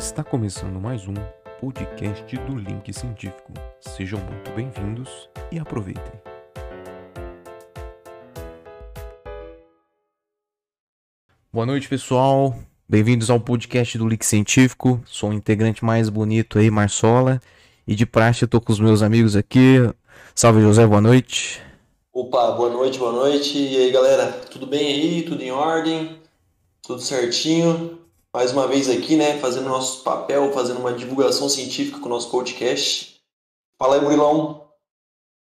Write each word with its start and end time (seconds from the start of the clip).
Está 0.00 0.24
começando 0.24 0.80
mais 0.80 1.06
um 1.06 1.12
podcast 1.60 2.34
do 2.34 2.56
Link 2.56 2.90
Científico. 2.90 3.52
Sejam 3.82 4.18
muito 4.18 4.50
bem-vindos 4.52 5.28
e 5.52 5.58
aproveitem. 5.58 6.14
Boa 11.52 11.66
noite, 11.66 11.86
pessoal. 11.86 12.56
Bem-vindos 12.88 13.28
ao 13.28 13.38
podcast 13.38 13.98
do 13.98 14.08
Link 14.08 14.24
Científico. 14.24 15.02
Sou 15.04 15.28
o 15.28 15.34
integrante 15.34 15.84
mais 15.84 16.08
bonito 16.08 16.58
aí, 16.58 16.70
Marsola. 16.70 17.38
E 17.86 17.94
de 17.94 18.06
praxe 18.06 18.44
eu 18.44 18.48
tô 18.48 18.58
com 18.58 18.72
os 18.72 18.80
meus 18.80 19.02
amigos 19.02 19.36
aqui. 19.36 19.80
Salve, 20.34 20.62
José, 20.62 20.86
boa 20.86 21.02
noite. 21.02 21.60
Opa, 22.10 22.52
boa 22.52 22.70
noite, 22.70 22.98
boa 22.98 23.12
noite. 23.12 23.58
E 23.58 23.76
aí, 23.76 23.92
galera, 23.92 24.32
tudo 24.50 24.66
bem 24.66 24.94
aí? 24.94 25.22
Tudo 25.24 25.42
em 25.42 25.52
ordem? 25.52 26.22
Tudo 26.80 27.02
certinho? 27.02 28.09
Mais 28.32 28.52
uma 28.52 28.68
vez 28.68 28.88
aqui, 28.88 29.16
né, 29.16 29.38
fazendo 29.38 29.68
nosso 29.68 30.04
papel, 30.04 30.52
fazendo 30.52 30.78
uma 30.78 30.92
divulgação 30.92 31.48
científica 31.48 31.98
com 31.98 32.06
o 32.06 32.10
nosso 32.10 32.30
podcast. 32.30 33.16
Fala 33.76 33.96
aí, 33.96 34.00
Murilão. 34.00 34.68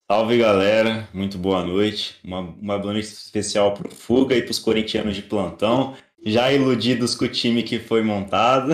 Salve 0.09 0.37
galera, 0.37 1.09
muito 1.13 1.37
boa 1.37 1.65
noite. 1.65 2.15
Uma, 2.23 2.39
uma 2.39 2.79
boa 2.79 2.93
noite 2.93 3.09
especial 3.09 3.73
pro 3.73 3.93
Fuga 3.93 4.37
e 4.37 4.41
pros 4.41 4.57
corintianos 4.57 5.17
de 5.17 5.21
plantão, 5.21 5.97
já 6.25 6.51
iludidos 6.53 7.13
com 7.13 7.25
o 7.25 7.29
time 7.29 7.61
que 7.61 7.77
foi 7.77 8.01
montado. 8.03 8.71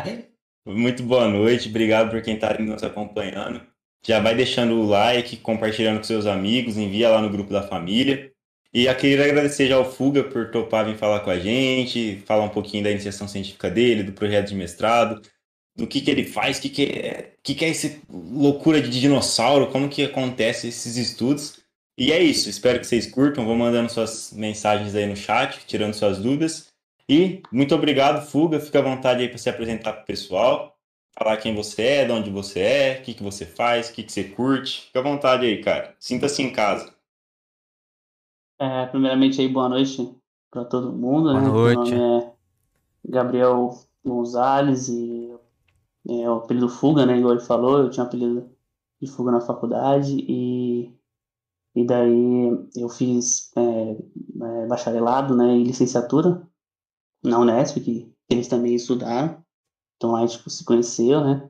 muito 0.66 1.02
boa 1.02 1.28
noite, 1.28 1.68
obrigado 1.68 2.10
por 2.10 2.22
quem 2.22 2.34
está 2.34 2.58
nos 2.58 2.82
acompanhando. 2.82 3.60
Já 4.06 4.20
vai 4.20 4.34
deixando 4.34 4.74
o 4.74 4.86
like, 4.86 5.36
compartilhando 5.36 5.98
com 5.98 6.04
seus 6.04 6.24
amigos, 6.24 6.78
envia 6.78 7.10
lá 7.10 7.20
no 7.20 7.28
grupo 7.28 7.52
da 7.52 7.62
família. 7.62 8.32
E 8.72 8.84
eu 8.84 8.94
queria 8.96 9.24
agradecer 9.24 9.66
já 9.66 9.76
ao 9.76 9.90
Fuga 9.90 10.24
por 10.24 10.50
topar 10.50 10.84
vir 10.84 10.96
falar 10.96 11.20
com 11.20 11.30
a 11.30 11.38
gente, 11.38 12.22
falar 12.26 12.44
um 12.44 12.50
pouquinho 12.50 12.84
da 12.84 12.90
iniciação 12.90 13.26
científica 13.26 13.70
dele, 13.70 14.02
do 14.02 14.12
projeto 14.12 14.48
de 14.48 14.54
mestrado, 14.54 15.22
do 15.74 15.86
que, 15.86 16.00
que 16.00 16.10
ele 16.10 16.24
faz, 16.24 16.58
o 16.58 16.62
que, 16.62 16.68
que, 16.68 16.82
é, 16.84 17.32
que, 17.42 17.54
que 17.54 17.64
é 17.64 17.70
essa 17.70 17.90
loucura 18.10 18.80
de 18.82 18.90
dinossauro, 18.90 19.68
como 19.70 19.88
que 19.88 20.04
acontece 20.04 20.68
esses 20.68 20.96
estudos. 20.96 21.60
E 21.96 22.12
é 22.12 22.22
isso, 22.22 22.48
espero 22.50 22.78
que 22.78 22.86
vocês 22.86 23.06
curtam, 23.06 23.46
vão 23.46 23.56
mandando 23.56 23.90
suas 23.90 24.32
mensagens 24.32 24.94
aí 24.94 25.06
no 25.06 25.16
chat, 25.16 25.60
tirando 25.66 25.94
suas 25.94 26.18
dúvidas. 26.18 26.68
E 27.08 27.42
muito 27.50 27.74
obrigado, 27.74 28.24
Fuga, 28.26 28.60
fica 28.60 28.80
à 28.80 28.82
vontade 28.82 29.22
aí 29.22 29.28
para 29.28 29.38
se 29.38 29.48
apresentar 29.48 29.92
para 29.94 30.02
o 30.02 30.06
pessoal, 30.06 30.76
falar 31.18 31.38
quem 31.38 31.54
você 31.54 31.82
é, 31.82 32.04
de 32.04 32.12
onde 32.12 32.30
você 32.30 32.60
é, 32.60 32.98
o 33.00 33.02
que, 33.02 33.14
que 33.14 33.22
você 33.22 33.46
faz, 33.46 33.88
o 33.88 33.92
que, 33.94 34.02
que 34.02 34.12
você 34.12 34.24
curte. 34.24 34.82
Fica 34.86 34.98
à 35.00 35.02
vontade 35.02 35.46
aí, 35.46 35.62
cara. 35.62 35.96
Sinta-se 35.98 36.42
em 36.42 36.52
casa. 36.52 36.97
É, 38.58 38.86
primeiramente 38.86 39.40
aí, 39.40 39.48
boa 39.48 39.68
noite 39.68 40.12
para 40.50 40.64
todo 40.64 40.92
mundo, 40.92 41.30
Boa 41.30 41.40
né? 41.40 41.48
noite. 41.48 41.90
Meu 41.92 42.00
nome 42.00 42.24
é 42.24 42.32
Gabriel 43.08 43.70
Gonzalez 44.04 44.88
e 44.88 45.32
é 46.08 46.28
o 46.28 46.38
apelido 46.38 46.68
Fuga, 46.68 47.06
né? 47.06 47.18
Igual 47.18 47.34
ele 47.34 47.44
falou, 47.44 47.78
eu 47.78 47.90
tinha 47.90 48.04
apelido 48.04 48.50
de 49.00 49.06
Fuga 49.06 49.30
na 49.30 49.40
faculdade 49.40 50.24
e, 50.28 50.92
e 51.76 51.86
daí 51.86 52.50
eu 52.74 52.88
fiz 52.88 53.52
é, 53.56 53.92
é, 53.92 54.66
bacharelado, 54.66 55.36
né? 55.36 55.56
E 55.56 55.62
licenciatura 55.62 56.42
na 57.22 57.38
Unesp, 57.38 57.78
que 57.78 58.12
eles 58.28 58.48
também 58.48 58.74
estudaram, 58.74 59.40
então 59.96 60.12
lá 60.12 60.22
a 60.22 60.26
gente 60.26 60.50
se 60.50 60.64
conheceu, 60.64 61.20
né? 61.20 61.48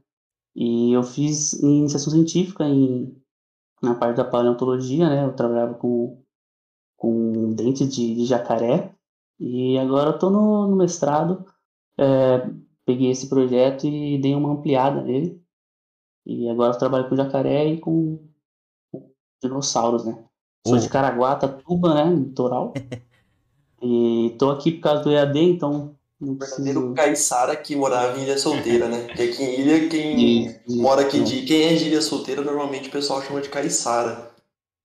E 0.55 0.93
eu 0.93 1.03
fiz 1.03 1.55
iniciação 1.55 2.12
científica 2.12 2.65
em, 2.65 3.17
na 3.83 3.95
parte 3.95 4.17
da 4.17 4.25
paleontologia, 4.25 5.09
né? 5.09 5.25
Eu 5.25 5.34
trabalhava 5.34 5.72
com 5.72 6.22
com 6.98 7.54
dente 7.54 7.86
de, 7.86 8.14
de 8.14 8.27
jacaré. 8.27 8.92
E 9.41 9.78
agora 9.78 10.10
eu 10.10 10.18
tô 10.18 10.28
no, 10.28 10.66
no 10.66 10.77
mestrado, 10.77 11.46
é, 11.96 12.50
peguei 12.84 13.10
esse 13.10 13.28
projeto 13.28 13.86
e 13.86 14.18
dei 14.18 14.34
uma 14.34 14.52
ampliada 14.52 15.00
nele. 15.00 15.41
E 16.26 16.48
agora 16.50 16.74
eu 16.74 16.78
trabalho 16.78 17.08
com 17.08 17.16
jacaré 17.16 17.66
e 17.66 17.78
com, 17.78 18.28
com 18.92 19.10
dinossauros, 19.42 20.04
né? 20.04 20.22
Sou 20.66 20.76
Oh. 20.76 20.78
de 20.78 20.88
Caraguatatuba, 20.88 21.94
né? 21.94 22.14
Litoral. 22.14 22.75
e 23.81 24.34
tô 24.38 24.50
aqui 24.50 24.72
por 24.72 24.82
causa 24.82 25.04
do 25.04 25.12
EAD, 25.12 25.38
então 25.38 25.97
não 26.20 26.34
Verdadeiro 26.34 26.81
preciso... 26.81 26.94
Caiçara 26.94 27.56
que 27.56 27.76
morava 27.76 28.19
em 28.19 28.25
Ilha 28.25 28.37
Solteira, 28.37 28.88
né? 28.88 29.04
Porque 29.06 29.22
aqui 29.22 29.42
em 29.42 29.60
Ilha, 29.60 29.88
quem 29.88 30.60
mora 30.69 31.03
aqui 31.03 31.20
de. 31.20 31.42
Quem 31.42 31.62
é 31.62 31.75
de 31.75 31.84
Ilha 31.84 32.03
Solteira, 32.03 32.42
normalmente 32.42 32.88
o 32.88 32.92
pessoal 32.92 33.22
chama 33.22 33.41
de 33.41 33.48
Caiçara. 33.48 34.31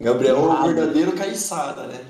Gabriel 0.01 0.37
é 0.37 0.39
o 0.41 0.63
verdadeiro 0.73 1.15
Caiçara, 1.15 1.87
né? 1.87 2.05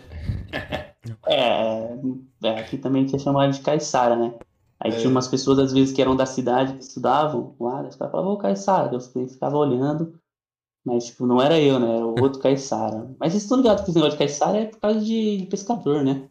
É, 1.28 1.98
é, 2.44 2.60
aqui 2.60 2.78
também 2.78 3.06
tinha 3.06 3.20
chamado 3.20 3.52
de 3.52 3.62
Caiçara, 3.62 4.16
né? 4.16 4.34
Aí 4.80 4.92
É. 4.92 4.98
tinha 4.98 5.10
umas 5.10 5.28
pessoas, 5.28 5.60
às 5.60 5.72
vezes, 5.74 5.94
que 5.94 6.02
eram 6.02 6.16
da 6.16 6.26
cidade, 6.26 6.74
que 6.74 6.84
estudavam 6.84 7.56
lá, 7.60 7.82
os 7.88 7.96
caras 7.96 8.12
falavam, 8.12 8.34
ô 8.34 8.38
Caiçara, 8.38 8.92
eu 8.94 9.28
ficava 9.28 9.58
olhando, 9.58 10.14
mas, 10.86 11.06
tipo, 11.06 11.26
não 11.26 11.42
era 11.42 11.60
eu, 11.60 11.80
né? 11.80 11.96
Era 11.98 12.06
o 12.06 12.22
outro 12.22 12.40
Caiçara. 12.40 13.10
Mas 13.20 13.32
vocês 13.32 13.44
estão 13.44 13.58
ligados 13.58 13.84
que 13.84 13.90
esse 13.90 13.98
negócio 13.98 14.18
de 14.18 14.26
Caiçara 14.26 14.58
é 14.58 14.66
por 14.66 14.80
causa 14.80 15.00
de, 15.00 15.48
pescador, 15.50 16.04
né? 16.04 16.28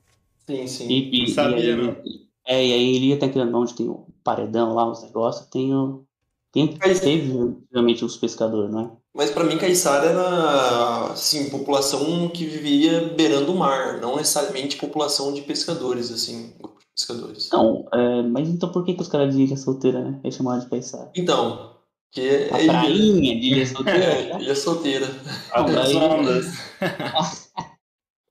Sim, 0.46 0.66
sim. 0.66 0.88
E, 0.88 1.24
e- 1.24 1.30
sabia, 1.30 1.58
e 1.58 1.70
aí, 1.70 1.76
não. 1.76 1.96
É, 2.44 2.66
e 2.66 2.72
aí 2.72 2.96
ele 2.96 3.06
ia 3.06 3.14
até 3.16 3.26
aquele 3.26 3.52
onde 3.54 3.74
tem 3.74 3.88
o 3.88 4.06
paredão 4.24 4.74
lá, 4.74 4.90
os 4.90 5.02
negócios, 5.02 5.46
tem 5.46 5.74
o... 5.74 6.04
Tem, 6.50 6.76
teve, 6.76 7.56
realmente, 7.72 8.04
os 8.04 8.16
pescadores, 8.16 8.70
não 8.70 8.80
é? 8.80 8.90
Mas 9.14 9.30
pra 9.30 9.44
mim, 9.44 9.58
Caiçara 9.58 10.06
era, 10.06 11.12
assim, 11.12 11.50
população 11.50 12.28
que 12.30 12.46
vivia 12.46 13.08
beirando 13.14 13.52
o 13.52 13.56
mar, 13.58 14.00
não 14.00 14.16
necessariamente 14.16 14.76
população 14.78 15.34
de 15.34 15.42
pescadores, 15.42 16.10
assim, 16.10 16.54
grupo 16.58 16.78
de 16.80 16.86
pescadores. 16.96 17.50
Não, 17.52 17.86
é, 17.92 18.22
mas 18.22 18.48
então 18.48 18.72
por 18.72 18.84
que 18.84 18.94
que 18.94 19.02
os 19.02 19.08
caras 19.08 19.34
de 19.34 19.42
Ilha 19.42 19.56
Solteira, 19.56 20.00
né? 20.02 20.20
É 20.24 20.30
chamado 20.30 20.62
de 20.64 20.70
Caiçara? 20.70 21.10
Então, 21.14 21.76
que 22.10 22.20
A 22.22 22.58
é 22.58 22.62
ilha, 22.64 22.72
prainha 22.72 23.38
de 23.40 23.46
Ilha 23.48 23.66
Solteira, 23.68 24.04
é, 24.04 24.40
ilha 24.40 24.54
solteira. 24.56 25.06
Aí- 25.52 25.96
ondas. 25.96 26.46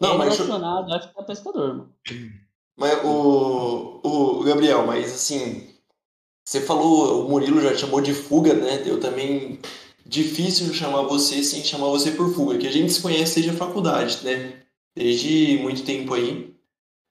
Não, 0.02 0.14
é 0.14 0.18
mas- 0.18 0.34
relacionado, 0.34 0.92
acho 0.94 1.14
que 1.14 1.20
é 1.22 1.24
pescador, 1.24 1.68
mano. 1.76 1.94
Mas 2.76 3.06
o, 3.06 4.00
o 4.04 4.44
Gabriel, 4.44 4.88
mas 4.88 5.14
assim, 5.14 5.68
você 6.44 6.60
falou, 6.60 7.24
o 7.28 7.30
Murilo 7.30 7.62
já 7.62 7.76
chamou 7.78 8.02
de 8.02 8.12
fuga, 8.16 8.56
né? 8.56 8.82
Eu 8.84 9.00
também 9.00 9.60
difícil 10.06 10.74
chamar 10.74 11.04
você 11.04 11.44
sem 11.44 11.64
chamar 11.64 11.88
você 11.88 12.12
por 12.12 12.34
fuga, 12.34 12.58
que 12.58 12.68
a 12.68 12.72
gente 12.72 12.92
se 12.92 13.02
conhece 13.02 13.36
desde 13.36 13.52
a 13.52 13.58
faculdade, 13.58 14.20
né? 14.24 14.62
Desde 14.96 15.58
muito 15.62 15.84
tempo 15.84 16.14
aí. 16.14 16.54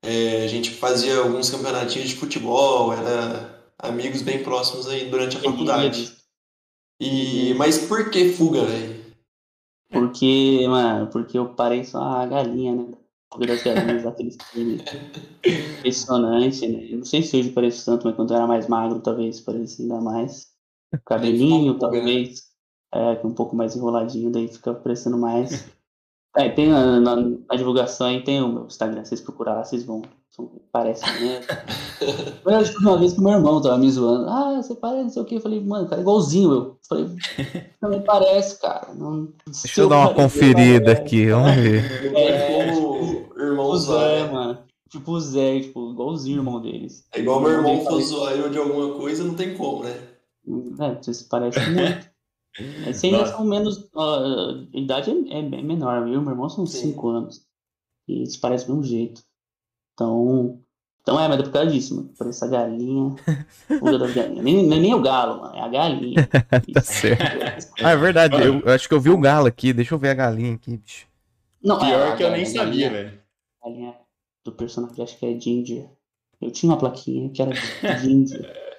É, 0.03 0.45
a 0.45 0.47
gente 0.47 0.71
fazia 0.71 1.19
alguns 1.19 1.51
campeonatinhos 1.51 2.09
de 2.09 2.17
futebol, 2.17 2.93
era 2.93 3.63
amigos 3.79 4.23
bem 4.23 4.43
próximos 4.43 4.89
aí 4.89 5.11
durante 5.11 5.37
a 5.37 5.41
faculdade. 5.41 6.17
E, 7.01 7.55
mas 7.55 7.79
por 7.79 8.11
que 8.11 8.31
fuga, 8.31 8.65
velho? 8.65 9.01
Porque, 9.91 10.67
mano, 10.69 11.09
porque 11.09 11.39
eu 11.39 11.55
pareço 11.55 11.99
uma 11.99 12.27
galinha, 12.27 12.75
né? 12.75 12.87
Fuga 13.33 13.47
das 13.47 13.63
galinhas, 13.63 14.05
aqueles 14.07 14.37
filmes. 14.51 14.83
Impressionante, 15.79 16.67
né? 16.67 16.87
Eu 16.91 16.99
não 16.99 17.05
sei 17.05 17.23
se 17.23 17.37
hoje 17.37 17.51
pareço 17.51 17.85
tanto, 17.85 18.07
mas 18.07 18.17
quando 18.17 18.31
eu 18.33 18.37
era 18.37 18.47
mais 18.47 18.69
magro, 18.69 19.01
talvez 19.01 19.41
parecia 19.41 19.85
ainda 19.85 20.01
mais. 20.01 20.49
Cabelinho, 21.07 21.75
né? 21.75 21.79
talvez. 21.81 22.50
É, 22.93 23.21
um 23.25 23.33
pouco 23.33 23.55
mais 23.55 23.77
enroladinho, 23.77 24.31
daí 24.33 24.49
fica 24.49 24.75
parecendo 24.75 25.17
mais. 25.19 25.69
É, 26.37 26.49
tem 26.49 26.69
na, 26.69 27.01
na- 27.01 27.17
na 27.17 27.57
divulgação 27.57 28.07
aí, 28.07 28.23
tem 28.23 28.41
o 28.41 28.49
meu 28.49 28.67
Instagram, 28.67 29.05
vocês 29.05 29.21
procurar 29.21 29.55
lá, 29.55 29.65
vocês 29.65 29.83
vão. 29.85 30.03
são- 30.31 30.49
Parece 30.73 31.03
mesmo. 31.21 31.45
Mas 32.45 32.55
eu 32.55 32.61
acho 32.61 32.73
que 32.73 32.79
uma 32.85 32.97
vez 32.99 33.13
que 33.13 33.21
meu 33.21 33.33
irmão 33.33 33.61
tava 33.61 33.77
me 33.79 33.91
zoando. 33.91 34.29
Ah, 34.29 34.63
você 34.63 34.75
parece, 34.77 35.03
não 35.03 35.11
sei 35.11 35.23
o 35.23 35.25
que. 35.25 35.35
Eu 35.35 35.41
falei, 35.41 35.61
mano, 35.61 35.89
cara, 35.89 36.01
é 36.01 36.03
igualzinho 36.03 36.53
eu. 36.53 36.79
Falei, 36.89 37.09
também 37.81 38.01
parece, 38.03 38.61
cara. 38.61 38.95
Não, 38.95 39.29
Deixa 39.47 39.81
eu 39.81 39.89
dar 39.89 39.99
uma 39.99 40.15
conferida 40.15 40.93
aqui, 40.93 41.27
vamos 41.31 41.55
ver. 41.57 42.17
É, 42.17 42.73
como 42.73 43.27
irmão 43.37 43.67
O 43.71 43.77
zoar, 43.77 44.01
Zé, 44.09 44.25
né? 44.27 44.33
mano. 44.33 44.59
Tipo 44.89 45.13
o 45.13 45.21
Zé, 45.21 45.61
tipo, 45.61 45.91
igualzinho 45.93 46.37
o 46.37 46.41
irmão 46.41 46.61
deles. 46.61 47.05
É 47.13 47.21
igual 47.21 47.41
meu 47.41 47.51
irmão 47.51 47.85
parece- 47.85 48.07
zoar 48.09 48.33
eu 48.35 48.51
de 48.51 48.59
alguma 48.59 48.95
coisa, 48.95 49.23
não 49.25 49.35
tem 49.35 49.57
como, 49.57 49.85
né? 49.85 49.97
É, 50.81 50.95
vocês 51.03 51.23
parecem 51.23 51.75
muito. 51.75 52.10
Vocês 52.59 53.05
ainda 53.05 53.27
são 53.27 53.45
menos. 53.45 53.89
a 53.97 54.65
idade 54.75 55.11
é, 55.31 55.39
é 55.39 55.43
menor, 55.63 56.05
viu? 56.05 56.21
Meu 56.21 56.33
irmão 56.33 56.49
são 56.49 56.67
Sim. 56.67 56.93
5 56.93 57.09
anos. 57.09 57.47
E 58.09 58.19
eles 58.21 58.37
parecem 58.37 58.67
do 58.69 58.75
mesmo 58.77 58.87
jeito. 58.89 59.23
Então. 59.95 60.61
Então 61.03 61.19
é, 61.19 61.27
mas 61.29 61.41
é 61.41 61.43
por 61.43 61.53
causa 61.53 61.71
disso, 61.71 61.97
mano. 61.97 62.09
Por 62.17 62.27
essa 62.27 62.47
galinha. 62.47 63.15
Fuga 63.79 63.99
das 63.99 64.13
galinhas. 64.15 64.45
Nem, 64.45 64.67
não 64.67 64.77
é 64.77 64.81
nem 64.81 64.95
o 64.95 65.01
galo, 65.01 65.41
mano. 65.41 65.55
É 65.57 65.61
a 65.63 65.69
galinha. 65.69 66.29
Tá 66.75 66.81
certo. 66.83 67.73
Ah, 67.83 67.91
é 67.93 67.97
verdade, 67.97 68.35
eu, 68.43 68.61
eu 68.61 68.73
acho 68.73 68.87
que 68.89 68.95
eu 68.95 69.01
vi 69.01 69.11
o 69.11 69.19
galo 69.19 69.47
aqui, 69.47 69.73
deixa 69.73 69.95
eu 69.95 69.99
ver 69.99 70.11
a 70.11 70.15
galinha 70.15 70.55
aqui, 70.55 70.77
bicho. 70.77 71.07
Não, 71.63 71.77
é, 71.77 71.87
Pior 71.87 72.13
a 72.13 72.17
que 72.17 72.23
eu 72.23 72.31
nem 72.31 72.43
galinha- 72.45 72.65
sabia, 72.65 72.91
velho. 72.91 73.21
A 73.63 73.69
galinha 73.69 73.95
do 74.45 74.53
personagem, 74.53 75.03
acho 75.05 75.19
que 75.19 75.27
é 75.27 75.39
Ginger. 75.41 75.89
Eu 76.41 76.51
tinha 76.51 76.71
uma 76.73 76.79
plaquinha 76.79 77.31
que 77.31 77.41
era 77.43 77.53
Ginger. 77.99 78.53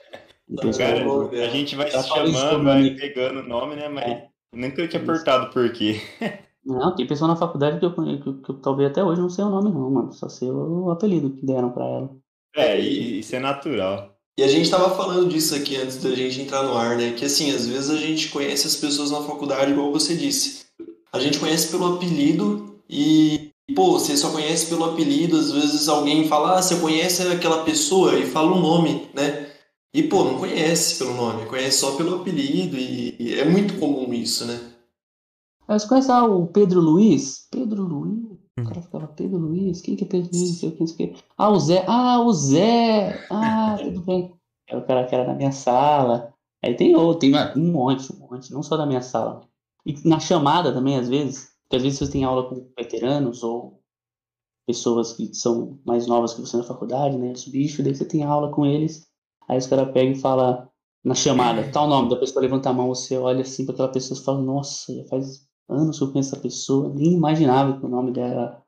Depois 0.51 0.77
Cara, 0.77 1.03
A 1.45 1.48
gente 1.50 1.75
vai 1.75 1.89
se 1.89 2.07
chamando, 2.07 2.63
vai 2.65 2.89
pegando 2.92 3.39
o 3.39 3.48
nome, 3.48 3.75
né? 3.75 3.88
Mas 3.88 4.03
É. 4.03 4.27
nunca 4.53 4.86
tinha 4.88 5.01
apertado 5.01 5.50
por 5.51 5.71
quê. 5.71 6.01
Não, 6.65 6.94
tem 6.95 7.07
pessoa 7.07 7.27
na 7.27 7.36
faculdade 7.36 7.80
que 7.80 7.86
eu, 7.86 7.94
que, 7.94 8.27
eu- 8.30 8.42
que 8.42 8.50
eu 8.51 8.56
talvez 8.62 8.92
até 8.92 9.03
hoje 9.03 9.21
não 9.21 9.30
sei 9.30 9.44
o 9.45 9.50
nome, 9.50 9.71
não, 9.71 9.89
mano. 9.89 10.13
Só 10.13 10.30
sei 10.30 10.51
o 10.51 10.92
apelido 10.92 11.31
que 11.31 11.45
deram 11.45 11.71
pra 11.71 11.86
ela. 11.86 12.09
É, 12.56 12.80
e 12.80 13.19
isso 13.19 13.36
é 13.36 13.39
natural. 13.39 14.15
E 14.38 14.44
a 14.44 14.48
gente 14.48 14.69
tava 14.69 14.95
falando 14.95 15.27
disso 15.30 15.56
aqui 15.56 15.75
antes 15.77 16.03
da 16.03 16.12
gente 16.12 16.42
entrar 16.42 16.63
no 16.63 16.77
ar, 16.77 16.98
né? 16.98 17.13
Que 17.13 17.25
assim, 17.25 17.51
às 17.51 17.65
vezes 17.68 17.89
a 17.89 17.98
gente 17.98 18.30
conhece 18.30 18.68
as 18.68 18.75
pessoas 18.75 19.09
na 19.12 19.21
faculdade, 19.21 19.71
igual 19.71 19.92
você 19.92 20.15
disse. 20.15 20.65
A 21.13 21.19
gente 21.19 21.39
conhece 21.39 21.69
pelo 21.69 21.95
apelido 21.95 22.75
e, 22.89 23.50
pô, 23.75 23.92
você 23.92 24.15
só 24.18 24.31
conhece 24.31 24.68
pelo 24.68 24.86
apelido. 24.86 25.38
Às 25.38 25.51
vezes 25.51 25.88
alguém 25.89 26.27
fala, 26.27 26.57
ah, 26.57 26.62
você 26.62 26.75
conhece 26.80 27.24
aquela 27.27 27.63
pessoa 27.63 28.18
e 28.18 28.25
fala 28.25 28.51
o 28.51 28.59
nome, 28.59 29.07
né? 29.13 29.48
E, 29.93 30.03
pô, 30.03 30.23
não 30.23 30.39
conhece 30.39 30.97
pelo 30.97 31.15
nome, 31.15 31.45
conhece 31.47 31.79
só 31.79 31.97
pelo 31.97 32.21
apelido 32.21 32.77
e, 32.77 33.15
e 33.19 33.39
é 33.39 33.45
muito 33.45 33.77
comum 33.77 34.13
isso, 34.13 34.45
né? 34.45 34.71
Você 35.67 35.88
conhece 35.88 36.11
ah, 36.11 36.25
o 36.25 36.47
Pedro 36.47 36.79
Luiz? 36.79 37.47
Pedro 37.51 37.83
Luiz? 37.83 38.39
O 38.59 38.63
cara 38.63 38.81
ficava, 38.81 39.07
Pedro 39.07 39.38
Luiz? 39.38 39.81
Quem 39.81 39.95
que 39.95 40.03
é 40.03 40.07
Pedro 40.07 40.29
Luiz? 40.33 40.59
Sei 40.59 40.69
o 40.69 40.75
que, 40.75 40.88
sei 40.88 41.07
o 41.07 41.13
que. 41.13 41.23
Ah, 41.38 41.49
o 41.49 41.59
Zé. 41.59 41.85
Ah, 41.88 42.21
o 42.21 42.33
Zé! 42.33 43.25
Ah, 43.29 43.77
tudo 43.79 44.01
bem. 44.01 44.33
Era 44.67 44.79
o 44.79 44.85
cara 44.85 45.05
que 45.05 45.15
era 45.15 45.27
na 45.27 45.33
minha 45.33 45.51
sala. 45.51 46.33
Aí 46.63 46.75
tem 46.75 46.95
outro, 46.95 47.19
tem 47.19 47.33
um 47.55 47.71
monte, 47.71 48.13
um 48.13 48.19
monte, 48.19 48.53
não 48.53 48.61
só 48.61 48.77
da 48.77 48.85
minha 48.85 49.01
sala. 49.01 49.41
E 49.85 49.95
na 50.07 50.19
chamada 50.19 50.73
também, 50.73 50.97
às 50.97 51.09
vezes, 51.09 51.51
porque 51.63 51.77
às 51.77 51.83
vezes 51.83 51.99
você 51.99 52.11
tem 52.11 52.23
aula 52.23 52.47
com 52.47 52.69
veteranos 52.77 53.43
ou 53.43 53.81
pessoas 54.67 55.13
que 55.13 55.33
são 55.33 55.79
mais 55.85 56.05
novas 56.05 56.33
que 56.33 56.41
você 56.41 56.57
na 56.57 56.63
faculdade, 56.63 57.17
né? 57.17 57.31
Os 57.31 57.47
bichos, 57.47 57.83
daí 57.83 57.95
você 57.95 58.05
tem 58.05 58.23
aula 58.23 58.51
com 58.51 58.65
eles. 58.65 59.10
Aí 59.51 59.57
os 59.57 59.68
caras 59.68 59.92
pegam 59.92 60.13
e 60.13 60.15
falam 60.15 60.65
na 61.03 61.13
chamada, 61.13 61.69
tal 61.74 61.86
nome, 61.86 62.09
da 62.09 62.15
pessoa 62.15 62.42
levanta 62.42 62.69
a 62.69 62.74
mão, 62.74 62.88
você 62.88 63.18
olha 63.18 63.42
assim 63.42 63.65
para 63.65 63.74
aquela 63.74 63.89
pessoa 63.89 64.18
e 64.18 64.24
fala, 64.24 64.42
nossa, 64.42 64.95
já 64.95 65.03
faz 65.09 65.42
anos 65.68 65.98
que 65.98 66.06
eu 66.06 66.12
conheço 66.12 66.33
essa 66.33 66.42
pessoa, 66.42 66.94
nem 66.95 67.13
imaginava 67.13 67.77
que 67.77 67.86
o 67.86 67.89
nome 67.89 68.12
dela 68.12 68.31
era 68.31 68.62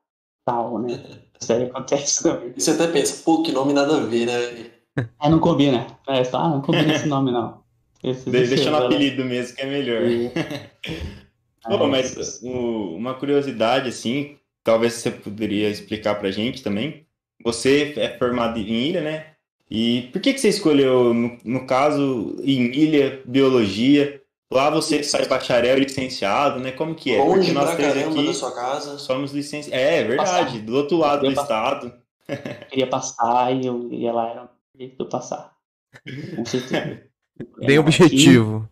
tal, 0.44 0.78
né? 0.78 1.02
Isso 1.40 1.52
aí 1.52 1.64
acontece 1.64 2.22
também. 2.22 2.52
E 2.54 2.60
você 2.60 2.72
até 2.72 2.86
pensa, 2.88 3.22
pô, 3.24 3.42
que 3.42 3.50
nome 3.50 3.72
nada 3.72 3.96
a 3.96 4.00
ver, 4.00 4.26
né? 4.26 4.70
É, 5.22 5.30
não 5.30 5.38
combina. 5.38 5.86
É, 6.06 6.22
fala, 6.22 6.44
ah, 6.44 6.50
não 6.50 6.60
combina 6.60 6.94
esse 6.94 7.08
nome, 7.08 7.32
não. 7.32 7.62
Esse, 8.02 8.28
Deixa 8.28 8.70
no 8.70 8.76
apelido 8.76 9.24
mesmo, 9.24 9.56
que 9.56 9.62
é 9.62 9.66
melhor. 9.66 10.02
Pô, 11.66 11.86
mas 11.86 12.42
uma 12.42 13.14
curiosidade, 13.14 13.88
assim, 13.88 14.36
talvez 14.62 14.92
você 14.92 15.10
poderia 15.10 15.70
explicar 15.70 16.16
pra 16.16 16.30
gente 16.30 16.62
também. 16.62 17.06
Você 17.42 17.94
é 17.96 18.18
formado 18.18 18.58
em 18.58 18.88
ilha, 18.88 19.00
né? 19.00 19.33
E 19.70 20.08
por 20.12 20.20
que, 20.20 20.32
que 20.32 20.40
você 20.40 20.48
escolheu, 20.48 21.14
no, 21.14 21.38
no 21.44 21.66
caso, 21.66 22.36
em 22.42 22.72
ilha, 22.72 23.22
biologia? 23.24 24.20
Lá 24.52 24.70
você 24.70 25.02
sai 25.02 25.26
bacharel 25.26 25.78
licenciado, 25.78 26.60
né? 26.60 26.70
Como 26.70 26.94
que 26.94 27.14
é? 27.14 27.18
Longe 27.18 27.38
Porque 27.38 27.52
nós 27.52 27.74
três 27.74 27.96
aqui 27.96 28.26
da 28.26 28.34
sua 28.34 28.54
casa. 28.54 28.98
somos 28.98 29.32
licenciados. 29.32 29.72
É, 29.72 30.00
é 30.00 30.04
verdade, 30.04 30.52
passar. 30.52 30.64
do 30.64 30.76
outro 30.76 30.96
lado 30.98 31.26
do 31.26 31.32
estado. 31.32 31.92
Eu 32.28 32.66
queria 32.70 32.86
passar 32.86 33.54
e 33.54 33.66
eu 33.66 33.92
ia 33.92 34.12
lá, 34.12 34.30
era 34.30 34.44
o 34.44 34.78
jeito 34.78 34.96
de 34.96 35.02
eu 35.02 35.08
passar. 35.08 35.52
Com 36.36 36.44
certeza. 36.44 37.02
Bem 37.58 37.78
objetivo. 37.78 38.68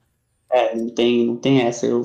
é, 0.50 0.76
não 0.76 0.90
tem, 0.90 1.26
não 1.26 1.36
tem 1.36 1.62
essa. 1.62 1.86
Eu, 1.86 2.02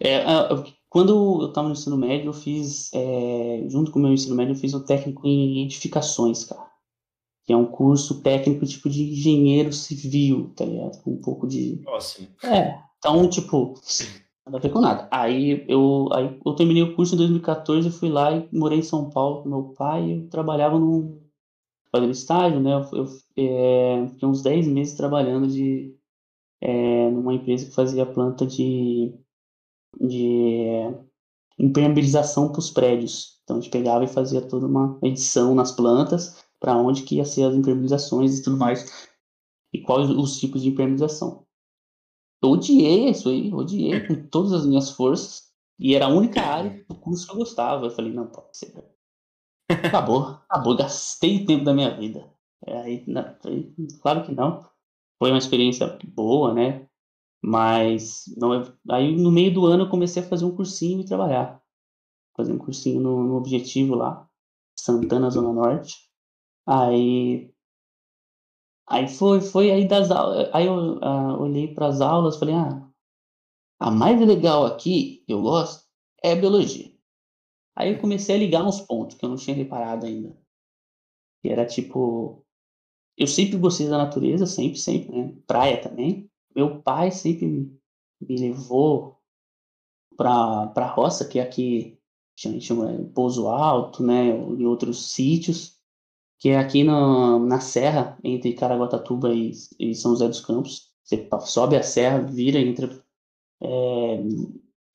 é, 0.00 0.24
eu, 0.50 0.64
quando 0.88 1.42
eu 1.42 1.48
estava 1.48 1.68
no 1.68 1.74
ensino 1.74 1.96
médio, 1.96 2.30
eu 2.30 2.32
fiz, 2.32 2.90
é, 2.92 3.64
junto 3.68 3.92
com 3.92 3.98
o 3.98 4.02
meu 4.02 4.12
ensino 4.12 4.34
médio, 4.34 4.52
eu 4.52 4.58
fiz 4.58 4.74
um 4.74 4.84
técnico 4.84 5.26
em 5.26 5.62
edificações, 5.62 6.44
cara. 6.44 6.69
Que 7.50 7.54
é 7.54 7.56
um 7.56 7.66
curso 7.66 8.22
técnico 8.22 8.64
tipo 8.64 8.88
de 8.88 9.10
engenheiro 9.10 9.72
civil, 9.72 10.52
tá 10.54 10.64
ligado? 10.64 11.02
Com 11.02 11.14
um 11.14 11.20
pouco 11.20 11.48
de. 11.48 11.82
Nossa. 11.82 12.22
É, 12.44 12.78
então, 12.96 13.28
tipo, 13.28 13.74
nada 14.46 14.58
a 14.58 14.60
ver 14.60 14.70
com 14.70 14.80
nada. 14.80 15.08
Aí 15.10 15.64
eu, 15.66 16.08
aí 16.12 16.38
eu 16.46 16.54
terminei 16.54 16.84
o 16.84 16.94
curso 16.94 17.16
em 17.16 17.18
2014, 17.18 17.88
eu 17.88 17.92
fui 17.92 18.08
lá 18.08 18.30
e 18.30 18.48
morei 18.56 18.78
em 18.78 18.82
São 18.82 19.10
Paulo 19.10 19.42
com 19.42 19.48
meu 19.48 19.74
pai. 19.76 20.12
Eu 20.12 20.28
trabalhava 20.28 20.78
num. 20.78 21.20
fazendo 21.90 22.12
estágio, 22.12 22.60
né? 22.60 22.70
Eu, 22.72 22.98
eu 23.00 23.06
é, 23.36 24.06
fiquei 24.10 24.28
uns 24.28 24.42
10 24.42 24.68
meses 24.68 24.94
trabalhando 24.94 25.48
de, 25.48 25.92
é, 26.60 27.10
numa 27.10 27.34
empresa 27.34 27.66
que 27.66 27.74
fazia 27.74 28.06
planta 28.06 28.46
de, 28.46 29.12
de 30.00 30.68
impermeabilização 31.58 32.52
para 32.52 32.60
os 32.60 32.70
prédios. 32.70 33.40
Então 33.42 33.56
a 33.56 33.60
gente 33.60 33.72
pegava 33.72 34.04
e 34.04 34.06
fazia 34.06 34.40
toda 34.40 34.68
uma 34.68 35.00
edição 35.02 35.52
nas 35.52 35.72
plantas 35.72 36.48
para 36.60 36.76
onde 36.76 37.02
que 37.02 37.16
ia 37.16 37.24
ser 37.24 37.44
as 37.44 37.54
impermeabilizações 37.54 38.38
e 38.38 38.42
tudo 38.42 38.58
mais. 38.58 39.08
E 39.72 39.80
quais 39.80 40.10
os 40.10 40.38
tipos 40.38 40.62
de 40.62 40.68
impermeabilização. 40.68 41.46
Eu 42.42 42.50
odiei 42.50 43.08
isso 43.08 43.28
aí, 43.28 43.52
odiei 43.52 44.06
com 44.06 44.28
todas 44.28 44.52
as 44.52 44.66
minhas 44.66 44.90
forças. 44.90 45.50
E 45.78 45.94
era 45.94 46.06
a 46.06 46.08
única 46.08 46.42
área 46.42 46.84
do 46.88 46.94
curso 46.94 47.26
que 47.26 47.32
eu 47.32 47.38
gostava. 47.38 47.86
Eu 47.86 47.90
falei, 47.90 48.12
não, 48.12 48.26
pode 48.26 48.56
ser. 48.56 48.72
Acabou, 49.68 50.38
acabou, 50.48 50.76
gastei 50.76 51.44
tempo 51.46 51.64
da 51.64 51.72
minha 51.72 51.96
vida. 51.96 52.30
Aí, 52.66 53.04
não, 53.06 53.24
claro 54.02 54.24
que 54.24 54.34
não. 54.34 54.68
Foi 55.18 55.30
uma 55.30 55.38
experiência 55.38 55.98
boa, 56.14 56.52
né? 56.52 56.86
Mas 57.42 58.24
não, 58.36 58.52
aí 58.90 59.16
no 59.16 59.30
meio 59.30 59.52
do 59.54 59.64
ano 59.64 59.84
eu 59.84 59.88
comecei 59.88 60.22
a 60.22 60.26
fazer 60.26 60.44
um 60.44 60.54
cursinho 60.54 61.00
e 61.00 61.06
trabalhar. 61.06 61.62
Fazer 62.36 62.52
um 62.52 62.58
cursinho 62.58 63.00
no, 63.00 63.22
no 63.22 63.36
Objetivo 63.36 63.94
lá, 63.94 64.28
Santana, 64.78 65.30
Zona 65.30 65.52
Norte. 65.52 66.09
Aí 66.76 67.52
aí 68.86 69.08
foi 69.08 69.40
foi 69.40 69.70
aí 69.70 69.86
das 69.88 70.10
aulas, 70.10 70.50
aí 70.52 70.66
eu 70.66 70.74
uh, 70.98 71.40
olhei 71.40 71.72
para 71.74 71.86
as 71.86 72.00
aulas, 72.00 72.38
falei: 72.38 72.54
"Ah, 72.54 72.86
a 73.80 73.90
mais 73.90 74.20
legal 74.20 74.66
aqui, 74.66 75.24
eu 75.28 75.42
gosto, 75.42 75.84
é 76.22 76.36
biologia". 76.36 76.92
Aí 77.76 77.92
eu 77.94 78.00
comecei 78.00 78.36
a 78.36 78.38
ligar 78.38 78.64
uns 78.66 78.80
pontos 78.82 79.16
que 79.16 79.24
eu 79.24 79.30
não 79.30 79.36
tinha 79.36 79.56
reparado 79.56 80.06
ainda. 80.06 80.36
Que 81.42 81.48
era 81.50 81.66
tipo 81.66 82.44
eu 83.18 83.26
sempre 83.28 83.58
gostei 83.58 83.88
da 83.88 83.98
natureza, 83.98 84.46
sempre, 84.46 84.78
sempre, 84.78 85.12
né? 85.12 85.34
Praia 85.46 85.80
também. 85.82 86.30
Meu 86.56 86.82
pai 86.82 87.10
sempre 87.12 87.48
me 87.48 88.36
levou 88.38 89.18
para 90.16 90.68
para 90.68 90.86
roça, 90.88 91.28
que 91.28 91.40
aqui 91.40 91.98
chama, 92.36 92.60
chama 92.60 93.10
Pouso 93.14 93.48
Alto, 93.48 94.02
né, 94.02 94.28
em 94.28 94.66
outros 94.66 95.12
sítios 95.12 95.79
que 96.40 96.48
é 96.48 96.58
aqui 96.58 96.82
no, 96.82 97.38
na 97.38 97.60
serra, 97.60 98.18
entre 98.24 98.54
Caraguatatuba 98.54 99.32
e, 99.32 99.52
e, 99.78 99.94
São 99.94 100.12
José 100.12 100.26
dos 100.26 100.40
Campos. 100.40 100.88
Você 101.04 101.28
sobe 101.42 101.76
a 101.76 101.82
serra, 101.82 102.20
vira, 102.22 102.58
entra 102.58 102.88
é, 103.62 104.22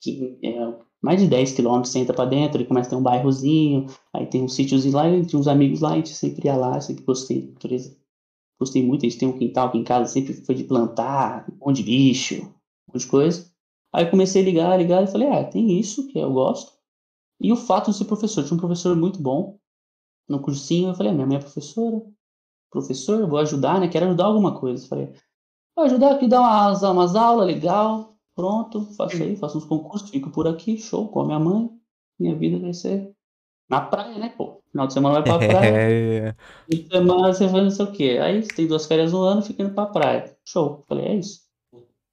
que, 0.00 0.38
é, 0.42 0.78
mais 1.00 1.20
de 1.20 1.28
10 1.28 1.52
quilômetros, 1.52 1.92
você 1.92 2.00
entra 2.00 2.14
para 2.14 2.28
dentro, 2.28 2.60
e 2.60 2.66
começa 2.66 2.88
a 2.88 2.90
ter 2.90 2.96
um 2.96 3.02
bairrozinho, 3.02 3.86
aí 4.12 4.26
tem 4.26 4.42
uns 4.42 4.54
sítios 4.54 4.84
lá, 4.92 5.08
e 5.08 5.24
tinha 5.24 5.38
uns 5.38 5.46
amigos 5.46 5.80
lá, 5.80 5.92
a 5.92 5.96
gente 5.96 6.08
sempre 6.08 6.48
ia 6.48 6.56
lá, 6.56 6.80
sempre 6.80 7.04
gostei 7.04 7.46
natureza. 7.46 7.96
Gostei 8.58 8.84
muito, 8.84 9.06
a 9.06 9.08
gente 9.08 9.18
tem 9.18 9.28
um 9.28 9.38
quintal 9.38 9.68
aqui 9.68 9.78
em 9.78 9.84
casa, 9.84 10.10
sempre 10.10 10.32
foi 10.32 10.54
de 10.56 10.64
plantar, 10.64 11.46
um 11.48 11.66
monte 11.66 11.76
de 11.76 11.84
bicho, 11.84 12.34
um 12.42 12.92
monte 12.92 13.02
de 13.02 13.06
coisa. 13.06 13.48
Aí 13.92 14.10
comecei 14.10 14.42
a 14.42 14.44
ligar, 14.44 14.76
ligar, 14.76 15.04
e 15.04 15.06
falei, 15.06 15.28
ah, 15.28 15.44
tem 15.44 15.78
isso 15.78 16.08
que 16.08 16.18
eu 16.18 16.32
gosto. 16.32 16.72
E 17.40 17.52
o 17.52 17.56
fato 17.56 17.90
de 17.90 17.96
ser 17.98 18.06
professor, 18.06 18.42
tinha 18.42 18.56
um 18.56 18.60
professor 18.60 18.96
muito 18.96 19.22
bom, 19.22 19.58
no 20.28 20.40
cursinho, 20.40 20.90
eu 20.90 20.94
falei, 20.94 21.12
ah, 21.12 21.14
minha 21.14 21.26
mãe 21.26 21.36
é 21.36 21.40
professora, 21.40 22.02
professor, 22.70 23.26
vou 23.28 23.38
ajudar, 23.38 23.80
né? 23.80 23.88
Quero 23.88 24.06
ajudar 24.06 24.24
alguma 24.26 24.58
coisa. 24.58 24.84
Eu 24.84 24.88
falei, 24.88 25.12
vou 25.74 25.84
ajudar 25.84 26.12
aqui, 26.12 26.26
dar 26.26 26.40
umas, 26.40 26.82
umas 26.82 27.14
aulas, 27.14 27.46
legal, 27.46 28.16
pronto, 28.34 28.82
faço 28.96 29.22
aí, 29.22 29.36
faço 29.36 29.58
uns 29.58 29.64
concursos, 29.64 30.10
fico 30.10 30.30
por 30.30 30.46
aqui, 30.46 30.78
show, 30.78 31.08
com 31.08 31.20
a 31.20 31.26
minha 31.26 31.38
mãe, 31.38 31.70
minha 32.18 32.34
vida 32.34 32.58
vai 32.58 32.72
ser 32.72 33.14
na 33.68 33.80
praia, 33.80 34.18
né, 34.18 34.32
pô? 34.36 34.62
Final 34.70 34.86
de 34.86 34.92
semana 34.92 35.20
vai 35.20 35.22
pra 35.22 35.38
praia. 35.48 36.36
Fim 36.70 36.82
de 36.82 36.88
semana 36.88 37.32
você 37.32 37.46
vai 37.46 37.62
não 37.62 37.70
sei 37.70 37.84
o 37.84 37.92
quê. 37.92 38.18
Aí 38.22 38.42
você 38.42 38.54
tem 38.54 38.66
duas 38.66 38.86
férias 38.86 39.12
no 39.12 39.22
ano, 39.22 39.42
fica 39.42 39.62
indo 39.62 39.74
pra 39.74 39.86
praia. 39.86 40.36
Show. 40.44 40.84
Falei, 40.86 41.06
é 41.06 41.14
isso. 41.16 41.40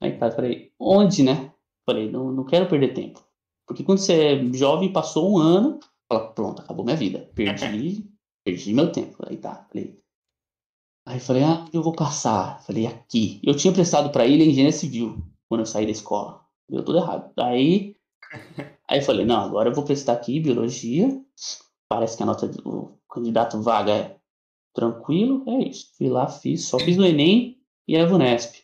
Aí 0.02 0.18
tá, 0.18 0.32
falei, 0.32 0.72
onde, 0.80 1.24
né? 1.24 1.52
Falei, 1.86 2.12
não, 2.12 2.32
não 2.32 2.46
quero 2.46 2.68
perder 2.68 2.94
tempo. 2.94 3.22
Porque 3.68 3.84
quando 3.84 4.00
você 4.00 4.14
é 4.14 4.54
jovem, 4.54 4.92
passou 4.92 5.32
um 5.32 5.38
ano, 5.38 5.80
Fala, 6.14 6.32
pronto, 6.32 6.62
acabou 6.62 6.86
minha 6.86 6.96
vida. 6.96 7.28
Perdi, 7.34 8.08
perdi 8.46 8.72
meu 8.72 8.92
tempo. 8.92 9.18
Aí 9.28 9.38
tá, 9.38 9.68
falei. 9.68 10.00
Aí 11.08 11.20
falei, 11.20 11.44
ah, 11.44 11.66
eu 11.74 11.82
vou 11.82 11.96
passar. 11.96 12.62
Falei, 12.62 12.86
aqui. 12.86 13.42
Eu 13.44 13.56
tinha 13.56 13.74
prestado 13.74 14.12
para 14.12 14.28
ele 14.28 14.46
engenharia 14.46 14.72
civil 14.72 15.18
quando 15.50 15.62
eu 15.62 15.66
saí 15.66 15.86
da 15.86 15.92
escola. 15.92 16.46
Deu 16.70 16.86
tudo 16.86 17.00
errado. 17.00 17.34
Aí, 17.40 17.98
aí 18.88 19.02
falei, 19.02 19.26
não, 19.26 19.42
agora 19.42 19.70
eu 19.70 19.74
vou 19.74 19.84
prestar 19.84 20.14
aqui 20.14 20.40
biologia. 20.40 21.20
Parece 21.90 22.16
que 22.16 22.22
a 22.22 22.28
nota 22.28 22.48
do 22.48 23.00
candidato 23.10 23.60
vaga 23.62 23.92
é 23.92 24.20
tranquilo. 24.76 25.44
É 25.48 25.68
isso. 25.68 25.96
Fui 25.98 26.10
lá, 26.10 26.28
fiz, 26.28 26.66
só 26.66 26.78
fiz 26.78 26.96
o 26.98 27.04
Enem 27.04 27.60
e 27.88 27.98
a 27.98 28.06
Vunesp. 28.06 28.62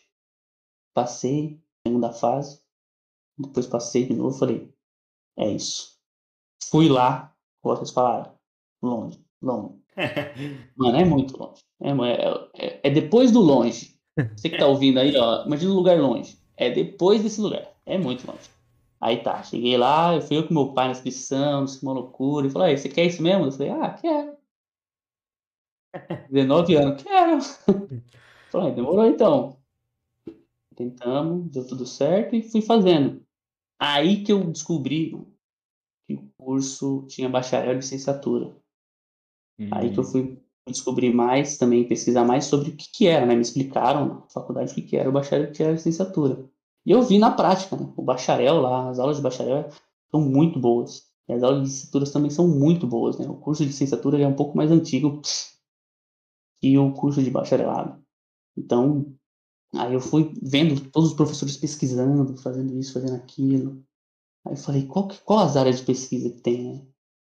Passei, 0.94 1.60
segunda 1.84 2.12
fase. 2.12 2.62
Depois 3.36 3.66
passei 3.66 4.06
de 4.06 4.14
novo, 4.14 4.38
falei, 4.38 4.72
é 5.36 5.50
isso. 5.50 5.98
Fui 6.70 6.88
lá, 6.88 7.29
como 7.62 7.76
vocês 7.76 7.90
falaram, 7.90 8.32
longe, 8.82 9.18
longe. 9.42 9.74
Mano, 10.76 10.96
é 10.98 11.04
muito 11.04 11.36
longe. 11.36 11.62
É, 11.82 11.90
é, 12.54 12.80
é, 12.84 12.90
depois 12.90 13.30
do 13.30 13.40
longe. 13.40 13.98
Você 14.36 14.50
que 14.50 14.58
tá 14.58 14.66
ouvindo 14.66 14.98
aí, 14.98 15.16
ó, 15.16 15.44
imagina 15.46 15.72
um 15.72 15.76
lugar 15.76 15.98
longe. 15.98 16.38
É 16.56 16.70
depois 16.70 17.22
desse 17.22 17.40
lugar. 17.40 17.70
É 17.86 17.96
muito 17.96 18.26
longe. 18.26 18.50
Aí 19.00 19.22
tá, 19.22 19.42
cheguei 19.42 19.78
lá, 19.78 20.14
eu 20.14 20.20
fui 20.20 20.36
eu 20.36 20.46
com 20.46 20.52
meu 20.52 20.74
pai 20.74 20.86
na 20.86 20.92
inscrição, 20.92 21.64
uma 21.82 21.92
loucura. 21.92 22.46
Ele 22.46 22.52
falou, 22.52 22.68
você 22.68 22.88
quer 22.88 23.06
isso 23.06 23.22
mesmo? 23.22 23.46
Eu 23.46 23.52
falei, 23.52 23.70
ah, 23.70 23.90
quero. 23.94 24.36
19 26.30 26.74
anos, 26.76 27.02
quero. 27.02 27.40
Falei, 28.50 28.72
demorou 28.72 29.06
então. 29.06 29.56
Tentamos, 30.74 31.50
deu 31.50 31.66
tudo 31.66 31.86
certo 31.86 32.34
e 32.34 32.42
fui 32.42 32.60
fazendo. 32.60 33.24
Aí 33.78 34.22
que 34.22 34.32
eu 34.32 34.44
descobri 34.44 35.14
que 36.16 36.24
o 36.24 36.32
curso 36.38 37.06
tinha 37.08 37.28
bacharel 37.28 37.72
e 37.72 37.76
licenciatura. 37.76 38.56
Aí 39.70 39.90
que 39.92 39.98
eu 40.00 40.04
Hum, 40.04 40.04
fui 40.04 40.38
descobrir 40.68 41.12
mais, 41.12 41.58
também 41.58 41.86
pesquisar 41.86 42.24
mais 42.24 42.44
sobre 42.44 42.70
o 42.70 42.76
que, 42.76 42.90
que 42.92 43.06
era, 43.06 43.26
né? 43.26 43.34
Me 43.34 43.42
explicaram 43.42 44.06
na 44.08 44.28
faculdade 44.28 44.72
o 44.72 44.74
que, 44.74 44.82
que 44.82 44.96
era 44.96 45.08
o 45.08 45.12
bacharel 45.12 45.46
e 45.46 45.50
o 45.50 45.52
que 45.52 45.62
era 45.62 45.72
a 45.72 45.74
licenciatura. 45.74 46.44
E 46.86 46.90
eu 46.90 47.02
vi 47.02 47.18
na 47.18 47.30
prática, 47.32 47.76
né? 47.76 47.92
O 47.96 48.02
bacharel 48.02 48.60
lá, 48.60 48.88
as 48.90 48.98
aulas 48.98 49.16
de 49.16 49.22
bacharel 49.22 49.68
são 50.10 50.20
muito 50.20 50.58
boas. 50.58 51.08
E 51.28 51.32
as 51.32 51.42
aulas 51.42 51.60
de 51.62 51.66
licenciatura 51.68 52.10
também 52.10 52.30
são 52.30 52.48
muito 52.48 52.86
boas, 52.86 53.18
né? 53.18 53.26
O 53.28 53.36
curso 53.36 53.62
de 53.62 53.68
licenciatura 53.68 54.20
é 54.20 54.26
um 54.26 54.34
pouco 54.36 54.56
mais 54.56 54.70
antigo 54.70 55.20
que 56.60 56.78
o 56.78 56.92
curso 56.92 57.22
de 57.22 57.30
bacharelado. 57.30 58.02
Então, 58.56 59.14
aí 59.74 59.94
eu 59.94 60.00
fui 60.00 60.34
vendo 60.42 60.90
todos 60.90 61.10
os 61.10 61.16
professores 61.16 61.56
pesquisando, 61.56 62.36
fazendo 62.38 62.78
isso, 62.78 62.94
fazendo 62.94 63.16
aquilo. 63.16 63.84
Aí 64.46 64.52
eu 64.54 64.56
falei, 64.56 64.86
qual, 64.86 65.08
que- 65.08 65.18
qual 65.20 65.40
as 65.40 65.56
áreas 65.56 65.78
de 65.80 65.86
pesquisa 65.86 66.30
que 66.30 66.40
tem, 66.40 66.74
né? 66.74 66.86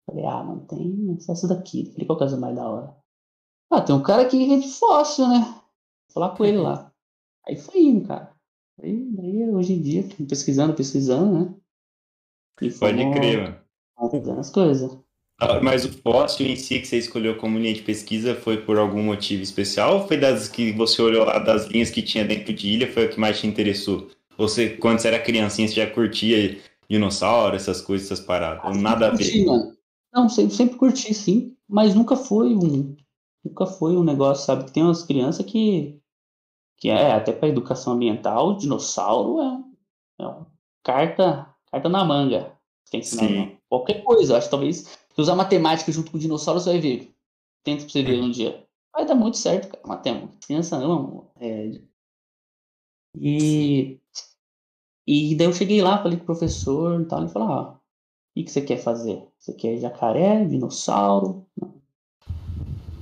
Falei, 0.06 0.26
ah, 0.26 0.44
mano, 0.44 0.66
tem 0.66 1.16
essa 1.28 1.48
daqui. 1.48 1.90
Falei, 1.92 2.06
qual 2.06 2.18
que 2.18 2.24
é 2.24 2.26
essa 2.28 2.36
mais 2.38 2.56
da 2.56 2.68
hora? 2.68 2.96
Ah, 3.70 3.80
tem 3.82 3.94
um 3.94 4.02
cara 4.02 4.28
que 4.28 4.52
é 4.54 4.58
de 4.58 4.68
fóssil, 4.68 5.28
né? 5.28 5.40
Vou 5.40 6.14
falar 6.14 6.36
com 6.36 6.44
ele 6.44 6.58
lá. 6.58 6.92
Aí 7.46 7.56
foi 7.56 7.80
indo, 7.82 8.08
cara. 8.08 8.34
Aí, 8.82 9.14
aí 9.20 9.50
hoje 9.50 9.74
em 9.74 9.82
dia, 9.82 10.04
pesquisando, 10.28 10.74
pesquisando, 10.74 11.40
né? 11.46 11.54
E 12.60 12.70
Pode 12.70 13.10
crer, 13.10 13.38
mano. 13.42 13.56
fazendo 13.96 14.40
as 14.40 14.50
coisas. 14.50 14.98
Ah, 15.40 15.60
Mas 15.60 15.84
o 15.84 15.92
fóssil 15.92 16.46
em 16.46 16.56
si 16.56 16.78
que 16.80 16.86
você 16.86 16.98
escolheu 16.98 17.36
como 17.36 17.58
linha 17.58 17.74
de 17.74 17.82
pesquisa 17.82 18.34
foi 18.34 18.58
por 18.64 18.78
algum 18.78 19.02
motivo 19.02 19.42
especial 19.42 19.98
ou 20.00 20.06
foi 20.08 20.16
das 20.16 20.48
que 20.48 20.72
você 20.72 21.02
olhou 21.02 21.24
lá 21.24 21.38
das 21.38 21.66
linhas 21.66 21.90
que 21.90 22.02
tinha 22.02 22.24
dentro 22.24 22.52
de 22.52 22.68
ilha 22.68 22.92
foi 22.92 23.04
a 23.04 23.08
que 23.08 23.18
mais 23.18 23.40
te 23.40 23.46
interessou? 23.46 24.08
Ou 24.38 24.48
você, 24.48 24.70
quando 24.70 25.00
você 25.00 25.08
era 25.08 25.18
criancinha, 25.18 25.66
você 25.66 25.74
já 25.74 25.86
curtia 25.90 26.58
dinossauro, 26.92 27.56
essas 27.56 27.80
coisas, 27.80 28.10
essas 28.10 28.24
paradas? 28.24 28.64
Ou 28.64 28.74
nada 28.74 29.08
a 29.08 29.10
ver? 29.10 29.44
Mano. 29.44 29.76
Não, 30.12 30.28
sempre, 30.28 30.54
sempre 30.54 30.76
curti, 30.76 31.12
sim. 31.14 31.56
Mas 31.68 31.94
nunca 31.94 32.14
foi 32.16 32.54
um. 32.54 32.94
Nunca 33.44 33.66
foi 33.66 33.96
um 33.96 34.04
negócio, 34.04 34.44
sabe? 34.44 34.64
Que 34.64 34.72
tem 34.72 34.82
umas 34.82 35.02
crianças 35.02 35.44
que. 35.46 35.98
Que 36.78 36.88
é, 36.88 37.12
até 37.12 37.32
para 37.32 37.48
educação 37.48 37.92
ambiental, 37.94 38.56
dinossauro 38.56 39.40
é, 39.40 39.44
um- 39.44 39.72
é 40.20 40.26
um 40.26 40.46
carta, 40.82 41.48
carta 41.70 41.88
na 41.88 42.04
manga. 42.04 42.58
Tem 42.90 43.00
que 43.00 43.06
ensinar 43.06 43.28
qualquer 43.68 44.02
coisa. 44.02 44.36
Acho 44.36 44.48
que 44.48 44.50
talvez 44.50 44.76
se 44.78 45.20
usar 45.20 45.34
matemática 45.36 45.90
junto 45.92 46.10
com 46.10 46.16
o 46.18 46.20
dinossauro, 46.20 46.60
você 46.60 46.70
vai 46.70 46.80
ver. 46.80 47.14
Tenta 47.64 47.84
pra 47.84 47.92
você 47.92 48.02
ver 48.02 48.20
um 48.20 48.30
dia. 48.30 48.66
Vai 48.92 49.06
dar 49.06 49.14
muito 49.14 49.38
certo, 49.38 49.68
cara. 49.70 49.86
Matemática. 49.86 50.36
Criança 50.46 50.76
ama. 50.76 51.24
É... 51.40 51.70
E. 53.18 53.98
E 55.06 55.34
daí 55.36 55.46
eu 55.46 55.52
cheguei 55.52 55.82
lá, 55.82 56.02
falei 56.02 56.16
com 56.16 56.24
o 56.24 56.26
professor 56.26 57.00
e 57.00 57.04
tal. 57.06 57.20
Ele 57.20 57.28
falou: 57.28 57.48
ah, 57.48 57.72
o 57.72 57.80
que, 58.34 58.44
que 58.44 58.50
você 58.50 58.62
quer 58.62 58.78
fazer? 58.78 59.26
Você 59.38 59.52
quer 59.54 59.76
jacaré, 59.78 60.44
dinossauro? 60.44 61.46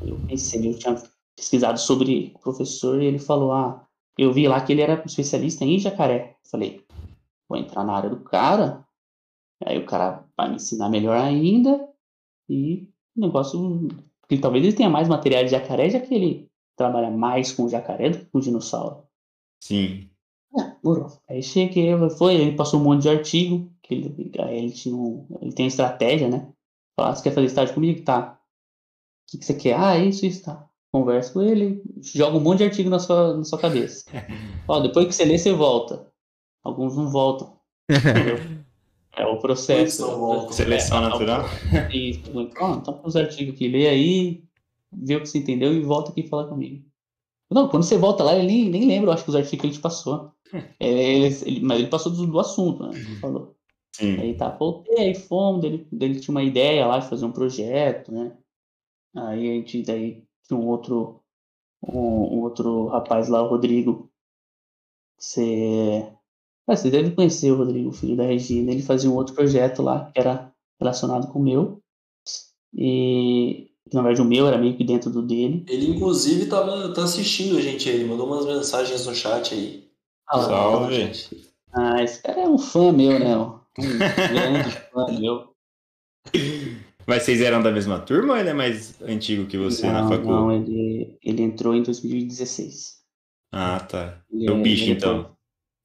Eu 0.03 0.19
pensei, 0.27 0.69
eu 0.69 0.79
tinha 0.79 0.95
pesquisado 1.37 1.79
sobre 1.79 2.33
o 2.35 2.39
professor 2.41 3.01
e 3.03 3.07
ele 3.07 3.19
falou: 3.19 3.53
ah, 3.53 3.87
eu 4.19 4.33
vi 4.33 4.49
lá 4.49 4.61
que 4.65 4.73
ele 4.73 4.83
era 4.83 5.03
especialista 5.05 5.65
em 5.65 5.79
jacaré. 5.79 6.37
Falei: 6.51 6.85
vou 7.49 7.59
entrar 7.59 7.85
na 7.85 7.95
área 7.95 8.11
do 8.11 8.21
cara. 8.21 8.87
Aí 9.65 9.79
o 9.79 9.87
cara 9.87 10.25
vai 10.37 10.49
me 10.49 10.57
ensinar 10.57 10.89
melhor 10.89 11.17
ainda. 11.17 11.89
E 12.49 12.89
o 13.17 13.21
negócio. 13.21 13.89
que 14.29 14.39
talvez 14.39 14.65
ele 14.65 14.77
tenha 14.77 14.91
mais 14.91 15.09
material 15.09 15.45
de 15.45 15.51
jacaré, 15.51 15.91
já 15.91 16.01
que 16.01 16.15
ele 16.15 16.51
trabalha 16.77 17.11
mais 17.11 17.53
com 17.53 17.69
jacaré 17.69 18.11
do 18.11 18.19
que 18.19 18.25
com 18.27 18.41
dinossauro. 18.41 19.05
Sim. 19.63 20.10
É, 20.83 20.87
morou. 20.87 21.09
Aí 21.29 21.43
cheguei, 21.43 21.93
foi, 22.11 22.35
ele 22.35 22.57
passou 22.57 22.81
um 22.81 22.85
monte 22.85 23.03
de 23.03 23.09
artigo, 23.09 23.71
que 23.83 23.95
ele, 23.95 24.33
ele 24.51 24.71
tinha 24.71 24.95
um, 24.95 25.27
ele 25.41 25.53
tem 25.53 25.65
uma 25.65 25.69
estratégia, 25.69 26.29
né? 26.29 26.49
Falar, 26.97 27.15
você 27.15 27.23
quer 27.23 27.35
fazer 27.35 27.47
estágio 27.47 27.75
comigo? 27.75 28.03
Tá. 28.03 28.39
O 29.27 29.31
que, 29.31 29.39
que 29.39 29.45
você 29.45 29.55
quer? 29.55 29.79
Ah, 29.79 29.99
isso, 29.99 30.27
isso, 30.27 30.45
tá. 30.45 30.67
Conversa 30.93 31.33
com 31.33 31.43
ele, 31.43 31.83
joga 32.01 32.37
um 32.37 32.41
monte 32.41 32.59
de 32.59 32.65
artigo 32.65 32.91
na 32.91 32.99
sua, 32.99 33.37
na 33.37 33.45
sua 33.45 33.59
cabeça. 33.59 34.05
Ó, 34.67 34.81
depois 34.81 35.07
que 35.07 35.13
você 35.13 35.25
lê, 35.25 35.39
você 35.39 35.53
volta. 35.53 36.07
Alguns 36.65 36.97
não 36.97 37.09
voltam. 37.09 37.57
Entendeu? 37.89 38.39
É 39.17 39.27
o 39.27 39.39
processo. 39.39 40.07
Voltam. 40.07 40.53
Seleção 40.53 40.99
É, 40.99 41.01
natural? 41.01 41.45
Isso. 41.93 42.23
Então 42.41 43.01
os 43.05 43.17
artigos 43.17 43.55
aqui, 43.55 43.69
lê 43.69 43.89
aí, 43.89 44.45
vê 44.93 45.17
o 45.17 45.21
que 45.21 45.27
você 45.27 45.39
entendeu 45.39 45.75
e 45.75 45.81
volta 45.81 46.13
aqui 46.13 46.27
falar 46.27 46.47
comigo. 46.47 46.85
Não, 47.51 47.69
quando 47.69 47.83
você 47.83 47.99
volta 47.99 48.23
lá, 48.23 48.37
ele 48.37 48.47
nem, 48.47 48.71
nem 48.71 48.87
lembra, 48.87 49.11
eu 49.11 49.15
acho 49.15 49.25
que 49.25 49.31
os 49.31 49.37
artigos 49.37 49.61
que 49.61 49.67
ele 49.67 49.75
te 49.75 49.81
passou. 49.81 50.31
É, 50.79 50.89
ele, 50.89 51.27
ele- 51.47 51.61
mas 51.61 51.79
ele 51.81 51.89
passou 51.89 52.13
do, 52.13 52.27
do 52.27 52.41
assunto, 52.41 52.83
né? 52.87 52.91
Ele 52.99 53.17
falou. 53.17 53.55
Sim. 53.93 54.17
Aí 54.21 54.35
tá, 54.37 54.49
voltei, 54.51 54.99
aí 54.99 55.15
fomos, 55.15 55.61
dele, 55.63 55.87
dele 55.93 56.21
tinha 56.21 56.33
uma 56.33 56.43
ideia 56.43 56.87
lá 56.87 56.99
de 56.99 57.09
fazer 57.09 57.25
um 57.25 57.33
projeto, 57.33 58.13
né? 58.13 58.37
Aí 59.17 59.51
a 59.51 59.53
gente, 59.55 59.83
daí 59.83 60.25
tinha 60.47 60.59
um 60.59 60.67
outro, 60.69 61.21
um, 61.83 61.99
um 62.39 62.41
outro 62.43 62.87
rapaz 62.89 63.29
lá, 63.29 63.43
o 63.43 63.49
Rodrigo. 63.49 64.11
Você. 65.19 66.07
Ah, 66.67 66.77
você 66.77 66.91
deve 66.91 67.11
conhecer 67.13 67.51
o 67.53 67.57
Rodrigo, 67.57 67.93
filho 67.93 68.17
da 68.17 68.25
Regina. 68.25 68.73
Ele 68.73 68.83
fazia 68.83 69.11
um 69.11 69.15
outro 69.17 69.35
projeto 69.35 69.83
lá, 69.83 70.11
que 70.13 70.21
era 70.21 70.53
relacionado 70.81 71.31
com 71.33 71.41
o 71.41 71.43
meu. 71.43 71.83
E 72.73 73.71
na 73.93 74.03
verdade 74.03 74.23
o 74.23 74.25
meu 74.25 74.47
era 74.47 74.57
meio 74.57 74.77
que 74.77 74.85
dentro 74.85 75.11
do 75.11 75.23
dele. 75.23 75.65
Ele, 75.69 75.91
inclusive, 75.91 76.47
tava, 76.47 76.93
tá 76.95 77.03
assistindo 77.05 77.59
a 77.59 77.61
gente 77.61 77.89
aí, 77.89 78.05
mandou 78.05 78.27
umas 78.27 78.47
mensagens 78.47 79.05
no 79.07 79.15
chat 79.15 79.53
aí. 79.55 79.90
Ah, 80.31 80.37
lá. 80.37 80.45
Salve. 80.45 81.13
Ah, 81.73 82.03
esse 82.03 82.23
cara 82.23 82.41
é 82.43 82.49
um 82.49 82.59
fã 82.59 82.93
meu, 82.93 83.19
né? 83.19 83.37
Um 83.37 83.59
grande 83.79 84.71
fã 84.93 85.07
meu. 85.19 85.55
Mas 87.07 87.23
vocês 87.25 87.41
eram 87.41 87.63
da 87.63 87.73
mesma 87.73 87.99
turma 88.01 88.35
ou 88.35 88.39
ele 88.39 88.51
é 88.51 88.53
mais 88.55 89.01
antigo 89.03 89.47
que 89.47 89.57
você 89.59 89.87
na 89.87 90.03
não, 90.03 90.09
facul? 90.09 90.31
não, 90.31 90.53
ele, 90.53 91.19
ele 91.23 91.43
entrou 91.43 91.75
em 91.75 91.83
2016. 91.83 93.01
Ah, 93.53 93.81
tá. 93.81 94.23
Ele 94.31 94.45
Seu 94.45 94.57
é- 94.57 94.63
bicho, 94.63 94.83
ele 94.85 94.93
é 94.93 94.95
então. 94.95 95.37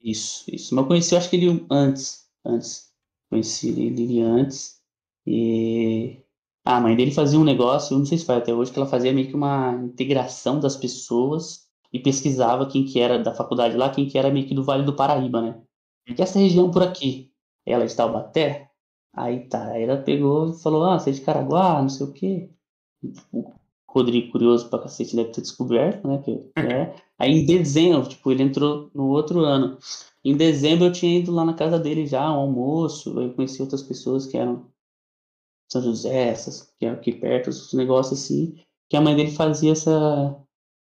Isso, 0.01 0.43
isso. 0.51 0.75
Mas 0.75 0.83
eu 0.83 0.87
conheci, 0.87 1.13
eu 1.13 1.17
acho 1.17 1.29
que 1.29 1.35
ele 1.35 1.65
antes. 1.71 2.25
Antes. 2.45 2.89
Conheci 3.29 3.69
ele 3.69 4.21
antes. 4.21 4.75
E. 5.25 6.19
Ah, 6.63 6.77
a 6.77 6.81
mãe 6.81 6.95
dele 6.95 7.11
fazia 7.11 7.39
um 7.39 7.43
negócio, 7.43 7.93
eu 7.93 7.99
não 7.99 8.05
sei 8.05 8.17
se 8.17 8.25
faz 8.25 8.41
até 8.41 8.53
hoje, 8.53 8.71
que 8.71 8.77
ela 8.77 8.87
fazia 8.87 9.13
meio 9.13 9.27
que 9.27 9.35
uma 9.35 9.73
integração 9.83 10.59
das 10.59 10.75
pessoas 10.75 11.64
e 11.95 11.99
pesquisava 11.99 12.65
quem 12.65 12.83
que 12.83 12.99
era 12.99 13.17
da 13.17 13.33
faculdade 13.33 13.77
lá, 13.77 13.89
quem 13.89 14.05
que 14.05 14.17
era 14.17 14.29
meio 14.29 14.45
que 14.45 14.53
do 14.53 14.65
Vale 14.65 14.83
do 14.83 14.93
Paraíba, 14.93 15.41
né? 15.41 15.61
Que 16.13 16.21
essa 16.21 16.37
região 16.37 16.69
por 16.69 16.83
aqui. 16.83 17.31
Ela 17.65 17.85
é 17.85 17.87
de 17.87 17.95
Taubaté. 17.95 18.69
Aí 19.13 19.47
tá, 19.47 19.71
aí 19.71 19.83
ela 19.83 20.01
pegou 20.01 20.49
e 20.49 20.61
falou, 20.61 20.83
ah, 20.83 20.99
você 20.99 21.11
é 21.11 21.13
de 21.13 21.21
Caraguá, 21.21 21.81
não 21.81 21.87
sei 21.87 22.05
o 22.05 22.11
quê. 22.11 22.49
O 23.31 23.53
Rodrigo, 23.89 24.29
curioso 24.29 24.69
pra 24.69 24.79
cacete, 24.79 25.15
deve 25.15 25.31
ter 25.31 25.39
descoberto, 25.39 26.05
né? 26.05 26.17
Que, 26.17 26.51
é. 26.57 26.93
Aí 27.17 27.31
em 27.31 27.45
dezembro, 27.45 28.09
tipo, 28.09 28.29
ele 28.29 28.43
entrou 28.43 28.91
no 28.93 29.07
outro 29.07 29.39
ano. 29.39 29.77
Em 30.21 30.35
dezembro 30.35 30.87
eu 30.87 30.91
tinha 30.91 31.17
ido 31.17 31.31
lá 31.31 31.45
na 31.45 31.53
casa 31.53 31.79
dele 31.79 32.05
já, 32.05 32.29
um 32.29 32.41
almoço, 32.41 33.17
eu 33.21 33.33
conheci 33.33 33.61
outras 33.61 33.81
pessoas 33.81 34.25
que 34.25 34.37
eram 34.37 34.65
São 35.71 35.81
José, 35.81 36.27
essas, 36.27 36.73
que 36.77 36.85
eram 36.85 36.97
aqui 36.97 37.13
perto, 37.13 37.47
os 37.47 37.71
negócios 37.71 38.19
assim, 38.19 38.53
que 38.89 38.97
a 38.97 39.01
mãe 39.01 39.15
dele 39.15 39.31
fazia 39.31 39.71
essa 39.71 40.44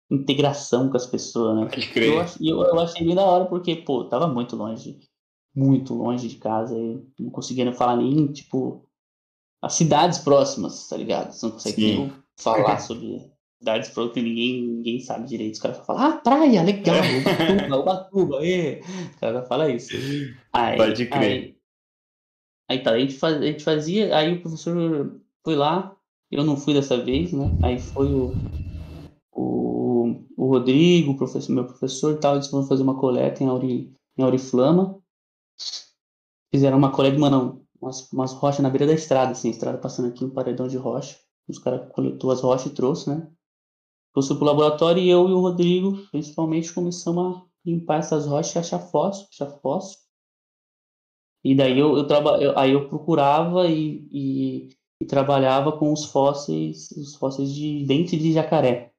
integração 0.09 0.89
com 0.89 0.97
as 0.97 1.05
pessoas, 1.05 1.55
né? 1.55 1.65
Pode 1.67 1.87
crer. 1.89 2.13
eu, 2.13 2.25
e 2.39 2.49
eu, 2.49 2.61
eu 2.61 2.79
achei 2.79 3.05
bem 3.05 3.15
da 3.15 3.23
hora, 3.23 3.45
porque, 3.45 3.75
pô, 3.75 4.05
tava 4.05 4.27
muito 4.27 4.55
longe, 4.55 4.99
muito 5.55 5.93
longe 5.93 6.27
de 6.27 6.37
casa, 6.37 6.75
e 6.77 7.03
não 7.19 7.29
conseguia 7.29 7.71
falar 7.73 7.97
nem, 7.97 8.27
tipo, 8.27 8.89
as 9.61 9.73
cidades 9.73 10.19
próximas, 10.19 10.87
tá 10.87 10.97
ligado? 10.97 11.31
Você 11.31 11.45
não 11.45 11.53
consegue 11.53 11.81
nem 11.81 12.13
falar 12.37 12.79
sobre 12.81 13.31
cidades 13.59 13.89
próximas 13.89 14.13
que 14.13 14.21
ninguém, 14.21 14.61
ninguém 14.61 14.99
sabe 14.99 15.27
direito. 15.27 15.53
Os 15.53 15.59
caras 15.59 15.85
falam, 15.85 16.03
ah, 16.03 16.17
praia, 16.17 16.63
legal, 16.63 16.95
Ubatuba, 16.97 17.77
Ubatuba, 17.77 18.45
ê. 18.45 18.81
O 19.15 19.19
cara 19.19 19.43
fala 19.43 19.69
isso. 19.69 19.93
Aí, 20.53 20.77
Pode 20.77 21.05
crer. 21.05 21.21
Aí, 21.21 21.55
aí 22.69 22.83
tá, 22.83 22.91
a 22.91 22.99
gente, 22.99 23.13
faz, 23.13 23.37
a 23.37 23.45
gente 23.45 23.63
fazia, 23.63 24.15
aí 24.15 24.33
o 24.33 24.41
professor 24.41 25.21
foi 25.43 25.55
lá, 25.55 25.95
eu 26.31 26.43
não 26.43 26.57
fui 26.57 26.73
dessa 26.73 26.97
vez, 27.03 27.31
né? 27.33 27.51
Aí 27.61 27.79
foi 27.79 28.07
o, 28.07 28.33
o, 30.39 30.47
Rodrigo, 30.47 31.17
professor, 31.17 31.51
meu 31.51 31.65
professor 31.65 32.13
e 32.13 32.19
tal, 32.19 32.35
eles 32.35 32.47
foram 32.47 32.65
fazer 32.65 32.83
uma 32.83 32.97
coleta 32.97 33.43
em, 33.43 33.47
Auri, 33.47 33.93
em 34.17 34.23
Auriflama. 34.23 35.01
Fizeram 36.49 36.77
uma 36.77 36.91
coleta, 36.91 37.19
mano, 37.19 37.65
umas, 37.81 38.11
umas 38.11 38.33
rochas 38.33 38.61
na 38.61 38.69
beira 38.69 38.87
da 38.87 38.93
estrada, 38.93 39.31
assim, 39.33 39.49
a 39.49 39.51
estrada 39.51 39.77
passando 39.77 40.07
aqui 40.07 40.23
um 40.23 40.29
paredão 40.29 40.67
de 40.67 40.77
rocha. 40.77 41.19
Os 41.47 41.59
caras 41.59 41.91
coletou 41.91 42.31
as 42.31 42.41
rochas 42.41 42.71
e 42.71 42.75
trouxe, 42.75 43.09
né? 43.09 43.29
Trouxe 44.13 44.33
pro 44.35 44.45
laboratório 44.45 45.03
e 45.03 45.09
eu 45.09 45.27
e 45.27 45.33
o 45.33 45.41
Rodrigo, 45.41 45.97
principalmente, 46.09 46.73
começamos 46.73 47.37
a 47.37 47.45
limpar 47.65 47.99
essas 47.99 48.25
rochas 48.25 48.55
e 48.55 48.59
achar 48.59 48.79
fósforo, 48.79 49.27
achar 49.31 49.51
fósforo. 49.59 49.99
E 51.43 51.53
daí 51.53 51.77
eu, 51.77 51.97
eu, 51.97 52.07
traba, 52.07 52.41
eu, 52.41 52.57
aí 52.57 52.71
eu 52.71 52.87
procurava 52.87 53.67
e, 53.67 54.07
e, 54.11 54.69
e 55.01 55.05
trabalhava 55.05 55.77
com 55.77 55.91
os 55.91 56.05
fósseis, 56.05 56.91
os 56.91 57.15
fósseis 57.15 57.53
de 57.53 57.85
dente 57.85 58.17
de 58.17 58.31
jacaré. 58.31 58.93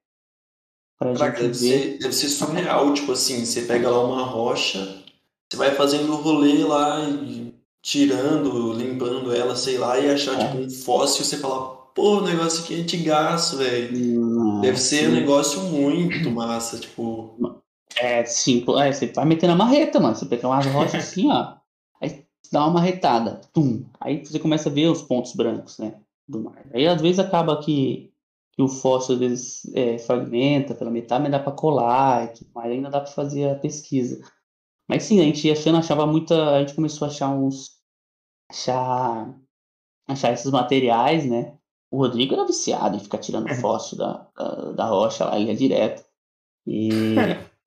Pra 1.00 1.14
Caraca, 1.14 1.42
gente 1.42 1.46
deve 1.48 1.58
ver. 1.58 1.82
ser, 1.92 1.98
deve 1.98 2.12
ser 2.14 2.28
surreal, 2.28 2.92
tipo 2.94 3.12
assim, 3.12 3.44
você 3.44 3.62
pega 3.62 3.88
lá 3.90 4.04
uma 4.04 4.22
rocha, 4.22 5.02
você 5.50 5.56
vai 5.56 5.74
fazendo 5.74 6.12
o 6.12 6.16
rolê 6.16 6.62
lá 6.62 7.00
e 7.08 7.54
tirando, 7.82 8.72
limpando 8.74 9.34
ela, 9.34 9.56
sei 9.56 9.78
lá, 9.78 9.98
e 9.98 10.10
achar 10.10 10.38
É. 10.38 10.46
tipo 10.46 10.58
um 10.58 10.70
fóssil, 10.70 11.24
você 11.24 11.38
fala, 11.38 11.74
pô, 11.94 12.18
o 12.18 12.22
negócio 12.24 12.62
aqui 12.62 12.74
é 12.74 12.82
antigaço, 12.82 13.56
velho. 13.56 14.60
Deve 14.60 14.76
ser 14.78 15.08
um 15.08 15.12
negócio 15.12 15.62
muito 15.62 16.30
massa, 16.30 16.78
tipo. 16.78 17.60
É, 17.96 18.24
sim, 18.26 18.62
é, 18.78 18.92
você 18.92 19.06
vai 19.06 19.24
metendo 19.24 19.54
a 19.54 19.56
marreta, 19.56 19.98
mano. 19.98 20.14
Você 20.14 20.26
pega 20.26 20.46
umas 20.46 20.66
rochas 20.66 20.94
assim, 21.02 21.30
ó. 21.30 21.54
Aí 22.00 22.10
você 22.10 22.50
dá 22.52 22.60
uma 22.60 22.74
marretada. 22.74 23.40
Tum. 23.54 23.84
Aí 23.98 24.24
você 24.24 24.38
começa 24.38 24.68
a 24.68 24.72
ver 24.72 24.88
os 24.88 25.00
pontos 25.02 25.34
brancos, 25.34 25.78
né? 25.78 25.94
Do 26.28 26.40
mar. 26.40 26.62
Aí 26.74 26.86
às 26.86 27.00
vezes 27.00 27.18
acaba 27.18 27.60
que, 27.62 28.09
que 28.60 28.64
o 28.64 28.68
fóssil 28.68 29.14
às 29.14 29.20
vezes 29.20 29.74
é, 29.74 29.96
fragmenta 29.98 30.74
pela 30.74 30.90
metade, 30.90 31.22
mas 31.22 31.32
dá 31.32 31.38
pra 31.38 31.52
colar 31.52 32.26
e 32.26 32.28
tudo 32.34 32.50
mais. 32.54 32.70
Ainda 32.70 32.90
dá 32.90 33.00
pra 33.00 33.10
fazer 33.10 33.48
a 33.50 33.54
pesquisa. 33.54 34.20
Mas 34.88 35.04
sim, 35.04 35.18
a 35.18 35.24
gente 35.24 35.46
ia 35.46 35.54
achando, 35.54 35.78
achava 35.78 36.06
muita. 36.06 36.56
A 36.56 36.60
gente 36.60 36.74
começou 36.74 37.06
a 37.06 37.10
achar 37.10 37.30
uns. 37.30 37.78
Achar. 38.50 39.34
Achar 40.08 40.32
esses 40.32 40.50
materiais, 40.50 41.24
né? 41.24 41.56
O 41.90 41.98
Rodrigo 41.98 42.34
era 42.34 42.44
viciado 42.46 42.96
em 42.96 43.00
ficar 43.00 43.18
tirando 43.18 43.48
fóssil 43.54 43.96
da, 43.98 44.28
da, 44.36 44.72
da 44.72 44.86
rocha 44.86 45.24
lá, 45.24 45.38
ele 45.38 45.48
ia 45.50 45.56
direto. 45.56 46.04
E. 46.66 46.88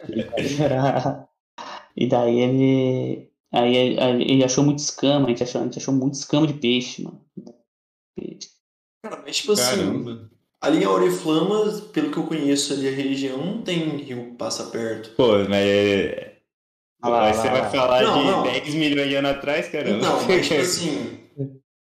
E 0.09 0.23
daí 0.29 0.62
era- 0.62 1.29
E 1.97 2.07
daí 2.07 2.39
ele. 2.39 3.31
Aí 3.51 3.75
ele 3.75 4.43
achou 4.43 4.63
muito 4.63 4.79
escama, 4.79 5.25
a 5.25 5.29
gente 5.29 5.43
achou, 5.43 5.62
a 5.62 5.63
gente 5.63 5.77
achou 5.79 5.93
muito 5.93 6.13
escama 6.15 6.45
de 6.47 6.53
peixe, 6.53 7.03
mano. 7.03 7.23
Peixe. 8.15 8.50
Cara, 9.05 9.21
mas 9.25 9.38
tipo 9.38 9.51
assim, 9.53 9.77
Caramba. 9.77 10.33
Ali 10.63 10.79
em 10.79 10.86
Auriflama, 10.86 11.79
pelo 11.93 12.12
que 12.12 12.17
eu 12.17 12.25
conheço 12.27 12.74
ali 12.74 12.88
a 12.88 12.91
região, 12.91 13.38
não 13.38 13.62
tem 13.63 13.98
rio 13.98 14.32
que 14.32 14.38
passa 14.38 14.65
perto. 14.67 15.12
Pô, 15.15 15.38
mas 15.50 15.65
é- 15.67 16.34
Ah 17.01 17.10
lá, 17.10 17.25
Aí 17.25 17.34
lá, 17.34 17.41
você 17.41 17.50
vai 17.50 17.62
lá. 17.62 17.70
falar 17.70 18.03
Não, 18.03 18.24
de 18.24 18.32
não. 18.32 18.43
10 18.43 18.74
milhões 18.75 19.10
de 19.10 19.15
anos 19.15 19.32
atrás, 19.32 19.67
caramba. 19.70 20.00
Então, 20.00 20.24
mas 20.27 20.48
tipo 20.48 20.62
assim, 20.62 21.20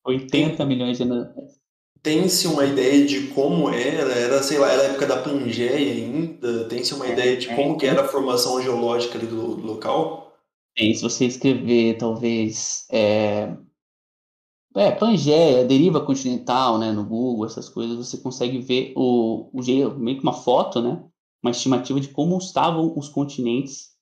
80 0.04 0.64
milhões 0.66 0.98
de 0.98 1.04
anos. 1.04 1.28
tem-se 2.02 2.46
uma 2.48 2.64
ideia 2.64 3.04
de 3.06 3.28
como 3.28 3.68
era, 3.70 4.12
era, 4.12 4.42
sei 4.42 4.58
lá, 4.58 4.70
era 4.72 4.82
a 4.82 4.86
época 4.86 5.06
da 5.06 5.20
Pangeia 5.22 5.72
ainda, 5.92 6.68
tem-se 6.68 6.94
uma 6.94 7.06
ideia 7.08 7.36
de 7.36 7.48
como 7.48 7.76
que 7.78 7.86
era 7.86 8.02
a 8.02 8.08
formação 8.08 8.60
geológica 8.62 9.18
ali 9.18 9.26
do, 9.26 9.56
do 9.56 9.66
local? 9.66 10.32
Tem, 10.74 10.94
se 10.94 11.02
você 11.02 11.26
escrever, 11.26 11.96
talvez. 11.98 12.86
É, 12.90 13.56
é, 14.76 14.90
Pangeia, 14.92 15.64
deriva 15.64 16.04
continental, 16.04 16.78
né, 16.78 16.92
no 16.92 17.04
Google, 17.04 17.46
essas 17.46 17.68
coisas, 17.68 17.96
você 17.96 18.18
consegue 18.18 18.58
ver 18.58 18.92
o, 18.96 19.50
o 19.52 19.62
meio 19.98 20.16
que 20.18 20.22
uma 20.22 20.32
foto, 20.32 20.80
né? 20.80 21.02
Uma 21.42 21.50
estimativa 21.50 22.00
de 22.00 22.08
como 22.08 22.38
estavam 22.38 22.96
os 22.96 23.08
continentes 23.08 23.92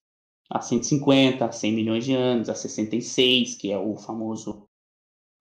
há 0.51 0.61
150, 0.61 1.47
há 1.47 1.53
100 1.53 1.73
milhões 1.75 2.05
de 2.05 2.15
anos, 2.15 2.49
há 2.49 2.55
66, 2.55 3.57
que 3.57 3.73
é 3.73 3.79
o 3.79 3.97
famoso 3.97 4.65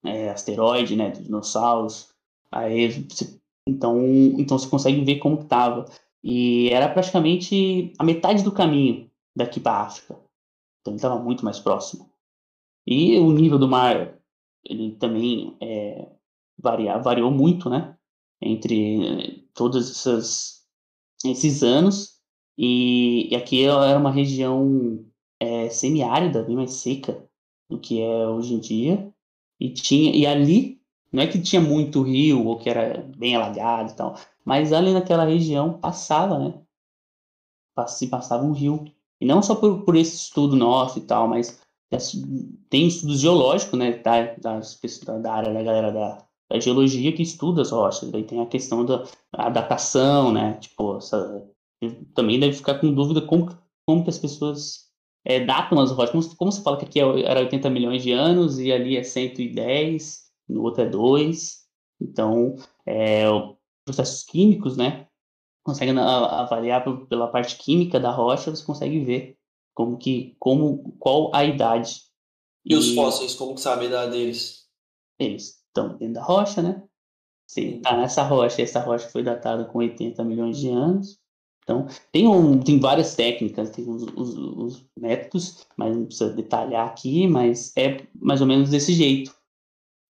é, 0.05 0.29
asteroide, 0.29 0.95
né, 0.95 1.11
dos 1.11 1.23
dinossauros. 1.23 2.09
Aí, 2.51 2.89
você- 3.09 3.39
então, 3.67 3.97
então 4.39 4.57
você 4.57 4.67
consegue 4.69 5.03
ver 5.03 5.19
como 5.19 5.41
estava. 5.41 5.85
E 6.23 6.69
era 6.69 6.89
praticamente 6.89 7.93
a 7.99 8.03
metade 8.03 8.43
do 8.43 8.51
caminho 8.51 9.09
daqui 9.35 9.59
para 9.59 9.73
a 9.77 9.81
África. 9.83 10.13
Então 10.81 10.93
ele 10.93 10.97
estava 10.97 11.19
muito 11.19 11.45
mais 11.45 11.59
próximo. 11.59 12.09
E 12.87 13.17
o 13.19 13.31
nível 13.31 13.59
do 13.59 13.67
mar, 13.69 14.18
ele 14.63 14.95
também 14.95 15.55
é, 15.61 16.07
varia, 16.57 16.97
variou 16.97 17.31
muito, 17.31 17.69
né? 17.69 17.95
Entre 18.41 19.03
eh, 19.05 19.43
todos 19.53 19.89
essas, 19.89 20.65
esses 21.25 21.63
anos. 21.63 22.19
E, 22.57 23.29
e 23.31 23.35
aqui 23.35 23.63
era 23.63 23.97
uma 23.97 24.11
região 24.11 25.05
é, 25.39 25.69
semiárida, 25.69 26.43
bem 26.43 26.55
mais 26.55 26.73
seca 26.73 27.25
do 27.69 27.79
que 27.79 28.01
é 28.01 28.27
hoje 28.27 28.53
em 28.53 28.59
dia. 28.59 29.13
E, 29.59 29.71
tinha, 29.71 30.15
e 30.15 30.25
ali, 30.25 30.81
não 31.11 31.23
é 31.23 31.27
que 31.27 31.41
tinha 31.41 31.61
muito 31.61 32.01
rio 32.01 32.45
ou 32.45 32.57
que 32.57 32.69
era 32.69 33.03
bem 33.17 33.35
alagado 33.35 33.91
e 33.91 33.95
tal, 33.95 34.15
mas 34.45 34.73
ali 34.73 34.93
naquela 34.93 35.25
região 35.25 35.79
passava, 35.79 36.39
né? 36.39 36.61
Se 37.87 38.07
passava 38.07 38.43
um 38.43 38.51
rio. 38.51 38.85
E 39.21 39.25
não 39.25 39.41
só 39.41 39.55
por, 39.55 39.83
por 39.83 39.95
esse 39.95 40.15
estudo 40.15 40.55
nosso 40.55 40.99
e 40.99 41.01
tal, 41.01 41.27
mas 41.27 41.61
tem 42.69 42.87
estudos 42.87 43.19
geológicos, 43.19 43.77
né, 43.77 43.97
da, 43.97 44.35
da 44.35 45.33
área 45.33 45.53
da 45.53 45.63
galera 45.63 45.91
da, 45.91 46.25
da 46.51 46.59
geologia 46.59 47.11
que 47.15 47.23
estuda 47.23 47.61
as 47.61 47.71
rochas. 47.71 48.11
Daí 48.11 48.23
tem 48.23 48.41
a 48.41 48.45
questão 48.45 48.85
da 48.85 49.05
a 49.33 49.49
datação, 49.49 50.31
né, 50.31 50.53
tipo, 50.59 50.97
essa, 50.97 51.47
também 52.13 52.39
deve 52.39 52.53
ficar 52.53 52.79
com 52.79 52.93
dúvida 52.93 53.21
como, 53.21 53.49
como 53.87 54.03
que 54.03 54.09
as 54.09 54.19
pessoas 54.19 54.89
é, 55.25 55.43
datam 55.43 55.79
as 55.79 55.91
rochas. 55.91 56.11
Como, 56.11 56.35
como 56.37 56.51
você 56.51 56.61
fala 56.61 56.77
que 56.77 56.85
aqui 56.85 56.99
é- 56.99 57.21
era 57.23 57.39
80 57.39 57.69
milhões 57.69 58.03
de 58.03 58.11
anos 58.11 58.59
e 58.59 58.71
ali 58.71 58.97
é 58.97 59.03
110, 59.03 60.25
no 60.47 60.61
outro 60.63 60.83
é 60.83 60.89
2. 60.89 61.59
Então, 62.01 62.55
é, 62.85 63.25
processos 63.85 64.23
químicos, 64.23 64.77
né, 64.77 65.07
consegue 65.63 65.91
a- 65.97 66.41
avaliar 66.41 66.83
pela 67.07 67.27
parte 67.29 67.57
química 67.57 67.99
da 67.99 68.11
rocha, 68.11 68.51
você 68.55 68.65
consegue 68.65 68.99
ver 69.03 69.38
como 69.79 69.97
que, 69.97 70.35
como, 70.37 70.91
qual 70.99 71.33
a 71.33 71.45
idade. 71.45 72.01
E 72.65 72.75
os 72.75 72.93
fósseis, 72.93 73.33
como 73.33 73.55
que 73.55 73.61
sabe 73.61 73.85
a 73.85 73.87
idade 73.87 74.11
deles? 74.11 74.65
Eles 75.17 75.63
estão 75.67 75.95
dentro 75.97 76.15
da 76.15 76.21
rocha, 76.21 76.61
né? 76.61 76.83
Se 77.47 77.79
tá 77.79 77.95
nessa 77.95 78.23
rocha, 78.23 78.61
essa 78.61 78.81
rocha 78.81 79.07
foi 79.07 79.23
datada 79.23 79.63
com 79.63 79.77
80 79.79 80.21
milhões 80.25 80.57
de 80.57 80.67
anos. 80.67 81.17
Então, 81.63 81.87
tem, 82.11 82.27
um, 82.27 82.59
tem 82.59 82.77
várias 82.77 83.15
técnicas, 83.15 83.69
tem 83.69 83.87
os, 83.89 84.03
os- 84.03 84.37
os 84.37 84.85
métodos, 84.99 85.65
mas 85.77 85.95
não 85.95 86.05
precisa 86.05 86.33
detalhar 86.33 86.85
aqui, 86.85 87.25
mas 87.25 87.71
é 87.77 88.05
mais 88.13 88.41
ou 88.41 88.47
menos 88.47 88.69
desse 88.71 88.91
jeito. 88.91 89.33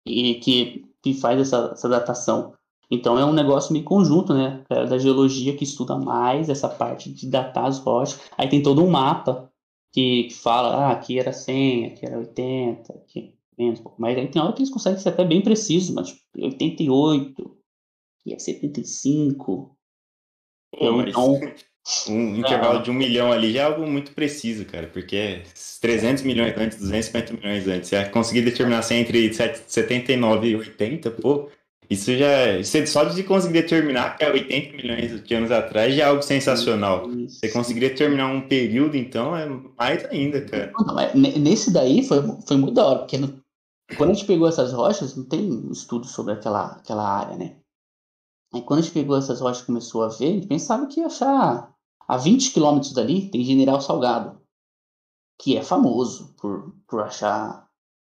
E 0.04 0.34
que, 0.40 0.84
que 1.00 1.14
faz 1.14 1.40
essa, 1.40 1.70
essa 1.74 1.88
datação. 1.88 2.54
Então 2.90 3.16
é 3.16 3.24
um 3.24 3.32
negócio 3.32 3.72
meio 3.72 3.84
conjunto, 3.84 4.34
né? 4.34 4.64
É 4.68 4.84
Da 4.84 4.98
geologia 4.98 5.56
que 5.56 5.62
estuda 5.62 5.96
mais 5.96 6.48
essa 6.48 6.68
parte 6.68 7.12
de 7.12 7.28
datar 7.30 7.66
as 7.66 7.78
rochas. 7.78 8.20
Aí 8.36 8.48
tem 8.48 8.60
todo 8.60 8.82
um 8.82 8.90
mapa 8.90 9.48
que, 9.92 10.24
que 10.24 10.34
fala, 10.34 10.86
ah, 10.86 10.92
aqui 10.92 11.18
era 11.18 11.32
100, 11.32 11.86
aqui 11.86 12.06
era 12.06 12.18
80, 12.18 12.92
aqui 12.92 13.34
menos, 13.58 13.80
pouco 13.80 14.00
mais. 14.00 14.16
Aí 14.16 14.28
tem 14.28 14.40
hora 14.40 14.52
que 14.52 14.60
eles 14.60 14.72
conseguem 14.72 14.98
ser 14.98 15.10
até 15.10 15.24
bem 15.24 15.42
precisos, 15.42 15.90
mas 15.90 16.08
tipo, 16.08 16.22
88, 16.36 17.56
aqui 18.20 18.34
é 18.34 18.38
75. 18.38 19.76
Pô, 20.72 21.02
Então, 21.02 21.40
um 22.08 22.36
intervalo 22.38 22.82
de 22.82 22.90
um 22.90 22.94
milhão 22.94 23.32
ali 23.32 23.52
já 23.52 23.62
é 23.62 23.64
algo 23.64 23.86
muito 23.86 24.12
preciso, 24.12 24.64
cara, 24.64 24.86
porque 24.86 25.16
é 25.16 25.42
300 25.80 26.22
milhões 26.22 26.56
antes, 26.56 26.78
250 26.78 27.32
milhões 27.34 27.66
antes. 27.66 27.88
Você 27.88 28.04
conseguir 28.06 28.42
determinar 28.42 28.82
se 28.82 28.94
é 28.94 28.98
entre 28.98 29.32
7 29.32 29.64
79 29.66 30.48
e 30.48 30.56
80, 30.56 31.10
pô, 31.10 31.50
isso 31.90 32.16
já. 32.16 32.56
Isso 32.58 32.86
só 32.86 33.04
de 33.04 33.22
conseguir 33.24 33.62
determinar 33.62 34.16
que 34.16 34.24
é 34.24 34.30
80 34.32 34.76
milhões 34.76 35.22
de 35.24 35.34
anos 35.34 35.50
atrás 35.50 35.94
já 35.94 36.04
é 36.04 36.06
algo 36.06 36.22
sensacional. 36.22 37.10
isso. 37.10 37.40
Você 37.40 37.50
conseguir 37.50 37.80
determinar 37.80 38.28
um 38.28 38.46
período, 38.46 38.96
então, 38.96 39.36
é 39.36 39.46
mais 39.76 40.04
ainda, 40.06 40.40
cara. 40.44 40.72
Não, 40.78 40.94
mas 40.94 41.14
ne- 41.14 41.38
nesse 41.38 41.72
daí 41.72 42.02
foi, 42.06 42.18
foi 42.46 42.56
muito 42.56 42.74
da 42.74 42.86
hora, 42.86 42.98
porque 43.00 43.18
no- 43.18 43.40
quando 43.96 44.10
a 44.10 44.14
gente 44.14 44.26
pegou 44.26 44.46
essas 44.48 44.72
rochas, 44.72 45.16
não 45.16 45.24
tem 45.24 45.68
estudo 45.72 46.06
sobre 46.06 46.32
aquela, 46.34 46.66
aquela 46.76 47.02
área, 47.06 47.36
né? 47.36 47.56
Aí 48.54 48.62
quando 48.62 48.80
a 48.80 48.82
gente 48.82 48.94
pegou 48.94 49.16
essas 49.16 49.40
rochas 49.40 49.62
e 49.62 49.66
começou 49.66 50.02
a 50.02 50.08
ver, 50.08 50.26
a 50.26 50.32
gente 50.32 50.46
pensava 50.46 50.86
que 50.86 51.00
ia 51.00 51.06
achar 51.06 51.72
a 52.08 52.16
20 52.16 52.52
quilômetros 52.52 52.92
dali 52.92 53.30
tem 53.30 53.44
General 53.44 53.80
Salgado, 53.80 54.40
que 55.40 55.56
é 55.56 55.62
famoso 55.62 56.34
por, 56.36 56.74
por 56.88 57.00
achar 57.02 57.66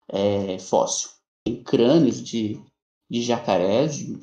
é, 0.09 0.59
fóssil. 0.59 1.11
Tem 1.45 1.63
crânios 1.63 2.23
de, 2.23 2.61
de 3.13 3.21
jacarés 3.21 3.97
de- 3.97 4.19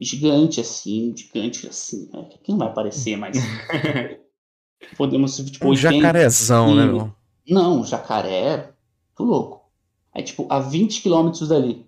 gigante 0.00 0.60
assim, 0.60 1.12
gigante 1.16 1.66
assim, 1.66 2.08
né? 2.12 2.28
que 2.40 2.52
não 2.52 2.58
vai 2.58 2.68
aparecer, 2.68 3.16
mas 3.16 3.36
podemos 4.96 5.36
tipo 5.36 5.66
Um 5.66 5.70
80 5.70 5.94
jacarezão, 5.96 6.72
né, 6.76 6.86
meu? 6.86 7.12
não, 7.50 7.82
jacaré, 7.84 8.72
tô 9.16 9.24
louco. 9.24 9.68
Aí, 10.14 10.22
tipo, 10.22 10.46
a 10.48 10.60
20 10.60 11.02
quilômetros 11.02 11.48
dali, 11.48 11.84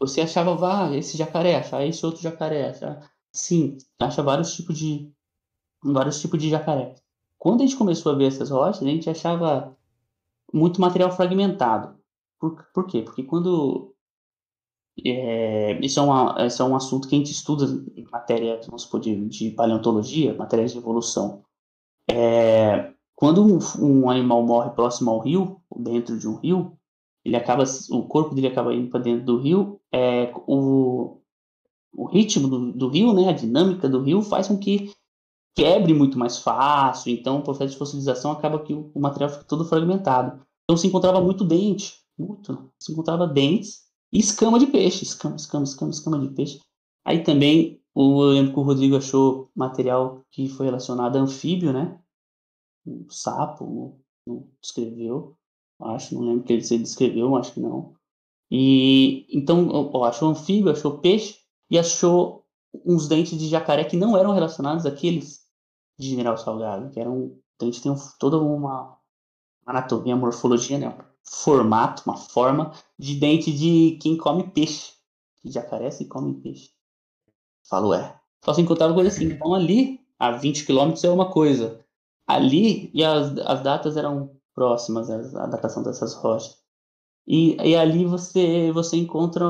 você 0.00 0.22
achava, 0.22 0.56
vá, 0.56 0.90
esse 0.92 1.16
jacaré, 1.16 1.54
achar 1.54 1.86
esse 1.86 2.04
outro 2.04 2.20
jacaré, 2.20 2.70
achar... 2.70 3.08
Sim, 3.32 3.78
acha 4.00 4.22
vários 4.24 4.54
tipos 4.54 4.76
de... 4.76 5.08
vários 5.84 6.20
tipos 6.20 6.40
de 6.42 6.50
jacaré. 6.50 6.96
Quando 7.38 7.60
a 7.62 7.64
gente 7.66 7.76
começou 7.76 8.10
a 8.10 8.14
ver 8.16 8.26
essas 8.26 8.50
rochas, 8.50 8.82
a 8.82 8.86
gente 8.86 9.08
achava 9.08 9.76
muito 10.52 10.80
material 10.80 11.14
fragmentado. 11.14 11.94
Por, 12.40 12.66
por 12.74 12.86
quê? 12.86 13.02
Porque 13.02 13.22
quando... 13.22 13.91
é, 15.04 15.78
isso, 15.80 15.98
é 15.98 16.02
uma, 16.02 16.46
isso 16.46 16.62
é 16.62 16.64
um 16.64 16.76
assunto 16.76 17.08
que 17.08 17.14
a 17.14 17.18
gente 17.18 17.32
estuda 17.32 17.64
em 17.96 18.04
matéria, 18.10 18.60
vamos 18.66 18.82
supor, 18.82 19.00
de, 19.00 19.28
de 19.28 19.50
paleontologia, 19.50 20.34
matéria 20.34 20.66
de 20.66 20.76
evolução. 20.76 21.42
É, 22.10 22.92
quando 23.14 23.42
um, 23.42 23.58
um 23.80 24.10
animal 24.10 24.42
morre 24.44 24.70
próximo 24.70 25.10
ao 25.10 25.20
rio, 25.20 25.60
dentro 25.76 26.18
de 26.18 26.28
um 26.28 26.36
rio, 26.36 26.76
ele 27.24 27.36
acaba, 27.36 27.64
o 27.90 28.02
corpo 28.02 28.34
dele 28.34 28.48
acaba 28.48 28.74
indo 28.74 28.90
para 28.90 29.00
dentro 29.00 29.24
do 29.24 29.38
rio, 29.38 29.80
é, 29.92 30.32
o, 30.46 31.20
o 31.94 32.04
ritmo 32.06 32.48
do, 32.48 32.72
do 32.72 32.88
rio, 32.88 33.12
né, 33.14 33.28
a 33.28 33.32
dinâmica 33.32 33.88
do 33.88 34.02
rio 34.02 34.22
faz 34.22 34.48
com 34.48 34.58
que 34.58 34.92
quebre 35.54 35.94
muito 35.94 36.18
mais 36.18 36.38
fácil, 36.38 37.12
então 37.12 37.38
o 37.38 37.42
processo 37.42 37.72
de 37.72 37.78
fossilização 37.78 38.32
acaba 38.32 38.58
que 38.58 38.74
o, 38.74 38.90
o 38.94 39.00
material 39.00 39.30
fica 39.30 39.44
todo 39.44 39.64
fragmentado. 39.64 40.42
Então 40.64 40.76
se 40.76 40.86
encontrava 40.86 41.20
muito 41.20 41.44
dente, 41.44 41.94
muito, 42.18 42.70
se 42.78 42.92
encontrava 42.92 43.26
dentes 43.26 43.81
e 44.12 44.18
escama 44.18 44.58
de 44.58 44.66
peixe, 44.66 45.04
escama, 45.04 45.36
escama, 45.36 45.64
escama, 45.64 45.90
escama 45.90 46.18
de 46.18 46.28
peixe. 46.34 46.60
Aí 47.04 47.22
também 47.22 47.80
eu 47.94 48.16
lembro 48.30 48.52
que 48.52 48.58
o 48.58 48.62
Rodrigo 48.62 48.96
achou 48.96 49.50
material 49.54 50.24
que 50.30 50.48
foi 50.48 50.66
relacionado 50.66 51.16
a 51.16 51.20
anfíbio, 51.20 51.72
né? 51.72 52.00
Um 52.86 53.08
sapo, 53.08 53.96
não 54.26 54.48
descreveu, 54.60 55.36
acho, 55.80 56.14
não 56.14 56.22
lembro 56.22 56.44
que 56.44 56.52
ele 56.52 56.64
se 56.64 56.78
descreveu, 56.78 57.36
acho 57.36 57.54
que 57.54 57.60
não. 57.60 57.94
E 58.50 59.26
então, 59.30 59.68
ó, 59.70 60.04
achou 60.04 60.28
anfíbio, 60.28 60.72
achou 60.72 60.98
peixe 60.98 61.40
e 61.70 61.78
achou 61.78 62.44
uns 62.84 63.08
dentes 63.08 63.38
de 63.38 63.48
jacaré 63.48 63.84
que 63.84 63.96
não 63.96 64.16
eram 64.16 64.32
relacionados 64.32 64.86
àqueles 64.86 65.42
de 65.98 66.10
General 66.10 66.36
Salgado, 66.36 66.90
que 66.90 67.00
eram 67.00 67.38
dentes 67.58 67.80
tem 67.80 67.94
toda 68.18 68.38
uma 68.38 68.98
anatomia, 69.66 70.16
morfologia, 70.16 70.78
né? 70.78 71.11
Formato, 71.24 72.02
uma 72.06 72.16
forma 72.16 72.72
de 72.98 73.14
dente 73.14 73.52
de 73.52 73.98
quem 74.00 74.16
come 74.16 74.48
peixe. 74.50 74.92
De 75.44 75.50
jacaré 75.52 75.90
se 75.90 76.06
come 76.06 76.34
peixe. 76.40 76.70
Falo, 77.68 77.94
é. 77.94 78.18
Só 78.44 78.52
se 78.54 78.60
encontrava 78.60 78.94
coisa 78.94 79.08
assim. 79.08 79.24
Então 79.26 79.54
ali, 79.54 80.00
a 80.18 80.32
20 80.32 80.66
quilômetros 80.66 81.04
é 81.04 81.10
uma 81.10 81.30
coisa. 81.30 81.80
Ali, 82.26 82.90
e 82.94 83.04
as, 83.04 83.36
as 83.38 83.62
datas 83.62 83.96
eram 83.96 84.36
próximas, 84.54 85.10
a 85.10 85.46
datação 85.46 85.82
dessas 85.82 86.14
rochas. 86.14 86.62
E, 87.26 87.56
e 87.62 87.76
ali 87.76 88.04
você, 88.04 88.72
você 88.72 88.96
encontra 88.96 89.46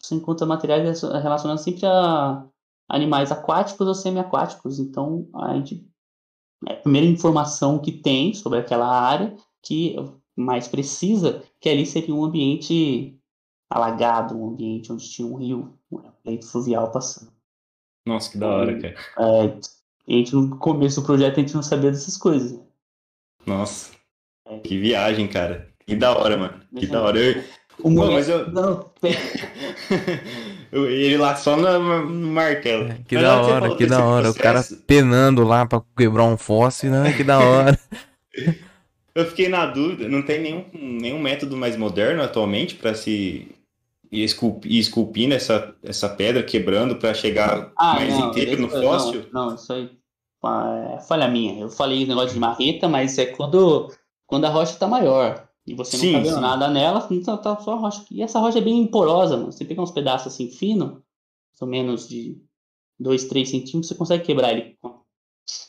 você 0.00 0.14
encontra 0.14 0.46
materiais 0.46 1.00
relacionados 1.00 1.62
sempre 1.62 1.86
a 1.86 2.46
animais 2.88 3.32
aquáticos 3.32 3.86
ou 3.86 3.94
semiaquáticos. 3.94 4.78
Então, 4.78 5.28
a 5.34 5.54
gente 5.54 5.86
é 6.66 6.72
a 6.72 6.76
primeira 6.76 7.06
informação 7.06 7.78
que 7.78 7.92
tem 7.92 8.34
sobre 8.34 8.58
aquela 8.58 8.88
área 8.88 9.34
que 9.62 9.96
mais 10.38 10.68
precisa, 10.68 11.42
que 11.60 11.68
ali 11.68 11.84
seria 11.84 12.14
um 12.14 12.24
ambiente 12.24 13.18
alagado, 13.68 14.38
um 14.38 14.50
ambiente 14.50 14.92
onde 14.92 15.10
tinha 15.10 15.26
um 15.26 15.34
rio, 15.34 15.74
um 15.90 16.00
leito 16.24 16.46
fluvial 16.46 16.90
passando. 16.90 17.32
Nossa, 18.06 18.30
que 18.30 18.38
da 18.38 18.48
hora, 18.48 18.80
cara. 18.80 18.94
É, 19.18 19.58
a 20.08 20.12
gente, 20.12 20.34
no 20.34 20.56
começo 20.56 21.00
do 21.00 21.06
projeto, 21.06 21.38
a 21.38 21.40
gente 21.40 21.54
não 21.54 21.62
sabia 21.62 21.90
dessas 21.90 22.16
coisas. 22.16 22.58
Nossa, 23.44 23.90
é. 24.46 24.58
que 24.60 24.78
viagem, 24.78 25.26
cara. 25.26 25.68
Que 25.84 25.96
da 25.96 26.16
hora, 26.16 26.36
mano. 26.36 26.60
Que 26.78 26.86
da 26.86 27.02
hora. 27.02 27.18
Eu... 27.18 27.42
O 27.80 27.94
Pô, 27.94 28.10
mas 28.10 28.28
eu... 30.72 30.90
Ele 30.90 31.16
lá 31.16 31.36
só 31.36 31.56
no, 31.56 32.08
no 32.08 32.28
martelo. 32.28 32.88
É, 32.88 32.98
que 33.06 33.14
mas 33.14 33.24
da 33.24 33.40
hora, 33.40 33.76
que 33.76 33.86
da 33.86 34.04
hora. 34.04 34.32
Processo... 34.32 34.38
O 34.38 34.42
cara 34.42 34.62
penando 34.86 35.44
lá 35.44 35.64
pra 35.64 35.80
quebrar 35.96 36.24
um 36.24 36.36
fóssil, 36.36 36.90
né? 36.90 37.12
Que 37.12 37.22
da 37.22 37.38
hora. 37.38 37.78
eu 39.18 39.26
fiquei 39.26 39.48
na 39.48 39.66
dúvida, 39.66 40.08
não 40.08 40.22
tem 40.22 40.40
nenhum, 40.40 40.64
nenhum 40.72 41.18
método 41.18 41.56
mais 41.56 41.76
moderno 41.76 42.22
atualmente 42.22 42.76
para 42.76 42.94
se 42.94 43.48
ir, 44.10 44.22
esculpir, 44.22 44.72
ir 44.72 44.78
esculpindo 44.78 45.34
essa, 45.34 45.74
essa 45.82 46.08
pedra, 46.08 46.42
quebrando 46.42 46.96
para 46.96 47.12
chegar 47.12 47.72
ah, 47.76 47.94
mais 47.94 48.16
não, 48.16 48.30
inteiro 48.30 48.60
no 48.60 48.68
fóssil? 48.68 49.26
Não, 49.32 49.48
não, 49.48 49.54
isso 49.56 49.72
aí 49.72 49.90
é 50.94 51.00
falha 51.00 51.26
minha. 51.26 51.60
Eu 51.60 51.68
falei 51.68 52.06
negócio 52.06 52.34
de 52.34 52.38
marreta, 52.38 52.88
mas 52.88 53.18
é 53.18 53.26
quando, 53.26 53.92
quando 54.26 54.44
a 54.44 54.50
rocha 54.50 54.72
está 54.72 54.86
maior 54.86 55.48
e 55.66 55.74
você 55.74 55.96
não 55.96 56.04
sim, 56.04 56.12
tá 56.12 56.18
vendo 56.20 56.34
sim. 56.34 56.40
nada 56.40 56.68
nela, 56.68 57.06
então 57.10 57.36
tá 57.36 57.58
só 57.58 57.72
a 57.72 57.76
rocha. 57.76 58.04
E 58.10 58.22
essa 58.22 58.38
rocha 58.38 58.58
é 58.58 58.62
bem 58.62 58.86
porosa, 58.86 59.36
mano. 59.36 59.52
Você 59.52 59.64
pega 59.64 59.82
uns 59.82 59.90
pedaços 59.90 60.32
assim 60.32 60.48
finos, 60.48 60.92
mais 60.92 61.60
ou 61.60 61.68
menos 61.68 62.08
de 62.08 62.40
2, 63.00 63.24
3 63.24 63.48
centímetros, 63.48 63.88
você 63.88 63.94
consegue 63.94 64.24
quebrar 64.24 64.52
ele, 64.52 64.78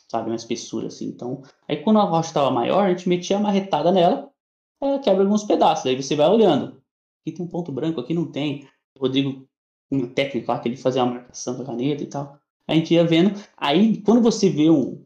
sabe, 0.10 0.30
uma 0.30 0.36
espessura 0.36 0.88
assim. 0.88 1.08
Então, 1.08 1.44
aí 1.68 1.78
quando 1.78 2.00
a 2.00 2.04
rocha 2.04 2.30
estava 2.30 2.52
maior, 2.52 2.86
a 2.86 2.90
gente 2.90 3.08
metia 3.08 3.38
a 3.38 3.40
marretada 3.40 3.92
nela, 3.92 4.30
ela 4.82 5.00
quebra 5.00 5.24
alguns 5.24 5.44
pedaços. 5.44 5.86
Aí 5.86 6.02
você 6.02 6.16
vai 6.16 6.30
olhando. 6.30 6.82
Aqui 7.22 7.36
tem 7.36 7.46
um 7.46 7.50
ponto 7.50 7.72
branco, 7.72 8.00
aqui 8.00 8.14
não 8.14 8.32
tem. 8.32 8.68
O 8.98 9.02
Rodrigo, 9.02 9.48
uma 9.92 10.08
técnica 10.08 10.54
lá 10.54 10.60
que 10.60 10.70
ele 10.70 10.78
fazia 10.78 11.04
a 11.04 11.06
marcação 11.06 11.56
com 11.56 11.62
a 11.64 11.66
caneta 11.66 12.04
e 12.04 12.08
tal. 12.08 12.40
A 12.68 12.74
gente 12.74 12.94
ia 12.94 13.06
vendo. 13.06 13.40
Aí, 13.58 14.02
quando 14.02 14.22
você 14.22 14.50
vê 14.50 14.70
um. 14.70 15.04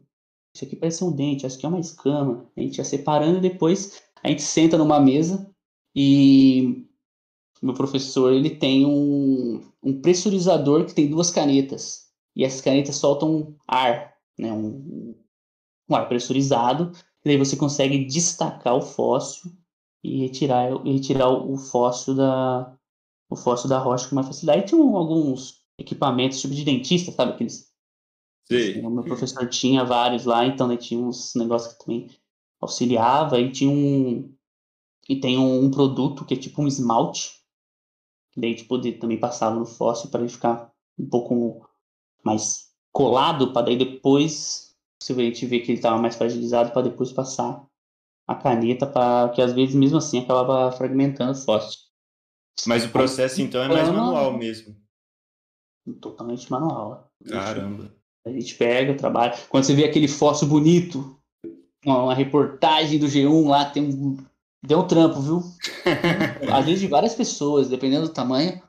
Isso 0.54 0.64
aqui 0.64 0.76
parece 0.76 1.02
um 1.02 1.10
dente, 1.10 1.44
acho 1.44 1.58
que 1.58 1.66
é 1.66 1.68
uma 1.68 1.80
escama. 1.80 2.46
A 2.56 2.60
gente 2.60 2.78
ia 2.78 2.84
separando 2.84 3.38
e 3.38 3.40
depois 3.40 4.02
a 4.22 4.28
gente 4.28 4.42
senta 4.42 4.78
numa 4.78 5.00
mesa 5.00 5.50
e 5.94 6.86
meu 7.60 7.74
professor 7.74 8.32
ele 8.32 8.50
tem 8.50 8.86
um, 8.86 9.62
um 9.82 10.00
pressurizador 10.00 10.84
que 10.84 10.94
tem 10.94 11.08
duas 11.08 11.30
canetas 11.30 12.04
e 12.36 12.44
essas 12.44 12.60
canetas 12.60 12.96
soltam 12.96 13.54
ar, 13.66 14.13
né, 14.38 14.52
um, 14.52 15.14
um 15.88 15.94
ar 15.94 16.08
pressurizado, 16.08 16.92
e 17.24 17.28
daí 17.28 17.36
você 17.36 17.56
consegue 17.56 18.04
destacar 18.04 18.74
o 18.74 18.82
fóssil 18.82 19.50
e 20.02 20.20
retirar, 20.20 20.70
e 20.86 20.92
retirar 20.92 21.28
o 21.30 21.56
fóssil 21.56 22.14
da 22.14 22.76
o 23.30 23.36
fóssil 23.36 23.68
da 23.68 23.78
rocha 23.78 24.08
com 24.08 24.14
mais 24.14 24.26
facilidade. 24.26 24.62
E 24.62 24.66
tinha 24.66 24.80
alguns 24.80 25.62
equipamentos 25.78 26.40
tipo 26.40 26.54
de 26.54 26.64
dentista, 26.64 27.10
sabe 27.10 27.32
aqueles 27.32 27.72
Sim. 28.46 28.84
O 28.84 28.90
meu 28.90 29.02
professor 29.02 29.48
tinha 29.48 29.84
vários 29.84 30.26
lá, 30.26 30.44
então 30.44 30.68
né, 30.68 30.76
tinha 30.76 31.00
uns 31.00 31.34
negócios 31.34 31.72
que 31.72 31.84
também 31.84 32.10
auxiliava 32.60 33.40
e 33.40 33.50
tinha 33.50 33.70
um 33.70 34.34
e 35.08 35.20
tem 35.20 35.38
um, 35.38 35.64
um 35.64 35.70
produto 35.70 36.24
que 36.24 36.34
é 36.34 36.36
tipo 36.36 36.62
um 36.62 36.66
esmalte 36.66 37.42
que 38.32 38.40
daí 38.40 38.54
tipo 38.54 38.78
de, 38.78 38.92
também 38.92 39.18
passava 39.18 39.54
no 39.54 39.66
fóssil 39.66 40.10
para 40.10 40.20
ele 40.20 40.28
ficar 40.28 40.72
um 40.98 41.08
pouco 41.08 41.68
mais 42.24 42.63
colado 42.94 43.52
para 43.52 43.66
daí 43.66 43.76
depois 43.76 44.74
se 45.02 45.12
a 45.12 45.16
gente 45.16 45.44
vê 45.44 45.58
que 45.58 45.72
ele 45.72 45.78
estava 45.78 46.00
mais 46.00 46.16
fragilizado 46.16 46.70
para 46.70 46.82
depois 46.82 47.12
passar 47.12 47.66
a 48.26 48.34
caneta 48.34 48.86
para 48.86 49.28
que 49.30 49.42
às 49.42 49.52
vezes 49.52 49.74
mesmo 49.74 49.98
assim 49.98 50.20
acabava 50.20 50.72
fragmentando 50.72 51.32
o 51.32 51.34
fóssil. 51.34 51.80
Mas 52.66 52.84
o 52.84 52.88
processo 52.88 53.42
então 53.42 53.62
é 53.62 53.68
mais 53.68 53.88
manual 53.88 54.32
mesmo. 54.32 54.74
Totalmente 56.00 56.50
manual. 56.50 57.10
Caramba. 57.28 57.92
A 58.24 58.30
gente 58.30 58.54
pega, 58.54 58.94
trabalha. 58.94 59.34
Quando 59.50 59.64
você 59.64 59.74
vê 59.74 59.84
aquele 59.84 60.08
fóssil 60.08 60.48
bonito, 60.48 61.18
uma, 61.84 62.14
reportagem 62.14 62.98
do 62.98 63.06
G1 63.06 63.48
lá, 63.48 63.66
tem 63.66 63.82
um. 63.82 64.16
Deu 64.62 64.78
um 64.78 64.86
trampo, 64.86 65.20
viu? 65.20 65.42
Às 66.50 66.64
vezes 66.64 66.80
de 66.80 66.86
várias 66.86 67.14
pessoas, 67.14 67.68
dependendo 67.68 68.06
do 68.06 68.14
tamanho, 68.14 68.62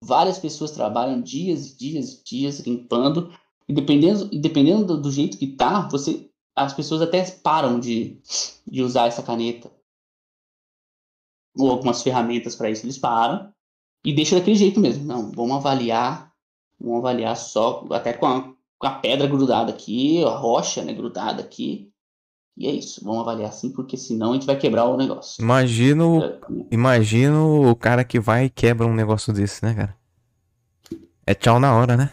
várias 0.00 0.38
pessoas 0.38 0.70
trabalham 0.70 1.20
dias 1.20 1.66
e 1.66 1.76
dias 1.76 2.14
e 2.14 2.24
dias 2.24 2.60
limpando. 2.60 3.30
E 3.68 3.72
dependendo, 3.72 4.28
e 4.32 4.38
dependendo 4.38 4.84
do, 4.84 5.02
do, 5.02 5.10
jeito 5.10 5.38
que 5.38 5.46
tá, 5.46 5.88
você, 5.88 6.30
as 6.54 6.72
pessoas 6.72 7.00
até 7.02 7.24
param 7.30 7.80
de, 7.80 8.20
de 8.66 8.82
usar 8.82 9.06
essa 9.06 9.22
caneta. 9.22 9.70
Ou 11.56 11.70
algumas 11.70 12.02
ferramentas 12.02 12.54
para 12.54 12.70
isso, 12.70 12.84
eles 12.84 12.98
param. 12.98 13.52
E 14.04 14.12
deixam 14.12 14.38
daquele 14.38 14.56
jeito 14.56 14.80
mesmo. 14.80 15.04
Não, 15.04 15.30
vamos 15.30 15.56
avaliar. 15.56 16.32
Vamos 16.78 16.98
avaliar 16.98 17.36
só, 17.36 17.86
até 17.90 18.12
com 18.12 18.26
a, 18.26 18.54
com 18.78 18.86
a 18.86 18.90
pedra 18.90 19.26
grudada 19.26 19.72
aqui, 19.72 20.22
a 20.24 20.36
rocha 20.36 20.84
né, 20.84 20.92
grudada 20.92 21.42
aqui. 21.42 21.90
E 22.56 22.68
é 22.68 22.70
isso, 22.70 23.04
vamos 23.04 23.22
avaliar 23.22 23.48
assim, 23.48 23.72
porque 23.72 23.96
senão 23.96 24.30
a 24.30 24.34
gente 24.34 24.46
vai 24.46 24.56
quebrar 24.56 24.84
o 24.84 24.96
negócio. 24.96 25.42
Imagino, 25.42 26.22
é, 26.22 26.38
imagino 26.70 27.68
o 27.68 27.74
cara 27.74 28.04
que 28.04 28.20
vai 28.20 28.44
e 28.44 28.50
quebra 28.50 28.86
um 28.86 28.94
negócio 28.94 29.32
desse, 29.32 29.64
né, 29.64 29.74
cara? 29.74 29.96
É 31.26 31.34
tchau 31.34 31.58
na 31.58 31.74
hora, 31.74 31.96
né? 31.96 32.12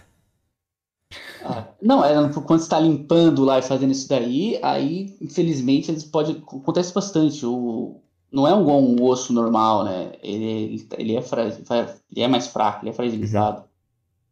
Ah, 1.43 1.67
não, 1.81 2.03
é, 2.03 2.13
quando 2.33 2.59
está 2.59 2.79
limpando 2.79 3.43
lá 3.43 3.59
e 3.59 3.63
fazendo 3.63 3.91
isso 3.91 4.07
daí, 4.07 4.59
aí, 4.61 5.17
infelizmente, 5.21 5.89
eles 5.89 6.03
pode 6.03 6.33
acontece 6.33 6.93
bastante. 6.93 7.45
O, 7.45 8.01
não 8.31 8.47
é 8.47 8.51
igual 8.51 8.81
um 8.81 9.01
osso 9.03 9.33
normal, 9.33 9.83
né? 9.83 10.13
Ele, 10.21 10.87
ele, 10.97 11.15
é, 11.15 11.21
fra, 11.21 11.47
ele 11.47 12.21
é 12.21 12.27
mais 12.27 12.47
fraco, 12.47 12.83
ele 12.83 12.91
é 12.91 12.93
fragilizado. 12.93 13.63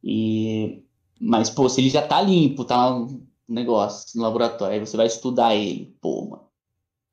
E, 0.04 0.84
mas, 1.20 1.50
pô, 1.50 1.68
se 1.68 1.82
ele 1.82 1.90
já 1.90 2.02
tá 2.06 2.22
limpo, 2.22 2.64
tá 2.64 3.06
negócio 3.48 4.18
no 4.18 4.24
laboratório, 4.24 4.76
aí 4.76 4.80
você 4.80 4.96
vai 4.96 5.08
estudar 5.08 5.56
ele, 5.56 5.96
pô, 6.00 6.26
mano, 6.30 6.44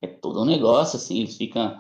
é 0.03 0.07
todo 0.07 0.43
um 0.43 0.45
negócio, 0.45 0.97
assim, 0.97 1.21
eles 1.21 1.37
ficam. 1.37 1.79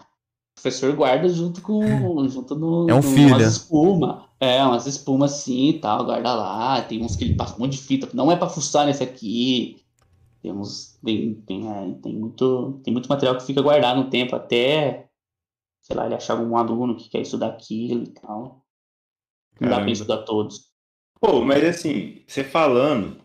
O 0.58 0.62
professor 0.62 0.94
guarda 0.96 1.28
junto 1.28 1.60
com. 1.60 1.82
junto 2.28 2.54
no, 2.54 2.88
é 2.88 2.94
um 2.94 3.02
filho. 3.02 3.28
Umas 3.28 3.42
espuma. 3.42 4.28
É, 4.40 4.62
umas 4.64 4.86
espumas 4.86 5.32
assim 5.34 5.70
e 5.70 5.78
tal, 5.78 6.04
guarda 6.04 6.34
lá. 6.34 6.80
Tem 6.82 7.02
uns 7.04 7.14
que 7.14 7.24
ele 7.24 7.34
passa 7.34 7.56
um 7.56 7.60
monte 7.60 7.72
de 7.72 7.82
fita. 7.82 8.08
Não 8.14 8.32
é 8.32 8.36
pra 8.36 8.48
fuçar 8.48 8.86
nesse 8.86 9.02
aqui. 9.02 9.84
Tem 10.42 10.52
uns. 10.52 10.98
Tem, 11.04 11.34
tem, 11.46 11.70
é, 11.70 11.94
tem, 12.02 12.14
muito, 12.14 12.80
tem 12.82 12.92
muito 12.92 13.08
material 13.08 13.36
que 13.36 13.44
fica 13.44 13.60
guardado 13.60 14.02
no 14.02 14.10
tempo 14.10 14.34
até. 14.34 15.08
Sei 15.82 15.94
lá, 15.94 16.06
ele 16.06 16.14
achar 16.14 16.38
algum 16.38 16.56
aluno 16.56 16.96
que 16.96 17.08
quer 17.08 17.20
estudar 17.20 17.48
aquilo 17.48 18.02
e 18.02 18.08
tal. 18.08 18.64
Não 19.60 19.68
Caramba. 19.68 19.76
dá 19.76 19.82
pra 19.82 19.92
estudar 19.92 20.18
todos. 20.22 20.66
Pô, 21.20 21.40
mas 21.42 21.64
assim, 21.64 22.22
você 22.26 22.44
falando, 22.44 23.16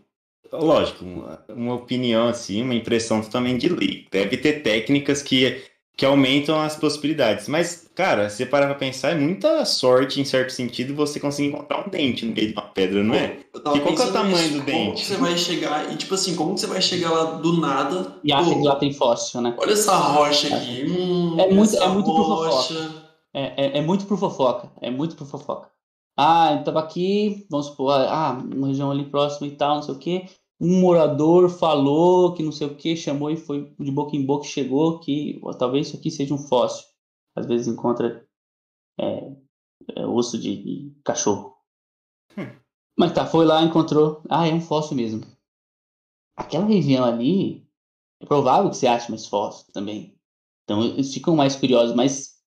lógico, 0.52 1.04
uma, 1.04 1.44
uma, 1.48 1.74
opinião 1.74 2.28
assim, 2.28 2.62
uma 2.62 2.74
impressão 2.74 3.20
também 3.22 3.58
de 3.58 3.68
leigo. 3.68 4.08
Deve 4.10 4.36
ter 4.36 4.62
técnicas 4.62 5.22
que 5.22 5.64
que 5.96 6.06
aumentam 6.06 6.60
as 6.60 6.74
possibilidades. 6.76 7.48
Mas, 7.48 7.88
cara, 7.94 8.28
se 8.30 8.44
parar 8.46 8.66
pra 8.66 8.74
pensar, 8.74 9.10
é 9.10 9.14
muita 9.14 9.64
sorte, 9.64 10.20
em 10.20 10.24
certo 10.24 10.50
sentido, 10.50 10.94
você 10.94 11.20
conseguir 11.20 11.48
encontrar 11.48 11.86
um 11.86 11.90
dente 11.90 12.24
no 12.24 12.32
meio 12.34 12.48
de 12.48 12.52
uma 12.54 12.62
pedra, 12.62 13.02
não 13.04 13.14
é? 13.14 13.38
E 13.54 13.60
qual 13.80 13.94
que 13.94 14.02
é 14.02 14.04
o 14.06 14.12
tamanho 14.12 14.48
do 14.50 14.54
Como 14.54 14.64
dente? 14.66 15.02
que 15.02 15.06
você 15.06 15.16
vai 15.16 15.36
chegar, 15.36 15.92
e 15.92 15.96
tipo 15.96 16.14
assim, 16.14 16.34
como 16.34 16.54
que 16.54 16.60
você 16.60 16.66
vai 16.66 16.80
chegar 16.82 17.10
lá 17.12 17.24
do 17.34 17.60
nada? 17.60 18.16
E 18.24 18.32
acha 18.32 18.50
Pô, 18.50 18.56
que 18.60 18.66
lá 18.66 18.76
tem 18.76 18.92
fóssil, 18.92 19.40
né? 19.42 19.54
Olha 19.58 19.72
essa 19.72 19.94
rocha 19.96 20.56
aqui. 20.56 20.84
Hum, 20.90 21.36
É 21.38 21.48
muito- 21.52 21.74
essa 21.76 21.84
é 21.84 21.88
muito 21.88 22.06
por 22.06 22.22
rocha. 22.22 23.02
É, 23.34 23.64
é, 23.66 23.78
é 23.78 23.80
muito 23.82 24.06
por 24.06 24.18
fofoca. 24.18 24.70
É 24.80 24.90
muito 24.90 25.14
por 25.16 25.26
fofoca. 25.26 25.68
Ah, 26.16 26.54
eu 26.58 26.64
tava 26.64 26.80
aqui, 26.80 27.46
vamos 27.50 27.66
supor, 27.66 27.92
ah, 27.92 28.32
uma 28.54 28.68
região 28.68 28.90
ali 28.90 29.04
próxima 29.06 29.46
e 29.46 29.52
tal, 29.56 29.76
não 29.76 29.82
sei 29.82 29.94
o 29.94 29.98
quê. 29.98 30.26
Um 30.64 30.78
morador 30.80 31.48
falou 31.50 32.34
que 32.34 32.42
não 32.44 32.52
sei 32.52 32.68
o 32.68 32.76
que, 32.76 32.94
chamou 32.94 33.32
e 33.32 33.36
foi 33.36 33.74
de 33.80 33.90
boca 33.90 34.14
em 34.14 34.24
boca, 34.24 34.44
chegou 34.44 35.00
que 35.00 35.40
talvez 35.58 35.88
isso 35.88 35.96
aqui 35.96 36.08
seja 36.08 36.32
um 36.32 36.38
fóssil. 36.38 36.86
Às 37.34 37.46
vezes 37.46 37.66
encontra 37.66 38.24
é, 38.96 39.34
é, 39.96 40.06
osso 40.06 40.38
de, 40.38 40.62
de 40.62 41.00
cachorro. 41.02 41.56
Mas 42.96 43.12
tá, 43.12 43.26
foi 43.26 43.44
lá, 43.44 43.60
encontrou. 43.60 44.22
Ah, 44.30 44.46
é 44.46 44.54
um 44.54 44.60
fóssil 44.60 44.96
mesmo. 44.96 45.22
Aquela 46.36 46.64
região 46.64 47.04
ali, 47.04 47.68
é 48.20 48.26
provável 48.26 48.70
que 48.70 48.76
você 48.76 48.86
ache 48.86 49.10
mais 49.10 49.26
fóssil 49.26 49.72
também. 49.72 50.16
Então 50.62 50.80
eles 50.84 51.12
ficam 51.12 51.34
mais 51.34 51.56
curiosos, 51.56 51.96
mas 51.96 52.40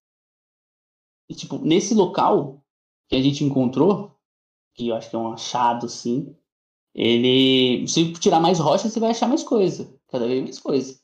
tipo, 1.34 1.58
nesse 1.58 1.92
local 1.92 2.64
que 3.10 3.16
a 3.16 3.20
gente 3.20 3.44
encontrou, 3.44 4.18
que 4.74 4.88
eu 4.88 4.96
acho 4.96 5.10
que 5.10 5.16
é 5.16 5.18
um 5.18 5.32
achado, 5.32 5.84
assim, 5.84 6.34
ele. 6.96 7.86
Se 7.86 8.10
tirar 8.14 8.40
mais 8.40 8.58
rocha, 8.58 8.88
você 8.88 8.98
vai 8.98 9.10
achar 9.10 9.28
mais 9.28 9.42
coisa. 9.42 9.88
Cada 10.10 10.26
vez 10.26 10.42
mais 10.42 10.58
coisa. 10.58 10.96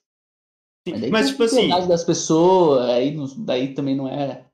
daí 0.87 1.11
Mas, 1.11 1.26
tem 1.26 1.33
tipo 1.33 1.42
a 1.42 1.46
assim, 1.46 1.88
das 1.88 2.02
pessoas, 2.05 2.88
aí 2.90 3.11
não- 3.14 3.26
daí 3.44 3.74
também 3.74 3.94
não 3.94 4.09
é 4.09 4.44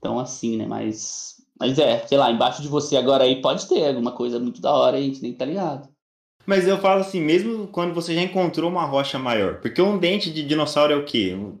tão 0.00 0.18
assim, 0.18 0.56
né? 0.56 0.66
Mas. 0.66 1.34
Mas 1.58 1.78
é, 1.78 2.04
sei 2.06 2.18
lá, 2.18 2.30
embaixo 2.30 2.62
de 2.62 2.68
você 2.68 2.96
agora 2.96 3.24
aí 3.24 3.40
pode 3.40 3.68
ter 3.68 3.86
alguma 3.86 4.12
coisa 4.12 4.38
muito 4.40 4.60
da 4.60 4.72
hora 4.72 4.96
a 4.96 5.00
gente 5.00 5.20
nem 5.22 5.32
tá 5.32 5.44
ligado. 5.44 5.88
Mas 6.46 6.66
eu 6.68 6.78
falo 6.78 7.00
assim, 7.00 7.20
mesmo 7.20 7.68
quando 7.68 7.94
você 7.94 8.14
já 8.14 8.20
encontrou 8.22 8.68
uma 8.70 8.84
rocha 8.84 9.18
maior, 9.18 9.60
porque 9.60 9.80
um 9.80 9.96
dente 9.96 10.30
de 10.32 10.42
dinossauro 10.44 10.92
é 10.92 10.96
o 10.96 11.04
quê? 11.04 11.34
O 11.34 11.58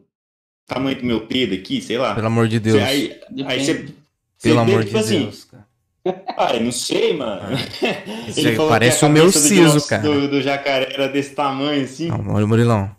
tamanho 0.66 0.98
do 0.98 1.06
meu 1.06 1.26
dedo 1.26 1.54
aqui, 1.54 1.80
sei 1.80 1.96
lá. 1.96 2.14
Pelo 2.14 2.26
amor 2.26 2.48
de 2.48 2.58
Deus. 2.60 2.76
Você- 2.76 2.82
aí, 2.84 3.12
aí 3.12 3.18
Depende. 3.30 3.64
você. 3.64 3.74
você 4.36 4.48
Pelo 4.48 4.64
vê, 4.66 4.72
amor 4.72 4.84
tipo 4.84 4.94
de 4.98 5.00
assim, 5.04 5.20
Deus, 5.22 5.44
cara. 5.44 5.66
Ah, 6.36 6.52
não 6.60 6.72
sei, 6.72 7.12
mano. 7.16 7.40
Falou 8.56 8.68
parece 8.70 9.04
o 9.04 9.08
meu 9.08 9.26
do 9.26 9.32
siso, 9.32 9.54
dinoss- 9.54 9.86
cara. 9.86 10.02
Do, 10.02 10.28
do 10.28 10.42
jacaré 10.42 10.88
era 10.92 11.08
desse 11.08 11.34
tamanho, 11.34 11.84
assim. 11.84 12.08
Não, 12.08 12.34
olha 12.34 12.44
o 12.44 12.48
Murilão. 12.48 12.90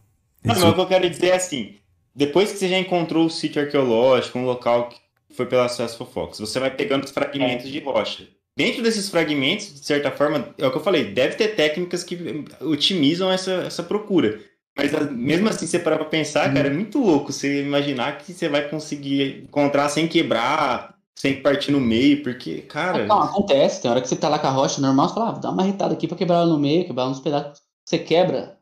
Não, 0.43 0.53
mas 0.55 0.63
o 0.63 0.73
que 0.73 0.79
eu 0.81 0.85
quero 0.87 1.09
dizer 1.09 1.27
é 1.27 1.35
assim: 1.35 1.75
depois 2.15 2.51
que 2.51 2.57
você 2.57 2.67
já 2.69 2.77
encontrou 2.77 3.25
o 3.25 3.29
sítio 3.29 3.61
arqueológico, 3.61 4.37
um 4.39 4.45
local 4.45 4.89
que 4.89 4.97
foi 5.35 5.45
pelas 5.45 5.73
suas 5.73 5.95
fofocas, 5.95 6.39
você 6.39 6.59
vai 6.59 6.69
pegando 6.71 7.03
os 7.03 7.11
fragmentos 7.11 7.69
de 7.69 7.79
rocha. 7.79 8.27
Dentro 8.57 8.81
desses 8.81 9.09
fragmentos, 9.09 9.73
de 9.73 9.85
certa 9.85 10.09
forma, 10.11 10.47
é 10.57 10.65
o 10.65 10.71
que 10.71 10.77
eu 10.77 10.83
falei, 10.83 11.03
deve 11.05 11.35
ter 11.35 11.49
técnicas 11.55 12.03
que 12.05 12.45
otimizam 12.61 13.29
essa, 13.29 13.51
essa 13.67 13.83
procura. 13.83 14.39
Mas 14.77 14.93
a- 14.93 15.01
mesmo 15.01 15.49
assim, 15.49 15.67
você 15.67 15.77
parar 15.79 15.97
pra 15.97 16.05
pensar, 16.05 16.53
cara, 16.53 16.67
é 16.69 16.71
muito 16.71 16.99
louco 17.03 17.33
você 17.33 17.61
imaginar 17.61 18.17
que 18.17 18.31
você 18.33 18.47
vai 18.47 18.67
conseguir 18.69 19.43
encontrar 19.43 19.89
sem 19.89 20.07
quebrar, 20.07 20.94
sem 21.17 21.41
partir 21.41 21.71
no 21.71 21.80
meio, 21.80 22.21
porque, 22.21 22.62
cara. 22.63 23.06
Não, 23.06 23.21
acontece, 23.21 23.82
tem 23.82 23.89
hora 23.89 24.01
que 24.01 24.08
você 24.08 24.15
tá 24.15 24.28
lá 24.28 24.38
com 24.38 24.47
a 24.47 24.51
rocha 24.51 24.82
normal, 24.82 25.08
você 25.08 25.13
fala, 25.13 25.30
ah, 25.30 25.32
vou 25.32 25.41
dar 25.41 25.51
uma 25.51 25.63
retada 25.63 25.93
aqui 25.93 26.08
pra 26.08 26.17
quebrar 26.17 26.38
ela 26.38 26.47
no 26.47 26.60
meio, 26.60 26.86
quebrar 26.86 27.08
uns 27.08 27.19
pedaços. 27.19 27.63
Você 27.86 27.99
quebra, 27.99 28.60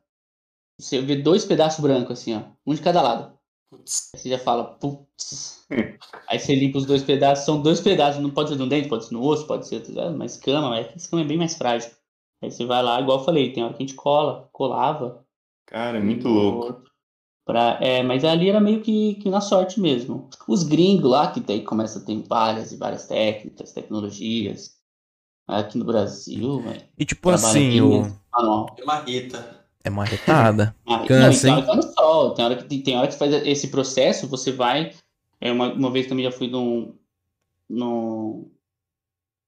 você 0.79 1.01
vê 1.01 1.15
dois 1.15 1.45
pedaços 1.45 1.79
brancos 1.79 2.19
assim, 2.19 2.35
ó, 2.35 2.41
um 2.65 2.73
de 2.73 2.81
cada 2.81 3.01
lado. 3.01 3.33
Putz. 3.69 4.11
Aí 4.13 4.19
você 4.19 4.29
já 4.29 4.37
fala, 4.37 4.65
putz. 4.65 5.65
Aí 6.29 6.39
você 6.39 6.53
limpa 6.53 6.77
os 6.77 6.85
dois 6.85 7.01
pedaços, 7.01 7.45
são 7.45 7.61
dois 7.61 7.81
pedaços, 7.81 8.21
não 8.21 8.29
pode 8.29 8.49
ser 8.49 8.55
no 8.55 8.69
dente, 8.69 8.87
pode 8.87 9.05
ser 9.05 9.13
no 9.13 9.25
osso, 9.25 9.47
pode 9.47 9.67
ser 9.67 9.83
é, 9.97 10.05
uma 10.07 10.25
escama, 10.25 10.69
mas 10.69 10.87
a 10.87 10.95
escama 10.95 11.23
é 11.23 11.25
bem 11.25 11.37
mais 11.37 11.55
frágil. 11.55 11.89
Aí 12.41 12.51
você 12.51 12.65
vai 12.65 12.83
lá, 12.83 13.01
igual 13.01 13.19
eu 13.19 13.25
falei, 13.25 13.51
tem 13.51 13.63
hora 13.63 13.73
que 13.73 13.81
a 13.81 13.85
gente 13.85 13.95
cola, 13.95 14.47
colava. 14.51 15.25
Cara, 15.65 15.97
é 15.97 16.01
muito 16.01 16.27
um 16.27 16.33
louco. 16.33 16.83
Pra, 17.45 17.77
é, 17.81 18.01
mas 18.01 18.23
ali 18.23 18.49
era 18.49 18.61
meio 18.61 18.81
que, 18.81 19.15
que 19.15 19.29
na 19.29 19.41
sorte 19.41 19.79
mesmo. 19.79 20.29
Os 20.47 20.63
gringos 20.63 21.11
lá, 21.11 21.29
que 21.31 21.41
daí 21.41 21.61
começa 21.61 21.99
a 21.99 22.01
ter 22.01 22.21
várias 22.27 22.71
e 22.71 22.77
várias 22.77 23.05
técnicas, 23.05 23.73
tecnologias. 23.73 24.77
Aqui 25.45 25.77
no 25.77 25.83
Brasil, 25.83 26.61
velho. 26.61 26.81
E 26.97 27.03
tipo 27.03 27.29
assim, 27.29 27.81
o... 27.81 28.09
Manual. 28.31 28.75
É 28.79 28.85
marreta. 28.85 29.65
é 29.83 29.89
marretada. 29.89 30.75
Ah, 30.87 31.05
Cansa, 31.05 31.47
não, 31.47 31.57
hein? 31.57 31.63
tem 31.63 31.63
hora 31.63 31.63
que 31.63 31.67
tá 31.67 31.75
no 31.75 31.93
sol, 31.93 32.33
tem 32.33 32.45
hora 32.45 32.55
que, 32.55 32.63
tem, 32.63 32.81
tem 32.81 32.97
hora 32.97 33.07
que 33.07 33.15
faz 33.17 33.33
esse 33.33 33.67
processo, 33.69 34.27
você 34.27 34.51
vai. 34.51 34.93
É, 35.41 35.51
uma, 35.51 35.73
uma 35.73 35.91
vez 35.91 36.07
também 36.07 36.23
já 36.23 36.31
fui 36.31 36.47
num, 36.47 36.97
num, 37.69 38.49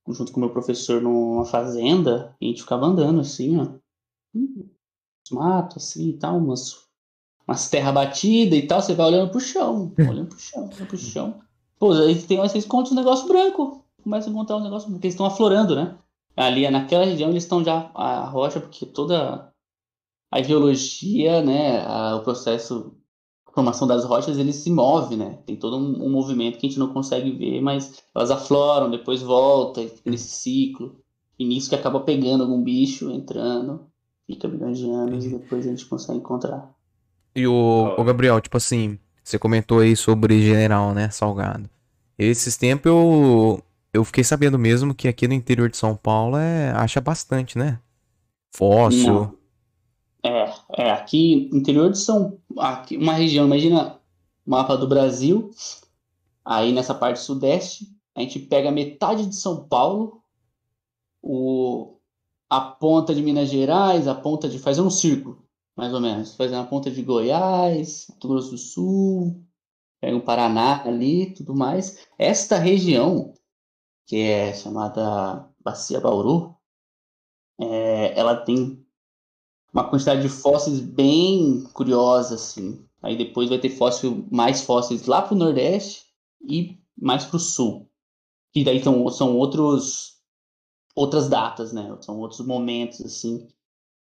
junto 0.10 0.32
com 0.34 0.38
o 0.40 0.42
meu 0.42 0.50
professor 0.50 1.02
numa 1.02 1.46
fazenda, 1.46 2.36
e 2.42 2.48
a 2.48 2.50
gente 2.50 2.64
ficava 2.64 2.86
andando 2.86 3.22
assim, 3.22 3.58
ó. 3.58 3.68
Hum, 4.36 4.70
Uns 5.26 5.32
matos, 5.32 5.78
assim 5.78 6.10
e 6.10 6.14
tal, 6.14 6.38
umas, 6.38 6.85
umas 7.48 7.70
terras 7.70 7.94
batidas 7.94 8.58
e 8.58 8.62
tal, 8.64 8.82
você 8.82 8.94
vai 8.94 9.08
olhando 9.08 9.30
pro 9.32 9.40
chão, 9.40 9.92
olhando 10.00 10.28
pro 10.28 10.40
chão, 10.40 10.64
olhando 10.66 10.86
pro 10.88 10.98
chão. 10.98 11.36
Pô, 11.80 11.92
aí 11.94 12.16
tem 12.22 12.38
vocês 12.38 12.66
encontram 12.66 12.94
um 12.94 12.96
negócio 12.96 13.28
branco, 13.28 13.84
começam 14.04 14.30
a 14.32 14.34
encontrar 14.34 14.58
um 14.58 14.64
negócio 14.64 14.90
porque 14.90 15.08
eles 15.08 15.14
estão 15.14 15.26
aflorando, 15.26 15.76
né? 15.76 15.96
Ali 16.36 16.70
naquela 16.70 17.06
região 17.06 17.30
eles 17.30 17.44
estão 17.44 17.64
já 17.64 17.90
a 17.94 18.26
rocha, 18.26 18.60
porque 18.60 18.86
toda 18.86 19.52
a 20.32 20.42
geologia, 20.42 21.42
né, 21.42 21.86
a- 21.86 22.16
o 22.18 22.24
processo 22.24 22.92
de 23.48 23.54
formação 23.54 23.88
das 23.88 24.04
rochas, 24.04 24.38
ele 24.38 24.52
se 24.52 24.70
move, 24.70 25.16
né? 25.16 25.40
Tem 25.46 25.56
todo 25.56 25.78
um, 25.78 26.06
um 26.06 26.10
movimento 26.12 26.58
que 26.58 26.66
a 26.66 26.70
gente 26.70 26.80
não 26.80 26.92
consegue 26.92 27.32
ver, 27.32 27.62
mas 27.62 28.02
elas 28.14 28.32
afloram, 28.32 28.90
depois 28.90 29.22
volta, 29.22 29.82
nesse 30.04 30.28
ciclo. 30.30 30.98
E 31.40 31.46
nisso 31.46 31.70
que 31.70 31.76
acaba 31.76 32.00
pegando 32.02 32.44
algum 32.44 32.62
bicho, 32.62 33.10
entrando, 33.12 33.88
fica 34.28 34.48
milhões 34.48 34.78
de 34.78 34.90
anos 34.90 35.26
e 35.26 35.30
depois 35.30 35.66
a 35.66 35.70
gente 35.70 35.86
consegue 35.86 36.20
encontrar. 36.20 36.75
E 37.36 37.46
o, 37.48 37.96
o 37.98 38.04
Gabriel, 38.04 38.40
tipo 38.40 38.58
assim, 38.58 38.98
você 39.24 39.38
comentou 39.38 39.80
aí 39.80 39.96
sobre 39.96 40.42
General, 40.42 40.94
né, 40.94 41.10
Salgado. 41.10 41.70
Esses 42.18 42.56
tempos 42.56 42.90
eu, 42.90 43.62
eu 43.94 44.04
fiquei 44.06 44.24
sabendo 44.24 44.58
mesmo 44.58 44.96
que 44.96 45.08
aqui 45.08 45.28
no 45.28 45.34
interior 45.34 45.70
de 45.70 45.78
São 45.78 45.96
Paulo 45.96 46.38
é, 46.38 46.72
acha 46.72 47.02
bastante, 47.02 47.58
né? 47.58 47.80
Fóssil. 48.56 49.14
Não. 49.14 49.36
É, 50.24 50.54
é, 50.78 50.92
aqui 50.92 51.50
no 51.52 51.60
interior 51.60 51.92
de 51.92 52.00
São 52.00 52.40
aqui, 52.58 52.98
uma 52.98 53.14
região, 53.14 53.46
imagina 53.46 54.00
mapa 54.46 54.78
do 54.78 54.88
Brasil, 54.88 55.52
aí 56.44 56.72
nessa 56.72 56.96
parte 56.96 57.20
sudeste, 57.20 57.88
a 58.16 58.22
gente 58.22 58.40
pega 58.40 58.72
metade 58.72 59.26
de 59.26 59.36
São 59.36 59.68
Paulo, 59.68 60.24
o, 61.22 61.98
a 62.50 62.62
ponta 62.62 63.14
de 63.14 63.22
Minas 63.22 63.50
Gerais, 63.50 64.08
a 64.08 64.16
ponta 64.16 64.48
de. 64.48 64.58
fazer 64.58 64.82
um 64.82 64.90
círculo, 64.90 65.45
mais 65.76 65.94
ou 65.94 66.00
menos. 66.00 66.36
Fazendo 66.36 66.62
a 66.62 66.66
ponta 66.66 66.90
de 66.90 67.02
Goiás, 67.02 68.08
Mato 68.10 68.28
Grosso 68.28 68.52
do 68.52 68.58
Sul, 68.58 69.46
pega 70.00 70.16
o 70.16 70.24
Paraná 70.24 70.84
ali, 70.84 71.34
tudo 71.34 71.56
mais. 71.56 72.08
Esta 72.18 72.58
região, 72.58 73.34
que 74.08 74.18
é 74.18 74.54
chamada 74.54 75.50
Bacia 75.64 76.00
Bauru, 76.00 76.56
é, 77.60 78.18
ela 78.20 78.36
tem 78.38 78.86
uma 79.74 79.90
quantidade 79.90 80.22
de 80.22 80.30
fósseis 80.30 80.80
bem 80.80 81.64
curiosa, 81.74 82.36
assim. 82.36 82.86
Aí 83.02 83.18
depois 83.18 83.50
vai 83.50 83.60
ter 83.60 83.70
fóssil, 83.70 84.28
mais 84.32 84.62
fósseis 84.62 85.06
lá 85.06 85.22
pro 85.22 85.36
Nordeste 85.36 86.06
e 86.42 86.80
mais 86.98 87.26
pro 87.26 87.38
Sul. 87.38 87.90
Que 88.54 88.64
daí 88.64 88.82
tão, 88.82 89.10
são 89.10 89.36
outros, 89.36 90.22
outras 90.96 91.28
datas, 91.28 91.74
né? 91.74 91.96
São 92.02 92.18
outros 92.20 92.40
momentos, 92.46 93.02
assim. 93.02 93.48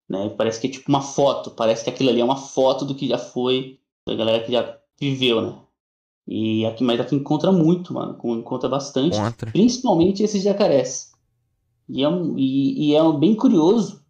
Né? 0.08 0.28
Parece 0.36 0.60
que 0.60 0.66
é 0.66 0.70
tipo 0.70 0.88
uma 0.88 1.00
foto. 1.00 1.50
Parece 1.50 1.84
que 1.84 1.90
aquilo 1.90 2.10
ali 2.10 2.20
é 2.20 2.24
uma 2.24 2.36
foto 2.36 2.84
do 2.84 2.94
que 2.94 3.08
já 3.08 3.18
foi, 3.18 3.78
da 4.06 4.14
galera 4.14 4.44
que 4.44 4.52
já 4.52 4.78
viveu, 4.98 5.40
né? 5.40 5.58
E 6.26 6.64
aqui, 6.64 6.82
mas 6.82 7.00
aqui 7.00 7.14
encontra 7.14 7.52
muito, 7.52 7.92
mano. 7.92 8.18
Encontra 8.24 8.68
bastante. 8.68 9.16
Contra. 9.16 9.50
Principalmente 9.50 10.22
esses 10.22 10.42
jacarés. 10.42 11.12
E 11.88 12.02
é, 12.02 12.08
um, 12.08 12.38
e, 12.38 12.88
e 12.88 12.94
é 12.94 13.02
um 13.02 13.18
bem 13.18 13.34
curioso, 13.34 14.02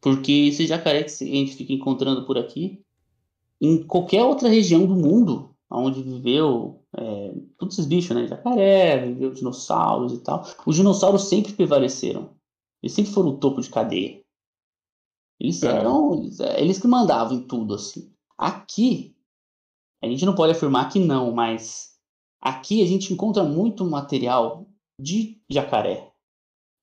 porque 0.00 0.32
esse 0.48 0.66
jacaré 0.66 1.04
que 1.04 1.10
a 1.10 1.26
gente 1.26 1.54
fica 1.54 1.72
encontrando 1.72 2.26
por 2.26 2.36
aqui, 2.36 2.82
em 3.60 3.82
qualquer 3.84 4.24
outra 4.24 4.48
região 4.48 4.86
do 4.86 4.96
mundo, 4.96 5.50
onde 5.70 6.02
viveu 6.02 6.82
é, 6.96 7.32
todos 7.56 7.76
esses 7.76 7.86
bichos, 7.86 8.16
né? 8.16 8.26
Jacaré, 8.26 9.06
viveu 9.06 9.32
dinossauros 9.32 10.12
e 10.12 10.18
tal. 10.18 10.44
Os 10.66 10.74
dinossauros 10.74 11.28
sempre 11.28 11.52
prevaleceram. 11.52 12.30
Eles 12.82 12.92
sempre 12.92 13.12
foram 13.12 13.30
o 13.30 13.38
topo 13.38 13.60
de 13.60 13.70
cadeia. 13.70 14.19
Eles 15.40 15.62
É. 15.62 15.68
eram. 15.68 16.14
Eles, 16.14 16.38
é, 16.40 16.60
eles 16.60 16.78
que 16.78 16.86
mandavam 16.86 17.36
em 17.38 17.46
tudo, 17.46 17.74
assim. 17.74 18.12
Aqui, 18.36 19.16
a 20.02 20.06
gente 20.06 20.24
não 20.24 20.34
pode 20.34 20.52
afirmar 20.52 20.88
que 20.90 20.98
não, 20.98 21.32
mas 21.32 21.90
aqui 22.40 22.82
a 22.82 22.86
gente 22.86 23.12
encontra 23.12 23.42
muito 23.44 23.84
material 23.84 24.66
de 25.00 25.40
jacaré. 25.48 26.10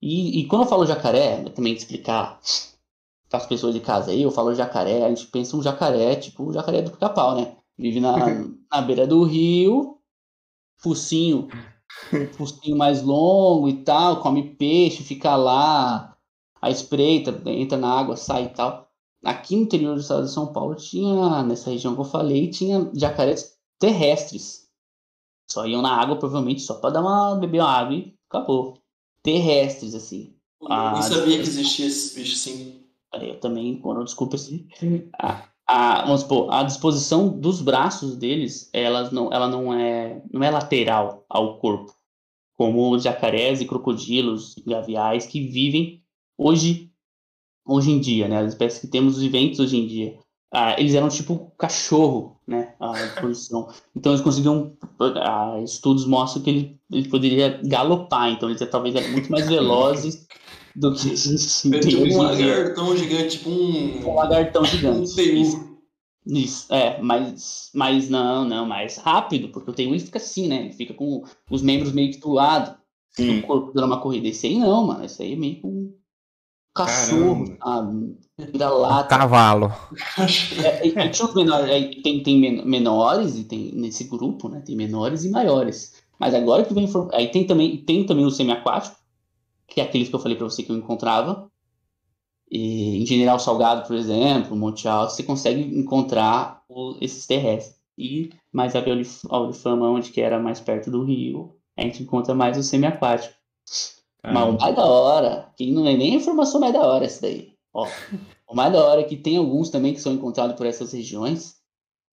E, 0.02 0.39
e 0.39 0.48
quando 0.48 0.63
eu 0.63 0.67
falo 0.67 0.86
jacaré, 0.86 1.41
é 1.41 1.50
também 1.50 1.74
explicar 1.74 2.39
para 3.30 3.39
as 3.39 3.46
pessoas 3.46 3.74
de 3.74 3.80
casa 3.82 4.12
aí, 4.12 4.22
eu 4.22 4.32
falo 4.32 4.54
jacaré, 4.56 5.04
a 5.04 5.10
gente 5.10 5.28
pensa 5.28 5.58
um 5.58 5.62
jacaré, 5.62 6.15
tipo 6.15 6.43
o 6.43 6.54
jacaré 6.54 6.82
do 6.82 6.91
pica-pau, 6.91 7.36
né? 7.36 7.58
Vive 7.78 8.00
na, 8.00 8.15
na 8.72 8.82
beira 8.82 9.06
do 9.08 9.24
rio, 9.24 9.98
focinho, 10.78 11.48
focinho 12.38 12.78
mais 12.78 13.02
longo 13.02 13.67
e 13.67 13.84
tal, 13.84 14.22
come 14.22 14.56
peixe, 14.56 15.04
fica 15.04 15.36
lá, 15.36 16.16
a 16.62 16.70
espreita, 16.70 17.41
entra 17.50 17.78
na 17.78 18.00
água, 18.00 18.15
sai 18.15 18.46
e 18.46 18.50
tal. 18.50 18.88
Aqui 19.24 19.56
no 19.56 19.63
interior 19.63 19.96
do 19.96 20.02
estado 20.02 20.26
de 20.26 20.32
São 20.32 20.54
Paulo 20.54 20.76
tinha, 20.76 21.43
nessa 21.43 21.70
região 21.70 21.96
que 21.96 22.02
eu 22.02 22.06
falei, 22.06 22.50
tinha 22.50 22.89
jacarés 22.93 23.58
terrestres. 23.80 24.67
Só 25.50 25.65
iam 25.65 25.82
na 25.82 25.93
água, 25.93 26.17
provavelmente, 26.17 26.62
só 26.62 26.76
para 26.76 26.91
dar 26.91 27.02
uma 27.02 27.36
beber 27.36 27.62
uma 27.62 27.72
água 27.72 27.96
e 27.96 28.13
acabou. 28.30 28.78
Terrestres, 29.24 29.96
assim. 29.96 30.36
Eu 30.62 30.91
nem 30.93 31.02
sabia 31.02 31.36
que 31.38 31.48
existia 31.48 31.88
esses 31.88 32.13
bichos 32.13 32.41
assim. 32.41 32.84
Eu 33.13 33.39
também, 33.39 33.80
quando 33.80 34.04
desculpa 34.04 34.36
assim. 34.36 34.67
A, 35.20 35.43
a, 35.65 36.06
vamos 36.06 36.22
supor, 36.22 36.54
a 36.54 36.63
disposição 36.63 37.30
dos 37.30 37.62
braços 37.62 38.15
deles, 38.15 38.70
elas 38.74 39.12
não, 39.12 39.32
ela 39.32 39.48
não 39.48 39.74
é, 39.74 40.22
não 40.32 40.43
é 40.43 40.52
lateral 40.52 41.26
ao 41.30 41.60
corpo. 41.60 41.96
Como 42.56 42.91
os 42.93 43.04
jacarés 43.04 43.62
e 43.62 43.65
crocodilos, 43.65 44.56
gaviais 44.65 45.26
que 45.26 45.41
vivem 45.41 46.04
hoje, 46.38 46.91
hoje 47.65 47.91
em 47.91 48.00
dia, 48.00 48.28
né? 48.28 48.39
As 48.39 48.50
espécies 48.50 48.80
que 48.80 48.88
temos 48.88 49.19
viventes 49.19 49.60
hoje 49.60 49.78
em 49.78 49.88
dia. 49.88 50.17
Ah, 50.54 50.80
eles 50.80 50.93
eram 50.93 51.10
tipo 51.10 51.52
cachorro, 51.58 52.39
né? 52.47 52.73
A 52.80 52.93
disposição. 52.93 53.67
Então 53.95 54.13
eles 54.13 54.21
conseguiam. 54.21 54.78
Ah, 55.00 55.60
estudos 55.63 56.06
mostram 56.06 56.43
que 56.43 56.50
ele, 56.50 56.80
ele 56.91 57.10
poderia 57.10 57.60
galopar, 57.65 58.30
então 58.32 58.50
eles 58.50 58.65
talvez 58.69 58.95
eram 58.95 59.12
muito 59.12 59.30
mais 59.30 59.47
velozes 59.47 60.26
do 60.76 60.93
que 60.93 61.12
assim, 61.13 61.76
é 61.76 61.80
tipo 61.80 62.04
um 62.04 62.17
lagartão 62.21 62.95
gigante, 62.95 63.38
tipo 63.38 63.50
um. 63.50 64.08
Um 64.08 64.15
lagartão 64.15 64.63
gigante. 64.63 65.12
Um 65.12 65.15
TU. 65.15 65.78
Isso, 66.30 66.73
é, 66.73 67.02
mas, 67.02 67.71
mas 67.73 68.10
não, 68.10 68.43
não, 68.43 68.65
mais 68.65 68.97
rápido, 68.97 69.47
porque 69.50 69.71
o 69.71 69.73
TU 69.73 69.82
ele 69.84 70.00
fica 70.00 70.17
assim, 70.17 70.47
né? 70.47 70.65
Ele 70.65 70.73
fica 70.73 70.93
com 70.93 71.23
os 71.50 71.62
membros 71.62 71.93
meio 71.93 72.12
que 72.12 72.19
do 72.19 72.32
lado 72.32 72.78
do 73.17 73.41
corpo 73.43 73.71
dando 73.73 73.88
uma 73.88 74.02
corrida. 74.02 74.28
Esse 74.28 74.47
aí 74.47 74.58
não, 74.58 74.86
mano. 74.86 75.06
Esse 75.06 75.23
aí 75.23 75.34
é 75.34 75.36
meio 75.36 75.62
com 75.62 75.69
um 75.69 75.93
cachorro, 76.78 77.58
sabe? 77.58 78.18
Vira 78.38 78.70
lata. 78.70 79.18
Cavalo. 79.18 79.74
É, 80.63 80.88
e, 80.88 80.90
e 80.90 81.10
tinha 81.10 81.28
os 81.28 81.34
menores, 81.34 81.70
aí 81.70 82.02
tem, 82.02 82.22
tem 82.22 82.63
menores, 82.66 83.36
e 83.36 83.44
tem 83.44 83.72
nesse 83.74 84.04
grupo, 84.04 84.48
né? 84.48 84.62
Tem 84.66 84.76
menores 84.76 85.26
e 85.26 85.30
maiores. 85.30 85.94
Mas 86.20 86.34
agora 86.34 86.63
que 86.63 86.74
vem. 86.74 86.88
Aí 87.13 87.30
tem 87.30 87.46
também, 87.46 87.78
tem 87.78 88.06
também 88.06 88.26
o 88.26 88.32
semiaquático, 88.32 88.96
que 89.68 89.82
é 89.82 89.84
aqueles 89.84 90.10
que 90.10 90.16
eu 90.16 90.20
falei 90.20 90.38
para 90.38 90.48
você 90.48 90.63
que 90.63 90.72
eu 90.72 90.78
encontrava. 90.78 91.50
E, 92.50 93.02
em 93.02 93.06
General 93.06 93.40
Salgado, 93.40 93.88
por 93.88 93.96
exemplo, 93.96 94.56
Monte 94.56 94.88
Alto, 94.88 95.13
você 95.13 95.24
consegue 95.24 95.62
encontrar 95.78 96.63
o, 96.70 96.96
esses 97.02 97.26
terrestres. 97.26 97.78
E 97.98 98.30
mais 98.54 98.76
a 98.76 98.84
Auriflama, 99.30 99.90
onde 99.90 100.12
que 100.12 100.22
era 100.22 100.40
mais 100.40 100.60
perto 100.60 100.92
do 100.92 101.04
rio, 101.04 101.56
a 101.76 101.82
gente 101.82 102.04
encontra 102.04 102.36
mais 102.36 102.58
o 102.58 102.63
semiaquático. 102.63 103.34
Mas 104.34 104.50
o 104.50 104.58
mais 104.58 104.76
da 104.76 104.86
hora, 104.86 105.54
que 105.56 105.72
não 105.72 105.88
é 105.88 105.96
nem 105.96 106.13
a 106.13 106.18
informação 106.18 106.60
mais 106.60 106.74
da 106.74 106.86
hora 106.86 107.06
essa 107.06 107.22
daí. 107.22 107.54
Ó, 107.74 107.88
o 108.48 108.56
mais 108.56 108.72
da 108.72 108.84
hora 108.84 109.02
é 109.02 109.04
que 109.04 109.18
tem 109.18 109.38
alguns 109.38 109.70
também 109.70 109.94
que 109.94 110.02
são 110.02 110.13
encontrados 110.13 110.56
por 110.56 110.66
essas 110.66 110.94
regiões, 110.94 111.58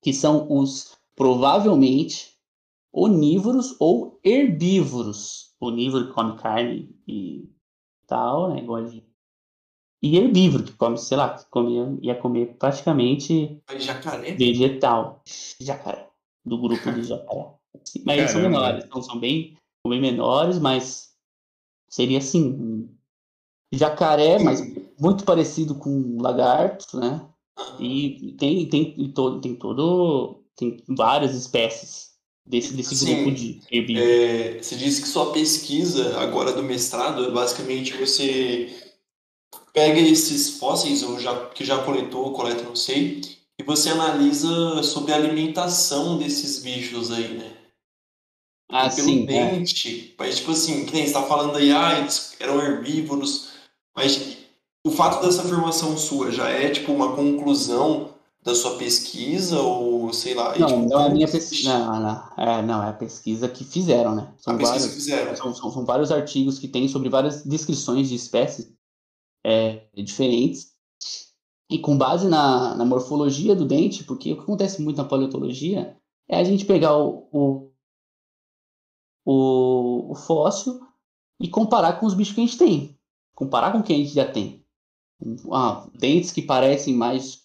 que 0.03 0.13
são 0.13 0.47
os 0.51 0.97
provavelmente 1.17 2.35
onívoros 2.93 3.77
ou 3.81 4.21
herbívoros. 4.25 5.55
Onívoro 5.61 6.09
que 6.09 6.13
come 6.13 6.37
carne 6.37 6.95
e 7.09 7.49
tal, 8.07 8.51
né? 8.51 8.61
Igual 8.61 8.85
de... 8.85 9.03
E 10.03 10.19
herbívoro, 10.19 10.65
que 10.65 10.73
come, 10.73 10.99
sei 10.99 11.17
lá, 11.17 11.31
que 11.31 11.47
comia, 11.49 11.97
ia 12.03 12.15
comer 12.15 12.57
praticamente 12.59 13.63
jacaré? 13.79 14.33
vegetal. 14.33 15.23
Jacaré. 15.59 16.11
Do 16.45 16.61
grupo 16.61 16.93
de 16.93 17.03
jacaré. 17.09 17.55
Mas 18.05 18.19
eles 18.19 18.31
são 18.31 18.43
menores, 18.43 18.85
então 18.85 19.03
são 19.03 19.19
bem, 19.19 19.57
bem 19.89 20.01
menores, 20.01 20.59
mas 20.59 21.14
seria 21.95 22.19
assim, 22.19 22.89
jacaré, 23.73 24.41
mas 24.41 24.61
muito 24.99 25.23
parecido 25.23 25.77
com 25.77 26.21
lagarto, 26.21 26.99
né? 26.99 27.25
E 27.79 28.35
tem, 28.37 28.69
tem, 28.69 29.13
todo, 29.13 29.41
tem 29.41 29.55
todo. 29.55 30.43
Tem 30.57 30.83
várias 30.89 31.37
espécies 31.37 32.15
desse, 32.45 32.75
desse 32.75 32.97
Sim, 32.97 33.15
grupo 33.15 33.31
de 33.31 33.61
herbívoros. 33.71 34.09
É, 34.09 34.59
você 34.61 34.75
disse 34.75 35.03
que 35.03 35.09
sua 35.09 35.33
pesquisa 35.33 36.19
agora 36.19 36.53
do 36.53 36.65
mestrado 36.65 37.27
é 37.27 37.31
basicamente 37.31 37.97
você 37.97 38.75
pega 39.73 40.01
esses 40.01 40.59
fósseis 40.59 41.05
ou 41.05 41.21
já, 41.21 41.47
que 41.47 41.65
já 41.65 41.79
coletou, 41.85 42.33
coleta, 42.33 42.65
não 42.65 42.75
sei, 42.75 43.21
e 43.57 43.63
você 43.63 43.91
analisa 43.91 44.83
sobre 44.83 45.13
a 45.13 45.17
alimentação 45.17 46.19
desses 46.19 46.61
bichos 46.61 47.13
aí, 47.13 47.39
né? 47.39 47.54
Ah, 48.75 48.91
pelo 48.91 49.07
sim. 49.07 49.23
é. 49.23 49.27
dente. 49.27 50.15
Mas, 50.19 50.39
tipo 50.39 50.51
assim, 50.51 50.85
que 50.85 50.93
nem 50.93 51.07
você 51.07 51.13
tá 51.13 51.23
falando 51.23 51.57
aí, 51.57 51.71
ah, 51.71 52.01
eles 52.01 52.35
eram 52.41 52.61
herbívoros. 52.61 53.51
Mas 53.97 54.39
o 54.85 54.91
fato 54.91 55.25
dessa 55.25 55.43
afirmação 55.43 55.97
sua 55.97 56.33
já 56.33 56.49
é, 56.49 56.71
tipo, 56.71 56.93
uma 56.93 57.15
conclusão 57.15 58.11
da 58.43 58.53
sua 58.53 58.77
pesquisa 58.77 59.61
ou, 59.61 60.13
sei 60.13 60.35
lá... 60.35 60.57
e, 60.57 60.61
Não, 60.61 60.67
tipo, 60.67 60.89
não 60.89 61.01
é 61.01 61.07
a 61.07 61.09
minha 61.09 61.29
pesquisa. 61.29 61.79
Não, 61.79 62.01
não, 62.01 62.23
é, 62.37 62.63
não, 62.63 62.83
é 62.83 62.89
a 62.89 62.93
pesquisa 62.93 63.49
que 63.49 63.65
fizeram, 63.65 64.17
né? 64.17 64.29
A 64.41 64.43
São 64.43 64.59
pesquisa 64.59 64.81
vários, 64.81 64.87
que 64.89 64.95
fizeram. 64.95 65.37
são, 65.37 65.55
são, 65.55 65.71
são 65.71 65.85
vários 65.85 66.11
artigos 66.11 66.59
que 66.59 66.67
tem 66.67 66.89
sobre 66.89 67.09
várias 67.09 67.45
descrições 67.45 68.09
de 68.09 68.17
espécies 68.17 68.73
é, 69.47 69.83
diferentes. 69.95 70.73
E 71.71 71.79
com 71.79 71.97
base 71.97 72.29
na, 72.29 72.75
na 72.75 72.85
morfologia 72.85 73.55
do 73.55 73.65
dente, 73.65 74.03
porque 74.03 74.33
o 74.33 74.37
que 74.37 74.43
acontece 74.43 74.83
muito 74.83 74.97
na 74.97 75.05
paleontologia 75.05 75.97
é 76.29 76.39
a 76.39 76.45
gente 76.45 76.65
pegar 76.65 76.99
o, 76.99 77.29
o, 77.33 77.71
o, 79.25 80.13
o 80.13 80.15
fóssil 80.15 80.81
e 81.41 81.49
comparar 81.49 81.99
com 81.99 82.07
os 82.07 82.15
bichos 82.15 82.35
que 82.35 82.41
a 82.41 82.45
gente 82.45 82.59
tem. 82.59 82.99
Comparar 83.35 83.73
com 83.73 83.79
o 83.79 83.83
que 83.83 83.93
a 83.93 83.97
gente 83.97 84.11
já 84.11 84.31
tem. 84.31 84.65
Ah, 85.51 85.89
dentes 85.95 86.33
que 86.33 86.43
parecem 86.43 86.95
mais 86.95 87.45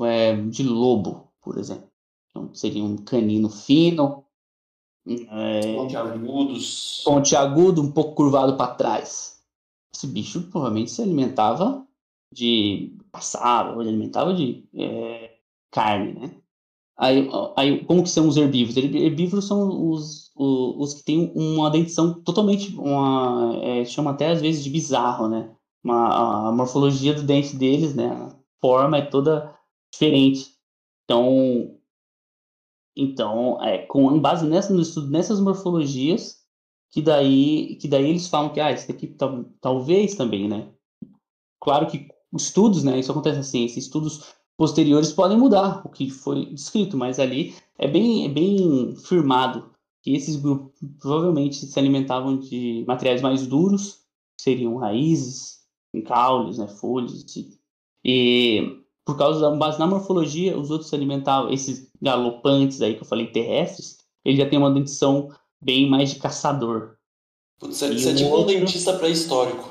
é, 0.00 0.34
de 0.36 0.62
lobo, 0.62 1.32
por 1.42 1.58
exemplo. 1.58 1.88
Então, 2.30 2.52
seria 2.54 2.82
um 2.82 2.96
canino 2.96 3.48
fino, 3.50 4.24
é, 5.06 5.74
Pontiagudos. 5.74 7.02
pontiagudo, 7.04 7.82
um 7.82 7.90
pouco 7.90 8.14
curvado 8.14 8.56
para 8.56 8.74
trás. 8.74 9.42
Esse 9.92 10.06
bicho 10.06 10.42
provavelmente 10.48 10.90
se 10.90 11.02
alimentava 11.02 11.86
de 12.32 12.96
passado, 13.10 13.80
ele 13.80 13.90
alimentava 13.90 14.32
de 14.32 14.64
é, 14.74 15.36
carne, 15.70 16.14
né? 16.14 16.36
Aí, 16.96 17.28
aí, 17.56 17.84
como 17.84 18.02
que 18.02 18.10
são 18.10 18.28
os 18.28 18.36
herbívoros? 18.36 18.76
Herbívoros 18.76 19.46
são 19.46 19.90
os, 19.90 20.21
os, 20.34 20.94
que 20.94 21.04
têm 21.04 21.32
uma 21.34 21.70
dentição 21.70 22.14
totalmente, 22.22 22.74
uma, 22.76 23.58
é, 23.62 23.84
chama 23.84 24.12
até 24.12 24.30
às 24.30 24.40
vezes 24.40 24.64
de 24.64 24.70
bizarro, 24.70 25.28
né? 25.28 25.54
Uma, 25.84 26.48
a 26.48 26.52
morfologia 26.52 27.12
do 27.12 27.22
dente 27.22 27.56
deles, 27.56 27.94
né? 27.94 28.08
A 28.08 28.36
forma 28.60 28.98
é 28.98 29.02
toda 29.02 29.54
diferente. 29.92 30.52
Então, 31.04 31.78
então 32.96 33.62
é, 33.62 33.78
com 33.78 34.18
base 34.20 34.46
nessa, 34.46 34.72
no 34.72 34.80
estudo 34.80 35.10
nessas 35.10 35.40
morfologias, 35.40 36.42
que 36.90 37.02
daí, 37.02 37.76
que 37.76 37.88
daí 37.88 38.08
eles 38.08 38.28
falam 38.28 38.52
que, 38.52 38.60
ah, 38.60 38.70
esse 38.70 38.88
daqui 38.88 39.06
tal, 39.08 39.44
talvez 39.60 40.14
também, 40.14 40.48
né? 40.48 40.70
Claro 41.60 41.86
que 41.86 42.08
estudos, 42.34 42.82
né? 42.84 42.98
Isso 42.98 43.10
acontece 43.10 43.38
assim, 43.38 43.64
esses 43.64 43.84
estudos 43.84 44.34
posteriores 44.56 45.12
podem 45.12 45.36
mudar 45.36 45.82
o 45.84 45.88
que 45.88 46.10
foi 46.10 46.46
descrito, 46.46 46.96
mas 46.96 47.18
ali 47.18 47.54
é 47.78 47.88
bem, 47.88 48.26
é 48.26 48.28
bem 48.28 48.94
firmado 48.96 49.71
que 50.02 50.14
esses 50.14 50.36
grupos 50.36 50.72
provavelmente 51.00 51.64
se 51.66 51.78
alimentavam 51.78 52.36
de 52.38 52.84
materiais 52.86 53.22
mais 53.22 53.46
duros, 53.46 54.00
que 54.36 54.42
seriam 54.42 54.76
raízes, 54.76 55.58
caules, 56.06 56.58
né, 56.58 56.66
folhas, 56.66 57.24
e, 57.36 57.58
e 58.04 58.82
por 59.04 59.16
causa 59.16 59.40
da 59.40 59.50
base 59.56 59.78
na 59.78 59.86
morfologia, 59.86 60.58
os 60.58 60.70
outros 60.70 60.88
se 60.90 60.96
alimentavam, 60.96 61.52
esses 61.52 61.88
galopantes 62.00 62.80
aí 62.82 62.94
que 62.94 63.02
eu 63.02 63.06
falei 63.06 63.26
terrestres, 63.28 63.98
eles 64.24 64.38
já 64.38 64.48
têm 64.48 64.58
uma 64.58 64.72
dentição 64.72 65.28
bem 65.62 65.88
mais 65.88 66.10
de 66.10 66.16
caçador. 66.20 66.96
Putz, 67.60 67.76
Você 67.76 67.92
você 67.98 68.10
é 68.10 68.14
tipo 68.14 68.30
um 68.30 68.32
outro- 68.32 68.54
dentista 68.54 68.92
pré-histórico. 68.98 69.70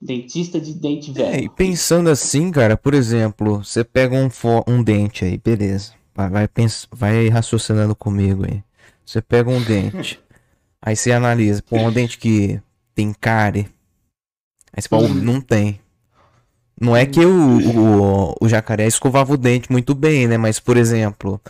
Dentista 0.00 0.58
de 0.60 0.72
dente 0.72 1.10
É, 1.10 1.14
velho. 1.14 1.44
e 1.44 1.48
pensando 1.50 2.08
assim, 2.08 2.50
cara, 2.50 2.76
por 2.76 2.94
exemplo, 2.94 3.62
você 3.62 3.84
pega 3.84 4.16
um, 4.16 4.30
fo- 4.30 4.64
um 4.66 4.82
dente 4.82 5.24
aí, 5.24 5.36
beleza. 5.36 5.92
Vai, 6.14 6.30
vai, 6.30 6.48
pens- 6.48 6.88
vai 6.90 7.28
raciocinando 7.28 7.94
comigo 7.94 8.44
aí. 8.46 8.62
Você 9.10 9.20
pega 9.20 9.50
um 9.50 9.60
dente, 9.60 10.20
aí 10.80 10.94
você 10.94 11.10
analisa, 11.10 11.60
pô, 11.68 11.76
um 11.76 11.90
dente 11.90 12.16
que 12.16 12.60
tem 12.94 13.12
cárie. 13.12 13.66
Aí 14.72 14.80
você 14.80 14.88
fala, 14.88 15.08
não 15.08 15.40
tem. 15.40 15.80
Não 16.80 16.96
é 16.96 17.04
que 17.04 17.18
o, 17.18 17.58
o, 17.58 18.34
o 18.40 18.48
jacaré 18.48 18.86
escovava 18.86 19.32
o 19.32 19.36
dente 19.36 19.72
muito 19.72 19.96
bem, 19.96 20.28
né? 20.28 20.36
Mas, 20.36 20.60
por 20.60 20.76
exemplo, 20.76 21.40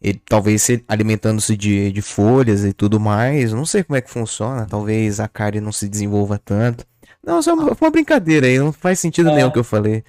ele 0.00 0.22
talvez 0.24 0.62
se 0.62 0.84
alimentando-se 0.86 1.56
de, 1.56 1.90
de 1.90 2.00
folhas 2.00 2.64
e 2.64 2.72
tudo 2.72 3.00
mais, 3.00 3.52
não 3.52 3.66
sei 3.66 3.82
como 3.82 3.96
é 3.96 4.00
que 4.00 4.08
funciona. 4.08 4.64
Talvez 4.64 5.18
a 5.18 5.26
cárie 5.26 5.60
não 5.60 5.72
se 5.72 5.88
desenvolva 5.88 6.38
tanto. 6.38 6.86
Não, 7.26 7.42
só 7.42 7.54
uma, 7.54 7.74
foi 7.74 7.88
uma 7.88 7.92
brincadeira 7.92 8.46
aí, 8.46 8.56
não 8.56 8.72
faz 8.72 9.00
sentido 9.00 9.30
É. 9.30 9.34
nenhum 9.34 9.48
o 9.48 9.52
que 9.52 9.58
eu 9.58 9.64
falei. 9.64 10.04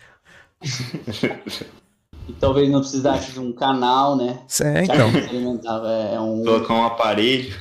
E 2.28 2.34
talvez 2.34 2.70
não 2.70 2.80
precisasse 2.82 3.32
de 3.32 3.40
um 3.40 3.52
canal, 3.52 4.16
né? 4.16 4.40
É, 4.62 4.84
então. 4.84 5.12
Se 5.12 5.18
alimentava. 5.30 5.90
É 5.90 6.20
um, 6.20 6.44
Colocar 6.44 6.74
um 6.74 6.84
aparelho. 6.86 7.54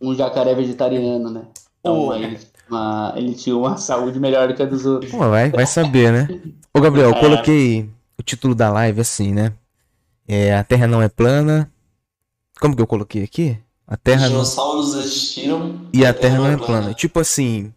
um 0.00 0.14
jacaré 0.14 0.54
vegetariano, 0.54 1.30
né? 1.30 1.42
Então 1.80 2.06
Pô. 2.06 2.12
aí 2.12 2.38
uma- 2.68 3.14
ele 3.16 3.34
tinha 3.34 3.56
uma 3.56 3.76
saúde 3.76 4.18
melhor 4.20 4.48
do 4.48 4.54
que 4.54 4.62
a 4.62 4.66
dos 4.66 4.84
outros. 4.84 5.10
Pô, 5.10 5.18
vai, 5.18 5.50
vai 5.50 5.66
saber, 5.66 6.12
né? 6.12 6.28
Ô, 6.74 6.80
Gabriel, 6.80 7.10
eu 7.10 7.16
É. 7.16 7.20
coloquei 7.20 7.88
o 8.18 8.22
título 8.22 8.54
da 8.54 8.70
live 8.70 9.00
assim, 9.00 9.32
né? 9.32 9.52
É, 10.26 10.54
a 10.54 10.62
Terra 10.62 10.86
não 10.86 11.00
é 11.00 11.08
plana. 11.08 11.70
Como 12.60 12.76
que 12.76 12.82
eu 12.82 12.86
coloquei 12.86 13.22
aqui? 13.22 13.56
A 13.86 13.94
Os 13.94 14.00
Terra 14.02 14.22
não... 14.22 14.28
dinossauros 14.30 14.94
existiram 14.94 15.86
E 15.94 16.04
a 16.04 16.12
Terra 16.12 16.36
não 16.36 16.46
é 16.46 16.56
plana. 16.58 16.92
Tipo 16.92 17.20
assim, 17.20 17.72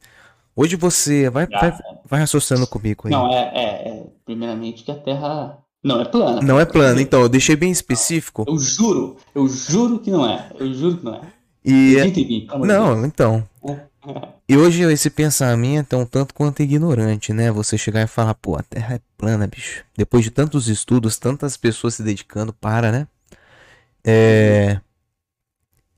hoje 0.56 0.76
você 0.76 1.30
vai, 1.30 1.48
vai, 1.48 1.72
vai 2.04 2.20
raciocinando 2.20 2.68
comigo 2.68 3.04
aí. 3.06 3.12
Não, 3.12 3.32
é, 3.32 3.52
é, 3.54 3.64
é, 3.90 4.04
primeiramente 4.26 4.84
que 4.84 4.92
a 4.92 4.96
Terra 4.96 5.58
não 5.84 6.00
é 6.02 6.06
plana. 6.06 6.42
Não 6.42 6.60
é 6.60 6.66
plana, 6.66 7.02
então 7.02 7.22
eu 7.22 7.30
deixei 7.30 7.56
bem 7.56 7.72
específico. 7.72 8.46
Eu 8.48 8.58
juro, 8.60 9.18
eu 9.34 9.48
juro 9.48 10.00
que 10.00 10.12
não 10.12 10.26
é. 10.28 10.50
Eu 10.60 10.74
juro 10.74 10.98
que 10.98 11.06
não 11.06 11.16
é. 11.16 11.22
E 11.64 11.96
em 11.98 12.04
mim, 12.06 12.12
de 12.12 12.48
Deus. 12.48 12.68
não, 12.68 13.06
então. 13.06 13.48
E 14.50 14.58
hoje 14.58 14.82
esse 14.92 15.12
pensamento 15.12 15.94
é 15.94 15.98
um 15.98 16.06
tanto 16.06 16.34
quanto 16.34 16.62
ignorante, 16.64 17.32
né? 17.32 17.52
Você 17.52 17.78
chegar 17.78 18.02
e 18.02 18.08
falar, 18.08 18.34
pô, 18.34 18.58
a 18.58 18.64
Terra 18.64 18.96
é 18.96 19.00
plana, 19.16 19.46
bicho. 19.48 19.86
Depois 19.96 20.24
de 20.24 20.32
tantos 20.32 20.68
estudos, 20.68 21.18
tantas 21.18 21.56
pessoas 21.56 21.94
se 21.94 22.04
dedicando 22.04 22.52
para, 22.52 22.92
né? 22.92 23.08
É... 24.04 24.82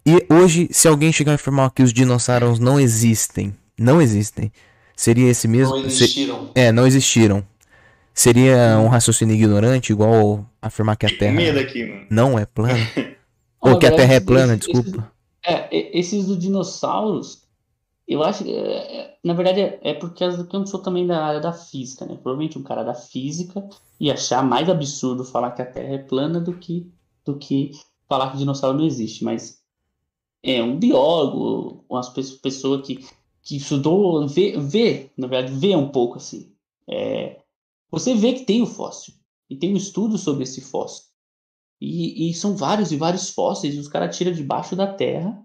E 0.05 0.25
hoje, 0.29 0.67
se 0.71 0.88
alguém 0.88 1.13
chegar 1.13 1.31
e 1.31 1.36
afirmar 1.36 1.71
que 1.71 1.81
os 1.81 1.93
dinossauros 1.93 2.59
não 2.59 2.77
existem, 2.79 3.55
não 3.79 4.01
existem, 4.01 4.51
seria 4.95 5.29
esse 5.31 5.47
mesmo. 5.47 5.73
Não 5.75 5.89
se- 5.89 6.03
existiram. 6.03 6.51
É, 6.53 6.71
não 6.73 6.86
existiram. 6.86 7.43
Seria 8.14 8.80
um 8.80 8.88
raciocínio 8.88 9.36
ignorante, 9.36 9.91
igual 9.91 10.45
afirmar 10.61 10.95
que 10.95 11.05
a 11.05 11.09
Terra 11.18 11.34
medo 11.34 11.59
aqui, 11.59 11.84
mano. 11.86 12.05
não 12.09 12.38
é 12.38 12.45
plana? 12.45 12.78
Ou 13.59 13.80
que 13.80 13.88
a 13.88 13.91
Terra 13.95 14.14
é 14.16 14.20
plana, 14.20 14.53
esses- 14.55 14.68
desculpa. 14.72 15.11
É, 15.45 15.76
e- 15.76 15.99
esses 15.99 16.26
dos 16.28 16.38
dinossauros, 16.38 17.41
eu 18.07 18.22
acho 18.24 18.43
que, 18.43 18.51
é, 18.53 18.97
é, 19.01 19.18
na 19.24 19.34
verdade, 19.34 19.61
é, 19.61 19.80
é 19.82 19.93
porque 19.93 20.24
eu 20.24 20.45
não 20.53 20.66
sou 20.68 20.80
também 20.82 21.07
da 21.07 21.26
área 21.26 21.39
da 21.39 21.51
física, 21.53 22.05
né? 22.05 22.14
Provavelmente 22.16 22.57
um 22.59 22.64
cara 22.64 22.84
da 22.84 22.93
física 22.93 23.68
ia 23.99 24.14
achar 24.14 24.43
mais 24.43 24.70
absurdo 24.70 25.24
falar 25.26 25.51
que 25.51 25.61
a 25.61 25.66
Terra 25.66 25.95
é 25.95 25.97
plana 25.97 26.39
do 26.39 26.53
que, 26.53 26.91
do 27.26 27.38
que 27.38 27.72
falar 28.07 28.32
que 28.32 28.38
dinossauro 28.38 28.78
não 28.78 28.86
existe. 28.86 29.24
Mas 29.24 29.57
é 30.43 30.61
um 30.61 30.78
biólogo, 30.78 31.86
umas 31.89 32.09
pe- 32.09 32.22
pessoa 32.41 32.82
que, 32.82 33.05
que 33.41 33.57
estudou, 33.57 34.28
vê, 34.28 34.57
vê, 34.59 35.09
na 35.18 35.28
verdade, 35.28 35.57
vê 35.57 35.76
um 35.76 35.89
pouco 35.89 36.18
assim. 36.18 36.51
É, 36.89 37.39
você 37.93 38.15
vê 38.15 38.33
que 38.33 38.43
tem 38.43 38.59
o 38.59 38.65
fóssil, 38.65 39.13
e 39.47 39.55
tem 39.55 39.71
um 39.71 39.77
estudo 39.77 40.17
sobre 40.17 40.41
esse 40.41 40.61
fóssil. 40.61 41.03
E, 41.79 42.27
e 42.27 42.33
são 42.33 42.57
vários 42.57 42.91
e 42.91 42.97
vários 42.97 43.29
fósseis, 43.29 43.77
os 43.77 43.87
caras 43.87 44.17
tiram 44.17 44.31
debaixo 44.31 44.75
da 44.75 44.91
terra. 44.91 45.39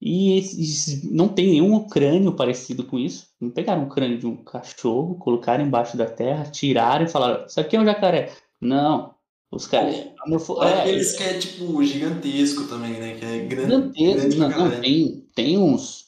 E 0.00 0.38
esses, 0.38 1.10
não 1.10 1.26
tem 1.26 1.48
nenhum 1.48 1.88
crânio 1.88 2.36
parecido 2.36 2.84
com 2.84 2.96
isso. 2.96 3.26
Não 3.40 3.50
pegaram 3.50 3.82
um 3.82 3.88
crânio 3.88 4.16
de 4.16 4.26
um 4.26 4.36
cachorro, 4.36 5.18
colocaram 5.18 5.64
embaixo 5.64 5.96
da 5.96 6.06
terra, 6.06 6.44
tiraram 6.44 7.04
e 7.04 7.08
falaram: 7.08 7.44
Isso 7.44 7.58
aqui 7.58 7.74
é 7.74 7.80
um 7.80 7.84
jacaré. 7.84 8.32
Não. 8.60 9.16
Os 9.50 9.66
caras. 9.66 9.96
É, 9.96 10.80
aqueles 10.80 11.16
que 11.16 11.24
é 11.24 11.38
tipo 11.38 11.82
gigantesco 11.82 12.68
também, 12.68 12.92
né? 12.92 13.16
Que 13.16 13.24
é 13.24 13.38
grande. 13.40 13.98
Gigantesco. 13.98 14.28
grande 14.28 14.38
Não, 14.38 14.70
não, 14.70 14.80
tem, 14.80 15.26
tem 15.34 15.58
uns. 15.58 16.04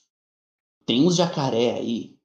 Tem 0.86 1.04
uns 1.04 1.16
jacaré 1.16 1.72
aí. 1.72 2.19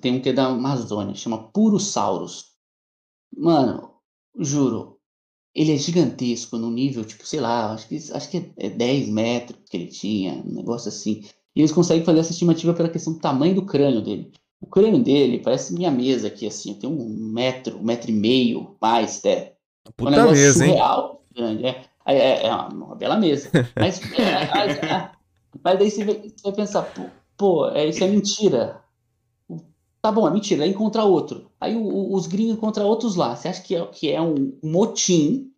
Tem 0.00 0.14
um 0.14 0.20
que 0.20 0.30
é 0.30 0.32
da 0.32 0.46
Amazônia, 0.46 1.14
chama 1.14 1.50
Purosaurus. 1.50 2.52
Mano, 3.36 3.90
juro, 4.38 4.98
ele 5.54 5.72
é 5.72 5.76
gigantesco 5.76 6.58
no 6.58 6.70
nível, 6.70 7.04
tipo, 7.04 7.26
sei 7.26 7.40
lá, 7.40 7.72
acho 7.72 7.88
que, 7.88 7.96
acho 8.12 8.30
que 8.30 8.52
é 8.58 8.68
10 8.68 9.08
metros 9.08 9.58
que 9.68 9.76
ele 9.76 9.86
tinha, 9.86 10.34
um 10.34 10.54
negócio 10.54 10.88
assim. 10.88 11.24
E 11.54 11.60
eles 11.60 11.72
conseguem 11.72 12.04
fazer 12.04 12.20
essa 12.20 12.32
estimativa 12.32 12.74
pela 12.74 12.88
questão 12.88 13.14
do 13.14 13.18
tamanho 13.18 13.54
do 13.54 13.64
crânio 13.64 14.02
dele. 14.02 14.30
O 14.60 14.66
crânio 14.66 15.02
dele 15.02 15.38
parece 15.38 15.74
minha 15.74 15.90
mesa 15.90 16.28
aqui, 16.28 16.46
assim, 16.46 16.74
tem 16.74 16.88
um 16.88 17.08
metro, 17.32 17.78
um 17.78 17.82
metro 17.82 18.10
e 18.10 18.14
meio, 18.14 18.76
mais 18.80 19.18
até. 19.18 19.56
um 19.86 19.92
Puta 19.92 20.10
negócio 20.10 20.32
mesa, 20.32 20.64
hein? 20.64 20.70
surreal, 20.72 21.24
grande. 21.34 21.66
É, 21.66 21.84
é, 22.06 22.46
é 22.46 22.54
uma, 22.54 22.68
uma 22.68 22.94
bela 22.94 23.16
mesa. 23.16 23.50
Mas, 23.74 24.00
é, 24.12 24.50
mas, 24.54 24.78
é, 24.78 25.10
mas 25.62 25.78
daí 25.78 25.90
você 25.90 26.04
vai, 26.04 26.14
você 26.14 26.42
vai 26.42 26.52
pensar, 26.52 26.82
pô, 26.82 27.02
pô, 27.36 27.68
é, 27.70 27.86
isso 27.86 28.04
é 28.04 28.08
mentira. 28.08 28.82
Tá 30.06 30.12
bom, 30.12 30.28
é 30.28 30.30
mentira, 30.30 30.62
aí 30.62 30.70
encontra 30.70 31.02
outro. 31.02 31.50
Aí 31.60 31.74
o- 31.74 31.80
o- 31.82 32.14
os 32.14 32.28
gringos 32.28 32.54
encontram 32.56 32.86
outros 32.86 33.16
lá. 33.16 33.34
Você 33.34 33.48
acha 33.48 33.60
que 33.60 33.74
é, 33.74 33.84
que 33.86 34.08
é 34.12 34.22
um 34.22 34.56
motim, 34.62 35.50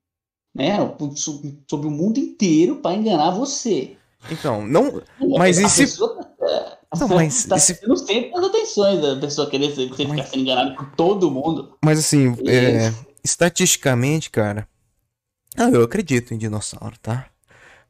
né? 0.55 0.79
so- 1.17 1.43
Sobre 1.69 1.87
o 1.87 1.91
mundo 1.91 2.19
inteiro 2.19 2.77
para 2.77 2.97
enganar 2.97 3.31
você. 3.33 3.99
Então, 4.31 4.67
não. 4.67 5.03
Mas 5.37 5.59
a 5.59 5.63
e 5.65 5.69
se- 5.69 5.83
pessoa 5.83 6.15
tá, 6.25 6.79
Não, 6.99 7.09
mas 7.09 7.45
tá 7.45 7.57
e 7.57 7.61
se- 7.61 7.75
tendo 7.79 7.95
sempre 7.99 8.33
as 8.35 8.43
atenções 8.43 9.03
da 9.03 9.17
pessoa 9.17 9.51
querer 9.51 9.75
ser, 9.75 9.87
você 9.91 9.97
ficar 10.05 10.15
Mas- 10.15 10.29
sendo 10.31 10.41
enganado 10.41 10.75
por 10.77 10.91
todo 10.97 11.31
mundo. 11.31 11.77
Mas 11.85 11.99
assim, 11.99 12.35
é, 12.47 12.91
estatisticamente, 13.23 14.31
cara. 14.31 14.67
Ah, 15.59 15.69
eu 15.69 15.83
acredito 15.83 16.33
em 16.33 16.39
dinossauro, 16.39 16.97
tá? 17.03 17.27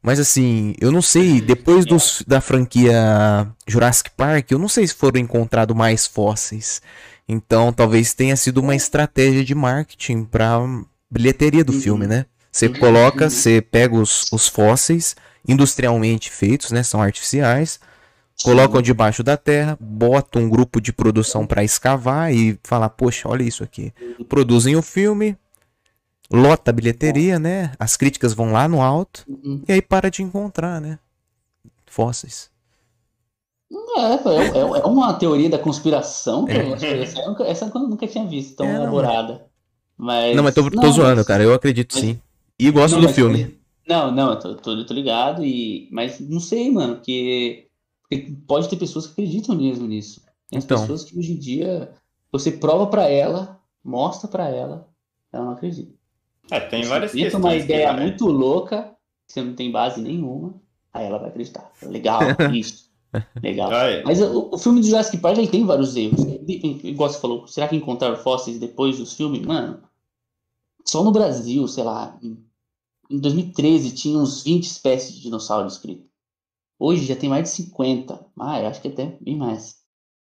Mas 0.03 0.21
assim, 0.21 0.75
eu 0.81 0.93
não 0.93 1.03
sei, 1.03 1.41
depois 1.41 1.85
dos, 1.85 2.23
da 2.27 2.41
franquia 2.41 3.49
Jurassic 3.67 4.11
Park, 4.17 4.51
eu 4.53 4.59
não 4.59 4.69
sei 4.69 4.87
se 4.87 4.95
foram 4.95 5.21
encontrados 5.21 5.77
mais 5.77 6.07
fósseis. 6.07 6.81
Então, 7.29 7.73
talvez 7.73 8.15
tenha 8.15 8.37
sido 8.37 8.59
uma 8.59 8.75
estratégia 8.77 9.45
de 9.45 9.55
marketing 9.55 10.25
pra 10.25 10.61
bilheteria 11.11 11.65
do 11.65 11.73
Uhum. 11.73 11.81
filme, 11.81 12.07
né? 12.07 12.27
Você 12.51 12.67
Uhum. 12.69 12.75
coloca, 12.75 13.25
Uhum. 13.25 13.31
você 13.31 13.61
pega 13.61 13.95
os, 13.97 14.27
os 14.33 14.49
fósseis 14.49 15.15
industrialmente 15.47 16.31
feitos, 16.31 16.71
né? 16.71 16.83
São 16.83 17.03
artificiais. 17.03 17.79
Colocam 18.45 18.81
debaixo 18.81 19.23
da 19.25 19.37
terra, 19.37 19.77
botam 19.81 20.43
um 20.43 20.49
grupo 20.49 20.81
de 20.81 20.93
produção 20.93 21.45
pra 21.45 21.65
escavar 21.65 22.33
e 22.33 22.57
falar, 22.63 22.89
poxa, 22.91 23.29
olha 23.29 23.43
isso 23.43 23.65
aqui. 23.65 23.93
Produzem 24.29 24.77
o 24.77 24.83
filme, 24.83 25.37
lota 26.33 26.71
a 26.71 26.75
bilheteria, 26.75 27.39
né? 27.39 27.73
As 27.79 27.97
críticas 27.97 28.33
vão 28.35 28.53
lá 28.53 28.69
no 28.69 28.83
alto 28.83 29.25
Uhum. 29.29 29.63
e 29.69 29.73
aí 29.73 29.83
para 29.83 30.11
de 30.11 30.23
encontrar, 30.23 30.81
né? 30.81 30.99
Fósseis. 31.87 32.51
É, 33.71 34.01
é, 34.01 34.59
é- 34.59 34.61
é 34.61 34.87
uma 34.87 35.13
teoria 35.15 35.51
da 35.51 35.59
conspiração 35.59 36.45
que 36.47 36.53
eu 36.53 36.75
acho 36.75 36.81
que 36.87 36.95
essa, 36.95 37.19
eu 37.21 37.29
nunca, 37.29 37.45
essa 37.45 37.65
eu 37.75 37.81
nunca 37.81 38.07
tinha 38.07 38.27
visto 38.27 38.57
tão 38.57 38.67
É, 38.67 38.75
elaborada. 38.77 39.47
Mas, 39.97 40.37
Não, 40.37 40.43
mas 40.45 40.55
tô, 40.55 40.71
tô 40.71 40.77
não, 40.81 40.93
zoando, 40.93 41.17
mas- 41.17 41.27
cara. 41.27 41.43
Eu 41.43 41.53
acredito 41.53 41.93
mas- 41.95 42.05
sim. 42.05 42.21
E 42.59 42.71
gosto 42.71 42.95
Não, 42.95 43.03
do 43.03 43.09
filme. 43.09 43.59
Não, 43.87 44.11
não, 44.13 44.31
eu 44.31 44.39
tô, 44.39 44.55
tô, 44.55 44.85
tô 44.87 44.95
ligado, 44.95 45.45
e, 45.45 45.89
mas 45.91 46.21
não 46.21 46.41
sei, 46.41 46.71
mano, 46.71 46.97
porque, 46.97 47.69
porque 48.03 48.33
pode 48.47 48.69
ter 48.69 48.77
pessoas 48.77 49.07
que 49.07 49.13
acreditam 49.13 49.55
mesmo 49.57 49.87
nisso. 49.87 50.21
Tem 50.51 50.59
as 50.59 50.65
Então. 50.65 50.81
pessoas 50.81 51.05
que 51.05 51.19
hoje 51.19 51.33
em 51.33 51.39
dia 51.39 51.91
você 52.31 52.53
prova 52.53 52.87
pra 52.87 53.09
ela, 53.09 53.59
mostra 53.83 54.29
pra 54.29 54.49
ela, 54.49 54.89
ela 55.33 55.45
não 55.47 55.53
acredita. 55.53 55.93
É, 56.51 56.61
tem 56.61 56.83
Você 56.83 56.89
várias 56.89 57.13
uma 57.35 57.51
que 57.51 57.59
ideia 57.59 57.93
vai- 57.93 58.03
muito 58.03 58.27
louca, 58.27 58.95
que 59.27 59.33
você 59.35 59.43
não 59.43 59.55
tem 59.55 59.71
base 59.71 60.01
nenhuma, 60.01 60.55
aí 60.93 61.07
ela 61.07 61.19
vai 61.19 61.29
acreditar. 61.29 61.71
Legal, 61.83 62.21
isso. 62.53 62.89
Legal. 63.43 63.71
Mas 64.05 64.21
o, 64.21 64.51
o 64.53 64.59
filme 64.59 64.81
do 64.81 64.87
Jurassic 64.87 65.19
Park 65.19 65.39
ele 65.39 65.49
tem 65.49 65.65
vários 65.65 65.97
erros. 65.97 66.21
Igual 66.47 67.09
você 67.11 67.21
falou, 67.21 67.47
será 67.47 67.67
que 67.69 67.77
encontraram 67.77 68.17
fósseis 68.17 68.59
depois 68.59 68.99
dos 68.99 69.15
filmes? 69.15 69.43
Mano, 69.43 69.83
só 70.85 71.03
no 71.03 71.13
Brasil, 71.13 71.67
sei 71.69 71.85
lá, 71.85 72.19
em, 72.23 72.39
em 73.11 73.19
2013 73.19 73.95
tinha 73.95 74.19
uns 74.19 74.43
20 74.43 74.65
espécies 74.65 75.15
de 75.15 75.23
dinossauro 75.23 75.67
descritos. 75.67 76.07
Hoje 76.79 77.05
já 77.07 77.17
tem 77.17 77.29
mais 77.29 77.45
de 77.45 77.49
50. 77.51 78.27
Ah, 78.39 78.61
eu 78.61 78.69
acho 78.69 78.81
que 78.81 78.89
até 78.89 79.17
bem 79.21 79.37
mais. 79.37 79.79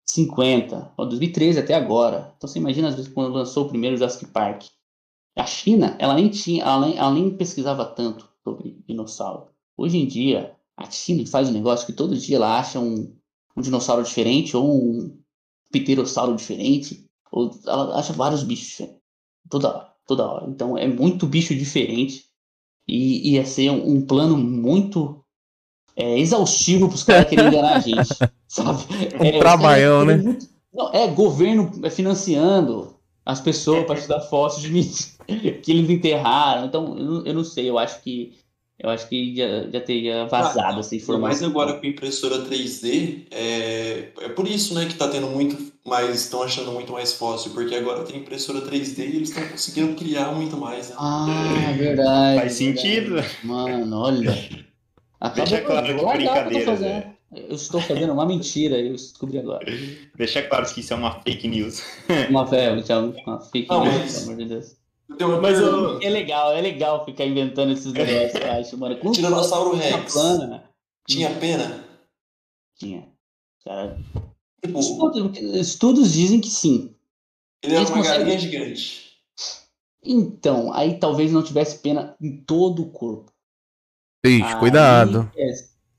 50. 0.08 0.92
Ó, 0.98 1.06
2013 1.06 1.60
até 1.60 1.74
agora. 1.74 2.34
Então 2.38 2.48
você 2.48 2.60
imagina 2.60 2.90
às 2.90 2.96
vezes 2.96 3.12
quando 3.12 3.34
lançou 3.34 3.66
o 3.66 3.70
primeiro 3.70 3.98
Jurassic 3.98 4.28
Park. 4.32 4.64
A 5.36 5.46
China, 5.46 5.96
ela 6.00 6.14
nem 6.16 6.30
tinha, 6.30 6.64
ela 6.64 6.86
nem, 6.88 6.98
ela 6.98 7.12
nem 7.12 7.30
pesquisava 7.36 7.86
tanto 7.86 8.28
sobre 8.44 8.78
dinossauro. 8.88 9.48
Hoje 9.78 9.98
em 9.98 10.08
dia, 10.08 10.56
a 10.78 10.90
China 10.90 11.26
faz 11.28 11.50
um 11.50 11.54
negócio 11.54 11.86
que 11.86 11.94
todo 11.94 12.16
dia 12.18 12.38
ela 12.38 12.58
acha 12.58 12.80
um, 12.80 13.14
um 13.56 13.62
dinossauro 13.62 14.04
diferente 14.04 14.56
ou 14.56 14.66
um 14.74 15.18
pterossauro 15.72 16.36
diferente, 16.36 17.06
ou 17.32 17.52
ela 17.66 18.00
acha 18.00 18.14
vários 18.14 18.44
bichos 18.44 18.68
diferentes. 18.70 19.02
Toda 19.50 19.68
hora, 19.70 19.94
toda 20.08 20.26
hora. 20.26 20.50
Então 20.50 20.78
é 20.78 20.88
muito 20.88 21.28
bicho 21.28 21.54
diferente 21.54 22.26
e 22.88 23.34
ia 23.34 23.46
ser 23.46 23.70
um, 23.72 23.96
um 23.98 24.02
plano 24.06 24.38
muito 24.38 25.22
é, 25.98 26.18
exaustivo 26.18 26.88
para 26.88 26.96
os 26.96 27.04
caras 27.04 27.30
quererem 27.30 27.52
enganar 27.52 27.76
a 27.76 27.80
gente, 27.80 28.10
sabe? 28.48 28.84
Um 29.20 29.24
É, 29.26 29.40
trabalhão, 29.40 30.06
né? 30.06 30.14
querem 30.14 30.28
muito- 30.28 30.48
Não, 30.74 30.94
é 30.94 31.08
governo 31.08 31.72
financiando 31.92 32.95
as 33.26 33.42
pessoas 33.42 33.86
para 33.86 33.96
estudar 33.96 34.22
fósseis 34.22 34.62
de 34.64 34.72
mim 34.72 34.84
que 35.64 35.72
eles 35.72 35.90
enterraram. 35.90 36.66
Então 36.68 36.98
eu, 36.98 37.04
não- 37.06 37.26
eu 37.26 37.34
não 37.34 37.44
sei, 37.44 37.70
eu 37.70 37.78
acho 37.78 38.02
que 38.02 38.34
eu 38.78 38.90
acho 38.90 39.08
que 39.08 39.36
já, 39.36 39.70
já 39.72 39.82
teria 39.82 40.26
vazado 40.28 40.82
essa 40.82 40.94
Mas 40.94 41.04
informação. 41.04 41.48
agora 41.50 41.80
com 41.80 41.86
impressora 41.86 42.44
3D, 42.46 43.26
é, 43.32 44.12
é 44.20 44.30
por 44.30 44.46
isso, 44.48 44.74
né, 44.76 44.86
que 44.86 44.96
tá 44.96 45.08
tendo 45.08 45.28
muito, 45.28 45.72
mas 45.86 46.22
estão 46.24 46.44
achando 46.44 46.72
muito 46.74 46.92
mais 46.92 47.14
fácil, 47.14 47.52
porque 47.52 47.74
agora 47.74 48.04
tem 48.04 48.18
impressora 48.18 48.62
3D 48.62 49.06
e 49.08 49.16
eles 49.16 49.30
estão 49.30 49.48
conseguindo 49.48 49.96
criar 49.96 50.34
muito 50.34 50.58
mais, 50.58 50.90
né? 50.90 50.96
Ah, 51.00 51.26
verdade. 51.78 52.40
Faz 52.40 52.54
sentido. 52.54 53.14
verdade. 53.14 53.38
Mano, 53.46 53.98
olha. 53.98 54.32
Acabou, 55.20 55.46
Deixa 55.46 55.62
claro 55.66 55.86
que 55.86 56.18
brincadeira. 56.18 57.15
Eu 57.36 57.56
estou 57.56 57.82
fazendo 57.82 58.14
uma 58.14 58.26
mentira, 58.26 58.78
eu 58.80 58.94
descobri 58.94 59.38
agora. 59.40 59.66
Deixa 60.16 60.42
claro 60.44 60.66
que 60.74 60.80
isso 60.80 60.94
é 60.94 60.96
uma 60.96 61.20
fake 61.22 61.48
news. 61.48 61.82
Uma 62.30 62.46
velha, 62.46 62.84
uma 63.26 63.40
fake 63.42 63.68
Não, 63.70 63.84
news, 63.84 63.96
mas- 63.98 64.14
pelo 64.20 64.24
amor 64.32 64.38
de 64.38 64.46
Deus. 64.46 64.76
Uma 65.22 65.42
Mas 65.42 65.60
eu-. 65.60 66.02
É 66.02 66.10
legal, 66.10 66.54
é 66.54 66.62
legal 66.62 67.06
ficar 67.06 67.26
inventando 67.26 67.72
esses 67.74 67.92
negócios, 67.94 68.42
eu 68.42 68.52
acho, 68.52 68.78
mano. 68.78 68.98
Com 68.98 69.12
Tiranossauro 69.12 69.78
tinha 69.78 69.98
Rex. 69.98 70.14
plana. 70.14 70.64
Tinha 71.08 71.30
pena? 71.40 71.84
Tinha. 72.78 73.08
Cara, 73.64 73.98
Tipo, 74.64 74.80
estudos, 74.80 75.38
estudos 75.60 76.12
dizem 76.14 76.40
que 76.42 76.50
sim. 76.50 76.96
ele 77.64 77.76
era 77.76 77.86
uma 77.86 77.98
conseguem- 77.98 78.20
galinha 78.20 78.40
gigante. 78.40 79.06
Então, 80.04 80.72
aí 80.74 80.98
talvez 81.00 81.32
não 81.32 81.44
tivesse 81.44 81.80
pena 81.80 82.16
em 82.22 82.38
todo 82.38 82.82
o 82.84 82.90
corpo. 82.92 83.32
Ixi, 84.26 84.42
Aí, 84.44 84.60
cuidado. 84.60 85.32
É, 85.36 85.52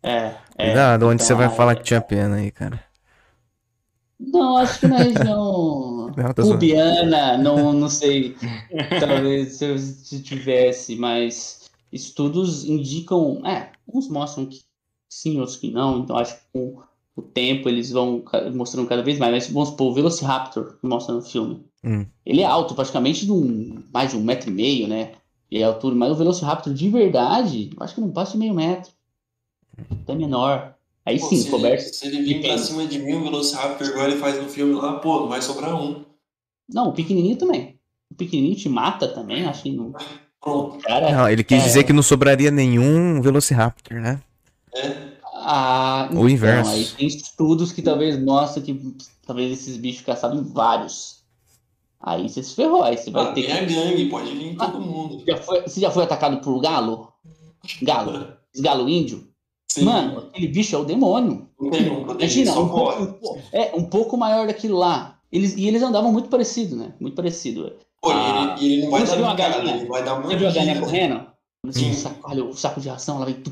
é, 0.08 0.34
é. 0.56 0.64
Cuidado, 0.66 1.06
onde 1.06 1.14
então, 1.16 1.26
você 1.26 1.34
vai 1.34 1.48
aí- 1.48 1.54
falar 1.56 1.74
que 1.76 1.82
tinha 1.84 2.00
pena 2.00 2.36
aí, 2.36 2.50
cara. 2.50 2.80
Não, 4.18 4.56
acho 4.56 4.80
que 4.80 4.88
na 4.88 4.96
região 4.98 6.06
Não, 6.08 6.14
zoando. 6.40 6.52
pubiana, 6.52 7.36
não, 7.36 7.72
não 7.74 7.88
sei. 7.88 8.34
Talvez 8.98 9.54
se, 9.56 9.78
se 9.78 10.22
tivesse, 10.22 10.96
mas 10.96 11.70
estudos 11.92 12.64
indicam. 12.64 13.42
É, 13.46 13.70
uns 13.92 14.08
mostram 14.08 14.46
que 14.46 14.60
sim, 15.08 15.38
outros 15.38 15.56
que 15.58 15.70
não. 15.70 15.98
Então 16.00 16.16
acho 16.16 16.34
que 16.34 16.42
com 16.52 16.78
o 17.14 17.20
tempo 17.22 17.68
eles 17.68 17.90
vão 17.90 18.24
mostrando 18.54 18.88
cada 18.88 19.02
vez 19.02 19.18
mais. 19.18 19.32
Mas 19.32 19.50
vamos 19.50 19.68
supor, 19.70 19.88
o 19.90 19.94
Velociraptor 19.94 20.78
que 20.80 20.86
mostra 20.86 21.14
no 21.14 21.20
filme. 21.20 21.66
Hum. 21.84 22.06
Ele 22.24 22.40
é 22.40 22.46
alto, 22.46 22.74
praticamente 22.74 23.26
de 23.26 23.32
um, 23.32 23.82
mais 23.92 24.10
de 24.10 24.16
um 24.16 24.22
metro 24.22 24.48
e 24.48 24.52
meio, 24.52 24.88
né? 24.88 25.12
E 25.50 25.62
a 25.62 25.66
altura, 25.68 25.94
mas 25.94 26.10
o 26.10 26.14
Velociraptor 26.16 26.72
de 26.72 26.88
verdade, 26.88 27.70
eu 27.78 27.84
acho 27.84 27.94
que 27.94 28.00
não 28.00 28.10
passa 28.10 28.32
de 28.32 28.38
meio 28.38 28.54
metro. 28.54 28.90
Até 30.02 30.14
menor. 30.14 30.74
Aí 31.04 31.18
Pô, 31.20 31.28
sim, 31.28 31.36
se, 31.36 31.50
coberto. 31.50 31.82
ele, 31.84 31.92
se 31.92 32.06
ele 32.06 32.22
vir 32.22 32.42
pra 32.42 32.58
cima 32.58 32.86
de 32.86 32.98
mim, 32.98 33.14
um 33.14 33.22
Velociraptor, 33.24 33.86
igual 33.86 34.08
ele 34.08 34.18
faz 34.18 34.42
no 34.42 34.48
filme 34.48 34.74
lá, 34.74 34.94
pô, 34.98 35.20
não 35.20 35.28
vai 35.28 35.40
sobrar 35.40 35.74
um. 35.80 36.04
Não, 36.68 36.88
o 36.88 36.92
pequenininho 36.92 37.36
também. 37.36 37.78
O 38.10 38.14
pequenininho 38.14 38.56
te 38.56 38.68
mata 38.68 39.06
também, 39.08 39.44
acho 39.46 39.62
que 39.62 39.70
não. 39.72 39.92
Pronto. 40.40 40.78
Cara, 40.78 41.12
Não, 41.12 41.28
ele 41.28 41.44
quis 41.44 41.62
É. 41.62 41.64
dizer 41.64 41.84
que 41.84 41.92
não 41.92 42.02
sobraria 42.02 42.50
nenhum 42.50 43.20
Velociraptor, 43.22 44.00
né? 44.00 44.20
ah, 45.34 46.08
O 46.12 46.28
inverso. 46.28 46.70
Aí 46.70 46.84
tem 46.86 47.06
estudos 47.06 47.72
que 47.72 47.82
talvez 47.82 48.18
mostram 48.20 48.62
que 48.64 48.96
talvez 49.26 49.52
esses 49.52 49.76
bichos 49.76 50.04
caçaram 50.04 50.42
vários. 50.44 51.24
Aí 52.00 52.28
você 52.28 52.42
se 52.42 52.54
ferrou, 52.54 52.82
aí 52.82 52.96
você 52.96 53.10
vai 53.10 53.24
Ah, 53.28 53.32
ter 53.32 53.46
tem 53.46 53.52
a 53.52 53.66
que. 53.66 53.74
gangue, 53.74 54.08
pode 54.08 54.30
vir 54.34 54.56
todo 54.56 54.80
mundo. 54.80 55.22
Já 55.26 55.36
foi- 55.38 55.62
você 55.62 55.80
já 55.80 55.90
foi 55.90 56.04
atacado 56.04 56.38
por 56.40 56.60
galo? 56.60 57.12
Galo? 57.82 58.32
Esse 58.52 58.62
Galo 58.62 58.88
índio? 58.88 59.28
Sim, 59.70 59.84
Mano, 59.84 60.18
aquele 60.18 60.48
bicho 60.48 60.74
é 60.74 60.78
o 60.78 60.84
demônio. 60.84 61.48
Imagina, 61.60 62.58
um 62.58 62.64
um 63.02 63.40
é, 63.52 63.72
um 63.74 63.84
pouco 63.84 64.16
maior 64.16 64.46
daquilo 64.46 64.78
lá. 64.78 65.20
Eles, 65.30 65.54
e 65.56 65.66
eles 65.66 65.82
andavam 65.82 66.12
muito 66.12 66.28
parecido, 66.28 66.76
né? 66.76 66.94
Muito 67.00 67.14
parecido. 67.14 67.72
Pô, 68.00 68.10
Ah, 68.10 68.56
ele, 68.60 68.74
ele 68.74 68.82
não 68.84 68.90
vai 68.90 69.04
dar 69.04 69.16
uma 69.18 69.34
galinha? 69.34 69.76
ele 69.76 69.86
vai 69.86 70.04
dar 70.04 70.20
Você 70.22 70.36
viu 70.36 70.48
a 70.48 70.52
galinha 70.52 70.74
mordida. 70.76 70.98
correndo? 70.98 71.26
Assim, 71.68 71.92
Sim. 71.92 71.94
saco, 71.94 72.20
olha, 72.30 72.44
o 72.44 72.54
saco 72.54 72.80
de 72.80 72.88
ração, 72.88 73.16
ela 73.16 73.26
vem 73.26 73.42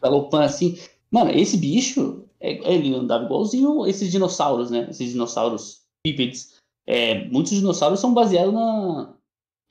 galopando 0.00 0.44
assim. 0.44 0.78
Mano, 1.10 1.30
esse 1.30 1.56
bicho, 1.56 2.24
é- 2.40 2.72
ele 2.74 2.94
andava 2.94 3.24
igualzinho 3.24 3.86
esses 3.86 4.10
dinossauros, 4.10 4.70
né? 4.70 4.86
Esses 4.90 5.10
dinossauros 5.12 5.82
bípedes. 6.04 6.54
É, 6.86 7.26
muitos 7.28 7.52
dinossauros 7.52 8.00
são 8.00 8.14
baseados 8.14 8.54
na, 8.54 9.14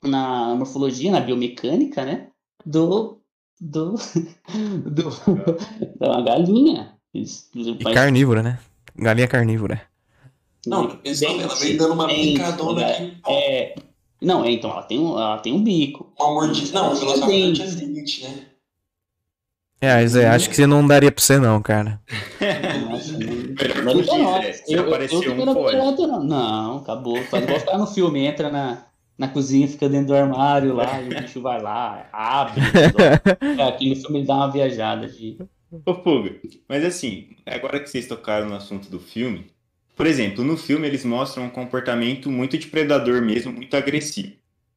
na 0.04 0.54
morfologia, 0.54 1.10
na 1.10 1.20
biomecânica, 1.20 2.04
né? 2.04 2.28
Do. 2.64 3.17
Do. 3.60 3.94
do 4.86 5.10
da 5.98 6.08
uma 6.10 6.22
galinha. 6.22 6.94
Eles, 7.12 7.50
E 7.54 7.74
carnívora, 7.94 8.42
né? 8.42 8.58
Galinha 8.96 9.26
carnívora. 9.28 9.82
Não, 10.66 10.84
ela 10.84 10.96
Dente, 11.02 11.60
vem 11.60 11.76
dando 11.76 11.94
uma 11.94 12.06
dente, 12.06 12.34
brincadona 12.34 12.80
né? 12.80 12.92
aqui. 12.92 13.16
É, 13.28 13.74
não, 14.20 14.44
é, 14.44 14.50
então, 14.50 14.70
ela 14.70 14.82
tem 14.82 14.98
um, 14.98 15.12
ela 15.18 15.38
tem 15.38 15.52
um 15.52 15.62
bico. 15.62 16.12
Uma 16.18 16.32
mordida. 16.34 16.72
Não, 16.78 16.92
o 16.92 16.94
Tinha 16.94 17.00
Velociraptor 17.00 17.28
dente. 17.28 17.76
tinha 17.76 17.94
dente, 17.94 18.22
né? 18.24 18.44
É, 19.80 20.06
Zé, 20.08 20.28
acho 20.28 20.50
que 20.50 20.56
você 20.56 20.66
não 20.66 20.84
daria 20.86 21.12
pra 21.12 21.22
você 21.22 21.38
não, 21.38 21.62
cara. 21.62 22.00
Melhor 22.40 23.84
Não, 23.84 23.92
fugir, 23.92 24.18
não, 24.18 24.42
Zé. 24.42 24.52
Se 24.52 24.72
eu, 24.72 24.78
eu, 24.82 24.88
aparecer 24.88 25.14
eu 25.14 25.32
um, 25.34 25.54
pode. 25.54 25.76
não. 26.06 26.24
Não, 26.24 26.76
acabou. 26.78 27.22
Faz 27.24 27.44
igual 27.44 27.60
ficar 27.60 27.78
no 27.78 27.86
filme, 27.86 28.26
entra 28.26 28.50
na, 28.50 28.87
na 29.18 29.28
cozinha, 29.28 29.68
fica 29.68 29.88
dentro 29.88 30.08
do 30.08 30.14
armário 30.14 30.74
lá, 30.74 31.02
e 31.02 31.10
o 31.10 31.14
bicho 31.14 31.42
vai 31.42 31.60
lá, 31.60 32.08
abre. 32.12 32.62
é, 33.56 33.64
aqui 33.68 33.90
no 33.90 33.96
filme 33.96 34.20
ele 34.20 34.26
dá 34.26 34.36
uma 34.36 34.52
viajada 34.52 35.08
de. 35.08 35.42
Ô, 35.84 35.94
Fuga, 35.94 36.40
mas 36.68 36.84
assim, 36.84 37.30
agora 37.46 37.80
que 37.80 37.88
vocês 37.88 38.06
tocaram 38.06 38.48
no 38.48 38.54
assunto 38.56 38.90
do 38.90 39.00
filme, 39.00 39.50
por 39.96 40.06
exemplo, 40.06 40.44
no 40.44 40.56
filme 40.56 40.86
eles 40.86 41.04
mostram 41.04 41.44
um 41.46 41.50
comportamento 41.50 42.30
muito 42.30 42.56
de 42.58 42.66
predador 42.68 43.22
mesmo, 43.22 43.52
muito 43.52 43.74
agressivo. 43.76 44.32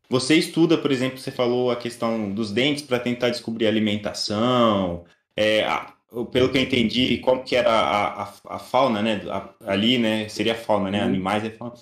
Você 0.10 0.36
estuda, 0.36 0.78
por 0.78 0.92
exemplo, 0.92 1.18
você 1.18 1.32
falou 1.32 1.72
a 1.72 1.76
questão 1.76 2.32
dos 2.34 2.52
dentes 2.52 2.84
para 2.84 3.00
tentar 3.00 3.30
descobrir 3.30 3.66
a 3.66 3.70
alimentação, 3.70 5.06
é, 5.36 5.64
a- 5.66 5.94
pelo 6.32 6.52
que 6.52 6.58
eu 6.58 6.62
entendi, 6.62 7.18
como 7.20 7.44
que 7.44 7.56
era 7.56 7.72
a, 7.72 8.24
a, 8.24 8.34
a 8.56 8.60
fauna, 8.60 9.02
né? 9.02 9.22
a- 9.30 9.54
ali, 9.66 9.98
né? 9.98 10.28
Seria 10.28 10.54
fauna, 10.56 10.92
né? 10.92 11.00
Uhum. 11.00 11.06
Animais 11.06 11.44
é 11.46 11.50
fauna. 11.52 11.76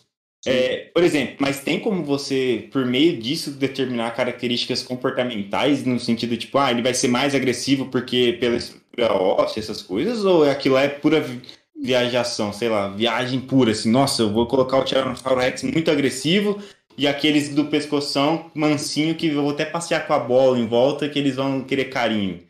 É, 0.46 0.90
por 0.94 1.04
exemplo, 1.04 1.36
mas 1.40 1.62
tem 1.62 1.80
como 1.80 2.04
você, 2.04 2.70
por 2.72 2.86
meio 2.86 3.20
disso, 3.20 3.52
determinar 3.52 4.12
características 4.12 4.82
comportamentais, 4.82 5.84
no 5.86 6.00
sentido 6.00 6.38
tipo, 6.38 6.58
ah, 6.58 6.72
ele 6.72 6.82
vai 6.82 6.94
ser 6.94 7.10
mais 7.10 7.36
agressivo 7.36 7.88
porque 7.88 8.38
pela 8.40 8.56
estrutura 8.56 9.14
óssea, 9.14 9.60
essas 9.60 9.82
coisas, 9.82 10.24
ou 10.24 10.50
aquilo 10.50 10.78
é 10.78 10.88
pura 10.88 11.20
vi- 11.20 11.42
viajação, 11.82 12.54
sei 12.54 12.70
lá, 12.70 12.88
viagem 12.90 13.40
pura, 13.42 13.72
assim, 13.72 13.92
nossa, 13.92 14.22
eu 14.22 14.32
vou 14.32 14.48
colocar 14.48 14.78
o 14.80 14.84
Tiranossauro 14.86 15.40
Rex 15.42 15.64
muito 15.64 15.92
agressivo 15.92 16.62
e 16.98 17.08
aqueles 17.08 17.50
do 17.54 17.66
pescoção 17.66 18.50
mansinho 18.56 19.16
que 19.16 19.28
eu 19.28 19.42
vou 19.42 19.52
até 19.52 19.66
passear 19.66 20.08
com 20.08 20.14
a 20.14 20.20
bola 20.20 20.58
em 20.58 20.68
volta 20.68 21.08
que 21.10 21.20
eles 21.20 21.36
vão 21.36 21.64
querer 21.64 21.86
carinho. 21.86 22.40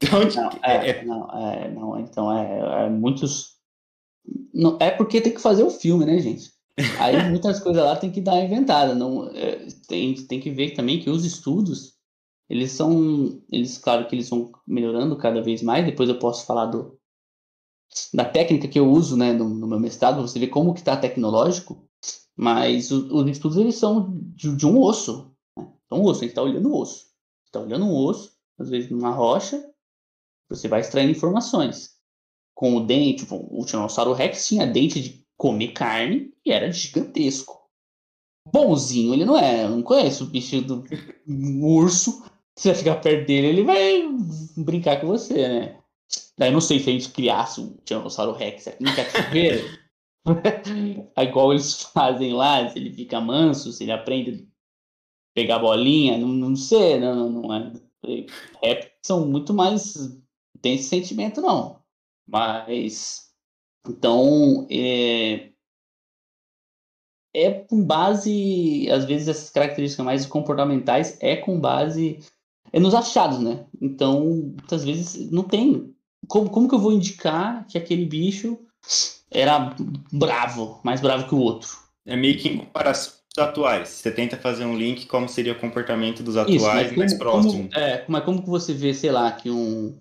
Então, 0.00 0.24
Não, 0.24 0.50
é, 0.62 1.04
não, 1.04 1.30
é, 1.32 1.70
não, 1.70 2.00
então 2.00 2.32
é, 2.38 2.86
é 2.86 2.90
muitos. 2.90 3.56
Não, 4.54 4.78
é 4.80 4.90
porque 4.90 5.20
tem 5.20 5.34
que 5.34 5.40
fazer 5.40 5.64
o 5.64 5.70
filme, 5.70 6.04
né, 6.06 6.18
gente? 6.20 6.52
Aí 6.96 7.22
muitas 7.22 7.60
coisas 7.60 7.82
lá 7.82 7.96
tem 7.96 8.10
que 8.12 8.20
dar 8.20 8.42
inventada. 8.44 8.94
Não, 8.94 9.28
é, 9.30 9.66
tem, 9.88 10.14
tem 10.26 10.40
que 10.40 10.50
ver 10.50 10.74
também 10.74 11.00
que 11.00 11.10
os 11.10 11.24
estudos, 11.24 11.94
eles 12.48 12.72
são. 12.72 13.42
Eles, 13.50 13.78
claro 13.78 14.06
que 14.08 14.14
eles 14.14 14.28
vão 14.30 14.52
melhorando 14.66 15.16
cada 15.18 15.42
vez 15.42 15.62
mais. 15.62 15.84
Depois 15.86 16.08
eu 16.08 16.18
posso 16.18 16.46
falar 16.46 16.66
do, 16.66 16.98
da 18.12 18.24
técnica 18.24 18.68
que 18.68 18.78
eu 18.78 18.90
uso 18.90 19.16
né, 19.16 19.32
no, 19.32 19.48
no 19.48 19.66
meu 19.66 19.80
mestrado, 19.80 20.20
você 20.22 20.38
ver 20.38 20.48
como 20.48 20.72
que 20.74 20.80
está 20.80 20.96
tecnológico. 20.96 21.86
Mas 22.36 22.90
o- 22.90 23.16
os 23.16 23.28
estudos 23.28 23.56
eles 23.58 23.76
são 23.76 24.14
de, 24.34 24.54
de 24.56 24.66
um 24.66 24.80
osso. 24.80 25.32
Né? 25.56 25.68
Então, 25.86 25.98
um 26.00 26.04
osso, 26.04 26.20
a 26.20 26.22
gente 26.22 26.30
está 26.30 26.42
olhando 26.42 26.68
o 26.70 26.76
osso. 26.80 27.06
está 27.46 27.60
olhando 27.60 27.84
um 27.86 27.94
osso, 27.94 28.32
às 28.58 28.68
vezes 28.70 28.90
numa 28.90 29.10
rocha, 29.10 29.62
você 30.48 30.68
vai 30.68 30.80
extraindo 30.80 31.12
informações. 31.12 31.96
Com 32.54 32.76
o 32.76 32.86
dente, 32.86 33.26
o 33.30 33.64
Tiranossauro 33.64 34.12
Rex 34.12 34.46
tinha 34.48 34.66
dente 34.66 35.00
de 35.00 35.17
comer 35.38 35.68
carne 35.68 36.34
e 36.44 36.52
era 36.52 36.70
gigantesco. 36.70 37.56
Bonzinho 38.52 39.14
ele 39.14 39.24
não 39.24 39.38
é, 39.38 39.64
eu 39.64 39.70
não 39.70 39.82
conheço 39.82 40.24
o 40.24 40.26
bicho 40.26 40.60
do 40.60 40.84
um 41.26 41.64
urso. 41.64 42.24
Você 42.54 42.70
vai 42.70 42.78
ficar 42.78 42.96
perto 42.96 43.26
dele, 43.26 43.46
ele 43.46 43.62
vai 43.62 44.02
brincar 44.56 45.00
com 45.00 45.06
você, 45.06 45.48
né? 45.48 45.78
Daí 46.36 46.50
não 46.50 46.60
sei 46.60 46.80
se 46.80 46.90
a 46.90 46.92
gente 46.92 47.10
criasse 47.10 47.60
um 47.60 47.76
Tiranossauro 47.84 48.32
Rex 48.32 48.66
aqui 48.66 48.82
no 48.84 48.94
cativeiro. 48.94 49.78
É 51.16 51.24
igual 51.24 51.52
eles 51.52 51.84
fazem 51.84 52.34
lá, 52.34 52.68
se 52.68 52.78
ele 52.78 52.92
fica 52.92 53.18
manso, 53.18 53.72
se 53.72 53.84
ele 53.84 53.92
aprende 53.92 54.30
a 54.30 54.46
pegar 55.34 55.58
bolinha, 55.58 56.18
não, 56.18 56.28
não 56.28 56.54
sei, 56.54 57.00
não, 57.00 57.30
não 57.30 57.54
é. 57.54 57.72
Répteis 58.62 58.92
são 59.02 59.26
muito 59.26 59.54
mais. 59.54 59.96
Não 59.96 60.60
tem 60.60 60.74
esse 60.74 60.88
sentimento, 60.88 61.40
não. 61.40 61.82
Mas. 62.26 63.27
Então, 63.88 64.66
é, 64.70 65.50
é 67.34 67.50
com 67.50 67.82
base. 67.84 68.88
Às 68.90 69.04
vezes, 69.04 69.28
essas 69.28 69.50
características 69.50 70.04
mais 70.04 70.26
comportamentais 70.26 71.16
é 71.20 71.36
com 71.36 71.58
base. 71.60 72.18
É 72.72 72.78
nos 72.78 72.94
achados, 72.94 73.38
né? 73.40 73.64
Então, 73.80 74.24
muitas 74.24 74.84
vezes 74.84 75.30
não 75.30 75.42
tem. 75.42 75.94
Como, 76.26 76.50
como 76.50 76.68
que 76.68 76.74
eu 76.74 76.78
vou 76.78 76.92
indicar 76.92 77.66
que 77.66 77.78
aquele 77.78 78.04
bicho 78.04 78.58
era 79.30 79.74
bravo, 80.12 80.80
mais 80.84 81.00
bravo 81.00 81.26
que 81.28 81.34
o 81.34 81.38
outro? 81.38 81.68
é 82.06 82.16
meio 82.16 82.38
que 82.38 82.48
em 82.48 82.58
comparação 82.58 83.12
atuais. 83.38 83.88
Você 83.90 84.10
tenta 84.10 84.36
fazer 84.36 84.64
um 84.64 84.76
link 84.76 85.06
como 85.06 85.28
seria 85.28 85.52
o 85.52 85.58
comportamento 85.60 86.22
dos 86.22 86.34
Isso, 86.36 86.66
atuais 86.66 86.88
mas 86.88 86.96
mais 86.96 87.12
como, 87.12 87.18
próximo. 87.18 87.68
como- 87.68 87.74
é, 87.84 88.04
mas 88.08 88.24
como 88.24 88.42
que 88.42 88.48
você 88.48 88.72
vê, 88.74 88.92
sei 88.94 89.12
lá, 89.12 89.30
que 89.32 89.50
um 89.50 89.98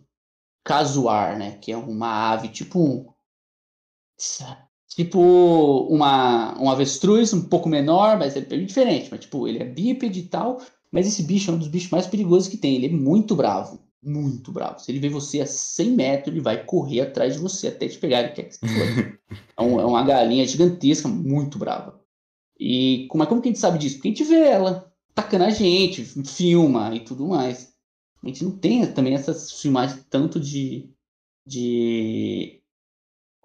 casuar, 0.65 1.37
né? 1.37 1.57
Que 1.61 1.71
é 1.71 1.77
uma 1.77 2.31
ave, 2.31 2.47
tipo 2.49 3.13
Tipo 4.87 5.19
uma, 5.89 6.59
um 6.59 6.69
avestruz 6.69 7.33
um 7.33 7.47
pouco 7.47 7.69
menor, 7.69 8.17
mas 8.17 8.35
é 8.35 8.41
bem 8.41 8.65
diferente. 8.65 9.09
Mas, 9.11 9.21
tipo, 9.21 9.47
ele 9.47 9.59
é 9.59 9.65
bípede 9.65 10.21
e 10.21 10.23
tal. 10.23 10.61
Mas 10.91 11.05
esse 11.05 11.23
bicho 11.23 11.51
é 11.51 11.53
um 11.53 11.57
dos 11.59 11.67
bichos 11.67 11.91
mais 11.91 12.07
perigosos 12.07 12.47
que 12.47 12.57
tem. 12.57 12.75
Ele 12.75 12.87
é 12.87 12.91
muito 12.91 13.35
bravo. 13.35 13.79
Muito 14.01 14.51
bravo. 14.51 14.79
Se 14.79 14.91
ele 14.91 14.99
vê 14.99 15.09
você 15.09 15.41
a 15.41 15.45
100 15.45 15.91
metros, 15.91 16.33
ele 16.33 16.41
vai 16.41 16.63
correr 16.63 17.01
atrás 17.01 17.33
de 17.33 17.39
você 17.39 17.67
até 17.67 17.87
te 17.87 17.97
pegar. 17.97 18.21
Ele 18.21 18.29
quer 18.29 18.43
que 18.43 18.55
você 18.55 19.19
é, 19.57 19.61
um, 19.61 19.79
é 19.79 19.85
uma 19.85 20.03
galinha 20.03 20.47
gigantesca, 20.47 21.07
muito 21.07 21.57
brava. 21.57 21.99
E 22.59 23.05
como, 23.09 23.23
é, 23.23 23.27
como 23.27 23.41
que 23.41 23.49
a 23.49 23.51
gente 23.51 23.59
sabe 23.59 23.77
disso? 23.77 23.95
Porque 23.95 24.07
a 24.07 24.11
gente 24.11 24.23
vê 24.23 24.47
ela 24.47 24.91
atacando 25.11 25.43
a 25.43 25.49
gente, 25.49 26.03
filma 26.25 26.95
e 26.95 27.01
tudo 27.01 27.27
mais. 27.27 27.73
A 28.23 28.27
gente 28.27 28.43
não 28.43 28.51
tem 28.51 28.85
também 28.93 29.13
essas 29.13 29.51
filmagens 29.61 30.05
tanto 30.09 30.39
de, 30.39 30.89
de, 31.45 32.56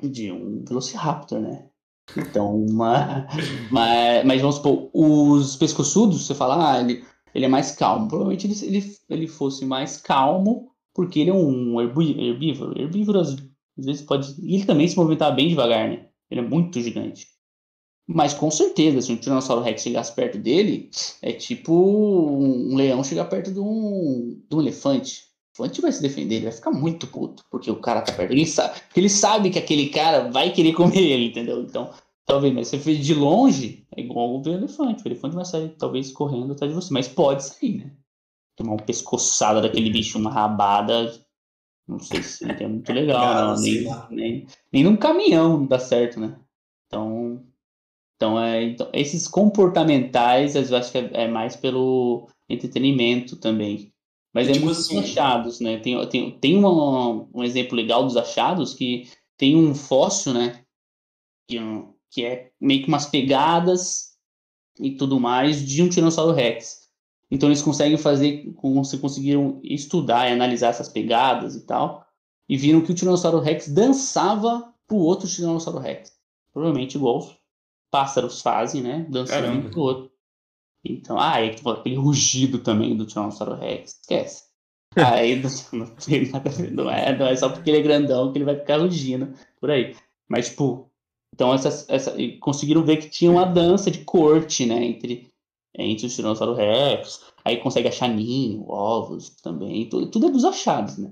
de 0.00 0.30
um 0.32 0.64
Velociraptor, 0.64 1.40
né? 1.40 1.68
Então, 2.16 2.56
uma, 2.56 3.26
mas, 3.70 4.24
mas 4.24 4.40
vamos 4.40 4.56
supor, 4.56 4.90
os 4.92 5.56
pescoçudos, 5.56 6.26
você 6.26 6.34
fala, 6.34 6.72
ah, 6.72 6.80
ele, 6.80 7.04
ele 7.34 7.44
é 7.44 7.48
mais 7.48 7.72
calmo. 7.72 8.08
Provavelmente 8.08 8.46
ele, 8.46 8.76
ele, 8.76 8.96
ele 9.08 9.28
fosse 9.28 9.64
mais 9.64 9.96
calmo 9.96 10.70
porque 10.94 11.20
ele 11.20 11.30
é 11.30 11.34
um 11.34 11.80
herbívoro. 11.80 12.78
Herbívoro, 12.78 13.20
às 13.20 13.36
vezes, 13.76 14.02
pode. 14.02 14.34
E 14.42 14.56
ele 14.56 14.64
também 14.64 14.86
se 14.86 14.96
movimentar 14.96 15.34
bem 15.34 15.48
devagar, 15.48 15.88
né? 15.88 16.06
Ele 16.30 16.40
é 16.40 16.44
muito 16.44 16.80
gigante. 16.80 17.26
Mas 18.06 18.34
com 18.34 18.50
certeza, 18.50 19.00
se 19.00 19.12
um 19.12 19.16
Tiranossauro 19.16 19.62
Rex 19.62 19.82
chegasse 19.82 20.14
perto 20.14 20.36
dele, 20.36 20.90
é 21.22 21.32
tipo 21.32 21.72
um 21.72 22.74
leão 22.74 23.02
chegar 23.04 23.26
perto 23.26 23.52
de 23.52 23.60
um, 23.60 24.42
de 24.48 24.56
um 24.56 24.60
elefante. 24.60 25.31
O 25.58 25.64
elefante 25.64 25.80
vai 25.82 25.92
se 25.92 26.00
defender, 26.00 26.36
ele 26.36 26.44
vai 26.44 26.52
ficar 26.52 26.70
muito 26.70 27.06
puto, 27.06 27.44
porque 27.50 27.70
o 27.70 27.80
cara 27.80 28.00
tá 28.00 28.12
perto. 28.12 28.32
Ele 28.32 28.46
sabe, 28.46 28.80
ele 28.96 29.08
sabe 29.08 29.50
que 29.50 29.58
aquele 29.58 29.88
cara 29.90 30.30
vai 30.30 30.50
querer 30.50 30.72
comer 30.72 30.98
ele, 30.98 31.26
entendeu? 31.26 31.62
Então, 31.62 31.90
talvez, 32.24 32.54
mas 32.54 32.68
se 32.68 32.78
você 32.78 32.82
fez 32.82 33.04
de 33.04 33.14
longe, 33.14 33.86
é 33.94 34.00
igual 34.00 34.40
o 34.40 34.48
elefante. 34.48 35.04
O 35.04 35.08
elefante 35.08 35.34
vai 35.34 35.44
sair, 35.44 35.68
talvez, 35.78 36.10
correndo 36.10 36.52
atrás 36.52 36.72
de 36.72 36.74
você, 36.74 36.92
mas 36.92 37.06
pode 37.06 37.44
sair, 37.44 37.78
né? 37.78 37.92
Tomar 38.56 38.72
uma 38.72 38.82
pescoçada 38.82 39.60
daquele 39.60 39.90
bicho, 39.90 40.18
uma 40.18 40.30
rabada, 40.30 41.12
não 41.86 41.98
sei 41.98 42.22
se 42.22 42.44
é 42.44 42.66
muito 42.66 42.92
legal, 42.92 43.48
não. 43.48 43.60
Nem, 43.60 43.86
nem, 44.10 44.46
nem 44.72 44.84
num 44.84 44.96
caminhão 44.96 45.58
não 45.58 45.66
dá 45.66 45.78
certo, 45.78 46.18
né? 46.18 46.38
Então, 46.86 47.42
então, 48.16 48.40
é, 48.40 48.62
então, 48.62 48.88
esses 48.92 49.26
comportamentais, 49.26 50.54
eu 50.54 50.76
acho 50.76 50.92
que 50.92 50.98
é, 50.98 51.10
é 51.24 51.28
mais 51.28 51.56
pelo 51.56 52.28
entretenimento 52.48 53.36
também. 53.36 53.91
Mas 54.32 54.48
é, 54.48 54.52
tipo 54.52 54.64
muito 54.66 54.78
assim, 54.78 54.98
achados, 54.98 55.60
né? 55.60 55.78
Tem, 55.78 56.08
tem, 56.08 56.38
tem 56.38 56.56
uma, 56.56 57.28
um 57.34 57.44
exemplo 57.44 57.76
legal 57.76 58.04
dos 58.04 58.16
achados 58.16 58.74
que 58.74 59.08
tem 59.36 59.56
um 59.56 59.74
fóssil, 59.74 60.32
né? 60.32 60.64
Que, 61.48 61.58
que 62.10 62.24
é 62.24 62.50
meio 62.60 62.82
que 62.82 62.88
umas 62.88 63.06
pegadas 63.06 64.12
e 64.80 64.92
tudo 64.92 65.20
mais 65.20 65.64
de 65.64 65.82
um 65.82 65.88
Tiranossauro 65.88 66.32
Rex. 66.32 66.82
Então 67.30 67.48
eles 67.48 67.62
conseguem 67.62 67.98
fazer, 67.98 68.44
se 68.84 68.98
conseguiram 68.98 69.60
estudar 69.62 70.28
e 70.28 70.32
analisar 70.32 70.68
essas 70.68 70.88
pegadas 70.88 71.54
e 71.54 71.66
tal, 71.66 72.06
e 72.48 72.56
viram 72.56 72.82
que 72.82 72.92
o 72.92 72.94
Tiranossauro 72.94 73.40
Rex 73.40 73.68
dançava 73.68 74.72
pro 74.86 74.96
outro 74.96 75.28
Tiranossauro 75.28 75.78
Rex. 75.78 76.12
Provavelmente 76.52 76.96
igual 76.96 77.34
pássaros 77.90 78.40
fazem, 78.40 78.82
né? 78.82 79.06
Dançando 79.08 79.42
Caramba. 79.42 79.68
um 79.68 79.70
pro 79.70 79.80
outro. 79.80 80.11
Então, 80.84 81.18
ah, 81.18 81.34
aí 81.34 81.54
tipo, 81.54 81.70
aquele 81.70 81.96
rugido 81.96 82.58
também 82.58 82.96
do 82.96 83.06
Tiranossauro 83.06 83.54
Rex, 83.54 84.00
esquece. 84.00 84.44
Aí 84.96 85.40
não, 85.72 85.86
tem 85.94 86.30
nada 86.30 86.50
não 86.70 86.90
é, 86.90 87.16
não 87.16 87.26
é 87.26 87.36
só 87.36 87.48
porque 87.48 87.70
ele 87.70 87.78
é 87.78 87.82
grandão 87.82 88.32
que 88.32 88.38
ele 88.38 88.44
vai 88.44 88.56
ficar 88.56 88.78
rugindo 88.78 89.32
por 89.60 89.70
aí. 89.70 89.96
Mas, 90.28 90.50
tipo, 90.50 90.90
então 91.34 91.54
essa, 91.54 91.86
essa, 91.88 92.14
conseguiram 92.40 92.84
ver 92.84 92.98
que 92.98 93.08
tinha 93.08 93.30
uma 93.30 93.44
dança 93.44 93.90
de 93.90 94.04
corte, 94.04 94.66
né, 94.66 94.84
entre, 94.84 95.30
entre 95.76 96.06
os 96.06 96.14
Tiranossauro 96.14 96.54
Rex. 96.54 97.32
Aí 97.44 97.56
consegue 97.58 97.88
achar 97.88 98.08
ninho, 98.08 98.68
ovos 98.68 99.30
também. 99.42 99.88
Tudo, 99.88 100.10
tudo 100.10 100.26
é 100.26 100.30
dos 100.30 100.44
achados, 100.44 100.98
né? 100.98 101.10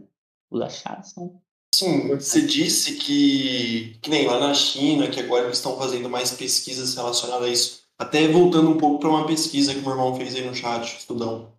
Os 0.50 0.60
achados 0.60 1.10
são 1.10 1.40
Sim, 1.74 2.08
você 2.08 2.42
disse 2.42 2.96
que, 2.96 3.96
que 4.02 4.10
nem 4.10 4.26
lá 4.26 4.38
na 4.38 4.52
China, 4.52 5.08
que 5.08 5.20
agora 5.20 5.44
eles 5.44 5.56
estão 5.56 5.78
fazendo 5.78 6.10
mais 6.10 6.30
pesquisas 6.32 6.94
relacionadas 6.94 7.48
a 7.48 7.50
isso. 7.50 7.79
Até 8.00 8.26
voltando 8.28 8.70
um 8.70 8.78
pouco 8.78 8.98
para 8.98 9.10
uma 9.10 9.26
pesquisa 9.26 9.74
que 9.74 9.82
meu 9.82 9.90
irmão 9.90 10.16
fez 10.16 10.34
aí 10.34 10.42
no 10.42 10.54
chat, 10.54 10.96
estudão. 10.96 11.52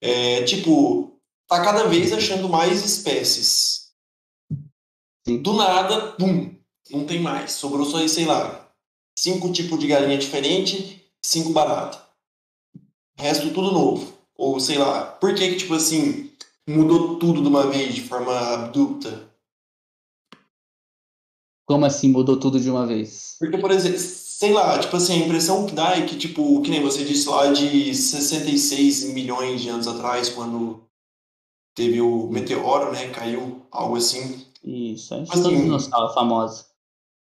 É, 0.00 0.42
tipo, 0.42 1.16
tá 1.46 1.62
cada 1.62 1.86
vez 1.86 2.12
achando 2.12 2.48
mais 2.48 2.84
espécies. 2.84 3.92
Do 5.24 5.52
nada, 5.52 6.14
pum, 6.14 6.52
não 6.90 7.06
tem 7.06 7.20
mais. 7.20 7.52
Sobrou 7.52 7.86
só, 7.86 8.04
sei 8.08 8.24
lá, 8.24 8.74
cinco 9.16 9.52
tipos 9.52 9.78
de 9.78 9.86
galinha 9.86 10.18
diferente, 10.18 11.08
cinco 11.24 11.50
barata. 11.50 12.04
Resto 13.16 13.54
tudo 13.54 13.70
novo. 13.70 14.12
Ou 14.34 14.58
sei 14.58 14.78
lá, 14.78 15.12
por 15.12 15.32
que 15.32 15.48
que, 15.50 15.56
tipo 15.58 15.74
assim, 15.74 16.32
mudou 16.68 17.20
tudo 17.20 17.40
de 17.40 17.46
uma 17.46 17.70
vez, 17.70 17.94
de 17.94 18.02
forma 18.02 18.36
abrupta? 18.36 19.30
Como 21.64 21.86
assim 21.86 22.08
mudou 22.08 22.36
tudo 22.36 22.58
de 22.58 22.68
uma 22.68 22.84
vez? 22.84 23.36
Porque, 23.38 23.56
por 23.58 23.70
exemplo, 23.70 24.00
sei 24.42 24.52
lá, 24.52 24.76
tipo 24.76 24.96
assim, 24.96 25.12
a 25.12 25.24
impressão 25.24 25.66
que 25.66 25.72
dá 25.72 25.96
é 25.96 26.04
que, 26.04 26.16
tipo, 26.16 26.60
que 26.62 26.70
nem 26.70 26.82
você 26.82 27.04
disse 27.04 27.28
lá 27.28 27.52
de 27.52 27.94
66 27.94 29.04
milhões 29.12 29.60
de 29.60 29.68
anos 29.68 29.86
atrás, 29.86 30.30
quando 30.30 30.82
teve 31.76 32.00
o 32.00 32.26
meteoro, 32.26 32.90
né? 32.90 33.08
Caiu, 33.10 33.62
algo 33.70 33.94
assim. 33.94 34.44
Isso, 34.64 35.14
a 35.14 35.18
gente 35.18 35.30
assim, 35.30 35.62
dinossauro 35.62 36.12
famosa. 36.12 36.66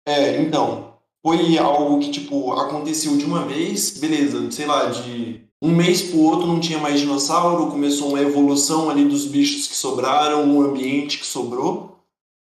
É, 0.07 0.41
então, 0.41 0.93
foi 1.21 1.57
algo 1.57 1.99
que, 1.99 2.09
tipo, 2.09 2.53
aconteceu 2.53 3.17
de 3.17 3.25
uma 3.25 3.43
vez, 3.45 3.99
beleza, 3.99 4.49
sei 4.49 4.65
lá, 4.65 4.85
de 4.85 5.45
um 5.61 5.75
mês 5.75 6.01
pro 6.01 6.21
outro 6.21 6.47
não 6.47 6.61
tinha 6.61 6.79
mais 6.79 7.01
dinossauro, 7.01 7.69
começou 7.69 8.11
uma 8.11 8.21
evolução 8.21 8.89
ali 8.89 9.03
dos 9.03 9.25
bichos 9.25 9.67
que 9.67 9.75
sobraram, 9.75 10.45
um 10.45 10.61
ambiente 10.61 11.19
que 11.19 11.25
sobrou. 11.25 11.99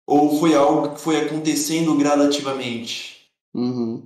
Ou 0.05 0.37
foi 0.37 0.53
algo 0.53 0.95
que 0.95 0.99
foi 0.99 1.15
acontecendo 1.15 1.95
gradativamente? 1.95 3.25
Uhum. 3.55 4.05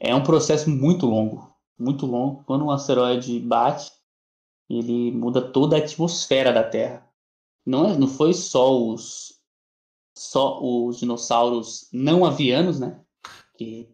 É 0.00 0.14
um 0.14 0.22
processo 0.22 0.70
muito 0.70 1.06
longo, 1.06 1.52
muito 1.78 2.06
longo. 2.06 2.44
Quando 2.44 2.64
um 2.64 2.70
asteroide 2.70 3.38
bate, 3.40 3.90
ele 4.68 5.10
muda 5.12 5.40
toda 5.40 5.76
a 5.76 5.78
atmosfera 5.80 6.52
da 6.52 6.62
Terra. 6.62 7.08
Não, 7.66 7.86
é, 7.86 7.96
não 7.96 8.08
foi 8.08 8.32
só 8.32 8.76
os 8.76 9.36
só 10.16 10.60
os 10.60 10.98
dinossauros 10.98 11.88
não 11.92 12.24
avianos, 12.24 12.80
né? 12.80 13.00
Que, 13.56 13.88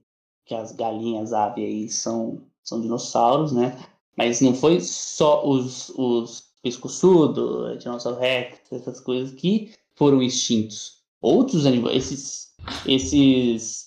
que 0.46 0.55
as 0.55 0.72
galinhas 0.72 1.34
aves 1.34 1.64
aí 1.64 1.88
são, 1.90 2.46
são 2.62 2.80
dinossauros, 2.80 3.52
né? 3.52 3.78
Mas 4.16 4.40
não 4.40 4.55
foi 4.55 4.80
só 4.80 5.46
os, 5.46 5.90
os 5.90 6.55
pescoçudo, 6.62 7.76
dinossauro 7.76 8.18
rex, 8.18 8.59
essas 8.72 9.00
coisas 9.00 9.34
que 9.34 9.74
foram 9.94 10.22
extintos 10.22 11.05
outros 11.24 11.64
animais, 11.64 11.96
esses, 11.96 12.55
esses, 12.86 13.84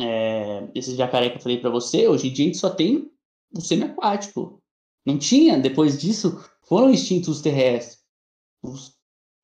é, 0.00 0.68
esses 0.74 0.96
jacaré 0.96 1.30
que 1.30 1.36
eu 1.36 1.40
falei 1.42 1.58
para 1.58 1.70
você, 1.70 2.08
hoje 2.08 2.28
em 2.28 2.32
dia 2.32 2.44
a 2.44 2.48
gente 2.48 2.58
só 2.58 2.70
tem 2.70 3.10
o 3.54 3.60
semiaquático. 3.60 4.60
Não 5.04 5.18
tinha, 5.18 5.58
depois 5.58 6.00
disso, 6.00 6.42
foram 6.62 6.90
extintos 6.90 7.28
os 7.28 7.40
terrestres. 7.40 7.98
Os 8.62 8.94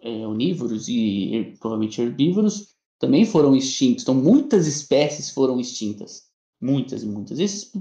é, 0.01 0.26
onívoros 0.26 0.88
e 0.88 1.57
provavelmente 1.61 2.01
herbívoros 2.01 2.74
também 2.99 3.24
foram 3.24 3.55
extintos. 3.55 4.03
Então, 4.03 4.14
muitas 4.14 4.66
espécies 4.66 5.30
foram 5.30 5.61
extintas. 5.61 6.28
Muitas, 6.61 7.05
muitas. 7.05 7.38
Esses, 7.38 7.72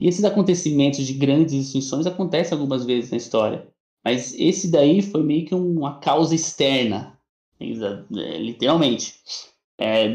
e 0.00 0.08
esses 0.08 0.24
acontecimentos 0.24 1.06
de 1.06 1.14
grandes 1.14 1.54
extinções 1.54 2.06
acontecem 2.06 2.56
algumas 2.56 2.84
vezes 2.84 3.10
na 3.10 3.16
história. 3.16 3.68
Mas 4.04 4.34
esse 4.34 4.70
daí 4.70 5.00
foi 5.00 5.22
meio 5.22 5.46
que 5.46 5.54
uma 5.54 6.00
causa 6.00 6.34
externa 6.34 7.18
é, 7.60 8.38
literalmente. 8.38 9.14
É, 9.78 10.06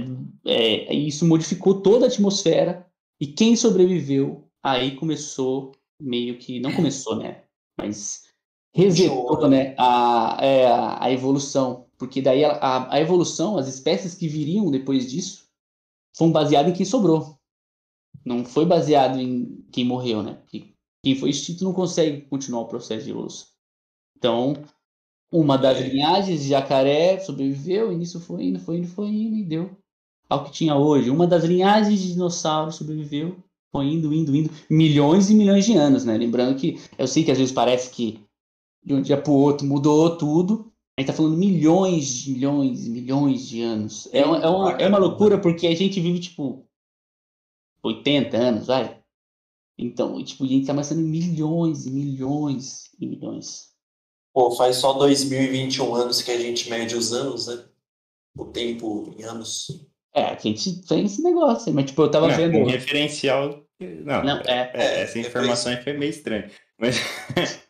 é, 0.46 0.94
isso 0.94 1.28
modificou 1.28 1.82
toda 1.82 2.06
a 2.06 2.08
atmosfera 2.08 2.88
e 3.20 3.28
quem 3.28 3.56
sobreviveu 3.56 4.48
aí 4.64 4.96
começou 4.96 5.72
meio 6.00 6.38
que 6.38 6.60
não 6.60 6.74
começou, 6.74 7.16
né? 7.16 7.44
Mas 7.78 8.24
resetou, 8.74 9.48
né? 9.50 9.76
A, 9.78 10.38
é, 10.42 10.66
a 10.68 11.12
evolução, 11.12 11.88
porque 11.98 12.22
daí 12.22 12.46
a, 12.46 12.94
a 12.94 13.00
evolução, 13.02 13.58
as 13.58 13.68
espécies 13.68 14.14
que 14.14 14.28
viriam 14.28 14.70
depois 14.70 15.10
disso, 15.10 15.48
foram 16.16 16.32
baseadas 16.32 16.72
em 16.72 16.76
quem 16.76 16.86
sobrou. 16.86 17.38
Não 18.26 18.44
foi 18.44 18.66
baseado 18.66 19.20
em 19.20 19.66
quem 19.72 19.86
morreu, 19.86 20.22
né? 20.22 20.34
Porque 20.34 20.74
quem 21.04 21.16
foi 21.16 21.30
extinto 21.30 21.64
não 21.64 21.74
consegue 21.74 22.22
continuar 22.22 22.62
o 22.62 22.68
processo 22.68 23.06
de 23.06 23.12
evolução. 23.12 23.48
Então, 24.18 24.54
uma 25.32 25.58
das 25.58 25.78
é. 25.78 25.88
linhagens 25.88 26.42
de 26.42 26.50
jacaré 26.50 27.20
sobreviveu, 27.20 27.92
e 27.92 27.96
nisso 27.96 28.20
foi 28.20 28.46
indo, 28.46 28.60
foi 28.60 28.78
indo, 28.78 28.88
foi 28.88 29.08
indo, 29.08 29.36
e 29.36 29.44
deu 29.44 29.78
ao 30.30 30.44
que 30.44 30.52
tinha 30.52 30.76
hoje. 30.76 31.10
Uma 31.10 31.28
das 31.28 31.44
linhagens 31.44 32.02
de 32.02 32.14
dinossauros 32.14 32.76
sobreviveu, 32.76 33.38
foi 33.72 33.86
indo, 33.86 34.14
indo, 34.14 34.36
indo, 34.36 34.50
milhões 34.70 35.30
e 35.30 35.36
milhões 35.36 35.66
de 35.66 35.76
anos, 35.76 36.06
né? 36.06 36.18
Lembrando 36.18 36.58
que 36.58 36.80
eu 36.98 37.08
sei 37.08 37.24
que 37.24 37.32
às 37.32 37.38
vezes 37.38 37.54
parece 37.54 37.92
que 37.92 38.20
de 38.84 38.94
um 38.94 39.02
dia 39.02 39.22
para 39.22 39.32
o 39.32 39.36
outro 39.36 39.68
mudou 39.68 40.18
tudo. 40.18 40.72
A 40.98 41.02
gente 41.02 41.08
tá 41.08 41.14
falando 41.14 41.38
milhões, 41.38 42.26
milhões, 42.26 42.88
milhões 42.88 43.48
de 43.48 43.62
anos. 43.62 44.10
É 44.12 44.26
uma, 44.26 44.38
é 44.38 44.48
uma, 44.48 44.72
é 44.72 44.88
uma 44.88 44.98
loucura 44.98 45.40
porque 45.40 45.68
a 45.68 45.76
gente 45.76 46.00
vive, 46.00 46.20
tipo, 46.20 46.66
80 47.84 48.36
anos, 48.36 48.68
vai. 48.68 49.00
Então, 49.78 50.24
tipo, 50.24 50.44
a 50.44 50.48
gente 50.48 50.66
tá 50.66 50.72
amassando 50.72 51.02
milhões 51.02 51.86
e 51.86 51.92
milhões 51.92 52.92
e 53.00 53.06
milhões. 53.06 53.77
Pô, 54.38 54.52
faz 54.52 54.76
só 54.76 54.94
2021 54.94 55.96
anos 55.96 56.22
que 56.22 56.30
a 56.30 56.38
gente 56.38 56.70
mede 56.70 56.96
os 56.96 57.12
anos, 57.12 57.48
né? 57.48 57.64
O 58.38 58.46
tempo 58.46 59.16
em 59.18 59.24
anos. 59.24 59.66
É, 60.14 60.26
a 60.26 60.38
gente 60.38 60.80
tem 60.86 61.06
esse 61.06 61.24
negócio, 61.24 61.74
mas 61.74 61.86
tipo, 61.86 62.04
eu 62.04 62.12
tava 62.12 62.28
Não, 62.28 62.36
vendo. 62.38 62.60
um 62.60 62.66
referencial. 62.68 63.66
Não, 63.82 64.24
Não, 64.24 64.38
é. 64.42 64.72
é, 64.76 65.02
essa 65.02 65.18
informação 65.18 65.72
aí 65.72 65.82
foi 65.84 65.94
meio 65.94 66.12
estranha. 66.12 66.52
Mas 66.80 66.98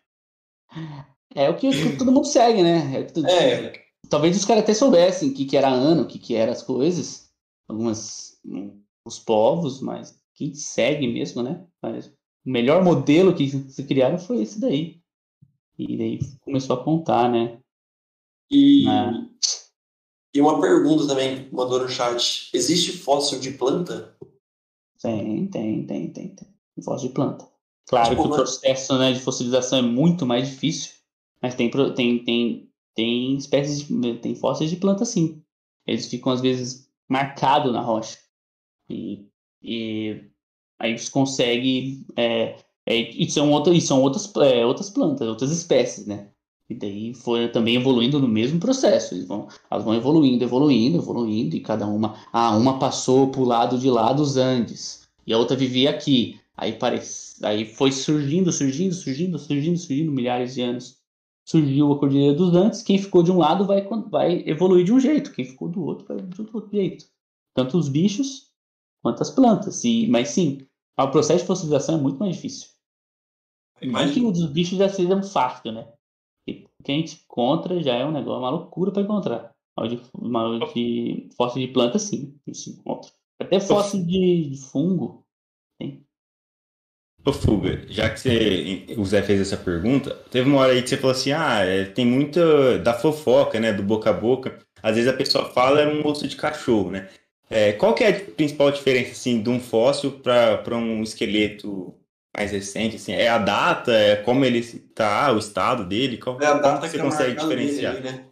É 1.34 1.50
o 1.50 1.56
que, 1.56 1.70
que 1.72 1.96
todo 1.98 2.12
mundo 2.12 2.28
segue, 2.28 2.62
né? 2.62 3.00
É 3.00 3.04
todo- 3.04 3.26
É, 3.28 3.72
Talvez 4.10 4.36
os 4.36 4.44
caras 4.44 4.64
até 4.64 4.74
soubessem 4.74 5.30
o 5.30 5.34
que, 5.34 5.46
que 5.46 5.56
era 5.56 5.70
ano, 5.70 6.02
o 6.02 6.06
que, 6.06 6.20
que 6.20 6.36
eram 6.36 6.52
as 6.52 6.64
coisas, 6.64 7.30
algumas 7.70 8.42
os 9.06 9.20
povos, 9.20 9.80
mas 9.80 10.20
quem 10.36 10.54
segue 10.54 11.08
mesmo, 11.08 11.42
né? 11.42 11.66
Mas 11.82 12.08
o 12.08 12.12
melhor 12.52 12.84
modelo 12.84 13.34
que 13.34 13.48
se 13.48 13.84
criaram 13.86 14.20
foi 14.20 14.42
esse 14.42 14.60
daí. 14.60 15.00
E 15.78 15.98
daí 15.98 16.20
começou 16.42 16.76
a 16.76 16.84
contar, 16.84 17.30
né? 17.30 17.60
e, 18.50 18.86
e 20.34 20.42
uma 20.42 20.62
pergunta 20.62 21.08
também 21.08 21.50
mandou 21.52 21.80
no 21.80 21.90
chat. 21.90 22.50
Existe 22.54 22.92
fóssil 22.92 23.40
de 23.40 23.52
planta? 23.52 24.16
Tem, 25.02 25.48
tem, 25.48 25.86
tem, 25.86 26.12
tem, 26.12 26.36
tem. 26.36 26.48
Fóssil 26.84 27.10
de 27.10 27.14
planta. 27.16 27.48
Claro 27.88 28.10
Tipo, 28.10 28.24
que 28.24 28.28
o 28.28 28.32
processo 28.32 28.98
né, 28.98 29.14
de 29.14 29.20
fossilização 29.20 29.80
é 29.80 29.82
muito 29.82 30.26
mais 30.26 30.48
difícil, 30.50 30.92
mas 31.42 31.56
tem, 31.56 31.72
tem, 31.96 32.24
tem, 32.24 32.72
tem 32.94 33.36
espécies 33.36 33.88
de, 33.88 34.20
tem 34.20 34.36
fósseis 34.36 34.70
de 34.70 34.76
planta 34.76 35.06
sim. 35.06 35.42
Eles 35.86 36.08
ficam 36.08 36.32
às 36.32 36.42
vezes 36.42 36.90
marcados 37.08 37.72
na 37.72 37.82
rocha. 37.82 38.18
E, 38.90 39.26
e 39.62 40.22
aí 40.78 40.98
você 40.98 41.10
consegue. 41.10 42.06
É, 42.16 42.58
é, 42.88 42.96
e 42.96 43.30
são, 43.30 43.52
outra, 43.52 43.74
e 43.74 43.82
são 43.82 44.02
outras, 44.02 44.34
é, 44.38 44.66
outras 44.66 44.90
plantas, 44.90 45.28
outras 45.28 45.52
espécies, 45.52 46.08
né? 46.08 46.30
E 46.70 46.74
daí 46.74 47.14
foi 47.14 47.50
também 47.50 47.76
evoluindo 47.76 48.18
no 48.18 48.30
mesmo 48.30 48.60
processo. 48.60 49.14
Eles 49.14 49.28
vão, 49.28 49.50
elas 49.70 49.84
vão 49.84 49.94
evoluindo, 49.94 50.44
evoluindo, 50.44 50.98
evoluindo, 50.98 51.56
e 51.58 51.60
cada 51.60 51.86
uma. 51.86 52.16
Ah, 52.32 52.56
uma 52.56 52.80
passou 52.80 53.30
pro 53.30 53.44
lado 53.44 53.78
de 53.78 53.90
lá 53.90 54.14
dos 54.14 54.38
Andes, 54.38 55.06
e 55.26 55.34
a 55.34 55.38
outra 55.38 55.56
vivia 55.56 55.90
aqui. 55.90 56.40
Aí, 56.56 56.74
parece, 56.74 57.46
aí 57.46 57.66
foi 57.66 57.92
surgindo, 57.92 58.52
surgindo, 58.54 58.96
surgindo, 58.96 59.38
surgindo, 59.38 59.78
surgindo, 59.78 60.12
milhares 60.12 60.56
de 60.56 60.62
anos. 60.62 60.98
Surgiu 61.46 61.92
a 61.92 62.00
Cordilheira 62.00 62.36
dos 62.36 62.56
Andes. 62.56 62.82
Quem 62.82 62.98
ficou 62.98 63.22
de 63.22 63.32
um 63.32 63.38
lado 63.38 63.66
vai, 63.66 63.86
vai 64.10 64.44
evoluir 64.48 64.86
de 64.86 64.94
um 64.94 65.00
jeito, 65.00 65.34
quem 65.34 65.46
ficou 65.46 65.68
do 65.68 65.84
outro 65.84 66.06
vai 66.08 66.18
de 66.18 66.42
outro 66.42 66.70
jeito. 66.72 67.06
Tanto 67.54 67.78
os 67.78 67.90
bichos 67.90 68.48
quanto 69.04 69.22
as 69.22 69.30
plantas. 69.30 69.84
E, 69.84 70.08
mas 70.08 70.30
sim, 70.30 70.66
o 70.98 71.08
processo 71.10 71.42
de 71.42 71.48
fossilização 71.48 71.96
é 71.96 72.02
muito 72.02 72.18
mais 72.18 72.36
difícil. 72.36 72.77
Imagina 73.82 74.14
que 74.14 74.26
o 74.26 74.32
dos 74.32 74.52
bichos 74.52 74.78
já 74.78 74.90
seja 74.90 75.22
fácil, 75.24 75.72
né? 75.72 75.88
Porque 76.46 76.66
o 76.80 76.84
que 76.84 76.92
a 76.92 76.96
gente 76.96 77.22
encontra 77.24 77.82
já 77.82 77.96
é 77.96 78.06
um 78.06 78.12
negócio, 78.12 78.40
uma 78.40 78.50
loucura 78.50 78.92
para 78.92 79.04
encontrar. 79.04 79.56
De, 79.88 79.98
de 80.74 81.30
fóssil 81.36 81.62
de 81.62 81.72
planta, 81.72 82.00
sim, 82.00 82.36
encontra. 82.48 83.12
Até 83.40 83.60
fóssil 83.60 84.04
de, 84.04 84.50
de 84.50 84.58
fungo. 84.58 85.24
Ô 87.28 87.34
Fuga, 87.34 87.86
já 87.90 88.10
que 88.10 88.22
você, 88.22 88.86
o 88.98 89.04
Zé 89.04 89.22
fez 89.22 89.42
essa 89.42 89.58
pergunta, 89.58 90.16
teve 90.32 90.50
uma 90.50 90.62
hora 90.62 90.72
aí 90.72 90.82
que 90.82 90.88
você 90.88 90.96
falou 90.96 91.12
assim, 91.12 91.34
ah, 91.34 91.60
é, 91.60 91.84
tem 91.84 92.06
muita 92.06 92.80
da 92.80 92.94
fofoca, 92.94 93.60
né, 93.60 93.74
do 93.74 93.84
boca 93.84 94.10
a 94.10 94.14
boca. 94.14 94.58
Às 94.82 94.96
vezes 94.96 95.10
a 95.10 95.18
pessoa 95.18 95.50
fala 95.50 95.82
é 95.82 95.94
um 95.94 96.08
osso 96.08 96.26
de 96.26 96.38
cachorro, 96.38 96.90
né? 96.90 97.10
É, 97.50 97.74
qual 97.74 97.94
que 97.94 98.06
é 98.06 98.10
a 98.12 98.32
principal 98.32 98.72
diferença, 98.72 99.12
assim, 99.12 99.42
de 99.42 99.50
um 99.50 99.60
fóssil 99.60 100.12
para 100.12 100.78
um 100.78 101.04
esqueleto 101.04 101.94
mais 102.38 102.52
recente, 102.52 102.98
assim? 102.98 103.14
É 103.14 103.28
a 103.30 103.38
data, 103.40 103.92
é 103.92 104.16
como 104.18 104.46
ele 104.46 104.62
tá, 104.94 105.32
o 105.34 105.38
estado 105.40 105.84
dele? 105.86 106.18
Qual, 106.18 106.40
É 106.40 106.46
a 106.46 106.52
como 106.52 106.62
data 106.62 106.88
que 106.88 106.98
que 106.98 106.98
você 106.98 106.98
tá 106.98 107.04
consegue 107.04 107.36
dele 107.36 107.66
diferenciar? 107.66 107.96
ali, 107.98 108.04
né? 108.04 108.28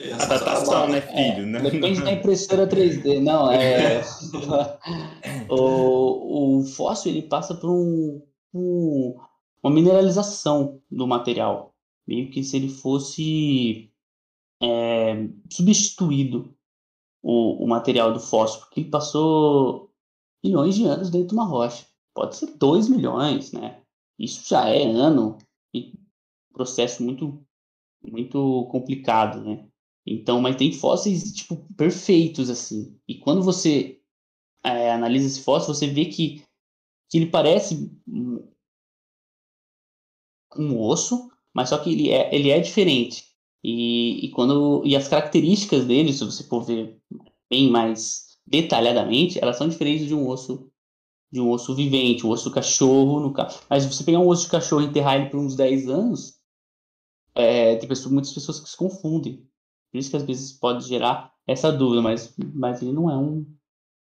É, 0.00 0.12
A 0.12 0.26
datação, 0.26 0.88
né, 0.88 1.00
filho? 1.00 1.46
né? 1.46 1.60
Depende 1.60 2.02
da 2.02 2.12
impressora 2.12 2.66
3D. 2.68 3.20
Não, 3.20 3.50
é. 3.50 4.00
o, 5.50 6.58
o 6.60 6.64
fóssil 6.66 7.12
ele 7.12 7.22
passa 7.22 7.54
por 7.54 7.70
um, 7.70 8.22
um- 8.54 9.16
uma 9.62 9.72
mineralização 9.72 10.80
do 10.90 11.06
material. 11.06 11.74
Meio 12.06 12.30
que 12.30 12.42
se 12.44 12.56
ele 12.56 12.68
fosse 12.68 13.90
é, 14.62 15.26
substituído 15.50 16.54
o, 17.22 17.64
o 17.64 17.68
material 17.68 18.12
do 18.12 18.20
fóssil, 18.20 18.60
porque 18.60 18.80
ele 18.80 18.90
passou 18.90 19.90
milhões 20.42 20.74
de 20.76 20.84
anos 20.84 21.10
dentro 21.10 21.28
de 21.28 21.34
uma 21.34 21.44
rocha. 21.44 21.84
Pode 22.18 22.34
ser 22.34 22.56
2 22.56 22.88
milhões, 22.88 23.52
né? 23.52 23.80
Isso 24.18 24.48
já 24.48 24.68
é 24.68 24.82
ano 24.82 25.38
e 25.72 25.92
processo 26.52 27.00
muito, 27.00 27.40
muito 28.02 28.66
complicado, 28.72 29.40
né? 29.44 29.68
Então, 30.04 30.40
mas 30.40 30.56
tem 30.56 30.72
fósseis, 30.72 31.32
tipo, 31.32 31.64
perfeitos, 31.76 32.50
assim. 32.50 32.98
E 33.06 33.20
quando 33.20 33.40
você 33.40 34.00
é, 34.64 34.90
analisa 34.90 35.28
esse 35.28 35.44
fóssil, 35.44 35.72
você 35.72 35.86
vê 35.86 36.06
que, 36.06 36.42
que 37.08 37.18
ele 37.18 37.26
parece 37.26 37.88
um, 38.08 38.48
um 40.56 40.76
osso, 40.76 41.30
mas 41.54 41.68
só 41.68 41.78
que 41.78 41.92
ele 41.92 42.10
é, 42.10 42.34
ele 42.34 42.50
é 42.50 42.58
diferente. 42.58 43.26
E, 43.62 44.26
e, 44.26 44.30
quando, 44.32 44.82
e 44.84 44.96
as 44.96 45.06
características 45.06 45.84
dele, 45.84 46.12
se 46.12 46.24
você 46.24 46.42
for 46.42 46.64
ver 46.64 47.00
bem 47.48 47.70
mais 47.70 48.36
detalhadamente, 48.44 49.38
elas 49.40 49.56
são 49.56 49.68
diferentes 49.68 50.08
de 50.08 50.14
um 50.16 50.28
osso 50.28 50.68
de 51.30 51.40
um 51.40 51.50
osso 51.50 51.74
vivente, 51.74 52.26
um 52.26 52.30
osso 52.30 52.48
do 52.48 52.54
cachorro, 52.54 53.20
no 53.20 53.32
caso. 53.32 53.60
Mas 53.68 53.82
se 53.82 53.92
você 53.92 54.04
pegar 54.04 54.20
um 54.20 54.28
osso 54.28 54.44
de 54.44 54.50
cachorro 54.50 54.82
e 54.82 54.86
enterrar 54.86 55.16
ele 55.16 55.30
por 55.30 55.38
uns 55.38 55.54
10 55.54 55.88
anos, 55.88 56.38
é, 57.34 57.76
tem 57.76 57.88
pessoas, 57.88 58.12
muitas 58.12 58.32
pessoas 58.32 58.60
que 58.60 58.68
se 58.68 58.76
confundem. 58.76 59.46
Por 59.90 59.98
isso 59.98 60.10
que 60.10 60.16
às 60.16 60.22
vezes 60.22 60.52
pode 60.52 60.86
gerar 60.86 61.32
essa 61.46 61.72
dúvida, 61.72 62.02
mas, 62.02 62.34
mas 62.54 62.82
ele 62.82 62.92
não 62.92 63.10
é 63.10 63.16
um. 63.16 63.46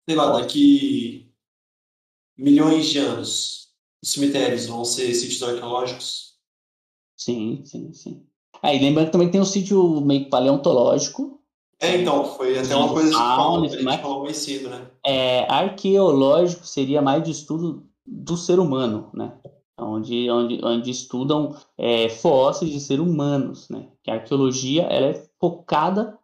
Sei 0.09 0.16
lá, 0.16 0.39
daqui 0.39 1.33
milhões 2.37 2.87
de 2.87 2.99
anos, 2.99 3.73
os 4.03 4.12
cemitérios 4.12 4.66
vão 4.66 4.85
ser 4.85 5.14
sítios 5.14 5.43
arqueológicos? 5.43 6.37
Sim, 7.16 7.62
sim, 7.64 7.93
sim. 7.93 8.27
Aí 8.61 8.79
lembrando 8.79 9.07
que 9.07 9.12
também 9.12 9.31
tem 9.31 9.41
um 9.41 9.45
sítio 9.45 10.01
meio 10.01 10.29
paleontológico. 10.29 11.41
É, 11.83 11.97
então, 11.97 12.24
foi 12.24 12.57
até 12.57 12.76
uma 12.76 12.89
coisa 12.89 13.11
que 13.11 13.16
falou, 13.16 13.62
a 13.62 13.66
isso, 13.66 13.74
gente 13.74 13.85
né? 13.85 13.99
falou 13.99 14.22
mais 14.22 14.37
cedo, 14.37 14.68
né? 14.70 14.87
É, 15.05 15.53
arqueológico 15.53 16.64
seria 16.64 17.03
mais 17.03 17.24
de 17.24 17.33
estudo 17.33 17.85
do 18.07 18.37
ser 18.37 18.61
humano, 18.61 19.11
né? 19.12 19.37
Onde, 19.76 20.30
onde, 20.30 20.64
onde 20.64 20.91
estudam 20.91 21.57
é, 21.76 22.09
fósseis 22.09 22.70
de 22.70 22.78
seres 22.78 23.05
humanos, 23.05 23.68
né? 23.68 23.89
Que 24.03 24.12
a 24.12 24.14
arqueologia 24.14 24.83
ela 24.85 25.07
é 25.07 25.28
focada 25.41 26.16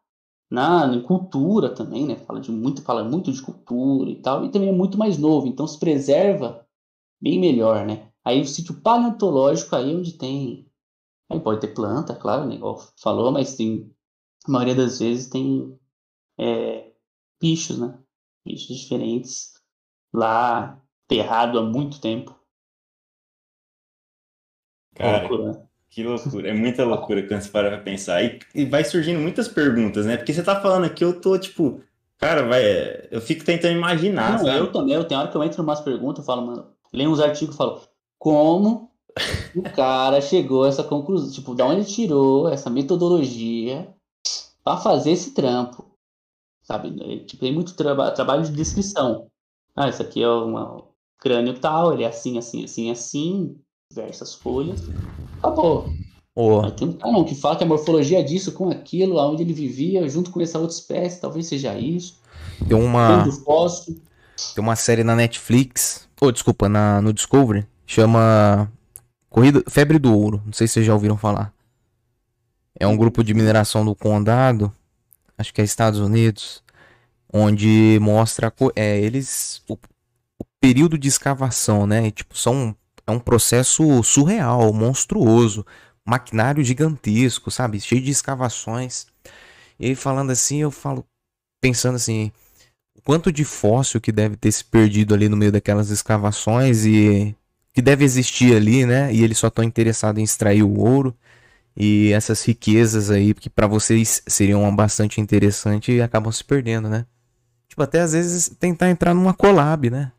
na, 0.51 0.87
na 0.87 1.03
cultura 1.03 1.69
também, 1.69 2.07
né? 2.07 2.17
Fala, 2.17 2.41
de 2.41 2.53
muito, 2.53 2.83
fala 2.83 3.03
muito 3.03 3.33
de 3.33 3.43
cultura 3.43 4.09
e 4.11 4.17
tal, 4.17 4.45
e 4.45 4.51
também 4.51 4.69
é 4.69 4.73
muito 4.73 4.97
mais 4.97 5.19
novo, 5.19 5.47
então 5.47 5.67
se 5.67 5.79
preserva 5.79 6.65
bem 7.21 7.39
melhor, 7.39 7.85
né? 7.85 8.09
Aí 8.25 8.41
o 8.41 8.47
sítio 8.47 8.75
paleontológico 8.81 9.75
aí 9.75 9.93
é 9.93 9.97
onde 9.97 10.13
tem. 10.13 10.67
Aí 11.31 11.41
pode 11.41 11.61
ter 11.61 11.75
planta, 11.75 12.15
claro, 12.15 12.47
né? 12.47 12.55
Igual 12.55 12.81
falou, 12.97 13.33
mas 13.33 13.57
tem. 13.57 13.91
A 14.47 14.51
maioria 14.51 14.75
das 14.75 14.99
vezes 14.99 15.29
tem 15.29 15.79
é, 16.39 16.93
bichos, 17.41 17.79
né? 17.79 17.99
Bichos 18.45 18.77
diferentes 18.77 19.55
lá, 20.13 20.83
enterrado 21.05 21.59
há 21.59 21.63
muito 21.63 22.01
tempo. 22.01 22.39
Cara, 24.95 25.21
Loucura, 25.21 25.53
né? 25.53 25.69
Que 25.91 26.03
loucura, 26.03 26.49
é 26.49 26.53
muita 26.55 26.85
loucura 26.85 27.27
quando 27.27 27.41
você 27.43 27.51
para 27.51 27.71
pra 27.71 27.79
pensar. 27.83 28.23
E, 28.23 28.39
e 28.55 28.65
vai 28.67 28.85
surgindo 28.85 29.21
muitas 29.21 29.49
perguntas, 29.49 30.05
né? 30.07 30.17
Porque 30.17 30.33
você 30.33 30.43
tá 30.43 30.61
falando 30.61 30.85
aqui, 30.85 31.05
eu 31.05 31.21
tô 31.21 31.39
tipo, 31.39 31.83
cara, 32.19 32.47
vai, 32.47 32.63
eu 33.11 33.21
fico 33.21 33.45
tentando 33.45 33.77
imaginar, 33.77 34.39
Não, 34.39 34.45
sabe? 34.45 34.59
eu 34.59 34.73
também, 34.73 34.95
eu 34.95 35.05
tenho 35.07 35.21
hora 35.21 35.31
que 35.31 35.37
eu 35.37 35.43
entro 35.45 35.61
em 35.63 35.65
umas 35.65 35.81
perguntas, 35.81 36.19
eu 36.21 36.25
falo, 36.27 36.47
mano, 36.47 36.73
leio 36.93 37.11
uns 37.11 37.21
artigos 37.21 37.55
e 37.55 37.59
falo, 37.59 37.81
como 38.19 38.91
o 39.55 39.63
cara 39.71 40.21
chegou 40.21 40.65
a 40.65 40.69
essa 40.69 40.85
conclusão? 40.85 41.31
Tipo, 41.33 41.55
da 41.55 41.67
onde 41.67 41.81
ele 41.81 41.85
tirou 41.87 42.49
essa 42.49 42.71
metodologia 42.71 43.95
pra 44.69 44.77
fazer 44.77 45.13
esse 45.13 45.31
trampo? 45.31 45.87
Sabe? 46.63 46.95
É, 47.01 47.25
Tipo, 47.25 47.41
tem 47.41 47.55
muito 47.55 47.75
traba 47.75 48.11
trabalho 48.11 48.43
de 48.43 48.53
descrição. 48.53 49.27
Ah, 49.75 49.89
isso 49.89 50.03
aqui 50.03 50.23
é 50.23 50.31
um 50.31 50.83
crânio 51.19 51.59
tal, 51.59 51.95
ele 51.95 52.05
é 52.05 52.09
assim, 52.09 52.37
assim, 52.37 52.65
assim, 52.65 52.91
assim, 52.91 53.57
diversas 53.91 54.35
folhas. 54.35 54.83
Acabou. 55.39 55.89
Mas 56.63 56.75
tem 56.75 56.89
um 56.89 56.93
cara 56.93 57.25
que 57.25 57.35
fala 57.35 57.57
que 57.57 57.65
a 57.65 57.67
morfologia 57.67 58.21
é 58.21 58.23
disso 58.23 58.53
com 58.53 58.69
aquilo, 58.69 59.19
aonde 59.19 59.43
ele 59.43 59.55
vivia, 59.55 60.07
junto 60.09 60.31
com 60.31 60.41
essa 60.41 60.59
outra 60.59 60.77
espécie, 60.77 61.21
talvez 61.21 61.47
seja 61.47 61.77
isso. 61.79 62.21
tem 62.69 62.77
uma, 62.77 63.25
tem 64.55 64.63
uma 64.63 64.77
série 64.77 65.03
na 65.03 65.17
Netflix, 65.17 66.07
ou 66.21 66.31
desculpa, 66.31 66.69
na, 66.69 67.01
no 67.01 67.13
Discovery, 67.13 67.67
chama 67.87 68.71
Corrida, 69.31 69.65
Febre 69.69 69.99
do 69.99 70.17
Ouro, 70.17 70.43
não 70.45 70.53
sei 70.53 70.69
se 70.69 70.75
vocês 70.75 70.87
já 70.87 70.93
ouviram 70.93 71.17
falar. 71.17 71.53
É 72.79 72.87
um 72.87 72.97
grupo 72.97 73.23
de 73.23 73.35
mineração 73.35 73.85
do 73.85 73.95
condado, 73.95 74.73
acho 75.37 75.53
que 75.53 75.61
é 75.61 75.65
Estados 75.65 76.01
Unidos, 76.01 76.63
onde 77.33 77.99
mostra, 78.01 78.53
é, 78.75 78.99
eles, 78.99 79.63
o, 79.69 79.75
o 79.75 80.45
período 80.61 80.99
de 80.99 81.09
escavação, 81.09 81.87
né? 81.87 82.07
E, 82.07 82.11
tipo, 82.11 82.37
são, 82.37 82.75
é 83.07 83.11
um 83.11 83.19
processo 83.19 84.03
surreal, 84.03 84.73
monstruoso, 84.73 85.65
maquinário 86.05 86.65
gigantesco, 86.65 87.51
sabe? 87.51 87.81
Cheio 87.81 88.03
de 88.03 88.11
escavações. 88.11 89.07
E 89.79 89.95
falando 89.95 90.31
assim, 90.31 90.59
eu 90.59 90.71
falo, 90.71 91.05
pensando 91.61 91.97
assim, 91.97 92.33
o 92.97 93.03
quanto 93.03 93.31
de 93.31 93.45
fóssil 93.45 94.01
que 94.01 94.11
deve 94.11 94.37
ter 94.37 94.51
se 94.51 94.65
perdido 94.65 95.15
ali 95.15 95.29
no 95.29 95.37
meio 95.37 95.53
daquelas 95.53 95.91
escavações 95.91 96.85
e 96.85 97.37
que 97.73 97.83
deve 97.83 98.05
existir 98.05 98.57
ali, 98.57 98.85
né? 98.87 99.13
E 99.13 99.23
eles 99.23 99.39
só 99.39 99.49
estão 99.49 99.63
interessados 99.63 100.19
em 100.21 100.25
extrair 100.25 100.63
o 100.63 100.81
ouro 100.81 101.17
e 101.81 102.13
essas 102.13 102.45
riquezas 102.45 103.09
aí 103.09 103.33
que 103.33 103.49
para 103.49 103.69
vocês 103.69 104.21
seriam 104.27 104.75
bastante 104.75 105.21
interessantes 105.21 105.95
e 105.95 106.03
acabam 106.03 106.33
se 106.33 106.43
perdendo, 106.43 106.89
né? 106.89 107.07
Tipo, 107.69 107.83
até 107.85 108.01
às 108.01 108.13
vezes 108.15 108.49
tentar 108.59 108.91
entrar 108.91 109.15
numa 109.15 109.33
collab, 109.33 109.89
né? 109.89 110.11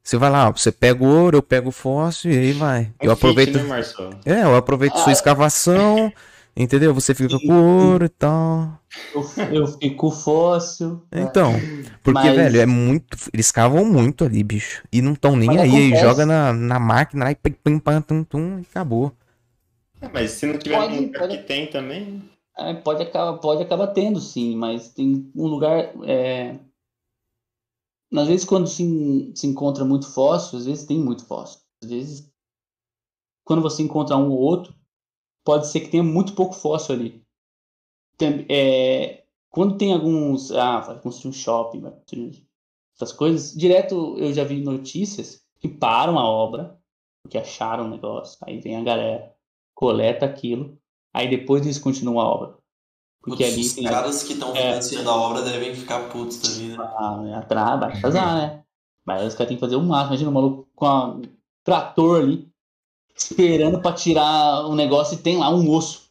Você 0.00 0.16
vai 0.16 0.30
lá, 0.30 0.48
você 0.50 0.70
pega 0.70 1.02
o 1.02 1.06
ouro, 1.06 1.38
eu 1.38 1.42
pego 1.42 1.70
o 1.70 1.72
fóssil 1.72 2.30
e 2.30 2.38
aí 2.38 2.52
vai. 2.52 2.92
É 3.00 3.06
eu 3.06 3.10
aproveito. 3.10 3.58
né? 3.58 3.80
É, 4.24 4.44
eu 4.44 4.56
aproveito 4.56 4.96
sua 4.98 5.12
escavação, 5.12 6.10
entendeu? 6.56 6.94
Você 6.94 7.12
fica 7.14 7.36
com 7.40 7.52
o 7.52 7.82
ouro 7.90 8.04
e 8.04 8.08
tal. 8.08 8.80
Eu, 9.12 9.28
eu 9.52 9.66
fico 9.66 10.10
fóssil. 10.10 11.02
Então, 11.12 11.52
porque, 12.02 12.20
Mas- 12.26 12.36
velho, 12.36 12.60
é 12.60 12.64
muito. 12.64 13.18
Eles 13.34 13.50
cavam 13.50 13.84
muito 13.84 14.24
ali, 14.24 14.42
bicho. 14.42 14.82
E 14.90 15.02
não 15.02 15.12
estão 15.12 15.36
nem 15.36 15.48
Mas 15.48 15.60
aí. 15.60 15.70
Aí 15.76 15.86
acontece. 15.88 16.02
joga 16.02 16.24
na, 16.24 16.52
na 16.54 16.78
máquina 16.78 17.26
aí, 17.26 17.34
pim, 17.34 17.50
pim, 17.62 17.78
pam, 17.78 18.00
tum, 18.00 18.24
tum, 18.24 18.58
e 18.60 18.66
acabou. 18.70 19.12
É, 20.00 20.08
mas 20.08 20.32
se 20.32 20.46
não 20.46 20.58
tiver 20.58 20.76
Pode- 20.78 20.94
num 20.96 21.02
lugar 21.06 21.20
pode- 21.20 21.38
que 21.38 21.42
tem 21.44 21.66
também. 21.70 22.30
É, 22.56 22.74
pode, 22.74 23.02
acabar, 23.02 23.38
pode 23.38 23.62
acabar 23.62 23.86
tendo, 23.88 24.20
sim, 24.20 24.56
mas 24.56 24.92
tem 24.92 25.30
um 25.34 25.46
lugar. 25.46 25.92
É... 26.08 26.58
Às 28.14 28.26
vezes, 28.26 28.44
quando 28.44 28.66
se, 28.66 29.32
se 29.34 29.46
encontra 29.46 29.84
muito 29.84 30.10
fóssil, 30.10 30.58
às 30.58 30.66
vezes 30.66 30.84
tem 30.86 30.98
muito 30.98 31.24
fóssil. 31.26 31.60
Às 31.82 31.90
vezes, 31.90 32.32
quando 33.44 33.62
você 33.62 33.82
encontra 33.82 34.16
um 34.16 34.30
ou 34.30 34.38
outro, 34.38 34.74
pode 35.44 35.66
ser 35.68 35.80
que 35.80 35.88
tenha 35.90 36.02
muito 36.02 36.34
pouco 36.34 36.54
fóssil 36.54 36.94
ali. 36.94 37.24
Tem- 38.16 38.46
é, 38.48 39.24
quando 39.50 39.76
tem 39.78 39.92
alguns. 39.92 40.50
Ah, 40.50 40.80
vai 40.80 40.98
construir 41.00 41.30
um 41.30 41.34
shopping, 41.34 41.80
vai 41.80 41.92
construir 41.92 42.44
essas 42.96 43.12
coisas. 43.12 43.54
Direto 43.54 44.16
eu 44.18 44.32
já 44.32 44.42
vi 44.42 44.60
notícias 44.62 45.46
que 45.60 45.68
param 45.68 46.18
a 46.18 46.26
obra, 46.28 46.76
porque 47.22 47.38
acharam 47.38 47.84
um 47.84 47.90
negócio. 47.90 48.38
Aí 48.42 48.58
vem 48.60 48.74
a 48.76 48.82
galera, 48.82 49.32
coleta 49.78 50.26
aquilo, 50.26 50.76
aí 51.14 51.30
depois 51.30 51.62
eles 51.62 51.78
continuam 51.78 52.18
a 52.18 52.28
obra. 52.28 52.58
Porque 53.22 53.44
Putz, 53.44 53.54
ali 53.56 53.62
os 53.66 53.72
tem 53.74 53.84
caras 53.84 54.22
que 54.24 54.32
estão 54.32 54.50
É. 54.56 54.70
financiando 54.72 55.08
a 55.08 55.14
obra 55.16 55.42
devem 55.42 55.72
ficar 55.72 56.08
putos 56.08 56.38
também, 56.38 56.68
né? 56.70 56.76
a, 56.78 57.38
atrás, 57.38 57.78
vai 57.78 57.92
atrasar, 57.96 58.36
né? 58.36 58.64
Mas 59.06 59.24
os 59.28 59.34
caras 59.34 59.48
têm 59.48 59.56
que 59.56 59.60
fazer 59.60 59.76
o 59.76 59.82
máximo. 59.82 60.08
Imagina 60.08 60.30
o 60.30 60.34
maluco 60.34 60.68
com 60.74 60.86
um 60.86 61.22
trator 61.64 62.20
ali, 62.22 62.48
esperando 63.16 63.80
pra 63.80 63.92
tirar 63.92 64.66
um 64.66 64.74
negócio 64.74 65.14
e 65.14 65.22
tem 65.22 65.36
lá 65.36 65.48
um 65.48 65.70
osso. 65.70 66.08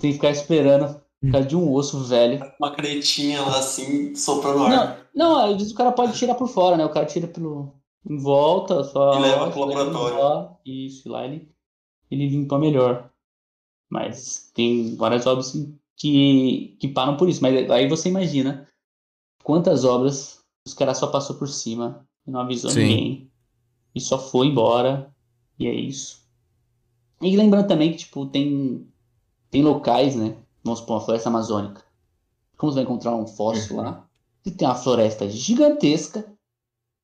Tem 0.00 0.10
que 0.10 0.16
ficar 0.16 0.30
esperando 0.30 1.00
por 1.20 1.32
causa 1.32 1.48
de 1.48 1.56
um 1.56 1.72
osso 1.72 2.04
velho. 2.04 2.40
Uma 2.60 2.70
cretinha 2.70 3.42
lá 3.42 3.58
assim, 3.58 4.14
soprando 4.14 4.62
ar. 4.62 4.70
Não, 4.70 4.96
não, 5.14 5.46
eu 5.48 5.56
disse 5.56 5.70
que 5.70 5.74
o 5.74 5.78
cara 5.78 5.90
pode 5.92 6.16
tirar 6.16 6.36
por 6.36 6.46
fora, 6.48 6.76
né? 6.76 6.84
O 6.84 6.92
cara 6.92 7.04
tira 7.06 7.26
pelo. 7.26 7.74
em 8.08 8.16
volta, 8.16 8.84
só. 8.84 9.18
E 9.18 9.22
leva 9.22 9.50
pro 9.50 9.64
laboratório. 9.64 10.56
Isso, 10.64 11.08
lá 11.10 11.24
ele, 11.24 11.50
ele 12.10 12.28
limpa 12.28 12.58
melhor. 12.58 13.07
Mas 13.88 14.50
tem 14.54 14.94
várias 14.96 15.26
obras 15.26 15.52
que, 15.96 16.76
que, 16.78 16.88
param 16.88 17.16
por 17.16 17.28
isso. 17.28 17.42
Mas 17.42 17.70
aí 17.70 17.88
você 17.88 18.08
imagina 18.08 18.68
quantas 19.42 19.84
obras 19.84 20.44
os 20.66 20.74
caras 20.74 20.98
só 20.98 21.06
passou 21.06 21.36
por 21.36 21.48
cima 21.48 22.06
e 22.26 22.30
não 22.30 22.40
avisou 22.40 22.70
Sim. 22.70 22.80
ninguém. 22.80 23.30
E 23.94 24.00
só 24.00 24.18
foi 24.18 24.48
embora. 24.48 25.12
E 25.58 25.66
é 25.66 25.74
isso. 25.74 26.22
E 27.20 27.36
lembrando 27.36 27.66
também 27.66 27.90
que, 27.90 27.98
tipo, 27.98 28.26
tem, 28.26 28.86
tem 29.50 29.62
locais, 29.62 30.14
né? 30.14 30.36
Vamos 30.62 30.80
supor, 30.80 30.96
uma 30.96 31.04
floresta 31.04 31.28
amazônica. 31.28 31.82
Como 32.56 32.70
você 32.70 32.76
vai 32.76 32.84
encontrar 32.84 33.16
um 33.16 33.26
fóssil 33.26 33.76
lá? 33.76 34.06
E 34.44 34.50
tem 34.50 34.68
uma 34.68 34.74
floresta 34.74 35.28
gigantesca, 35.28 36.32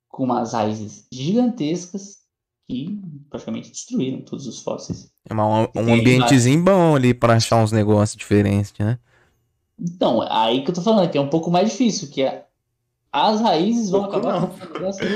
com 0.09 0.25
umas 0.25 0.53
raízes 0.53 1.07
gigantescas, 1.11 2.24
que 2.69 3.01
praticamente 3.31 3.71
destruíram 3.71 4.23
todos 4.23 4.47
os 4.47 4.61
fósseis. 4.61 5.13
É 5.29 5.33
uma- 5.33 5.69
um 5.75 5.95
ambientezinho 5.95 6.63
bom 6.63 6.95
ali 6.97 7.15
pra 7.15 7.35
achar 7.35 7.57
uns 7.63 7.73
negócios 7.73 8.17
diferentes, 8.17 8.73
né? 8.79 8.99
Então, 9.79 10.23
aí 10.31 10.63
que 10.63 10.71
eu 10.71 10.75
tô 10.75 10.81
falando, 10.83 11.11
que 11.11 11.19
é 11.19 11.21
um 11.21 11.29
pouco 11.29 11.51
mais 11.51 11.71
difícil, 11.71 12.11
que 12.11 12.23
é 12.23 12.47
as 13.13 13.41
raízes 13.41 13.91
vão 13.91 14.03
Pouco 14.03 14.17
acabar, 14.17 14.41
com, 14.41 14.75
negócio- 14.75 15.07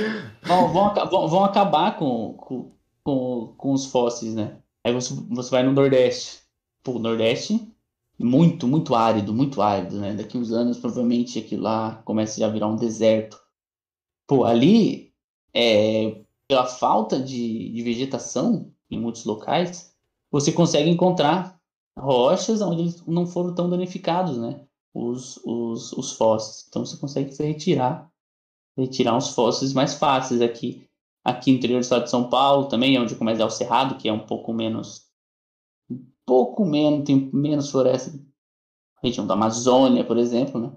vão, 0.46 0.72
vão, 0.72 0.94
vão- 1.10 1.28
vão 1.28 1.44
acabar 1.44 1.98
com, 1.98 2.34
com, 2.34 2.72
com, 3.04 3.54
com 3.56 3.72
os 3.72 3.86
fósseis, 3.86 4.34
né? 4.34 4.58
Aí 4.84 4.92
você, 4.92 5.14
você 5.30 5.50
vai 5.50 5.62
no 5.62 5.72
Nordeste. 5.72 6.40
Pô, 6.82 6.92
o 6.94 6.98
Nordeste, 6.98 7.60
muito, 8.18 8.66
muito 8.68 8.94
árido, 8.94 9.34
muito 9.34 9.60
árido, 9.62 9.98
né? 10.00 10.14
Daqui 10.14 10.38
uns 10.38 10.52
anos, 10.52 10.78
provavelmente, 10.78 11.38
aquilo 11.38 11.62
lá 11.64 12.02
começa 12.04 12.38
já 12.40 12.46
a 12.46 12.50
virar 12.50 12.68
um 12.68 12.76
deserto. 12.76 13.40
Pô, 14.26 14.44
ali, 14.44 15.12
é, 15.54 16.22
pela 16.48 16.64
falta 16.64 17.20
de, 17.20 17.70
de 17.70 17.82
vegetação 17.82 18.72
em 18.90 18.98
muitos 18.98 19.24
locais, 19.24 19.94
você 20.30 20.50
consegue 20.50 20.88
encontrar 20.88 21.60
rochas 21.96 22.62
onde 22.62 22.82
eles 22.82 23.06
não 23.06 23.26
foram 23.26 23.54
tão 23.54 23.68
danificados, 23.68 24.38
né? 24.38 24.66
Os, 24.94 25.36
os, 25.44 25.92
os 25.92 26.12
fósseis. 26.12 26.66
Então 26.68 26.84
você 26.84 26.96
consegue 26.96 27.36
retirar, 27.42 28.10
retirar 28.76 29.16
uns 29.16 29.28
fósseis 29.34 29.72
mais 29.74 29.94
fáceis 29.94 30.40
aqui. 30.40 30.88
Aqui 31.22 31.52
no 31.52 31.58
interior 31.58 31.80
do 31.80 31.82
estado 31.82 32.04
de 32.04 32.10
São 32.10 32.30
Paulo 32.30 32.68
também, 32.68 32.96
é 32.96 33.00
onde 33.00 33.14
começa 33.14 33.44
o 33.44 33.50
Cerrado, 33.50 33.98
que 33.98 34.08
é 34.08 34.12
um 34.12 34.24
pouco 34.24 34.52
menos. 34.52 35.06
Um 35.90 36.02
pouco 36.24 36.64
menos, 36.64 37.04
tem 37.04 37.30
menos 37.32 37.70
floresta. 37.70 38.18
Região 39.02 39.26
da 39.26 39.34
Amazônia, 39.34 40.04
por 40.04 40.16
exemplo, 40.16 40.60
né? 40.60 40.74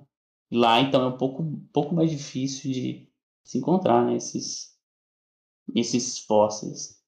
Lá 0.52 0.82
então 0.82 1.02
é 1.02 1.08
um 1.08 1.18
pouco, 1.18 1.42
um 1.42 1.66
pouco 1.72 1.96
mais 1.96 2.12
difícil 2.12 2.72
de 2.72 3.10
se 3.46 3.58
encontrar, 3.58 4.06
né? 4.06 4.18
Esses, 4.18 4.78
esses 5.76 6.20
fósseis. 6.20 7.00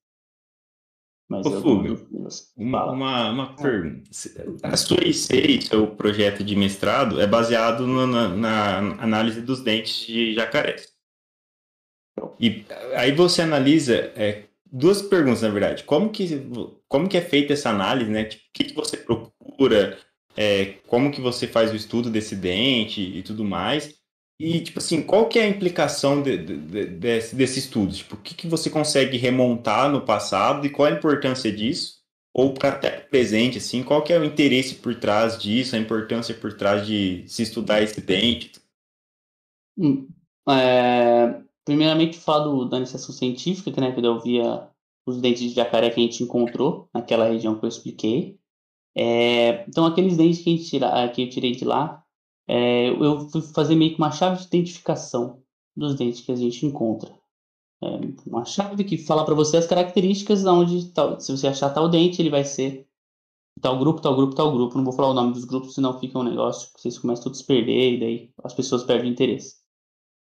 Mas 1.30 1.46
Ô, 1.48 1.52
Uma, 2.56 2.92
uma, 2.92 3.30
uma 3.32 3.56
pergunta. 3.56 4.10
A 4.62 4.78
sua 4.78 5.04
IC, 5.04 5.62
seu 5.62 5.88
projeto 5.96 6.44
de 6.44 6.56
mestrado, 6.56 7.20
é 7.20 7.26
baseado 7.26 7.88
no- 7.88 8.06
na, 8.06 8.30
na 8.30 8.78
análise 9.04 9.42
dos 9.42 9.62
dentes 9.62 10.06
de 10.06 10.34
jacarés. 10.36 10.94
E 12.40 12.66
aí 12.96 13.12
você 13.12 13.42
analisa 13.42 13.96
é, 14.16 14.44
duas 14.72 15.02
perguntas, 15.02 15.42
na 15.42 15.50
verdade. 15.50 15.84
Como 15.84 16.12
que, 16.12 16.28
como 16.88 17.10
que 17.10 17.18
é 17.18 17.22
feita 17.22 17.54
essa 17.54 17.70
análise, 17.70 18.12
né? 18.12 18.26
Tipo, 18.26 18.44
o 18.44 18.52
que, 18.54 18.64
que 18.66 18.76
você 18.76 18.98
procura, 18.98 19.98
é, 20.36 20.66
como 20.88 21.12
que 21.12 21.22
você 21.22 21.48
faz 21.48 21.72
o 21.72 21.76
estudo 21.76 22.10
desse 22.10 22.36
dente 22.36 23.02
e 23.02 23.24
tudo 23.24 23.44
mais. 23.44 23.96
E, 24.40 24.62
tipo 24.62 24.80
assim, 24.80 25.02
qual 25.02 25.30
que 25.30 25.40
é 25.40 25.44
a 25.44 25.48
implicação 25.48 26.22
de- 26.22 26.38
de- 26.38 26.58
de- 26.58 26.86
desse, 26.88 27.36
desse 27.36 27.60
estudo? 27.60 27.94
Tipo, 27.94 28.16
o 28.16 28.20
que, 28.22 28.34
que 28.36 28.48
você 28.48 28.70
consegue 28.70 29.18
remontar 29.18 29.90
no 29.92 30.02
passado 30.02 30.66
e 30.66 30.70
qual 30.70 30.88
a 30.88 30.92
importância 30.92 31.52
disso? 31.52 32.02
Ou 32.34 32.54
para 32.54 32.70
até 32.70 32.90
presente, 33.00 33.60
assim, 33.60 33.84
qual 33.84 34.04
que 34.04 34.12
é 34.12 34.20
o 34.20 34.26
interesse 34.26 34.76
por 34.76 34.96
trás 34.96 35.38
disso, 35.38 35.76
a 35.76 35.80
importância 35.80 36.34
por 36.36 36.54
trás 36.54 36.86
de 36.86 37.24
se 37.28 37.44
estudar 37.44 37.82
esse 37.84 38.02
dente? 38.02 38.52
Hum, 39.78 40.08
é, 40.50 41.42
primeiramente, 41.66 42.18
falar 42.20 42.44
do- 42.46 42.66
da 42.70 42.78
iniciação 42.78 43.14
científica, 43.14 43.72
que, 43.72 43.80
né, 43.82 43.92
que 43.94 44.06
eu 44.06 44.20
via 44.22 44.70
os 45.06 45.20
dentes 45.22 45.42
de 45.42 45.50
jacaré 45.50 45.90
que 45.90 46.00
a 46.00 46.04
gente 46.04 46.24
encontrou 46.24 46.90
naquela 46.94 47.26
região 47.28 47.58
que 47.60 47.66
eu 47.66 47.70
expliquei. 47.70 48.40
É, 48.96 49.66
então, 49.70 49.86
aqueles 49.88 50.18
dentes 50.18 50.42
que, 50.44 50.52
a 50.54 50.58
gente 50.58 50.70
tira, 50.70 51.10
que 51.10 51.24
eu 51.24 51.30
tirei 51.30 51.54
de 51.54 51.66
lá, 51.66 52.03
é, 52.48 52.90
eu 52.90 53.30
fui 53.30 53.42
fazer 53.42 53.76
meio 53.76 53.92
que 53.92 53.98
uma 53.98 54.12
chave 54.12 54.40
de 54.40 54.48
identificação 54.48 55.42
dos 55.76 55.96
dentes 55.96 56.22
que 56.22 56.32
a 56.32 56.36
gente 56.36 56.66
encontra. 56.66 57.14
É, 57.84 57.88
uma 58.28 58.46
chave 58.46 58.84
que 58.84 58.98
fala 58.98 59.26
para 59.26 59.36
você 59.36 59.58
as 59.58 59.68
características 59.68 60.46
onde 60.46 60.92
tal, 60.92 61.20
se 61.20 61.32
você 61.32 61.48
achar 61.48 61.70
tal 61.70 61.90
dente, 61.90 62.22
ele 62.22 62.30
vai 62.30 62.44
ser 62.44 62.88
tal 63.62 63.78
grupo, 63.80 64.02
tal 64.02 64.16
grupo, 64.16 64.36
tal 64.36 64.52
grupo. 64.52 64.78
Não 64.78 64.84
vou 64.84 64.94
falar 64.94 65.10
o 65.10 65.14
nome 65.14 65.34
dos 65.34 65.46
grupos, 65.46 65.74
senão 65.74 66.00
fica 66.00 66.20
um 66.20 66.24
negócio 66.24 66.72
que 66.74 66.82
vocês 66.82 66.98
começam 66.98 67.26
todos 67.26 67.42
a 67.42 67.46
perder 67.46 67.94
e 67.94 68.00
daí 68.00 68.34
as 68.44 68.54
pessoas 68.54 68.84
perdem 68.84 69.10
o 69.10 69.14
interesse. 69.14 69.64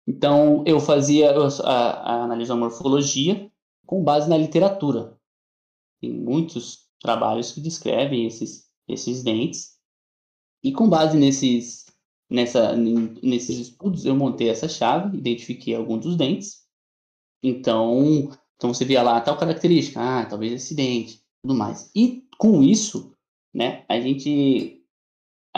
Então, 0.07 0.62
eu 0.66 0.78
fazia, 0.78 1.32
a, 1.64 1.68
a 1.68 2.24
analiso 2.24 2.52
a 2.52 2.57
morfologia 2.57 3.50
com 3.84 4.02
base 4.02 4.28
na 4.28 4.36
literatura. 4.36 5.16
Tem 6.00 6.12
muitos 6.12 6.86
trabalhos 7.00 7.52
que 7.52 7.61
descrevem 7.61 8.26
esses, 8.26 8.68
esses 8.88 9.22
dentes. 9.22 9.76
E 10.62 10.72
com 10.72 10.88
base 10.88 11.16
nesses, 11.16 11.86
nessa, 12.30 12.74
nesses 12.76 13.58
estudos, 13.58 14.04
eu 14.04 14.14
montei 14.14 14.48
essa 14.48 14.68
chave, 14.68 15.18
identifiquei 15.18 15.74
alguns 15.74 16.04
dos 16.04 16.16
dentes. 16.16 16.64
Então, 17.42 18.30
então 18.56 18.72
você 18.72 18.84
via 18.84 19.02
lá 19.02 19.20
tal 19.20 19.36
característica, 19.36 20.00
ah, 20.00 20.26
talvez 20.26 20.52
esse 20.52 20.74
dente, 20.74 21.22
tudo 21.42 21.54
mais. 21.54 21.90
E 21.94 22.24
com 22.38 22.62
isso, 22.62 23.12
né, 23.54 23.84
a 23.88 24.00
gente 24.00 24.76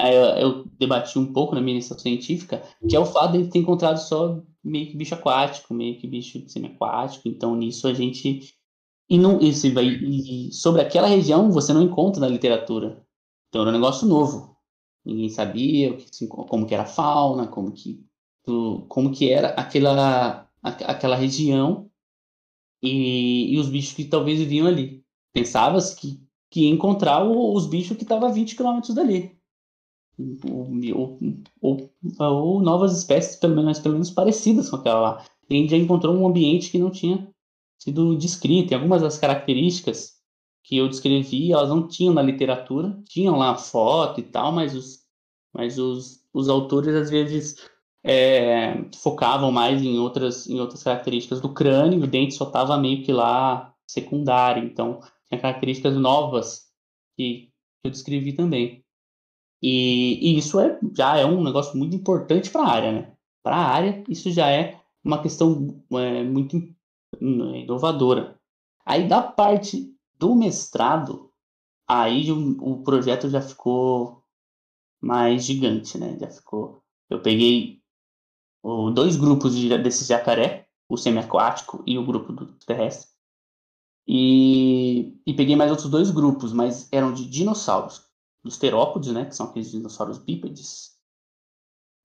eu, 0.06 0.22
eu 0.36 0.64
debati 0.78 1.18
um 1.18 1.32
pouco 1.32 1.54
na 1.54 1.60
minha 1.60 1.74
iniciação 1.74 1.98
científica, 1.98 2.62
que 2.88 2.94
é 2.94 3.00
o 3.00 3.06
fato 3.06 3.36
de 3.36 3.50
ter 3.50 3.58
encontrado 3.58 3.98
só 3.98 4.40
meio 4.62 4.86
que 4.86 4.96
bicho 4.96 5.14
aquático, 5.14 5.74
meio 5.74 5.98
que 5.98 6.06
bicho 6.06 6.48
semi-aquático. 6.48 7.28
Então, 7.28 7.56
nisso 7.56 7.88
a 7.88 7.94
gente. 7.94 8.54
E, 9.10 9.18
não, 9.18 9.40
e, 9.40 9.48
e 9.50 10.52
sobre 10.52 10.82
aquela 10.82 11.08
região 11.08 11.50
você 11.50 11.72
não 11.72 11.82
encontra 11.82 12.20
na 12.20 12.28
literatura. 12.28 13.02
Então 13.48 13.62
era 13.62 13.70
um 13.70 13.74
negócio 13.74 14.06
novo. 14.06 14.57
Ninguém 15.08 15.30
sabia 15.30 15.96
como 16.28 16.66
que 16.66 16.74
era 16.74 16.82
a 16.82 16.86
fauna, 16.86 17.46
como 17.46 17.72
que, 17.72 18.04
como 18.88 19.10
que 19.10 19.30
era 19.30 19.48
aquela, 19.48 20.46
aquela 20.62 21.16
região 21.16 21.90
e, 22.82 23.54
e 23.54 23.58
os 23.58 23.70
bichos 23.70 23.94
que 23.94 24.04
talvez 24.04 24.38
viviam 24.38 24.66
ali. 24.66 25.02
Pensava-se 25.32 25.96
que, 25.96 26.20
que 26.50 26.60
ia 26.64 26.70
encontrar 26.70 27.24
o, 27.24 27.54
os 27.54 27.66
bichos 27.66 27.96
que 27.96 28.02
estavam 28.02 28.28
a 28.28 28.32
20 28.32 28.54
quilômetros 28.54 28.94
dali. 28.94 29.34
Ou, 30.50 31.18
ou, 31.62 31.90
ou, 32.18 32.60
novas 32.60 32.98
espécies, 32.98 33.36
pelo 33.36 33.56
menos, 33.56 33.78
pelo 33.78 33.94
menos 33.94 34.10
parecidas 34.10 34.68
com 34.68 34.76
aquela 34.76 35.00
lá. 35.00 35.24
E 35.48 35.54
a 35.54 35.58
gente 35.58 35.70
já 35.70 35.76
encontrou 35.78 36.14
um 36.14 36.28
ambiente 36.28 36.70
que 36.70 36.78
não 36.78 36.90
tinha 36.90 37.32
sido 37.78 38.14
descrito. 38.14 38.72
E 38.72 38.74
algumas 38.74 39.00
das 39.00 39.16
características 39.16 40.17
que 40.68 40.76
eu 40.76 40.86
descrevi, 40.86 41.50
elas 41.50 41.70
não 41.70 41.88
tinham 41.88 42.12
na 42.12 42.20
literatura. 42.20 42.94
Tinham 43.08 43.38
lá 43.38 43.56
foto 43.56 44.20
e 44.20 44.22
tal, 44.22 44.52
mas 44.52 44.74
os, 44.74 44.98
mas 45.50 45.78
os, 45.78 46.22
os 46.30 46.46
autores, 46.50 46.94
às 46.94 47.08
vezes, 47.08 47.66
é, 48.04 48.84
focavam 48.94 49.50
mais 49.50 49.80
em 49.82 49.98
outras, 49.98 50.46
em 50.46 50.60
outras 50.60 50.82
características 50.82 51.40
do 51.40 51.54
crânio. 51.54 52.04
O 52.04 52.06
dente 52.06 52.34
só 52.34 52.44
estava 52.44 52.76
meio 52.76 53.02
que 53.02 53.10
lá 53.10 53.74
secundário. 53.86 54.62
Então, 54.62 55.00
tinha 55.26 55.40
características 55.40 55.96
novas 55.96 56.66
que, 57.16 57.46
que 57.80 57.88
eu 57.88 57.90
descrevi 57.90 58.34
também. 58.34 58.84
E, 59.62 60.18
e 60.20 60.36
isso 60.36 60.60
é, 60.60 60.78
já 60.94 61.16
é 61.16 61.24
um 61.24 61.42
negócio 61.42 61.78
muito 61.78 61.96
importante 61.96 62.50
para 62.50 62.62
a 62.62 62.70
área, 62.70 62.92
né? 62.92 63.12
Para 63.42 63.56
a 63.56 63.68
área, 63.68 64.04
isso 64.06 64.30
já 64.30 64.50
é 64.50 64.78
uma 65.02 65.22
questão 65.22 65.82
é, 65.92 66.22
muito 66.24 66.62
inovadora. 67.18 68.38
Aí, 68.84 69.08
da 69.08 69.22
parte 69.22 69.97
do 70.18 70.34
mestrado, 70.34 71.32
aí 71.86 72.30
o, 72.32 72.56
o 72.60 72.82
projeto 72.82 73.28
já 73.30 73.40
ficou 73.40 74.24
mais 75.00 75.44
gigante, 75.44 75.98
né? 75.98 76.18
Já 76.18 76.28
ficou. 76.30 76.82
Eu 77.08 77.22
peguei 77.22 77.82
o, 78.62 78.90
dois 78.90 79.16
grupos 79.16 79.56
de, 79.56 79.76
desse 79.78 80.04
jacaré, 80.04 80.68
o 80.88 80.96
semiaquático 80.96 81.82
e 81.86 81.98
o 81.98 82.04
grupo 82.04 82.32
do 82.32 82.46
terrestre. 82.58 83.08
E, 84.06 85.20
e 85.26 85.34
peguei 85.34 85.54
mais 85.54 85.70
outros 85.70 85.90
dois 85.90 86.10
grupos, 86.10 86.52
mas 86.52 86.88
eram 86.90 87.12
de 87.12 87.26
dinossauros 87.26 88.08
dos 88.42 88.56
terópodes, 88.56 89.12
né, 89.12 89.26
que 89.26 89.36
são 89.36 89.46
aqueles 89.46 89.70
dinossauros 89.70 90.18
bípedes, 90.18 90.98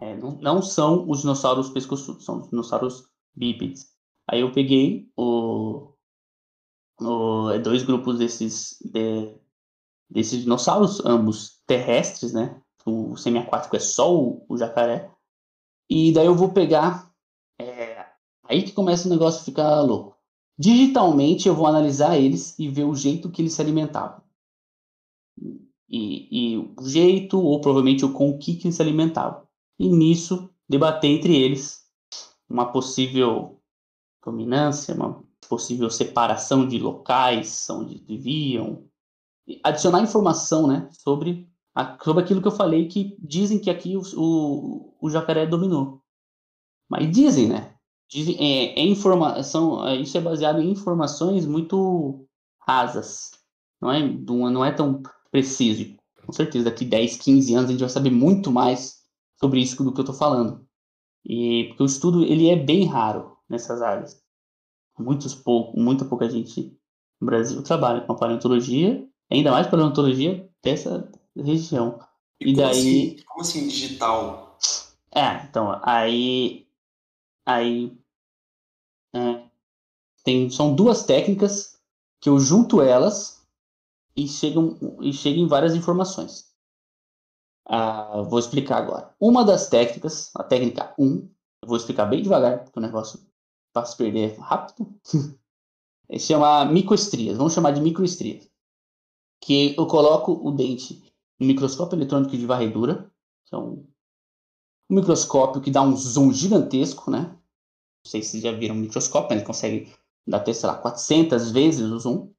é, 0.04 0.18
não, 0.18 0.38
não, 0.42 0.62
são 0.62 1.10
os 1.10 1.22
dinossauros 1.22 1.70
pescoçudos, 1.70 2.26
são 2.26 2.40
os 2.40 2.50
dinossauros 2.50 3.08
bípedes. 3.34 3.94
Aí 4.28 4.42
eu 4.42 4.52
peguei 4.52 5.10
o, 5.16 5.93
é, 7.02 7.60
dois 7.60 7.84
grupos 7.84 8.18
desses, 8.18 8.78
de, 8.84 9.36
desses 10.10 10.42
dinossauros, 10.42 11.04
ambos 11.06 11.62
terrestres, 11.66 12.34
né? 12.34 12.62
O 12.86 13.16
semiaquático 13.16 13.76
é 13.76 13.80
só 13.80 14.14
o, 14.14 14.46
o 14.50 14.58
jacaré. 14.58 15.10
E 15.90 16.12
daí 16.14 16.26
eu 16.26 16.36
vou 16.36 16.52
pegar. 16.52 17.12
É, 17.60 18.06
aí 18.46 18.64
que 18.64 18.72
começa 18.72 19.08
o 19.08 19.12
negócio 19.12 19.42
a 19.42 19.46
ficar 19.46 19.82
louco. 19.82 20.18
Digitalmente 20.58 21.48
eu 21.48 21.56
vou 21.56 21.66
analisar 21.66 22.18
eles 22.18 22.58
e 22.60 22.68
ver 22.68 22.84
o 22.84 22.96
jeito 22.96 23.32
que 23.32 23.42
eles 23.42 23.54
se 23.54 23.62
alimentavam 23.62 24.22
e, 25.94 26.56
e 26.56 26.58
o 26.58 26.88
jeito, 26.88 27.40
ou 27.40 27.62
provavelmente 27.62 28.08
com 28.08 28.32
o 28.32 28.40
que, 28.40 28.56
que 28.56 28.66
eles 28.66 28.76
se 28.76 28.82
alimentavam. 28.82 29.48
E 29.78 29.88
nisso, 29.88 30.50
debater 30.68 31.12
entre 31.12 31.36
eles 31.36 31.84
uma 32.50 32.72
possível 32.72 33.62
dominância, 34.26 34.96
uma 34.96 35.24
possível 35.54 35.88
separação 35.90 36.68
de 36.68 36.80
locais 36.80 37.70
onde 37.70 38.04
viviam, 38.04 38.84
adicionar 39.64 40.02
informação 40.02 40.66
né, 40.66 40.90
sobre, 40.92 41.48
a, 41.76 41.96
sobre 42.04 42.24
aquilo 42.24 42.42
que 42.42 42.48
eu 42.48 42.52
falei, 42.52 42.88
que 42.88 43.16
dizem 43.20 43.60
que 43.60 43.70
aqui 43.70 43.96
o, 43.96 44.02
o, 44.18 44.98
o 45.00 45.10
jacaré 45.12 45.46
dominou. 45.46 46.02
Mas 46.90 47.12
dizem, 47.12 47.48
né? 47.48 47.76
Dizem, 48.10 48.36
é, 48.40 48.80
é 48.80 48.84
informação, 48.84 49.88
é, 49.88 49.96
isso 49.96 50.18
é 50.18 50.22
baseado 50.22 50.60
em 50.60 50.72
informações 50.72 51.46
muito 51.46 52.26
rasas. 52.68 53.32
Não 53.80 53.92
é, 53.92 54.02
não 54.02 54.66
é 54.66 54.72
tão 54.72 55.04
preciso. 55.30 55.96
Com 56.26 56.32
certeza, 56.32 56.66
daqui 56.66 56.84
10, 56.84 57.18
15 57.18 57.54
anos 57.54 57.70
a 57.70 57.72
gente 57.74 57.82
vai 57.82 57.90
saber 57.90 58.12
muito 58.12 58.52
mais 58.52 59.04
sobre 59.40 59.60
isso 59.60 59.84
do 59.84 59.94
que 59.94 60.00
eu 60.00 60.04
estou 60.04 60.16
falando. 60.16 60.66
E 61.24 61.66
porque 61.68 61.84
o 61.84 61.86
estudo 61.86 62.24
ele 62.24 62.50
é 62.50 62.56
bem 62.56 62.86
raro 62.86 63.38
nessas 63.48 63.84
áreas. 63.84 64.23
Muitos 64.98 65.34
pouco, 65.34 65.80
muita 65.80 66.06
pouca 66.06 66.30
gente 66.30 66.78
no 67.20 67.28
Brasil 67.28 67.62
trabalha 67.64 68.02
com 68.02 68.14
a 68.14 68.18
paleontologia, 68.18 69.08
ainda 69.32 69.52
mais 69.52 69.68
paleontologia 69.68 70.50
dessa 70.62 71.10
região. 71.36 72.00
E, 72.40 72.52
e 72.52 72.56
daí 72.56 72.70
assim, 72.70 73.24
como 73.26 73.42
assim 73.42 73.68
digital? 73.68 74.58
É, 75.12 75.44
então 75.46 75.80
aí 75.84 76.68
aí 77.46 77.98
é, 79.16 79.44
tem 80.24 80.50
são 80.50 80.76
duas 80.76 81.04
técnicas 81.06 81.80
que 82.20 82.30
eu 82.30 82.40
junto 82.40 82.82
elas 82.82 83.44
e 84.16 84.28
chegam, 84.28 84.78
e 85.02 85.12
chegam 85.12 85.48
várias 85.48 85.76
informações. 85.76 86.54
Ah, 87.66 88.22
vou 88.22 88.40
explicar 88.40 88.78
agora. 88.78 89.14
Uma 89.20 89.44
das 89.44 89.70
técnicas, 89.70 90.32
a 90.36 90.44
técnica 90.44 90.94
1, 91.00 91.30
eu 91.62 91.68
vou 91.68 91.78
explicar 91.78 92.06
bem 92.06 92.22
devagar, 92.22 92.64
porque 92.64 92.78
o 92.78 92.82
negócio 92.82 93.20
faz 93.74 93.96
perder 93.96 94.38
rápido. 94.40 94.88
é 96.10 96.20
chama 96.20 96.66
microestrias, 96.66 97.38
vamos 97.38 97.54
chamar 97.54 97.72
de 97.72 97.82
microestrias. 97.82 98.50
Que 99.42 99.76
eu 99.78 99.88
coloco 99.88 100.32
o 100.32 100.52
dente 100.52 101.04
no 101.40 101.48
microscópio 101.48 101.98
eletrônico 101.98 102.38
de 102.38 102.46
varredura, 102.46 103.12
que 103.46 103.56
é 103.56 103.58
um, 103.58 103.86
um 104.90 104.96
microscópio 104.96 105.62
que 105.62 105.72
dá 105.72 105.82
um 105.82 105.96
zoom 105.96 106.32
gigantesco, 106.32 107.12
né? 107.12 107.22
Não 108.06 108.10
sei 108.10 108.22
se 108.22 108.32
vocês 108.32 108.44
já 108.44 108.52
viram 108.52 108.76
um 108.76 108.80
microscópio, 108.80 109.30
mas 109.30 109.38
ele 109.38 109.48
consegue 109.48 109.94
dar 110.28 110.38
até, 110.38 110.54
sei 110.54 110.68
lá, 110.68 110.76
400 110.76 111.52
vezes 111.52 111.82
o 111.82 112.00
zoom. 112.00 112.32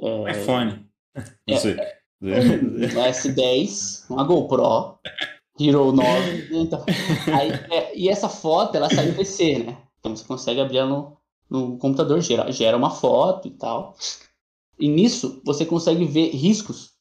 É... 0.00 0.42
iPhone. 0.42 0.88
Não 1.46 1.56
sei. 1.56 1.76
É, 2.22 2.38
um 2.40 3.02
S10, 3.02 4.04
uma 4.10 4.24
GoPro, 4.24 4.98
Hero 5.58 5.90
9. 5.90 6.48
Então, 6.52 6.84
aí, 7.34 7.50
é, 7.70 7.96
e 7.98 8.08
essa 8.08 8.28
foto, 8.28 8.76
ela 8.76 8.90
sai 8.90 9.10
do 9.10 9.16
PC, 9.16 9.58
né? 9.58 9.89
Então 10.00 10.16
você 10.16 10.24
consegue 10.24 10.60
abrir 10.60 10.78
ela 10.78 10.88
no, 10.88 11.16
no 11.48 11.78
computador, 11.78 12.20
gera, 12.20 12.50
gera 12.50 12.76
uma 12.76 12.90
foto 12.90 13.46
e 13.46 13.52
tal. 13.52 13.96
E 14.78 14.88
nisso, 14.88 15.40
você 15.44 15.64
consegue 15.64 16.04
ver 16.04 16.30
riscos 16.30 16.94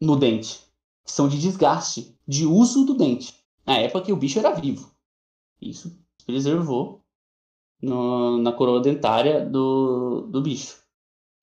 no 0.00 0.16
dente, 0.16 0.60
que 1.04 1.12
são 1.12 1.28
de 1.28 1.40
desgaste, 1.40 2.16
de 2.26 2.44
uso 2.44 2.84
do 2.84 2.94
dente. 2.94 3.34
Na 3.64 3.78
época 3.78 4.06
que 4.06 4.12
o 4.12 4.16
bicho 4.16 4.38
era 4.38 4.50
vivo. 4.52 4.90
Isso 5.60 5.96
preservou 6.26 7.00
no, 7.80 8.38
na 8.38 8.52
coroa 8.52 8.80
dentária 8.80 9.44
do, 9.44 10.22
do 10.22 10.42
bicho. 10.42 10.82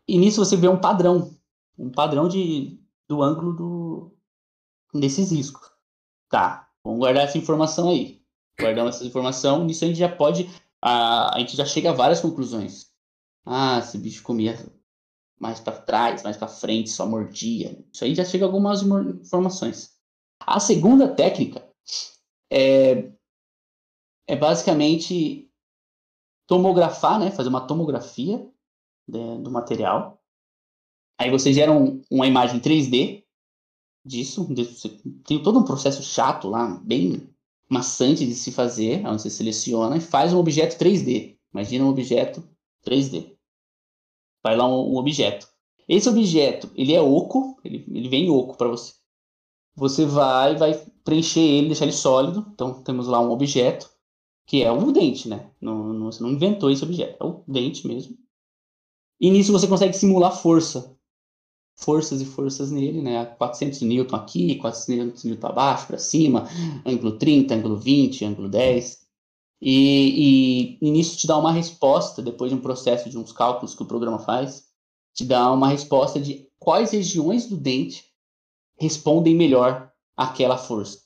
E 0.07 0.17
nisso 0.17 0.43
você 0.43 0.57
vê 0.57 0.67
um 0.67 0.79
padrão 0.79 1.39
um 1.79 1.89
padrão 1.89 2.27
de, 2.27 2.77
do 3.07 3.23
ângulo 3.23 3.53
do, 3.53 4.11
desses 4.93 5.31
riscos. 5.31 5.71
Tá, 6.29 6.69
vamos 6.83 6.99
guardar 6.99 7.23
essa 7.23 7.37
informação 7.37 7.89
aí. 7.89 8.18
Guardando 8.59 8.89
essa 8.89 9.05
informação, 9.05 9.63
nisso 9.63 9.83
a 9.83 9.87
gente 9.87 9.99
já 9.99 10.09
pode. 10.09 10.49
A, 10.81 11.35
a 11.35 11.39
gente 11.39 11.55
já 11.55 11.65
chega 11.65 11.89
a 11.89 11.93
várias 11.93 12.21
conclusões. 12.21 12.87
Ah, 13.45 13.79
esse 13.79 13.97
bicho 13.97 14.23
comia 14.23 14.57
mais 15.39 15.59
para 15.59 15.79
trás, 15.79 16.23
mais 16.23 16.37
para 16.37 16.47
frente, 16.47 16.89
só 16.89 17.05
mordia. 17.05 17.83
Isso 17.91 18.03
aí 18.03 18.13
já 18.13 18.25
chega 18.25 18.45
a 18.45 18.47
algumas 18.47 18.81
informações. 18.81 19.97
A 20.39 20.59
segunda 20.59 21.07
técnica 21.07 21.65
é, 22.51 23.11
é 24.27 24.35
basicamente 24.35 25.49
tomografar, 26.47 27.19
né, 27.19 27.31
fazer 27.31 27.49
uma 27.49 27.65
tomografia 27.65 28.45
de, 29.07 29.37
do 29.39 29.51
material 29.51 30.19
Aí 31.19 31.29
você 31.29 31.53
gera 31.53 31.69
um, 31.69 32.01
uma 32.09 32.25
imagem 32.25 32.61
3D 32.61 33.25
disso. 34.05 34.47
Tem 35.25 35.43
todo 35.43 35.59
um 35.59 35.65
processo 35.65 36.01
chato 36.01 36.47
lá, 36.47 36.79
bem 36.81 37.28
maçante 37.69 38.25
de 38.25 38.33
se 38.33 38.51
fazer, 38.51 39.05
onde 39.05 39.21
você 39.21 39.29
seleciona 39.29 39.97
e 39.97 40.01
faz 40.01 40.33
um 40.33 40.39
objeto 40.39 40.77
3D. 40.77 41.37
Imagina 41.53 41.85
um 41.85 41.89
objeto 41.89 42.43
3D. 42.85 43.35
Vai 44.43 44.57
lá 44.57 44.67
um, 44.67 44.93
um 44.93 44.97
objeto. 44.97 45.47
Esse 45.87 46.09
objeto, 46.09 46.69
ele 46.75 46.93
é 46.93 47.01
oco, 47.01 47.59
ele, 47.63 47.85
ele 47.87 48.09
vem 48.09 48.29
oco 48.29 48.57
para 48.57 48.67
você. 48.67 48.93
Você 49.75 50.05
vai, 50.05 50.55
vai 50.55 50.73
preencher 51.03 51.39
ele, 51.39 51.67
deixar 51.67 51.85
ele 51.85 51.93
sólido. 51.93 52.45
Então 52.53 52.83
temos 52.83 53.07
lá 53.07 53.19
um 53.19 53.31
objeto 53.31 53.89
que 54.45 54.63
é 54.63 54.71
um 54.71 54.91
dente, 54.91 55.29
né? 55.29 55.51
Não, 55.61 55.93
não, 55.93 56.11
você 56.11 56.23
não 56.23 56.31
inventou 56.31 56.71
esse 56.71 56.83
objeto, 56.83 57.23
é 57.23 57.25
o 57.25 57.43
dente 57.47 57.87
mesmo. 57.87 58.17
E 59.19 59.29
nisso 59.29 59.51
você 59.51 59.67
consegue 59.67 59.93
simular 59.93 60.35
força 60.35 60.97
forças 61.79 62.19
e 62.21 62.25
forças 62.25 62.69
nele, 62.71 63.01
né? 63.01 63.25
400 63.25 63.81
Newton 63.81 64.15
aqui, 64.17 64.55
400 64.55 65.23
Newton 65.23 65.47
abaixo, 65.47 65.87
para 65.87 65.97
cima, 65.97 66.47
ângulo 66.85 67.17
30, 67.17 67.55
ângulo 67.55 67.77
20, 67.77 68.25
ângulo 68.25 68.49
10. 68.49 68.99
E, 69.61 70.77
e, 70.81 70.85
e 70.85 70.91
nisso 70.91 71.17
te 71.17 71.25
dá 71.25 71.37
uma 71.37 71.53
resposta, 71.53 72.21
depois 72.21 72.51
de 72.51 72.57
um 72.57 72.61
processo 72.61 73.09
de 73.09 73.17
uns 73.17 73.31
cálculos 73.31 73.75
que 73.75 73.83
o 73.83 73.85
programa 73.85 74.19
faz, 74.19 74.67
te 75.13 75.23
dá 75.25 75.51
uma 75.51 75.69
resposta 75.69 76.19
de 76.19 76.47
quais 76.59 76.91
regiões 76.91 77.47
do 77.47 77.55
dente 77.55 78.05
respondem 78.77 79.33
melhor 79.33 79.89
àquela 80.17 80.57
força. 80.57 80.99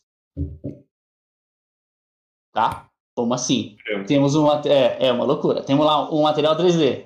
Tá? 2.52 2.90
Como 3.16 3.34
assim? 3.34 3.78
É. 3.88 4.04
Temos 4.06 4.36
um 4.36 4.52
é, 4.52 5.08
é 5.08 5.12
uma 5.12 5.26
loucura. 5.26 5.64
Temos 5.64 5.86
lá 5.86 6.12
um 6.12 6.24
material 6.24 6.58
3D. 6.58 7.06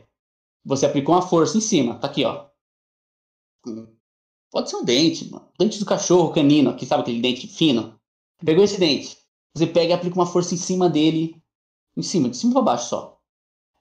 Você 0.65 0.85
aplicou 0.85 1.15
uma 1.15 1.21
força 1.21 1.57
em 1.57 1.61
cima, 1.61 1.95
tá 1.95 2.07
aqui, 2.07 2.23
ó. 2.23 2.46
Pode 4.51 4.69
ser 4.69 4.77
um 4.77 4.83
dente, 4.83 5.29
mano. 5.29 5.47
Dente 5.59 5.79
do 5.79 5.85
cachorro 5.85 6.33
canino, 6.33 6.69
aqui 6.69 6.85
sabe 6.85 7.01
aquele 7.01 7.21
dente 7.21 7.47
fino? 7.47 7.99
Pegou 8.43 8.63
esse 8.63 8.79
dente. 8.79 9.17
Você 9.55 9.67
pega 9.67 9.91
e 9.91 9.93
aplica 9.93 10.15
uma 10.15 10.25
força 10.25 10.53
em 10.53 10.57
cima 10.57 10.89
dele, 10.89 11.41
em 11.95 12.01
cima, 12.01 12.29
de 12.29 12.37
cima 12.37 12.53
para 12.53 12.61
baixo 12.61 12.89
só. 12.89 13.19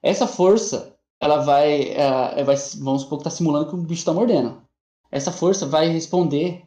Essa 0.01 0.27
força, 0.27 0.97
ela 1.19 1.37
vai, 1.37 1.89
é, 1.91 2.43
vai 2.43 2.55
vamos 2.79 3.03
supor 3.03 3.19
que 3.19 3.23
tá 3.23 3.29
simulando 3.29 3.69
que 3.69 3.75
o 3.75 3.77
bicho 3.77 4.05
tá 4.05 4.13
mordendo. 4.13 4.61
Essa 5.11 5.31
força 5.31 5.65
vai 5.65 5.87
responder, 5.87 6.65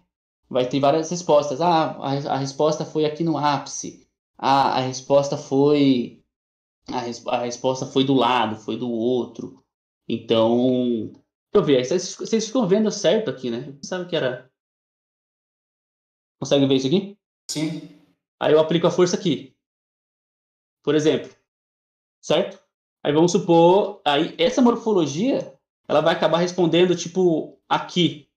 vai 0.49 0.67
ter 0.69 0.81
várias 0.81 1.11
respostas. 1.11 1.61
Ah, 1.61 1.97
a, 1.99 2.35
a 2.35 2.37
resposta 2.37 2.85
foi 2.85 3.05
aqui 3.05 3.25
no 3.25 3.37
ápice. 3.37 4.07
Ah, 4.39 4.79
a 4.79 4.81
resposta 4.81 5.37
foi 5.37 6.21
a, 6.89 6.99
res, 7.01 7.27
a 7.27 7.39
resposta 7.39 7.87
foi 7.87 8.05
do 8.05 8.15
lado, 8.15 8.57
foi 8.57 8.77
do 8.77 8.91
outro. 8.91 9.63
Então, 10.09 11.13
Deixa 11.53 11.63
eu 11.63 11.65
ver, 11.65 11.85
vocês, 11.85 12.15
vocês 12.15 12.47
ficam 12.47 12.67
vendo 12.69 12.91
certo 12.93 13.29
aqui, 13.29 13.51
né? 13.51 13.77
Sabe 13.83 14.09
que 14.09 14.15
era. 14.15 14.51
Consegue 16.41 16.67
ver 16.67 16.77
isso 16.77 16.87
aqui? 16.87 17.19
Sim. 17.51 18.01
Aí 18.39 18.53
eu 18.53 18.61
aplico 18.61 18.87
a 18.87 18.91
força 18.91 19.17
aqui. 19.17 19.57
Por 20.83 20.95
exemplo. 20.95 21.35
Certo? 22.23 22.63
Aí 23.03 23.13
vamos 23.13 23.33
supor. 23.33 24.01
Aí 24.05 24.35
essa 24.39 24.63
morfologia 24.63 25.59
ela 25.89 26.01
vai 26.01 26.15
acabar 26.15 26.39
respondendo 26.39 26.97
tipo 26.97 27.61
aqui. 27.69 28.31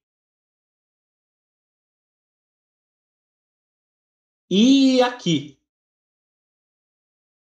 E 4.50 5.00
aqui. 5.02 5.58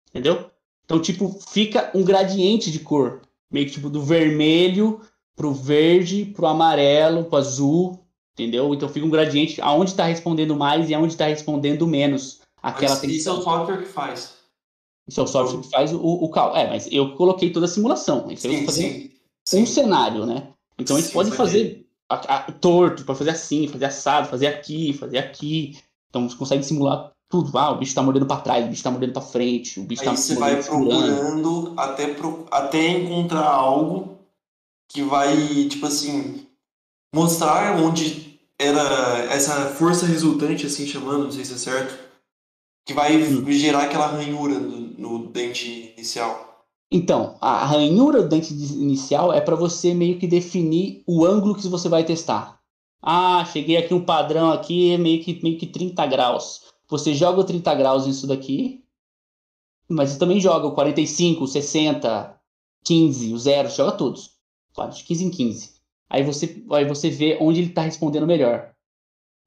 Entendeu? 0.09 0.51
Então, 0.85 1.01
tipo, 1.01 1.31
fica 1.41 1.97
um 1.97 2.05
gradiente 2.05 2.71
de 2.73 2.81
cor. 2.81 3.23
Meio 3.49 3.67
que 3.67 3.73
tipo 3.73 3.89
do 3.89 4.03
vermelho 4.03 5.01
pro 5.41 5.55
verde, 5.55 6.27
pro 6.27 6.47
amarelo, 6.47 7.25
pro 7.25 7.39
azul, 7.39 7.99
entendeu? 8.35 8.75
Então 8.75 8.91
fica 8.91 9.07
um 9.07 9.11
gradiente 9.11 9.59
aonde 9.63 9.93
está 9.93 10.05
respondendo 10.05 10.55
mais 10.55 10.91
e 10.91 10.95
aonde 10.95 11.15
está 11.15 11.25
respondendo 11.25 11.87
menos. 11.87 12.41
Aquela 12.63 12.95
mas 12.95 13.05
isso 13.05 13.31
é 13.31 13.33
o 13.33 13.41
software 13.41 13.79
que 13.79 13.87
faz. 13.87 14.35
Isso 15.09 15.19
é 15.19 15.23
o 15.23 15.27
software 15.27 15.63
que 15.63 15.71
faz 15.71 15.95
o, 15.95 15.99
o 15.99 16.29
cálculo. 16.29 16.61
É, 16.61 16.69
mas 16.69 16.93
eu 16.93 17.15
coloquei 17.15 17.49
toda 17.49 17.65
a 17.65 17.69
simulação. 17.71 18.31
Isso 18.31 18.43
sim, 18.43 18.65
eu 18.65 18.71
sim, 18.71 19.11
sim. 19.43 19.63
um 19.63 19.67
cenário, 19.67 20.27
né? 20.27 20.49
Então 20.79 20.97
a 20.97 21.01
gente 21.01 21.11
pode 21.11 21.31
fazer 21.31 21.87
a, 22.07 22.17
a, 22.17 22.53
torto, 22.53 23.07
pode 23.07 23.19
fazer 23.19 23.31
assim, 23.31 23.67
fazer 23.67 23.87
assado, 23.87 24.29
fazer 24.29 24.47
aqui, 24.47 24.93
fazer 24.93 25.17
aqui. 25.17 25.79
Então 26.11 26.29
você 26.29 26.37
consegue 26.37 26.63
simular 26.63 27.13
tudo. 27.31 27.57
Ah, 27.57 27.71
o 27.71 27.79
bicho 27.79 27.95
tá 27.95 28.03
mordendo 28.03 28.27
para 28.27 28.43
trás, 28.43 28.67
o 28.67 28.69
bicho 28.69 28.83
tá 28.83 28.91
mordendo 28.91 29.15
para 29.15 29.23
frente, 29.23 29.81
o 29.81 29.85
bicho 29.85 30.03
Aí 30.03 30.09
tá 30.09 30.17
você 30.17 30.35
vai 30.35 30.63
procurando 30.63 31.73
até, 31.79 32.09
pro, 32.09 32.45
até 32.51 32.91
encontrar 32.91 33.47
algo 33.47 34.20
que 34.91 35.03
vai, 35.03 35.69
tipo 35.69 35.87
assim, 35.87 36.47
mostrar 37.15 37.81
onde 37.81 38.41
era 38.59 39.25
essa 39.33 39.67
força 39.71 40.05
resultante, 40.05 40.67
assim 40.67 40.87
chamando, 40.87 41.25
não 41.25 41.31
sei 41.31 41.45
se 41.45 41.55
é 41.55 41.59
certo, 41.59 41.99
que 42.85 42.93
vai 42.93 43.17
hum. 43.17 43.51
gerar 43.53 43.85
aquela 43.85 44.09
ranhura 44.09 44.59
no, 44.59 44.79
no 44.81 45.27
dente 45.29 45.95
inicial. 45.97 46.67
Então, 46.93 47.37
a 47.41 47.65
ranhura 47.65 48.21
do 48.21 48.29
dente 48.29 48.53
inicial 48.53 49.33
é 49.33 49.41
para 49.41 49.55
você 49.55 49.95
meio 49.95 50.19
que 50.19 50.27
definir 50.27 51.05
o 51.07 51.25
ângulo 51.25 51.55
que 51.55 51.69
você 51.69 51.89
vai 51.89 52.05
testar. 52.05 52.59
Ah, 53.01 53.45
cheguei 53.45 53.77
aqui 53.77 53.95
um 53.95 54.05
padrão 54.05 54.51
aqui, 54.51 54.99
meio 54.99 55.23
que, 55.23 55.41
meio 55.41 55.57
que 55.57 55.67
30 55.67 56.05
graus. 56.07 56.63
Você 56.89 57.15
joga 57.15 57.41
o 57.41 57.45
30 57.45 57.73
graus 57.77 58.07
nisso 58.09 58.27
daqui, 58.27 58.83
mas 59.89 60.11
você 60.11 60.19
também 60.19 60.41
joga 60.41 60.67
o 60.67 60.75
45, 60.75 61.47
60, 61.47 62.41
15, 62.85 63.33
o 63.33 63.39
zero, 63.39 63.71
joga 63.71 63.93
todos 63.93 64.40
de 64.91 65.05
15 65.05 65.25
em 65.25 65.31
15. 65.31 65.81
Aí 66.09 66.23
você, 66.23 66.65
aí 66.73 66.85
você 66.85 67.11
vê 67.11 67.39
onde 67.41 67.61
ele 67.61 67.69
está 67.69 67.83
respondendo 67.83 68.27
melhor. 68.27 68.73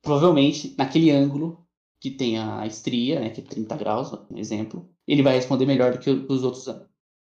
Provavelmente, 0.01 0.74
naquele 0.78 1.11
ângulo 1.11 1.65
que 1.99 2.11
tem 2.11 2.38
a 2.38 2.65
estria, 2.65 3.19
né, 3.19 3.30
que 3.30 3.41
é 3.41 3.43
30 3.43 3.76
graus, 3.78 4.13
um 4.30 4.38
exemplo, 4.38 4.89
ele 5.07 5.24
vai 5.24 5.36
responder 5.36 5.65
melhor 5.65 5.93
do 5.93 5.99
que 5.99 6.09
os 6.09 6.43
outros 6.43 6.67
ângulos. 6.67 6.89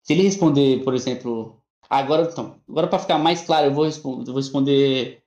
Se 0.03 0.13
ele 0.13 0.23
responder, 0.23 0.83
por 0.83 0.93
exemplo, 0.93 1.61
agora 1.89 2.29
então, 2.31 2.59
agora 2.67 2.88
para 2.88 2.99
ficar 2.99 3.17
mais 3.17 3.41
claro, 3.41 3.67
eu 3.67 3.73
vou, 3.73 3.85
responder, 3.85 4.25
vou 4.25 4.35
responder 4.35 5.23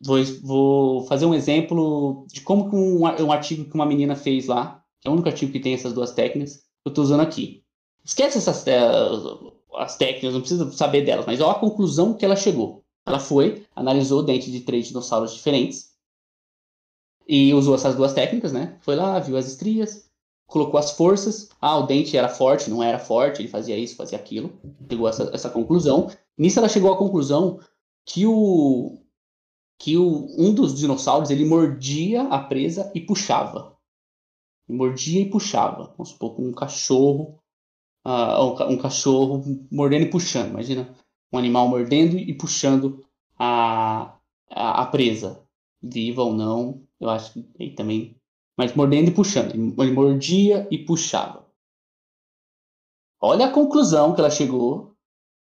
vou, 0.00 0.24
vou 0.42 1.06
fazer 1.06 1.26
um 1.26 1.34
exemplo 1.34 2.26
de 2.28 2.40
como 2.40 2.74
um, 2.74 3.02
um 3.02 3.32
artigo 3.32 3.64
que 3.64 3.74
uma 3.74 3.86
menina 3.86 4.14
fez 4.14 4.46
lá, 4.46 4.84
que 5.00 5.08
é 5.08 5.10
o 5.10 5.14
único 5.14 5.28
artigo 5.28 5.52
que 5.52 5.60
tem 5.60 5.74
essas 5.74 5.92
duas 5.92 6.12
técnicas, 6.12 6.64
eu 6.84 6.90
estou 6.90 7.04
usando 7.04 7.20
aqui. 7.20 7.64
Esquece 8.04 8.38
essas 8.38 8.64
as 9.74 9.96
técnicas, 9.96 10.32
não 10.32 10.40
precisa 10.40 10.70
saber 10.72 11.04
delas, 11.04 11.26
mas 11.26 11.40
olha 11.40 11.52
a 11.52 11.58
conclusão 11.58 12.14
que 12.14 12.24
ela 12.24 12.36
chegou. 12.36 12.84
Ela 13.06 13.18
foi, 13.18 13.66
analisou 13.74 14.20
o 14.20 14.22
dente 14.22 14.50
de 14.50 14.60
três 14.60 14.88
dinossauros 14.88 15.32
diferentes 15.32 15.94
e 17.26 17.52
usou 17.54 17.74
essas 17.74 17.94
duas 17.94 18.12
técnicas, 18.12 18.52
né? 18.52 18.76
Foi 18.80 18.94
lá, 18.94 19.18
viu 19.18 19.36
as 19.36 19.46
estrias, 19.46 20.08
colocou 20.46 20.78
as 20.78 20.92
forças. 20.92 21.50
Ah, 21.60 21.76
o 21.78 21.86
dente 21.86 22.16
era 22.16 22.28
forte, 22.28 22.70
não 22.70 22.82
era 22.82 22.98
forte, 22.98 23.40
ele 23.40 23.48
fazia 23.48 23.76
isso, 23.76 23.96
fazia 23.96 24.18
aquilo. 24.18 24.58
Chegou 24.90 25.06
a 25.06 25.10
essa, 25.10 25.30
essa 25.32 25.50
conclusão. 25.50 26.10
Nisso 26.36 26.58
ela 26.58 26.68
chegou 26.68 26.92
à 26.92 26.96
conclusão 26.96 27.60
que 28.04 28.26
o 28.26 28.98
que 29.80 29.96
o, 29.96 30.26
um 30.36 30.52
dos 30.52 30.74
dinossauros 30.74 31.30
ele 31.30 31.44
mordia 31.44 32.22
a 32.24 32.40
presa 32.40 32.90
e 32.94 33.00
puxava. 33.00 33.76
mordia 34.68 35.20
e 35.20 35.30
puxava. 35.30 35.94
Vamos 35.96 36.10
supor, 36.10 36.34
com 36.34 36.48
um 36.48 36.52
cachorro 36.52 37.38
uh, 38.06 38.70
um 38.70 38.78
cachorro 38.78 39.42
mordendo 39.70 40.04
e 40.04 40.10
puxando. 40.10 40.50
Imagina 40.50 40.88
um 41.32 41.38
animal 41.38 41.68
mordendo 41.68 42.18
e 42.18 42.32
puxando 42.34 43.04
a, 43.38 44.14
a, 44.50 44.82
a 44.82 44.86
presa, 44.86 45.42
viva 45.82 46.22
ou 46.22 46.32
não, 46.32 46.82
eu 47.00 47.08
acho 47.10 47.32
que 47.32 47.46
aí 47.60 47.70
também. 47.74 48.16
Mas 48.56 48.74
mordendo 48.74 49.08
e 49.08 49.14
puxando. 49.14 49.54
Ele 49.54 49.92
mordia 49.92 50.66
e 50.70 50.78
puxava. 50.78 51.46
Olha 53.20 53.46
a 53.46 53.52
conclusão 53.52 54.14
que 54.14 54.20
ela 54.20 54.30
chegou 54.30 54.94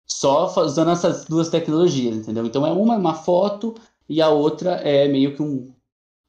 só 0.07 0.47
usando 0.63 0.91
essas 0.91 1.25
duas 1.25 1.49
tecnologias, 1.49 2.17
entendeu? 2.17 2.47
Então 2.47 2.67
é 2.67 2.73
uma 2.73 2.97
uma 2.97 3.15
foto 3.15 3.75
e 4.09 4.23
a 4.23 4.29
outra 4.29 4.73
é 4.77 5.09
meio 5.09 5.35
que 5.35 5.43
um, 5.43 5.75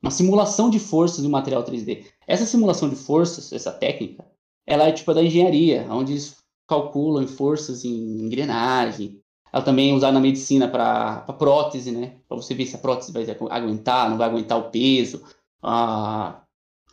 uma 0.02 0.12
simulação 0.12 0.70
de 0.70 0.80
forças 0.80 1.22
de 1.22 1.28
um 1.28 1.32
material 1.32 1.64
3D. 1.64 2.06
Essa 2.26 2.46
simulação 2.46 2.90
de 2.90 2.96
forças, 2.96 3.52
essa 3.54 3.72
técnica, 3.72 4.26
ela 4.68 4.90
é 4.90 4.92
tipo 4.92 5.14
da 5.14 5.24
engenharia, 5.24 5.88
onde 5.90 6.12
eles 6.12 6.38
calculam 6.68 7.26
forças 7.26 7.86
em 7.86 8.22
engrenagem. 8.22 9.22
Ela 9.52 9.64
também 9.64 9.92
é 9.92 9.94
usada 9.94 10.12
na 10.12 10.20
medicina 10.20 10.68
para 10.68 11.22
prótese, 11.22 11.92
né? 11.92 12.18
Para 12.28 12.36
você 12.36 12.54
ver 12.54 12.66
se 12.66 12.76
a 12.76 12.80
prótese 12.80 13.14
vai 13.14 13.26
aguentar, 13.50 14.10
não 14.10 14.18
vai 14.18 14.28
aguentar 14.28 14.60
o 14.60 14.70
peso, 14.70 15.24
a 15.64 16.44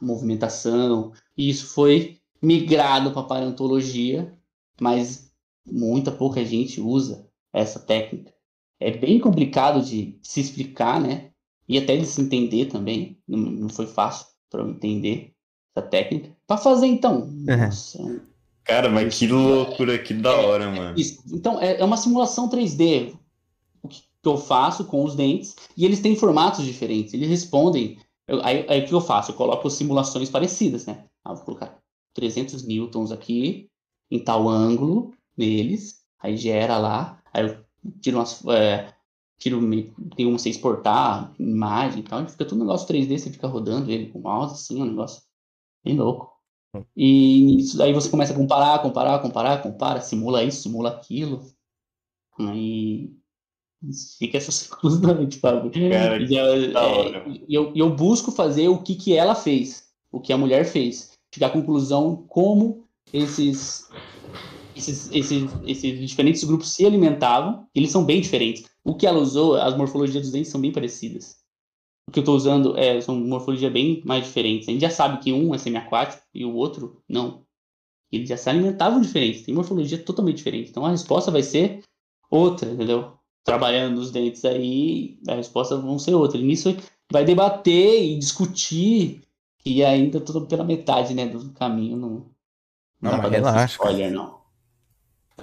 movimentação. 0.00 1.12
E 1.36 1.50
isso 1.50 1.66
foi 1.66 2.20
migrado 2.40 3.10
para 3.10 3.24
paleontologia, 3.24 4.32
mas 4.80 5.32
muita 5.66 6.12
pouca 6.12 6.44
gente 6.44 6.80
usa 6.80 7.28
essa 7.52 7.80
técnica. 7.80 8.32
É 8.78 8.90
bem 8.90 9.18
complicado 9.18 9.82
de 9.82 10.18
se 10.22 10.40
explicar, 10.40 11.00
né? 11.00 11.32
E 11.68 11.78
até 11.78 11.96
de 11.96 12.06
se 12.06 12.20
entender 12.20 12.66
também. 12.66 13.20
Não, 13.26 13.38
não 13.38 13.68
foi 13.68 13.86
fácil 13.86 14.26
para 14.48 14.62
eu 14.62 14.68
entender 14.68 15.34
essa 15.74 15.86
técnica. 15.86 16.33
Para 16.46 16.58
fazer 16.58 16.86
então. 16.86 17.26
Nossa, 17.26 18.02
é 18.02 18.34
Cara, 18.64 18.88
mas 18.88 19.18
que 19.18 19.26
loucura, 19.26 19.98
que 19.98 20.14
da 20.14 20.30
é, 20.30 20.46
hora, 20.46 20.70
mano. 20.70 20.98
Isso. 20.98 21.22
Então, 21.30 21.60
é, 21.60 21.80
é 21.80 21.84
uma 21.84 21.98
simulação 21.98 22.48
3D 22.48 23.14
o 23.82 23.88
que 23.88 24.02
eu 24.24 24.38
faço 24.38 24.86
com 24.86 25.04
os 25.04 25.14
dentes 25.14 25.54
e 25.76 25.84
eles 25.84 26.00
têm 26.00 26.16
formatos 26.16 26.64
diferentes. 26.64 27.12
Eles 27.12 27.28
respondem. 27.28 27.98
Eu, 28.26 28.42
aí, 28.42 28.64
aí 28.68 28.82
o 28.82 28.86
que 28.86 28.94
eu 28.94 29.00
faço? 29.02 29.30
Eu 29.30 29.36
coloco 29.36 29.68
simulações 29.68 30.30
parecidas, 30.30 30.86
né? 30.86 31.04
Ah, 31.22 31.34
vou 31.34 31.44
colocar 31.44 31.78
300 32.14 32.66
newtons 32.66 33.12
aqui, 33.12 33.68
em 34.10 34.18
tal 34.18 34.48
ângulo 34.48 35.12
neles, 35.36 36.02
aí 36.18 36.36
gera 36.36 36.78
lá, 36.78 37.20
aí 37.32 37.46
eu 37.46 37.64
tiro 38.00 38.18
umas. 38.18 38.42
É, 38.46 38.94
tiro, 39.38 39.60
tem 40.16 40.24
uma 40.24 40.38
você 40.38 40.48
exportar, 40.48 41.34
imagem 41.38 42.00
e 42.00 42.02
tal, 42.02 42.22
e 42.22 42.30
fica 42.30 42.46
tudo 42.46 42.62
um 42.62 42.64
negócio 42.64 42.88
3D, 42.88 43.18
você 43.18 43.30
fica 43.30 43.46
rodando 43.46 43.90
ele 43.90 44.06
com 44.06 44.20
o 44.20 44.22
mouse, 44.22 44.54
assim, 44.54 44.80
é 44.80 44.84
um 44.84 44.86
negócio 44.86 45.22
bem 45.84 45.96
louco. 45.96 46.33
E 46.96 47.58
isso 47.58 47.76
daí 47.76 47.92
você 47.92 48.08
começa 48.08 48.32
a 48.32 48.36
comparar, 48.36 48.80
comparar, 48.80 49.18
comparar, 49.20 49.62
compara, 49.62 50.00
simula 50.00 50.42
isso, 50.42 50.62
simula 50.62 50.90
aquilo. 50.90 51.42
Aí 52.38 53.10
Fica 54.18 54.38
essas 54.38 54.66
conclusões, 54.66 55.36
Fábio. 55.36 55.70
Cara, 55.70 56.22
E 56.22 56.34
eu, 56.34 56.78
é, 56.78 57.28
e 57.48 57.54
eu, 57.54 57.72
e 57.74 57.78
eu 57.78 57.94
busco 57.94 58.30
fazer 58.30 58.68
o 58.68 58.82
que, 58.82 58.94
que 58.94 59.14
ela 59.14 59.34
fez, 59.34 59.88
o 60.10 60.20
que 60.20 60.32
a 60.32 60.38
mulher 60.38 60.64
fez. 60.64 61.12
Chegar 61.34 61.48
à 61.48 61.50
conclusão 61.50 62.24
como 62.28 62.84
esses, 63.12 63.88
esses, 64.74 65.10
esses, 65.10 65.52
esses 65.66 66.08
diferentes 66.08 66.44
grupos 66.44 66.70
se 66.70 66.86
alimentavam. 66.86 67.66
Eles 67.74 67.90
são 67.90 68.04
bem 68.04 68.20
diferentes. 68.20 68.64
O 68.84 68.94
que 68.94 69.06
ela 69.06 69.18
usou, 69.18 69.56
as 69.56 69.76
morfologias 69.76 70.22
dos 70.22 70.32
dentes 70.32 70.50
são 70.50 70.60
bem 70.60 70.72
parecidas. 70.72 71.36
O 72.08 72.12
que 72.12 72.18
eu 72.18 72.22
estou 72.22 72.36
usando 72.36 72.76
é, 72.76 73.00
são 73.00 73.16
morfologias 73.16 73.72
bem 73.72 74.02
mais 74.04 74.24
diferentes. 74.24 74.68
A 74.68 74.72
gente 74.72 74.82
já 74.82 74.90
sabe 74.90 75.22
que 75.22 75.32
um 75.32 75.54
é 75.54 75.58
semiaquático 75.58 76.22
e 76.34 76.44
o 76.44 76.54
outro 76.54 77.02
não. 77.08 77.44
Eles 78.12 78.28
já 78.28 78.36
se 78.36 78.48
alimentavam 78.48 79.00
diferentes, 79.00 79.42
tem 79.42 79.54
morfologia 79.54 79.98
totalmente 79.98 80.36
diferente. 80.36 80.70
Então 80.70 80.84
a 80.86 80.90
resposta 80.90 81.30
vai 81.30 81.42
ser 81.42 81.82
outra, 82.30 82.70
entendeu? 82.70 83.14
Trabalhando 83.42 83.96
nos 83.96 84.10
dentes 84.10 84.44
aí, 84.44 85.18
a 85.28 85.34
resposta 85.34 85.76
vão 85.76 85.98
ser 85.98 86.14
outra. 86.14 86.38
E 86.38 86.42
nisso 86.42 86.76
vai 87.10 87.24
debater 87.24 88.04
e 88.04 88.18
discutir, 88.18 89.22
e 89.64 89.84
ainda 89.84 90.20
tudo 90.20 90.46
pela 90.46 90.64
metade, 90.64 91.14
né, 91.14 91.26
do 91.26 91.52
caminho. 91.52 91.96
Não, 91.96 92.26
Não, 93.00 93.18
mas 93.18 93.24
esse 93.24 93.30
relaxa, 93.30 93.72
Spoiler, 93.72 94.12
não. 94.12 94.44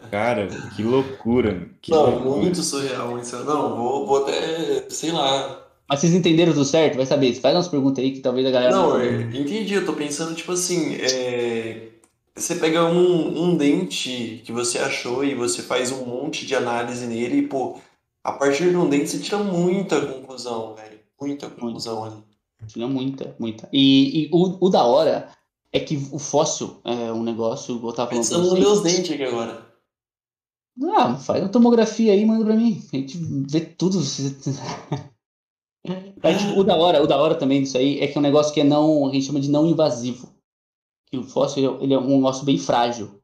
Cara, 0.10 0.48
que 0.76 0.84
loucura. 0.84 1.70
Que 1.82 1.92
Não, 1.92 2.10
loucura. 2.10 2.42
muito 2.42 2.64
surreal 2.64 3.20
isso. 3.20 3.36
Não, 3.44 3.76
vou, 3.76 4.08
vou 4.08 4.24
até, 4.24 4.90
sei 4.90 5.12
lá. 5.12 5.61
Mas 5.92 6.00
vocês 6.00 6.14
entenderam 6.14 6.54
tudo 6.54 6.64
certo? 6.64 6.96
Vai 6.96 7.06
saber. 7.06 7.34
Faz 7.34 7.54
umas 7.54 7.68
perguntas 7.68 8.02
aí 8.02 8.12
que 8.12 8.22
talvez 8.22 8.48
a 8.48 8.52
galera 8.52 8.74
Não, 8.74 8.92
não. 8.92 9.02
é, 9.02 9.24
entendi. 9.24 9.74
Eu 9.74 9.86
tô 9.86 9.92
pensando, 9.92 10.34
tipo 10.34 10.54
assim, 10.54 10.96
é, 10.96 11.90
você 12.34 12.56
pega 12.56 12.86
um, 12.86 13.44
um 13.44 13.58
dente 13.58 14.42
que 14.46 14.54
você 14.54 14.80
achou 14.80 15.22
e 15.22 15.36
você 15.36 15.62
faz 15.62 15.92
um 15.92 16.06
monte 16.06 16.46
de 16.46 16.56
análise 16.56 17.06
nele 17.06 17.40
e, 17.40 17.48
pô, 17.48 17.78
a 18.24 18.32
partir 18.32 18.70
de 18.70 18.78
um 18.78 18.88
dente 18.88 19.10
você 19.10 19.20
tira 19.20 19.40
muita 19.40 20.00
conclusão, 20.00 20.76
velho. 20.76 20.98
Muita 21.20 21.50
conclusão 21.50 22.06
ali. 22.06 22.24
Tinha 22.68 22.88
muita, 22.88 23.36
muita. 23.38 23.68
E, 23.74 24.28
e 24.28 24.30
o, 24.32 24.66
o 24.66 24.70
da 24.70 24.86
hora 24.86 25.28
é 25.74 25.80
que 25.82 26.08
o 26.14 26.20
fóssil 26.20 26.80
é 26.86 27.12
um 27.12 27.22
negócio, 27.22 27.76
eu 27.76 27.92
tava 27.92 28.12
falando 28.12 28.24
Pensando 28.24 28.50
nos 28.50 28.60
meus 28.60 28.82
dentes 28.82 29.12
aqui 29.12 29.24
agora. 29.24 29.68
Ah, 30.96 31.16
faz 31.16 31.44
uma 31.44 31.50
tomografia 31.50 32.14
aí, 32.14 32.26
manda 32.26 32.46
pra 32.46 32.56
mim. 32.56 32.82
A 32.94 32.96
gente 32.96 33.18
vê 33.20 33.60
tudo. 33.60 34.02
Aí, 36.22 36.38
tipo, 36.38 36.60
o 36.60 36.64
da 36.64 36.76
hora, 36.76 37.02
o 37.02 37.08
da 37.08 37.18
hora 37.18 37.36
também 37.36 37.62
disso 37.62 37.78
aí 37.78 38.00
é 38.00 38.08
que 38.08 38.18
é 38.18 38.20
um 38.20 38.24
negócio 38.24 38.54
que 38.54 38.62
é 38.62 38.64
não, 38.64 39.08
a 39.08 39.12
gente 39.12 39.26
chama 39.26 39.40
de 39.40 39.50
não 39.50 39.66
invasivo. 39.66 40.36
Que 41.08 41.18
o 41.18 41.24
fóssil 41.24 41.82
ele 41.82 41.94
é 41.94 41.98
um 41.98 42.18
negócio 42.18 42.46
bem 42.46 42.58
frágil. 42.58 43.22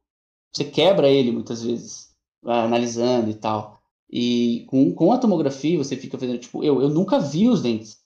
Você 0.52 0.66
quebra 0.66 1.10
ele 1.10 1.32
muitas 1.32 1.62
vezes, 1.62 2.10
ah, 2.44 2.64
analisando 2.64 3.30
e 3.30 3.36
tal. 3.36 3.80
E 4.10 4.66
com, 4.68 4.94
com 4.94 5.12
a 5.12 5.18
tomografia 5.18 5.78
você 5.78 5.96
fica 5.96 6.18
fazendo, 6.18 6.40
tipo, 6.40 6.64
eu, 6.64 6.82
eu 6.82 6.90
nunca 6.90 7.20
vi 7.20 7.48
os 7.48 7.62
dentes. 7.62 7.98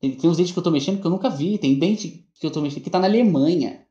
Tem, 0.00 0.16
tem 0.16 0.28
uns 0.28 0.36
dentes 0.36 0.52
que 0.52 0.58
eu 0.58 0.62
tô 0.62 0.70
mexendo 0.70 1.00
que 1.00 1.06
eu 1.06 1.10
nunca 1.10 1.30
vi. 1.30 1.58
Tem 1.58 1.78
dente 1.78 2.26
que 2.34 2.46
eu 2.46 2.50
tô 2.50 2.60
mexendo 2.60 2.82
que 2.82 2.90
tá 2.90 2.98
na 2.98 3.06
Alemanha. 3.06 3.86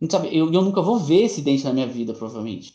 Não 0.00 0.08
sabe, 0.08 0.34
eu, 0.34 0.50
eu 0.50 0.62
nunca 0.62 0.80
vou 0.80 0.98
ver 0.98 1.24
esse 1.24 1.42
dente 1.42 1.64
na 1.64 1.72
minha 1.72 1.86
vida, 1.86 2.14
provavelmente. 2.14 2.74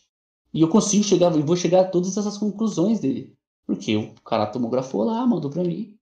E 0.54 0.62
eu 0.62 0.70
consigo 0.70 1.04
chegar, 1.04 1.36
eu 1.36 1.44
vou 1.44 1.56
chegar 1.56 1.82
a 1.82 1.90
todas 1.90 2.16
essas 2.16 2.38
conclusões 2.38 3.00
dele. 3.00 3.36
Porque 3.66 3.98
o 3.98 4.14
cara 4.22 4.46
tomografou 4.46 5.04
lá, 5.04 5.26
mandou 5.26 5.50
pra 5.50 5.64
mim. 5.64 5.98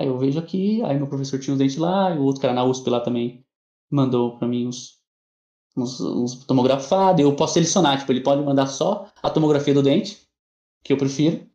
Aí 0.00 0.06
eu 0.06 0.16
vejo 0.18 0.38
aqui, 0.38 0.82
aí 0.84 0.96
meu 0.96 1.06
professor 1.06 1.38
tinha 1.38 1.52
os 1.52 1.58
dentes 1.58 1.76
lá, 1.76 2.10
e 2.14 2.18
o 2.18 2.22
outro 2.22 2.40
cara 2.40 2.54
na 2.54 2.64
USP 2.64 2.88
lá 2.88 3.00
também 3.00 3.44
mandou 3.90 4.38
pra 4.38 4.48
mim 4.48 4.66
uns, 4.66 4.98
uns, 5.76 6.00
uns 6.00 6.34
tomografados. 6.46 7.20
Eu 7.22 7.36
posso 7.36 7.52
selecionar, 7.54 7.98
tipo, 7.98 8.10
ele 8.10 8.22
pode 8.22 8.42
mandar 8.42 8.66
só 8.66 9.10
a 9.22 9.28
tomografia 9.28 9.74
do 9.74 9.82
dente, 9.82 10.18
que 10.82 10.90
eu 10.90 10.96
prefiro, 10.96 11.46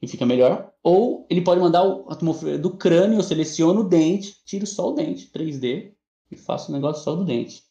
que 0.00 0.08
fica 0.08 0.26
melhor. 0.26 0.72
Ou 0.82 1.24
ele 1.30 1.42
pode 1.42 1.60
mandar 1.60 1.82
a 2.08 2.16
tomografia 2.16 2.58
do 2.58 2.76
crânio, 2.76 3.18
eu 3.18 3.22
seleciono 3.22 3.82
o 3.82 3.88
dente, 3.88 4.36
tiro 4.44 4.66
só 4.66 4.90
o 4.90 4.94
dente, 4.94 5.30
3D, 5.30 5.92
e 6.28 6.36
faço 6.36 6.72
o 6.72 6.74
negócio 6.74 7.04
só 7.04 7.14
do 7.14 7.24
dente. 7.24 7.62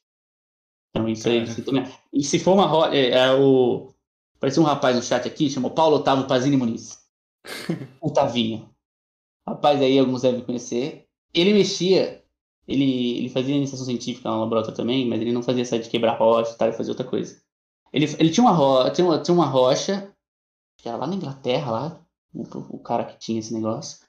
Então 0.92 1.10
isso 1.10 1.28
aí. 1.28 1.46
Também- 1.64 1.92
E 2.14 2.24
se 2.24 2.40
for 2.40 2.54
uma 2.54 2.68
roda. 2.68 2.96
É, 2.96 3.10
é 3.10 3.34
o. 3.34 3.94
Apareceu 4.38 4.64
um 4.64 4.66
rapaz 4.66 4.96
no 4.96 5.04
chat 5.04 5.28
aqui, 5.28 5.50
chamou 5.50 5.72
Paulo 5.72 5.98
Otávio 5.98 6.26
Pazini 6.26 6.56
Muniz. 6.56 7.00
o 8.02 8.10
Tavinho. 8.12 8.71
Rapaz 9.48 9.82
aí, 9.82 9.98
alguns 9.98 10.22
devem 10.22 10.42
conhecer. 10.42 11.06
Ele 11.34 11.54
mexia. 11.54 12.24
Ele, 12.68 13.18
ele 13.18 13.30
fazia 13.30 13.56
iniciação 13.56 13.86
científica 13.86 14.30
no 14.30 14.40
laboratório 14.40 14.78
também, 14.78 15.08
mas 15.08 15.20
ele 15.20 15.32
não 15.32 15.44
fazia 15.44 15.64
essa 15.64 15.80
de 15.80 15.90
quebrar 15.90 16.18
rocha 16.18 16.54
e 16.54 16.58
tal, 16.58 16.68
ele 16.68 16.78
fazia 16.78 16.92
outra 16.92 17.06
coisa. 17.06 17.42
Ele, 17.92 18.06
ele 18.20 18.30
tinha, 18.30 18.44
uma 18.44 18.52
ro, 18.52 18.90
tinha, 18.92 19.06
uma, 19.06 19.20
tinha 19.20 19.36
uma 19.36 19.46
rocha, 19.46 20.14
que 20.78 20.88
era 20.88 20.98
lá 20.98 21.08
na 21.08 21.16
Inglaterra, 21.16 21.72
lá, 21.72 22.02
o, 22.34 22.44
o 22.76 22.80
cara 22.80 23.04
que 23.04 23.18
tinha 23.18 23.40
esse 23.40 23.54
negócio. 23.54 24.00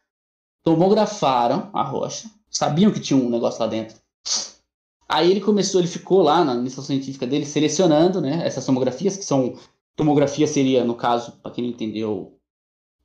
Tomografaram 0.62 1.70
a 1.72 1.82
rocha, 1.82 2.30
sabiam 2.48 2.92
que 2.92 3.00
tinha 3.00 3.18
um 3.18 3.28
negócio 3.28 3.60
lá 3.60 3.66
dentro. 3.66 3.96
Aí 5.08 5.30
ele 5.30 5.40
começou, 5.40 5.80
ele 5.80 5.88
ficou 5.88 6.22
lá 6.22 6.44
na 6.44 6.54
iniciação 6.54 6.84
científica 6.84 7.26
dele 7.26 7.44
selecionando, 7.44 8.20
né, 8.20 8.46
essas 8.46 8.64
tomografias, 8.64 9.16
que 9.16 9.24
são. 9.24 9.58
Tomografia 9.94 10.46
seria, 10.46 10.84
no 10.84 10.94
caso, 10.94 11.32
para 11.42 11.50
quem 11.50 11.64
não 11.64 11.70
entendeu, 11.70 12.38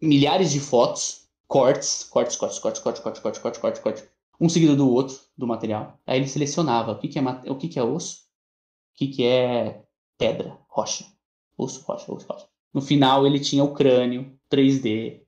milhares 0.02 0.52
de 0.52 0.60
fotos, 0.62 1.27
cortes, 1.48 2.04
cortes, 2.04 2.36
cortes, 2.36 2.60
cortes, 2.60 2.82
cortes, 2.82 3.02
cortes, 3.02 3.22
cortes, 3.22 3.42
cortes, 3.42 3.60
cortes, 3.62 3.82
cortes, 3.82 4.04
um 4.40 4.50
seguido 4.50 4.76
do 4.76 4.90
outro 4.92 5.18
do 5.38 5.48
material. 5.48 6.00
Aí 6.06 6.20
ele 6.20 6.28
selecionava 6.28 6.92
o 6.92 7.00
que, 7.00 7.08
que 7.08 7.20
é 7.20 7.22
o 7.52 7.56
que, 7.56 7.68
que 7.68 7.80
é 7.80 7.84
osso, 7.84 8.18
o 8.94 8.98
que, 8.98 9.08
que 9.08 9.26
é 9.26 9.84
pedra, 10.18 10.58
rocha, 10.70 11.06
osso, 11.58 11.84
rocha, 11.86 12.12
osso, 12.12 12.28
rocha. 12.28 12.48
No 12.74 12.82
final 12.82 13.26
ele 13.26 13.40
tinha 13.40 13.64
o 13.64 13.74
crânio 13.74 14.38
3D 14.52 15.22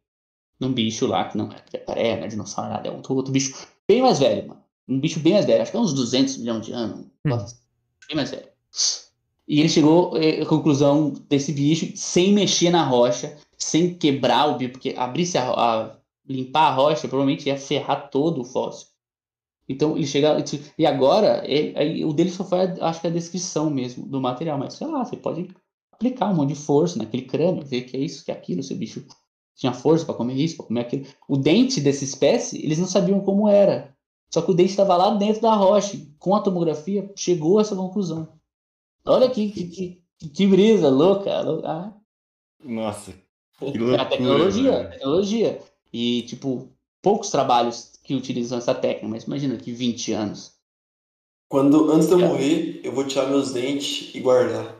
num 0.60 0.74
bicho 0.74 1.08
lá 1.08 1.30
que 1.30 1.38
não 1.38 1.52
é 1.52 1.64
jacaré, 1.72 2.18
não 2.18 2.26
é 2.26 2.28
dinossauro, 2.28 2.70
nada, 2.70 2.88
é 2.88 2.91
um 2.91 3.02
outro 3.10 3.32
bicho 3.32 3.68
bem 3.88 4.02
mais 4.02 4.20
velho, 4.20 4.50
mano. 4.50 4.64
Um 4.88 5.00
bicho 5.00 5.20
bem 5.20 5.34
mais 5.34 5.46
velho, 5.46 5.62
acho 5.62 5.72
que 5.72 5.78
é 5.78 5.80
uns 5.80 5.94
200 5.94 6.38
milhões 6.38 6.66
de 6.66 6.72
anos, 6.74 7.06
Hum. 7.26 7.38
bem 8.08 8.16
mais 8.16 8.32
velho. 8.32 8.50
E 9.48 9.60
ele 9.60 9.70
chegou 9.70 10.16
eh, 10.18 10.41
à 10.41 10.46
conclusão 10.46 11.12
desse 11.28 11.52
bicho 11.54 11.91
sem 11.96 12.34
mexer 12.34 12.70
na 12.70 12.84
rocha, 12.84 13.36
sem 13.58 13.96
quebrar 13.96 14.48
o 14.48 14.58
bicho, 14.58 14.74
porque 14.74 14.94
abrisse 14.98 15.38
a, 15.38 15.50
a 15.50 15.99
limpar 16.30 16.68
a 16.68 16.76
rocha, 16.76 17.08
provavelmente 17.08 17.48
ia 17.48 17.58
ferrar 17.58 18.10
todo 18.10 18.42
o 18.42 18.46
fóssil. 18.46 18.88
Então 19.68 19.96
ele 19.96 20.06
chega 20.08 20.38
e 20.78 20.86
agora 20.86 21.44
ele- 21.46 21.78
aí, 21.78 22.06
o 22.06 22.14
dele 22.14 22.30
só 22.32 22.44
foi, 22.44 22.60
a- 22.62 22.90
acho 22.90 23.02
que 23.02 23.08
a 23.08 23.12
descrição 23.12 23.70
mesmo 23.70 24.08
do 24.08 24.20
material, 24.22 24.58
mas 24.58 24.74
sei 24.76 24.88
lá, 24.88 25.04
você 25.06 25.16
pode 25.18 25.50
aplicar 25.92 26.30
um 26.32 26.36
monte 26.36 26.50
de 26.50 26.56
força 26.56 26.98
naquele 26.98 27.24
crânio, 27.24 27.66
ver 27.66 27.82
que 27.84 27.96
é 27.98 28.00
isso, 28.00 28.24
que 28.26 28.32
é 28.32 28.34
aquilo, 28.34 28.64
se 28.64 28.74
o 28.74 28.78
bicho 28.78 29.06
tinha 29.56 29.74
força 29.74 30.06
para 30.06 30.16
comer 30.16 30.36
isso, 30.36 30.56
para 30.58 30.66
comer 30.68 30.82
aquilo. 30.82 31.06
O 31.28 31.36
dente 31.38 31.82
dessa 31.82 32.04
espécie, 32.04 32.64
eles 32.64 32.80
não 32.80 32.88
sabiam 32.88 33.20
como 33.20 33.48
era. 33.50 33.94
Só 34.34 34.42
que 34.42 34.52
o 34.52 34.54
dente 34.54 34.70
estava 34.72 34.96
lá 34.96 35.10
dentro 35.16 35.42
da 35.42 35.54
rocha. 35.56 36.00
Com 36.18 36.34
a 36.36 36.40
tomografia, 36.42 37.12
chegou 37.16 37.58
a 37.58 37.62
essa 37.62 37.76
conclusão. 37.76 38.30
Olha 39.06 39.30
que, 39.30 39.50
que, 39.52 39.68
que, 39.68 40.02
que 40.30 40.48
brisa 40.48 40.88
louca. 40.90 41.42
lou- 41.42 41.66
Ah, 41.66 41.94
Nossa, 42.64 43.12
que 43.12 43.66
é 43.66 43.66
loucura. 43.66 44.02
a 44.02 44.06
tecnologia, 44.06 44.72
mano. 44.72 44.90
tecnologia. 44.90 45.62
E, 45.91 46.24
tipo, 46.24 46.70
poucos 47.02 47.30
trabalhos 47.30 47.94
que 48.03 48.14
utilizam 48.16 48.57
essa 48.57 48.74
técnica, 48.76 49.07
mas 49.07 49.24
imagina 49.24 49.57
que 49.57 49.72
20 49.72 50.11
anos. 50.14 50.53
Quando, 51.49 51.91
antes 51.91 52.07
de 52.07 52.14
eu 52.14 52.20
É. 52.22 52.28
morrer, 52.28 52.82
eu 52.84 52.91
vou 52.91 53.06
tirar 53.06 53.28
meus 53.28 53.52
dentes 53.53 54.14
e 54.14 54.20
guardar. 54.20 54.76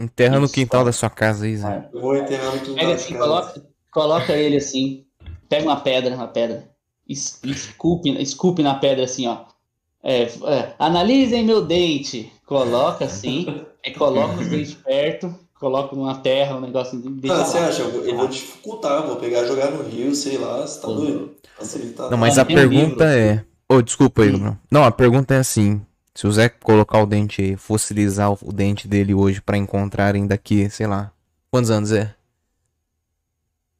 Enterra 0.00 0.38
no 0.38 0.48
quintal 0.48 0.84
da 0.84 0.92
sua 0.92 1.08
casa 1.08 1.46
aí, 1.46 1.56
Zé. 1.56 1.68
É. 1.68 1.96
Eu 1.96 2.00
vou 2.00 2.16
enterrar 2.16 2.52
no 2.54 2.60
quintal 2.60 2.74
Pega 2.74 2.94
assim, 2.94 3.12
casa. 3.14 3.24
coloca, 3.24 3.66
coloca 3.90 4.32
ele 4.36 4.56
assim, 4.56 5.06
pega 5.48 5.64
uma 5.64 5.80
pedra, 5.80 6.14
uma 6.14 6.28
pedra, 6.28 6.68
es- 7.08 7.40
esculpe, 7.44 8.10
esculpe 8.20 8.62
na 8.62 8.74
pedra 8.74 9.04
assim, 9.04 9.26
ó. 9.26 9.46
É, 10.02 10.22
é, 10.24 10.74
analisem 10.78 11.44
meu 11.44 11.64
dente. 11.64 12.30
Coloca 12.46 13.04
assim, 13.06 13.46
aí 13.84 13.92
coloca 13.94 14.40
os 14.40 14.48
dentes 14.48 14.74
perto, 14.74 15.34
coloca 15.58 15.94
numa 15.96 16.16
terra, 16.20 16.56
um 16.56 16.60
negócio 16.60 16.98
assim, 16.98 17.10
deixa 17.12 17.36
Ah, 17.40 17.44
você 17.44 17.58
acha? 17.58 17.82
Eu, 17.82 18.04
eu 18.04 18.16
vou 18.16 18.28
dificultar, 18.28 19.06
vou 19.06 19.16
pegar 19.16 19.42
e 19.42 19.48
jogar 19.48 19.70
no 19.70 19.82
rio, 19.82 20.14
sei 20.14 20.38
lá, 20.38 20.66
você 20.66 20.80
tá 20.80 20.88
Uhum. 20.88 20.96
doido? 20.96 21.34
Facilitar. 21.56 22.10
Não, 22.10 22.18
mas 22.18 22.36
Não, 22.36 22.42
a 22.42 22.46
um 22.46 22.54
pergunta 22.54 23.04
livro. 23.14 23.44
é. 23.70 23.74
Ô, 23.74 23.82
desculpa 23.82 24.22
aí. 24.22 24.30
Bruno. 24.30 24.58
Não, 24.70 24.84
a 24.84 24.90
pergunta 24.90 25.34
é 25.34 25.38
assim. 25.38 25.80
Se 26.14 26.26
o 26.26 26.32
Zé 26.32 26.48
colocar 26.48 27.00
o 27.02 27.06
dente 27.06 27.42
aí, 27.42 27.56
fossilizar 27.56 28.32
o, 28.32 28.38
o 28.42 28.52
dente 28.52 28.88
dele 28.88 29.14
hoje 29.14 29.40
pra 29.40 29.56
encontrarem 29.56 30.26
daqui, 30.26 30.68
sei 30.70 30.86
lá. 30.86 31.12
Quantos 31.50 31.70
anos 31.70 31.92
é? 31.92 32.14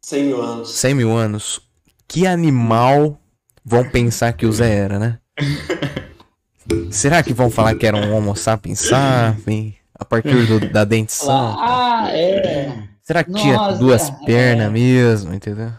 100 0.03 0.25
mil 0.25 0.43
anos. 0.43 0.71
100 0.71 0.95
mil 0.95 1.17
anos. 1.17 1.61
Que 2.07 2.27
animal 2.27 3.19
vão 3.65 3.85
pensar 3.89 4.33
que 4.33 4.47
o 4.47 4.53
Zé 4.53 4.73
era, 4.75 4.99
né? 4.99 5.19
Será 6.91 7.23
que 7.23 7.33
vão 7.33 7.51
falar 7.51 7.75
que 7.75 7.87
era 7.87 7.97
um 7.97 8.15
Homo 8.15 8.37
sapiens 8.37 8.81
sapiens? 8.81 9.75
A 9.99 10.05
partir 10.05 10.47
do- 10.47 10.69
da 10.73 10.85
dentição? 10.85 11.57
Ah, 11.59 12.09
é. 12.11 12.89
Será 13.03 13.25
que 13.25 13.33
tinha 13.33 13.55
Nossa, 13.57 13.79
duas 13.79 14.09
é. 14.09 14.13
pernas 14.27 14.71
mesmo, 14.71 15.35
entendeu? 15.35 15.73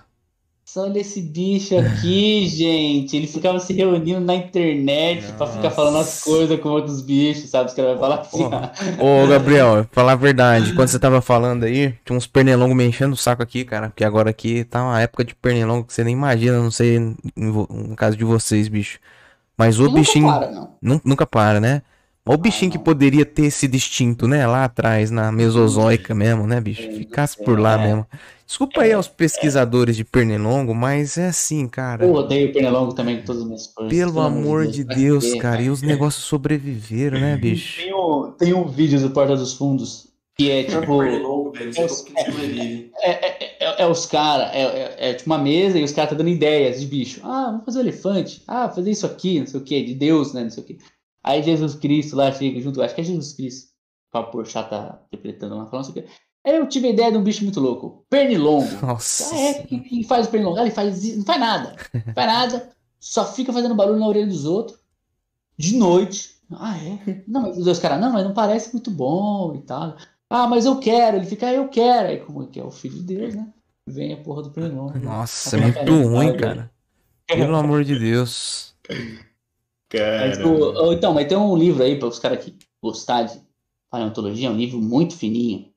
olha 0.78 1.00
esse 1.00 1.22
bicho 1.22 1.78
aqui, 1.78 2.46
gente. 2.50 3.16
Ele 3.16 3.26
ficava 3.28 3.60
se 3.60 3.74
reunindo 3.74 4.20
na 4.20 4.36
internet 4.36 5.32
pra 5.34 5.48
ficar 5.48 5.72
falando 5.72 5.98
as 5.98 6.24
coisas 6.24 6.60
com 6.60 6.70
outros 6.70 7.02
bichos, 7.02 7.50
sabe? 7.50 7.70
Os 7.70 7.76
caras 7.76 7.92
vai 7.92 8.00
falar 8.00 8.22
assim. 8.22 8.44
Ô, 9.00 9.28
Gabriel, 9.28 9.88
falar 9.92 10.12
a 10.14 10.16
verdade, 10.16 10.74
quando 10.74 10.88
você 10.90 11.00
tava 11.00 11.22
falando 11.22 11.64
aí, 11.64 11.94
tinha 12.06 12.16
uns 12.16 12.28
pernilongos 12.28 12.76
me 12.76 12.86
enchendo 12.86 13.14
o 13.14 13.18
saco 13.18 13.42
aqui, 13.42 13.66
cara. 13.66 13.90
Porque 13.90 14.04
agora 14.04 14.30
aqui 14.30 14.64
tá 14.64 14.84
uma 14.84 15.02
época 15.02 15.24
de 15.24 15.34
pernilongo 15.36 15.86
que 15.86 15.94
você 15.94 16.04
nem 16.04 16.14
imagina, 16.14 16.60
não 16.60 16.72
sei 16.72 17.00
no, 17.36 17.96
caso 17.96 18.16
de 18.16 18.24
vocês, 18.24 18.68
bicho. 18.68 19.00
Mas 19.58 19.80
o 19.80 19.84
Nunca 19.84 20.00
bichinho. 20.00 20.28
para, 20.28 20.52
não. 20.52 20.74
nu- 20.82 21.02
Nunca 21.04 21.26
para, 21.26 21.60
né? 21.60 21.82
O 22.32 22.38
bichinho 22.38 22.72
que 22.72 22.78
poderia 22.78 23.26
ter 23.26 23.50
sido 23.50 23.74
extinto, 23.74 24.28
né? 24.28 24.46
Lá 24.46 24.66
atrás, 24.66 25.10
na 25.10 25.32
Mesozoica 25.32 26.14
mesmo, 26.14 26.46
né, 26.46 26.62
bicho? 26.62 26.84
É, 26.84 26.92
Ficasse 26.92 27.44
por 27.44 27.60
lá 27.60 27.74
é. 27.74 27.88
mesmo. 27.88 28.06
Desculpa 28.46 28.82
aí 28.82 28.94
aos 28.94 29.08
pesquisadores 29.08 29.96
de 29.96 30.04
pernilongo, 30.04 30.76
mas 30.76 31.18
é 31.18 31.30
assim, 31.30 31.68
cara. 31.68 32.06
Eu 32.06 32.14
odeio 32.14 32.54
pernilongo 32.54 32.94
também 32.94 33.18
com 33.18 33.24
todas 33.26 33.42
as 33.42 33.48
minhas 33.48 33.66
forças. 33.66 33.92
Pelo 33.92 34.20
amor 34.20 34.68
de 34.68 34.84
Deus, 34.84 35.34
cara. 35.36 35.60
E 35.60 35.72
os 35.72 35.82
negócios 35.82 36.24
sobreviveram, 36.24 37.20
né, 37.20 37.36
bicho? 37.36 37.82
Tem 37.82 37.94
um, 37.96 38.32
tem 38.38 38.54
um 38.54 38.68
vídeo 38.68 39.00
do 39.00 39.10
Porta 39.10 39.36
dos 39.36 39.54
Fundos 39.56 40.08
que 40.38 40.52
é 40.52 40.64
tipo. 40.66 41.02
É, 41.02 41.18
é, 43.02 43.56
é, 43.60 43.82
é 43.82 43.88
os 43.88 44.06
caras, 44.06 44.52
é, 44.54 44.62
é, 44.62 45.10
é 45.10 45.14
tipo 45.16 45.30
uma 45.30 45.40
mesa 45.40 45.80
e 45.80 45.84
os 45.84 45.92
caras 45.92 46.12
tá 46.12 46.16
dando 46.16 46.30
ideias 46.30 46.80
de 46.80 46.86
bicho. 46.86 47.22
Ah, 47.24 47.48
vamos 47.48 47.66
fazer 47.66 47.80
um 47.80 47.82
elefante. 47.82 48.44
Ah, 48.48 48.70
fazer 48.70 48.92
isso 48.92 49.06
aqui, 49.08 49.40
não 49.40 49.48
sei 49.48 49.60
o 49.60 49.64
que, 49.64 49.84
de 49.84 49.96
Deus, 49.96 50.32
né, 50.32 50.44
não 50.44 50.50
sei 50.52 50.64
o 50.64 50.66
que. 50.66 50.78
Aí 51.24 51.44
Jesus 51.44 51.76
Cristo 51.76 52.16
lá 52.16 52.32
chega 52.32 52.60
junto, 52.62 52.82
acho 52.82 52.96
que 52.96 53.02
é 53.02 53.04
Jesus 53.04 53.34
Cristo. 53.34 53.70
O 54.10 54.12
Paulo 54.12 54.32
Porchat 54.32 54.70
tá 54.70 55.02
interpretando 55.08 55.56
lá, 55.58 55.66
falando 55.68 55.90
o 55.90 55.94
que. 55.94 56.06
Aí 56.46 56.56
eu 56.56 56.68
tive 56.68 56.88
a 56.88 56.92
ideia 56.92 57.12
de 57.12 57.18
um 57.18 57.24
bicho 57.24 57.44
muito 57.44 57.60
louco, 57.60 58.06
pernilongo. 58.10 58.70
Nossa. 58.82 59.36
Ah, 59.36 59.40
é, 59.40 59.62
o 59.62 59.68
que, 59.68 59.80
que 59.80 60.04
faz 60.06 60.28
o 60.28 60.32
pernilongo? 60.32 60.60
Ele 60.60 60.72
faz, 60.72 61.16
não 61.16 61.26
faz 61.26 61.40
nada, 61.40 61.76
não 61.94 62.14
faz 62.14 62.28
nada, 62.28 62.70
só 63.00 63.26
fica 63.26 63.54
fazendo 63.54 63.76
barulho 63.76 64.00
na 64.00 64.08
orelha 64.08 64.28
dos 64.28 64.46
outros, 64.46 64.80
de 65.58 65.76
noite. 65.76 66.40
Ah, 66.52 66.78
é? 66.78 67.24
Não, 67.28 67.42
mas 67.42 67.58
os 67.58 67.80
caras, 67.80 68.00
não, 68.00 68.12
mas 68.12 68.24
não 68.24 68.34
parece 68.34 68.74
muito 68.74 68.90
bom 68.90 69.54
e 69.56 69.62
tal. 69.62 69.96
Ah, 70.30 70.48
mas 70.48 70.66
eu 70.66 70.80
quero. 70.80 71.18
Ele 71.18 71.26
fica, 71.26 71.48
ah, 71.48 71.54
eu 71.54 71.68
quero. 71.68 72.08
Aí, 72.08 72.20
como 72.20 72.48
que 72.48 72.60
é 72.60 72.64
o 72.64 72.72
filho 72.72 72.96
de 72.96 73.04
Deus, 73.04 73.36
né? 73.36 73.48
Vem 73.86 74.14
a 74.14 74.18
porra 74.18 74.44
do 74.44 74.52
pernilongo. 74.52 74.98
Nossa, 75.00 75.58
é 75.58 75.62
muito 75.62 76.08
ruim, 76.08 76.36
cara. 76.38 76.72
Pelo 77.28 77.56
amor 77.56 77.84
de 77.84 77.98
Deus. 77.98 78.74
Cara, 79.90 80.32
então, 80.94 81.14
mas 81.14 81.28
tem 81.28 81.38
um 81.38 81.58
livro 81.58 81.84
aí 81.84 81.98
para 81.98 82.08
os 82.08 82.20
caras 82.20 82.44
que 82.44 82.56
gostar 82.82 83.24
de 83.24 83.40
paleontologia, 83.90 84.48
é 84.48 84.52
um 84.52 84.58
livro 84.58 84.80
muito 84.80 85.16
fininho. 85.16 85.68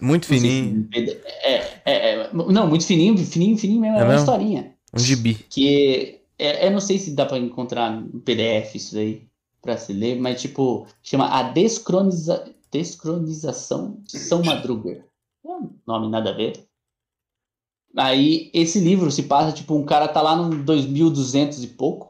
Muito 0.00 0.30
Não 0.32 0.38
fininho. 0.38 0.88
É, 0.94 1.54
é, 1.84 1.84
é, 1.84 2.30
não, 2.32 2.66
muito 2.66 2.86
fininho, 2.86 3.16
fininho, 3.18 3.58
fininho 3.58 3.80
mesmo. 3.80 3.96
É, 3.96 4.00
É 4.00 4.02
uma 4.04 4.08
mesmo? 4.12 4.20
historinha. 4.20 4.74
Um 4.94 4.98
gibi. 4.98 5.34
Que 5.50 6.20
é, 6.38 6.66
eu 6.66 6.70
não 6.70 6.80
sei 6.80 6.98
se 6.98 7.10
dá 7.10 7.26
pra 7.26 7.36
encontrar 7.36 7.90
no 7.90 8.20
PDF 8.20 8.74
isso 8.76 8.96
aí 8.96 9.28
pra 9.60 9.76
se 9.76 9.92
ler, 9.92 10.18
mas 10.18 10.40
tipo, 10.40 10.86
chama 11.02 11.28
A 11.28 11.42
Descroniza... 11.42 12.50
Descronização 12.70 13.98
de 14.04 14.18
São 14.18 14.42
Madruga. 14.42 15.04
É 15.44 15.48
um 15.48 15.70
nome 15.86 16.10
nada 16.10 16.30
a 16.30 16.34
ver. 16.34 16.52
Aí 17.96 18.50
esse 18.52 18.78
livro 18.78 19.10
se 19.10 19.22
passa, 19.22 19.52
tipo, 19.52 19.74
um 19.74 19.84
cara 19.84 20.06
tá 20.06 20.20
lá 20.20 20.36
no 20.36 20.62
2200 20.62 21.64
e 21.64 21.68
pouco. 21.68 22.07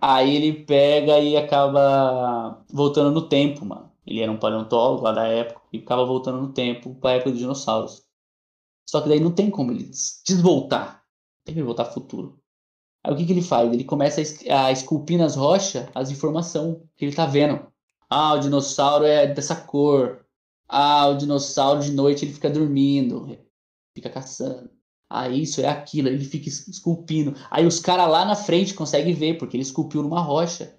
Aí 0.00 0.36
ele 0.36 0.64
pega 0.64 1.18
e 1.20 1.36
acaba 1.36 2.64
voltando 2.72 3.10
no 3.12 3.28
tempo, 3.28 3.64
mano. 3.64 3.90
Ele 4.06 4.20
era 4.20 4.32
um 4.32 4.38
paleontólogo 4.38 5.02
lá 5.04 5.12
da 5.12 5.26
época 5.28 5.60
e 5.72 5.78
ficava 5.80 6.04
voltando 6.04 6.40
no 6.40 6.52
tempo 6.52 6.94
pra 6.96 7.12
época 7.12 7.30
dos 7.30 7.38
dinossauros. 7.40 8.02
Só 8.88 9.00
que 9.02 9.08
daí 9.08 9.20
não 9.20 9.32
tem 9.34 9.50
como 9.50 9.72
ele 9.72 9.84
des- 9.84 10.22
desvoltar. 10.26 11.04
Tem 11.44 11.54
que 11.54 11.62
voltar 11.62 11.86
futuro. 11.86 12.40
Aí 13.04 13.12
o 13.14 13.16
que, 13.16 13.26
que 13.26 13.32
ele 13.32 13.42
faz? 13.42 13.72
Ele 13.72 13.84
começa 13.84 14.20
a 14.50 14.72
esculpir 14.72 15.18
nas 15.18 15.36
rochas 15.36 15.88
as 15.94 16.10
informações 16.10 16.78
que 16.96 17.04
ele 17.06 17.16
tá 17.16 17.26
vendo. 17.26 17.66
Ah, 18.10 18.34
o 18.34 18.40
dinossauro 18.40 19.04
é 19.06 19.26
dessa 19.26 19.56
cor. 19.56 20.26
Ah, 20.68 21.08
o 21.08 21.16
dinossauro 21.16 21.80
de 21.82 21.92
noite 21.92 22.24
ele 22.24 22.34
fica 22.34 22.50
dormindo, 22.50 23.38
fica 23.94 24.10
caçando. 24.10 24.70
Ah, 25.10 25.28
isso 25.28 25.60
é 25.60 25.68
aquilo, 25.68 26.08
ele 26.08 26.24
fica 26.24 26.48
es- 26.48 26.68
esculpindo. 26.68 27.34
Aí 27.50 27.66
os 27.66 27.80
caras 27.80 28.08
lá 28.10 28.24
na 28.24 28.36
frente 28.36 28.74
conseguem 28.74 29.14
ver, 29.14 29.38
porque 29.38 29.56
ele 29.56 29.62
esculpiu 29.62 30.02
numa 30.02 30.20
rocha. 30.20 30.76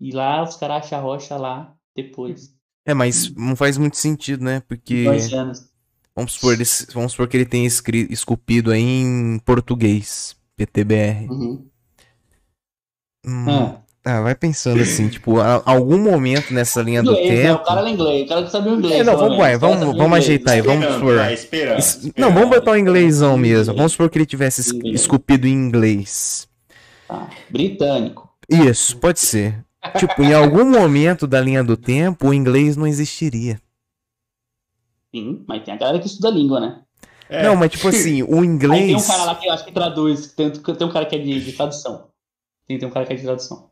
E 0.00 0.10
lá 0.10 0.42
os 0.42 0.56
caras 0.56 0.84
acham 0.86 0.98
a 0.98 1.02
rocha 1.02 1.36
lá 1.36 1.74
depois. 1.94 2.54
É, 2.86 2.94
mas 2.94 3.34
não 3.34 3.56
faz 3.56 3.76
muito 3.76 3.96
sentido, 3.96 4.44
né? 4.44 4.60
Porque. 4.60 5.04
Dois 5.04 5.32
anos. 5.32 5.68
Vamos 6.14 6.32
supor, 6.32 6.54
ele, 6.54 6.64
vamos 6.94 7.12
supor 7.12 7.28
que 7.28 7.36
ele 7.36 7.44
tenha 7.44 7.66
esculpido 7.66 8.70
aí 8.70 8.80
em 8.82 9.38
português. 9.40 10.34
PTBR. 10.56 11.28
Uhum. 11.28 11.70
Hum, 13.26 13.48
Ah. 13.50 13.82
Ah, 14.06 14.20
vai 14.22 14.34
pensando 14.34 14.80
assim, 14.80 15.08
tipo, 15.10 15.40
a- 15.40 15.62
algum 15.66 15.98
momento 15.98 16.54
nessa 16.54 16.80
linha 16.80 17.02
do 17.02 17.10
Inglês, 17.12 17.30
né? 17.30 17.42
tempo. 17.50 17.62
O 17.62 17.64
cara 17.66 17.80
era 17.80 17.90
inglês, 17.90 18.24
o 18.24 18.28
cara 18.28 18.42
que 18.44 18.50
sabia 18.50 18.72
o 18.72 18.76
inglês. 18.76 19.00
É, 19.00 19.04
não, 19.04 19.12
vamos, 19.14 19.30
menos. 19.30 19.38
vai, 19.38 19.58
vamos, 19.58 19.78
vamos 19.80 19.96
inglês. 20.04 20.24
ajeitar 20.24 20.54
aí, 20.54 20.62
vamos 20.62 20.94
supor. 20.94 21.16
vai, 21.16 21.34
esperando, 21.34 21.78
Es- 21.78 21.94
esperando. 21.96 22.14
Não, 22.18 22.32
vamos 22.32 22.50
botar 22.56 22.70
o 22.72 22.76
inglêsão 22.76 23.36
mesmo. 23.36 23.62
Inglês. 23.62 23.76
Vamos 23.76 23.92
supor 23.92 24.08
que 24.08 24.18
ele 24.18 24.26
tivesse 24.26 24.60
es- 24.62 24.70
Inglês. 24.72 25.00
esculpido 25.02 25.46
em 25.46 25.52
inglês. 25.52 26.48
Tá. 27.08 27.28
Britânico. 27.50 28.30
Isso, 28.48 28.96
pode 28.96 29.20
ser. 29.20 29.64
Tipo, 29.98 30.22
em 30.22 30.34
algum 30.34 30.64
momento 30.64 31.26
da 31.26 31.40
linha 31.40 31.62
do 31.62 31.76
tempo, 31.76 32.28
o 32.28 32.34
inglês 32.34 32.76
não 32.76 32.86
existiria. 32.86 33.60
Sim, 35.14 35.44
mas 35.46 35.62
tem 35.64 35.74
a 35.74 35.76
galera 35.76 35.98
que 35.98 36.06
estuda 36.06 36.30
língua, 36.30 36.60
né? 36.60 36.82
É, 37.28 37.42
Não, 37.42 37.56
mas 37.56 37.70
tipo 37.72 37.88
assim, 37.88 38.22
o 38.22 38.26
Aí 38.26 38.28
tem 38.30 38.40
um 38.40 38.44
inglês. 38.44 39.06
cara 39.06 39.24
lá 39.24 39.34
que 39.34 39.46
eu 39.48 39.52
acho 39.52 39.64
que 39.64 39.72
traduz, 39.72 40.32
tem, 40.32 40.50
tem 40.50 40.86
um 40.86 40.92
cara 40.92 41.06
que 41.06 41.16
é 41.16 41.18
de, 41.18 41.44
de 41.44 41.52
tradução. 41.52 42.08
Tem, 42.68 42.78
tem 42.78 42.88
um 42.88 42.90
cara 42.92 43.06
que 43.06 43.12
é 43.12 43.16
de 43.16 43.22
tradução. 43.22 43.70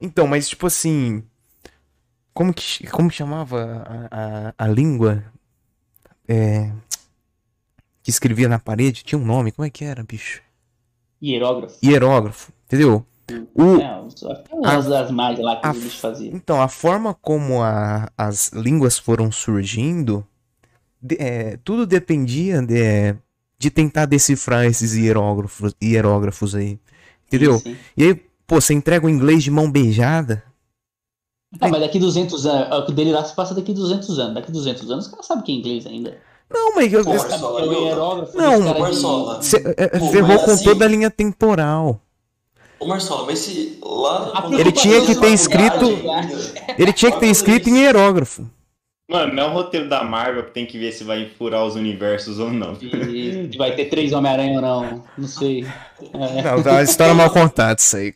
Então, 0.00 0.26
mas 0.26 0.48
tipo 0.48 0.66
assim. 0.66 1.22
Como 2.32 2.52
que, 2.52 2.86
como 2.88 3.10
chamava 3.10 3.82
a, 4.10 4.48
a, 4.50 4.54
a 4.64 4.68
língua? 4.68 5.24
É, 6.28 6.72
que 8.02 8.10
escrevia 8.10 8.48
na 8.48 8.58
parede? 8.58 9.02
Tinha 9.02 9.18
um 9.18 9.24
nome, 9.24 9.52
como 9.52 9.66
é 9.66 9.70
que 9.70 9.84
era, 9.84 10.02
bicho? 10.02 10.40
Hierógrafo. 11.22 11.76
Hierógrafo, 11.84 12.52
entendeu? 12.66 13.04
O, 13.54 13.80
É, 13.80 14.00
os- 14.00 14.22
umas 14.52 14.86
das 14.86 15.10
mágias 15.10 15.44
lá 15.44 15.56
que 15.56 15.66
a- 15.66 15.72
bichos 15.72 15.94
faziam. 15.98 16.34
Então, 16.36 16.60
a 16.62 16.68
forma 16.68 17.14
como 17.14 17.62
a- 17.62 18.08
as 18.16 18.50
línguas 18.52 18.98
foram 18.98 19.32
surgindo, 19.32 20.24
de- 21.02 21.16
é, 21.18 21.56
tudo 21.58 21.86
dependia 21.86 22.62
de, 22.62 23.16
de 23.58 23.70
tentar 23.70 24.06
decifrar 24.06 24.64
esses 24.66 24.94
hierógrafos, 24.94 25.74
hierógrafos 25.82 26.54
aí. 26.54 26.78
Entendeu? 27.26 27.58
Sim, 27.58 27.74
sim. 27.74 27.78
E 27.96 28.04
aí, 28.04 28.25
pô, 28.46 28.60
você 28.60 28.74
entrega 28.74 29.06
o 29.06 29.10
inglês 29.10 29.42
de 29.42 29.50
mão 29.50 29.70
beijada? 29.70 30.42
Ah, 31.60 31.68
mas 31.68 31.80
daqui 31.80 31.98
200 31.98 32.44
anos, 32.46 32.88
o 32.88 32.92
dele 32.92 33.12
lá 33.12 33.24
se 33.24 33.34
passa 33.34 33.54
daqui 33.54 33.72
200 33.72 34.18
anos. 34.18 34.34
Daqui 34.34 34.52
200 34.52 34.90
anos 34.90 35.06
os 35.06 35.10
caras 35.10 35.26
sabem 35.26 35.44
que 35.44 35.52
é 35.52 35.54
inglês 35.54 35.86
ainda. 35.86 36.18
Não, 36.52 36.74
mas 36.74 36.92
eu- 36.92 37.04
Pô, 37.04 37.12
eu- 37.12 37.18
Sabe 37.18 37.42
é 37.42 37.46
o 37.46 37.58
eu- 37.58 37.96
Não, 38.34 38.64
caras 38.74 39.00
de- 39.40 39.56
é, 39.76 39.98
ferrou 40.10 40.38
com 40.40 40.50
assim- 40.50 40.64
toda 40.64 40.84
a 40.84 40.88
linha 40.88 41.10
temporal. 41.10 42.00
Ô 42.78 42.86
Marcelo, 42.86 43.24
mas 43.26 43.38
se 43.38 43.78
lá. 43.82 44.44
Ele 44.52 44.70
tinha 44.70 45.00
que 45.06 45.14
ter 45.14 45.28
escrito- 45.28 45.86
Ele 46.78 46.92
tinha 46.92 47.10
que 47.10 47.18
ter 47.20 47.26
escrito 47.28 47.68
em 47.70 47.78
hierógrafo. 47.78 48.46
Mano, 49.08 49.34
não 49.34 49.42
é 49.44 49.46
o 49.46 49.52
roteiro 49.52 49.88
da 49.88 50.02
Marvel 50.02 50.44
que 50.46 50.50
tem 50.50 50.66
que 50.66 50.78
ver 50.78 50.90
se 50.90 51.04
vai 51.04 51.28
furar 51.38 51.64
os 51.64 51.76
universos 51.76 52.40
ou 52.40 52.50
não. 52.50 52.76
E 52.82 53.56
vai 53.56 53.74
ter 53.76 53.84
três 53.84 54.12
Homem-Aranha 54.12 54.56
ou 54.56 54.60
não. 54.62 55.04
Não 55.16 55.28
sei. 55.28 55.64
É. 56.12 56.42
Não, 56.42 56.60
tá, 56.62 56.82
história 56.82 57.14
mal 57.14 57.30
contada 57.30 57.76
isso 57.78 57.96
aí. 57.96 58.12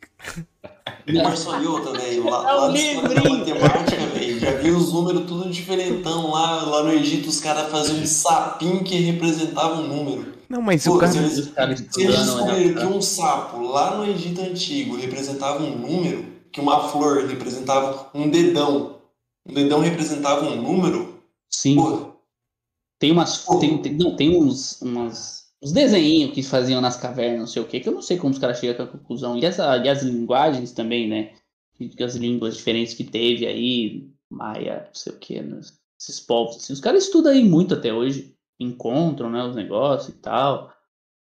Ô, 1.08 1.22
Marcelo, 1.22 1.62
e 1.62 1.66
outra, 1.66 1.92
velho. 1.92 2.28
Lá, 2.28 2.50
É 2.50 2.54
um 2.54 2.60
lá 2.62 2.68
livrinho. 2.68 3.38
matemática, 3.38 4.06
velho. 4.14 4.40
Já 4.40 4.50
vi 4.52 4.70
os 4.72 4.92
números 4.92 5.24
tudo 5.26 5.48
diferentão 5.48 6.30
lá. 6.32 6.62
Lá 6.64 6.82
no 6.82 6.92
Egito, 6.92 7.28
os 7.28 7.38
caras 7.40 7.70
faziam 7.70 7.98
um 7.98 8.06
sapinho 8.06 8.82
que 8.82 8.96
representava 8.96 9.74
um 9.76 9.86
número. 9.86 10.32
Não, 10.48 10.60
mas 10.60 10.84
Pô, 10.84 10.96
o 10.96 10.98
cara. 10.98 11.12
se 11.12 11.18
eles, 11.18 11.52
eles 11.56 11.80
estudando, 11.80 12.16
descobriram 12.16 12.74
né? 12.74 12.80
que 12.80 12.86
um 12.86 13.00
sapo 13.00 13.62
lá 13.62 13.94
no 13.96 14.04
Egito 14.10 14.40
Antigo 14.40 14.96
representava 14.96 15.62
um 15.62 15.76
número, 15.78 16.24
que 16.50 16.60
uma 16.60 16.88
flor 16.88 17.26
representava 17.28 18.08
um 18.12 18.28
dedão, 18.28 18.96
um 19.46 19.54
dedão 19.54 19.80
representava 19.80 20.46
um 20.46 20.60
número, 20.60 21.22
Sim. 21.50 21.76
pô, 21.76 22.12
Tem 22.98 23.10
umas. 23.12 23.44
Tem, 23.60 23.80
tem- 23.82 23.94
não, 23.94 24.14
tem 24.16 24.36
uns, 24.36 24.80
umas, 24.82 25.44
uns 25.62 25.72
desenhinhos 25.72 26.32
que 26.34 26.42
faziam 26.42 26.80
nas 26.80 26.96
cavernas, 26.96 27.40
não 27.40 27.46
sei 27.46 27.62
o 27.62 27.66
que, 27.66 27.80
que 27.80 27.88
eu 27.88 27.94
não 27.94 28.02
sei 28.02 28.18
como 28.18 28.32
os 28.32 28.38
caras 28.38 28.58
chegam 28.58 28.84
à 28.86 28.88
conclusão. 28.88 29.36
E, 29.38 29.44
essa, 29.44 29.76
e 29.78 29.88
as 29.88 30.02
linguagens 30.02 30.72
também, 30.72 31.08
né? 31.08 31.32
As 32.04 32.14
línguas 32.14 32.56
diferentes 32.56 32.92
que 32.92 33.04
teve 33.04 33.46
aí, 33.46 34.10
Maia, 34.30 34.84
não 34.86 34.94
sei 34.94 35.12
o 35.12 35.18
que, 35.18 35.40
né? 35.40 35.60
esses 35.98 36.20
povos. 36.20 36.56
Assim, 36.56 36.72
os 36.72 36.80
caras 36.80 37.04
estudam 37.04 37.32
aí 37.32 37.42
muito 37.44 37.74
até 37.74 37.92
hoje. 37.92 38.34
Encontram, 38.58 39.30
né, 39.30 39.42
os 39.42 39.56
negócios 39.56 40.10
e 40.14 40.18
tal. 40.18 40.70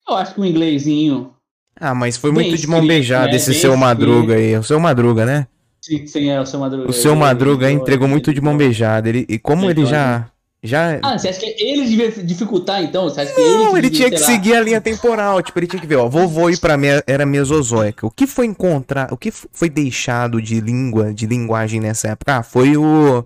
Eu 0.08 0.14
acho 0.16 0.34
que 0.34 0.40
o 0.40 0.44
inglesinho. 0.44 1.34
Ah, 1.76 1.94
mas 1.94 2.16
foi 2.16 2.32
muito 2.32 2.56
de 2.56 2.66
mão 2.66 2.84
beijada 2.84 3.28
né? 3.28 3.36
esse 3.36 3.52
Bem 3.52 3.60
seu 3.60 3.70
escrito. 3.70 3.80
Madruga 3.80 4.34
aí. 4.34 4.56
O 4.56 4.62
seu 4.64 4.80
Madruga, 4.80 5.24
né? 5.24 5.46
Sim, 5.80 6.06
sim, 6.06 6.28
é 6.28 6.40
o 6.40 6.46
seu 6.46 6.60
Madruga. 6.60 6.90
O 6.90 6.92
seu 6.92 7.12
Ele- 7.12 7.20
Madruga 7.20 7.66
ele- 7.70 7.80
entregou 7.80 8.06
muito 8.06 8.32
de 8.34 8.40
mão 8.40 8.56
beijada. 8.56 9.08
Ele, 9.08 9.24
e 9.28 9.38
como 9.38 9.64
ele 9.70 9.80
Então, 9.80 9.90
já. 9.90 10.26
Já. 10.62 10.98
Ah, 11.02 11.18
você 11.18 11.28
acha 11.28 11.40
que 11.40 11.46
ele 11.58 11.86
devia 11.86 12.10
dificultar, 12.22 12.82
então? 12.82 13.04
Você 13.04 13.22
acha 13.22 13.32
que 13.32 13.40
Não, 13.40 13.78
ele 13.78 13.88
tinha 13.88 14.10
que 14.10 14.18
lá, 14.20 14.26
seguir 14.26 14.54
a 14.54 14.60
linha 14.60 14.78
temporal. 14.78 15.40
Tipo, 15.42 15.58
ele 15.58 15.66
tinha 15.66 15.80
que 15.80 15.86
ver, 15.86 15.96
ó, 15.96 16.06
vovô 16.06 16.50
ir 16.50 16.58
pra 16.60 16.76
me- 16.76 17.02
era 17.06 17.24
mesozoica. 17.24 18.06
O 18.06 18.10
que 18.10 18.26
foi 18.26 18.44
encontrar, 18.44 19.10
o 19.10 19.16
que 19.16 19.30
foi 19.30 19.70
deixado 19.70 20.40
de 20.42 20.60
língua, 20.60 21.14
de 21.14 21.26
linguagem 21.26 21.80
nessa 21.80 22.08
época? 22.08 22.36
Ah, 22.36 22.42
foi 22.42 22.76
o 22.76 23.24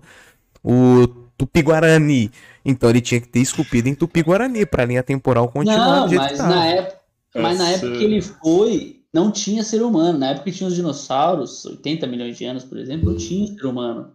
o 0.63 1.07
Tupi-Guarani. 1.37 2.31
Então 2.63 2.89
ele 2.89 3.01
tinha 3.01 3.19
que 3.19 3.27
ter 3.27 3.39
esculpido 3.39 3.89
em 3.89 3.93
Tupi-Guarani 3.93 4.65
pra 4.65 4.85
linha 4.85 5.03
temporal 5.03 5.49
continuar 5.49 6.07
Não, 6.07 6.15
mas 6.15 6.37
na, 6.39 6.65
época, 6.67 6.95
mas 7.35 7.57
na 7.59 7.69
época 7.69 7.91
que 7.97 8.03
ele 8.05 8.21
foi, 8.21 8.95
não 9.15 9.31
tinha 9.31 9.63
ser 9.63 9.81
humano. 9.81 10.19
Na 10.19 10.31
época 10.31 10.51
que 10.51 10.57
tinha 10.57 10.67
os 10.67 10.75
dinossauros, 10.75 11.63
80 11.63 12.05
milhões 12.05 12.37
de 12.37 12.43
anos, 12.43 12.65
por 12.65 12.77
exemplo, 12.77 13.11
não 13.11 13.17
tinha 13.17 13.47
ser 13.47 13.65
humano. 13.65 14.13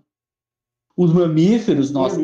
Os 0.94 1.10
mamíferos, 1.10 1.90
nossos, 1.90 2.20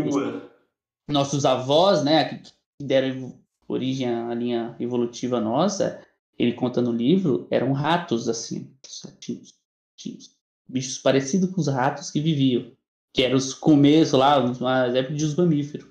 nossos 1.09 1.47
avós, 1.47 2.05
né, 2.05 2.25
que 2.25 2.53
deram 2.83 3.41
origem 3.67 4.07
à 4.07 4.35
linha 4.35 4.77
evolutiva 4.79 5.41
nossa, 5.41 6.05
ele 6.39 6.53
conta 6.53 6.83
no 6.83 6.93
livro, 6.93 7.49
eram 7.51 7.73
ratos, 7.73 8.29
assim, 8.29 8.71
tinhos, 9.19 9.55
tinhos, 9.97 10.37
bichos 10.69 10.99
parecidos 10.99 11.51
com 11.51 11.61
os 11.63 11.69
ratos 11.69 12.11
que 12.11 12.21
viviam, 12.21 12.71
que 13.15 13.23
eram 13.23 13.39
os 13.39 13.55
começos 13.55 14.19
lá, 14.19 14.37
as 14.85 14.95
épocas 14.95 15.23
dos 15.23 15.35
mamíferos. 15.35 15.89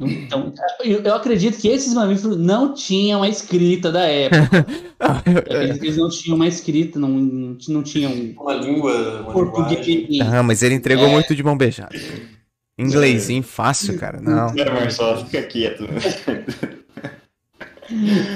Então, 0.00 0.52
eu, 0.84 1.00
eu 1.02 1.14
acredito 1.14 1.58
que 1.60 1.68
esses 1.68 1.94
mamíferos 1.94 2.36
não 2.36 2.74
tinham 2.74 3.22
a 3.22 3.28
escrita 3.28 3.90
da 3.92 4.02
época. 4.06 4.66
Eles 5.82 5.96
não 5.96 6.08
tinham 6.08 6.36
uma 6.36 6.46
escrita, 6.46 6.98
não, 6.98 7.08
não, 7.08 7.82
tinham 7.82 8.12
Uma 8.38 8.54
língua, 8.54 9.20
uma 9.22 9.32
português. 9.32 10.20
Ah, 10.20 10.42
mas 10.42 10.62
ele 10.62 10.74
entregou 10.74 11.06
É. 11.06 11.10
muito 11.10 11.34
de 11.34 11.42
mão 11.42 11.56
beijada. 11.56 11.96
Inglesinho 12.78 13.42
fácil, 13.42 13.98
cara. 13.98 14.20
Não. 14.20 14.48
É, 14.56 14.70
Marcelo, 14.70 15.24
fica 15.24 15.42
quieto. 15.42 15.84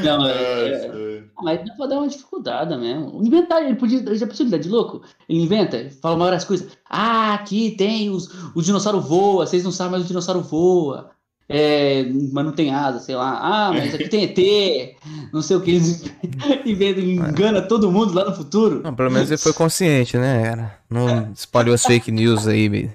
Não, 0.04 0.26
é- 0.26 0.72
é-. 0.72 1.22
Mas 1.42 1.64
dá 1.64 1.74
pra 1.74 1.86
dar 1.86 1.98
uma 1.98 2.08
dificuldade 2.08 2.76
mesmo. 2.76 3.22
Inventar, 3.24 3.62
ele 3.62 3.74
podia. 3.76 3.98
ele 3.98 4.16
Já 4.16 4.26
pensou 4.26 4.44
ele 4.44 4.50
tá 4.50 4.58
de 4.58 4.68
louco? 4.68 5.02
Ele 5.28 5.40
inventa, 5.40 5.88
fala 6.02 6.16
várias 6.16 6.44
coisas. 6.44 6.68
Ah, 6.88 7.34
aqui 7.34 7.74
tem 7.76 8.10
os. 8.10 8.28
O 8.54 8.60
dinossauro 8.62 9.00
voa, 9.00 9.46
vocês 9.46 9.64
não 9.64 9.70
sabem, 9.72 9.92
mas 9.92 10.02
o 10.04 10.08
dinossauro 10.08 10.42
voa. 10.42 11.10
É, 11.48 12.02
mas 12.32 12.44
não 12.44 12.52
tem 12.52 12.74
asa, 12.74 12.98
sei 12.98 13.14
lá. 13.14 13.38
Ah, 13.40 13.72
mas 13.72 13.94
aqui 13.94 14.08
tem 14.08 14.24
ET. 14.24 14.96
Não 15.32 15.40
sei 15.40 15.56
o 15.56 15.60
que. 15.60 15.70
Eles 15.70 16.02
inventam, 16.66 17.02
engana 17.04 17.62
todo 17.62 17.90
mundo 17.92 18.12
lá 18.14 18.24
no 18.24 18.34
futuro. 18.34 18.82
Não, 18.82 18.94
pelo 18.94 19.10
menos 19.12 19.30
ele 19.30 19.38
foi 19.38 19.52
consciente, 19.52 20.16
né, 20.16 20.42
cara? 20.42 20.80
Não 20.90 21.32
espalhou 21.32 21.74
as 21.74 21.84
fake 21.84 22.10
news 22.10 22.48
aí, 22.48 22.68
meio- 22.68 22.92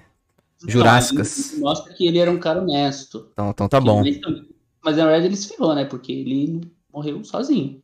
jurássicas. 0.67 1.53
Não, 1.53 1.61
mostra 1.61 1.93
que 1.93 2.05
ele 2.05 2.19
era 2.19 2.29
um 2.29 2.39
cara 2.39 2.61
honesto. 2.61 3.29
Então, 3.31 3.49
então 3.51 3.69
tá 3.69 3.79
bom. 3.79 3.97
Também- 4.03 4.21
Mas 4.83 4.97
na 4.97 5.05
verdade 5.05 5.25
ele 5.27 5.37
se 5.37 5.47
ferrou, 5.47 5.73
né? 5.73 5.85
Porque 5.85 6.11
ele 6.11 6.61
morreu 6.93 7.23
sozinho. 7.23 7.81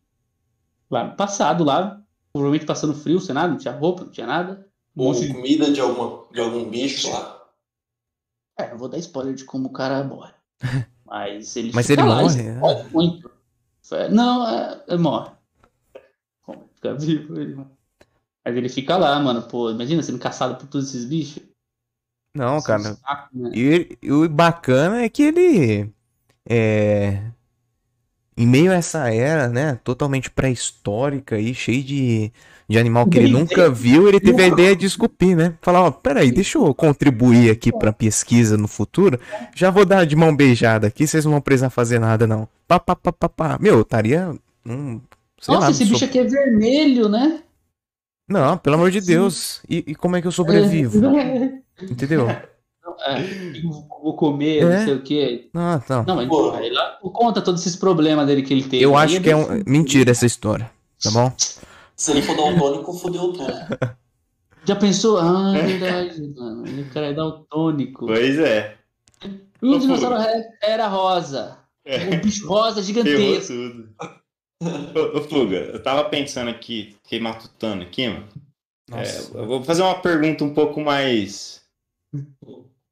Lá 0.92 1.06
no 1.06 1.16
passado, 1.16 1.64
lá, 1.64 2.02
provavelmente 2.34 2.66
passando 2.66 2.94
frio, 2.94 3.20
sem 3.22 3.34
nada, 3.34 3.48
não 3.50 3.58
tinha 3.58 3.74
roupa, 3.74 4.04
não 4.04 4.12
tinha 4.12 4.28
nada. 4.28 4.68
Um 4.96 5.04
Ou 5.04 5.14
de 5.14 5.32
comida 5.34 5.72
de, 5.72 5.80
alguma, 5.80 6.24
de 6.34 6.40
algum 6.42 6.66
bicho 6.70 7.10
lá. 7.10 7.38
É, 8.60 8.70
não 8.72 8.78
vou 8.78 8.90
dar 8.90 8.98
spoiler 8.98 9.34
de 9.34 9.44
como 9.46 9.68
o 9.68 9.72
cara 9.72 10.04
morre. 10.04 10.32
Mas 11.06 11.56
ele 11.56 11.72
Mas 11.74 11.90
ele 11.90 12.02
lá, 12.04 12.22
morre, 12.22 12.40
ele 12.40 12.52
morre 12.54 12.84
muito. 12.92 13.32
É, 13.92 14.10
Não, 14.10 14.48
é, 14.48 14.84
é, 14.88 14.98
morre. 14.98 15.32
Como 16.42 16.68
fica 16.76 16.94
vivo, 16.96 17.40
ele 17.40 17.56
morre. 17.56 17.70
Mas 18.46 18.56
ele 18.56 18.70
fica 18.70 18.98
lá, 18.98 19.20
mano. 19.20 19.44
Pô, 19.44 19.70
imagina 19.72 20.04
sendo 20.04 20.20
caçado 20.20 20.56
por 20.56 20.68
todos 20.68 20.90
esses 20.90 21.06
bichos. 21.06 21.44
Não, 22.36 22.58
Isso 22.58 22.72
é 22.72 22.76
um 22.76 22.84
cara. 22.84 22.96
saco, 22.96 23.30
né? 23.38 23.52
E, 23.54 23.98
e 24.02 24.12
o 24.12 24.28
bacana 24.30 25.02
é 25.02 25.10
que 25.10 25.24
ele 25.24 25.94
é 26.50 27.32
em 28.38 28.46
meio 28.46 28.72
a 28.72 28.76
essa 28.76 29.12
era, 29.12 29.50
né, 29.50 29.76
totalmente 29.84 30.30
pré-histórica 30.30 31.40
e 31.40 31.54
cheio 31.56 31.84
de, 31.84 32.32
de 32.70 32.78
animal 32.78 33.08
que 33.08 33.18
ele 33.18 33.28
Ele 33.28 33.34
nunca 33.34 33.70
viu, 33.70 34.08
ele 34.10 34.20
teve 34.20 34.44
a 34.44 34.48
ideia 34.48 34.76
de 34.76 34.86
esculpir, 34.86 35.36
né? 35.38 35.54
Falar, 35.62 35.84
ó, 35.84 35.92
peraí, 35.92 36.32
deixa 36.32 36.58
eu 36.58 36.74
contribuir 36.74 37.50
aqui 37.50 37.72
pra 37.72 37.94
pesquisa 37.94 38.58
no 38.58 38.68
futuro. 38.68 39.20
Já 39.56 39.72
vou 39.72 39.86
dar 39.86 40.06
de 40.06 40.16
mão 40.16 40.36
beijada 40.36 40.88
aqui, 40.88 41.08
vocês 41.08 41.24
não 41.24 41.32
vão 41.34 41.42
precisar 41.42 41.70
fazer 41.70 42.00
nada, 42.00 42.28
não. 42.28 42.48
Pá, 42.68 42.80
pá, 42.80 42.96
pá, 42.96 43.12
pá, 43.14 43.30
pá. 43.30 43.58
Meu, 43.60 43.76
eu 43.76 43.82
estaria. 43.82 44.34
Hum, 44.66 45.00
Nossa, 45.48 45.66
lá, 45.66 45.72
esse 45.72 45.86
bicho 45.86 46.00
sou- 46.00 46.08
aqui 46.08 46.20
é 46.20 46.24
vermelho, 46.26 47.08
né? 47.08 47.42
Não, 48.30 48.58
pelo 48.58 48.76
amor 48.76 48.92
de 48.92 49.00
Sim. 49.00 49.08
Deus. 49.08 49.62
E, 49.70 49.86
e 49.88 49.96
como 49.96 50.18
é 50.18 50.22
que 50.22 50.28
eu 50.28 50.32
sobrevivo? 50.34 51.00
É, 51.18 51.60
Entendeu? 51.90 52.30
é, 52.30 52.44
vou 54.04 54.14
comer, 54.18 54.58
É. 54.64 54.66
não 54.80 54.86
sei 54.86 54.94
o 54.96 55.02
quê. 55.02 55.50
Não, 55.54 55.82
não. 55.90 56.04
Não, 56.04 56.16
mas 56.18 56.28
Pô. 56.28 56.52
lá 56.52 56.98
conta 57.14 57.42
todos 57.42 57.62
esses 57.62 57.78
problemas 57.78 58.28
dele 58.28 58.42
que 58.42 58.54
ele 58.54 58.64
teve. 58.64 58.84
Eu 58.84 58.98
acho 58.98 59.22
que 59.22 59.30
é 59.30 59.36
um... 59.38 59.64
mentira 59.66 60.12
essa 60.12 60.26
história, 60.26 60.70
tá 61.02 61.10
bom? 61.12 61.32
Se 61.98 62.12
ele 62.12 62.22
for 62.22 62.38
daltônico, 62.38 62.94
fodeu 62.94 63.34
tudo. 63.34 63.52
Já 64.64 64.76
pensou? 64.76 65.18
Ah, 65.18 65.54
é 65.58 65.62
verdade, 65.64 66.22
mano. 66.36 66.68
Ele 66.68 66.84
cara 66.90 67.08
é 67.08 67.14
daltônico. 67.14 68.06
Pois 68.06 68.38
é. 68.38 68.78
E 69.62 69.66
o 69.66 69.80
dinossauro 69.80 70.16
era 70.62 70.88
rosa. 70.88 71.58
É. 71.84 72.16
O 72.16 72.22
bicho 72.22 72.48
rosa 72.48 72.84
Ferrou 72.84 73.04
gigantesco. 73.04 73.54
tudo. 73.54 73.90
Ô, 74.62 75.18
ô, 75.18 75.22
Fuga, 75.22 75.58
eu 75.58 75.82
tava 75.82 76.04
pensando 76.10 76.50
aqui, 76.50 76.96
fiquei 77.04 77.20
matutando 77.20 77.84
aqui, 77.84 78.10
mano. 78.10 78.28
É, 78.92 79.40
eu 79.40 79.48
vou 79.48 79.64
fazer 79.64 79.82
uma 79.82 80.00
pergunta 80.02 80.44
um 80.44 80.54
pouco 80.54 80.82
mais 80.82 81.64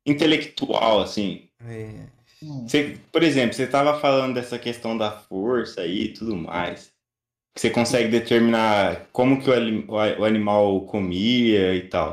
intelectual, 0.06 1.02
assim. 1.02 1.50
É. 1.62 2.08
Você, 2.42 3.00
por 3.12 3.24
exemplo, 3.24 3.56
você 3.56 3.64
estava 3.64 4.00
falando 4.00 4.36
dessa 4.36 4.60
questão 4.60 4.98
da 4.98 5.12
força 5.12 5.82
aí 5.82 6.06
e 6.06 6.14
tudo 6.14 6.36
mais. 6.36 6.95
Que 7.56 7.62
você 7.62 7.70
consegue 7.70 8.10
determinar 8.10 9.08
como 9.14 9.42
que 9.42 9.50
o, 9.50 9.86
o 9.88 10.26
animal 10.26 10.82
comia 10.82 11.74
e 11.74 11.88
tal. 11.88 12.12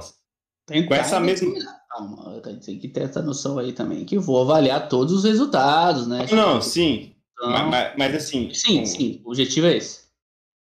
Tem 0.67 0.87
Com 0.87 0.95
essa 0.95 1.19
mesma- 1.19 1.53
Calma, 1.91 2.41
tem 2.65 2.79
que 2.79 2.89
ter 2.89 3.03
essa 3.03 3.21
noção 3.21 3.59
aí 3.59 3.73
também, 3.73 4.05
que 4.07 4.17
vou 4.19 4.41
avaliar 4.41 4.89
todos 4.89 5.13
os 5.13 5.25
resultados, 5.25 6.07
né? 6.07 6.25
Não, 6.31 6.63
sim. 6.63 7.13
Então, 7.33 7.51
ma- 7.51 7.65
ma- 7.65 7.93
Mas, 7.99 8.15
assim, 8.15 8.49
sim, 8.55 8.79
com, 8.79 8.87
sim, 8.87 9.21
o 9.25 9.29
objetivo 9.31 9.67
é 9.67 9.77
esse. 9.77 10.01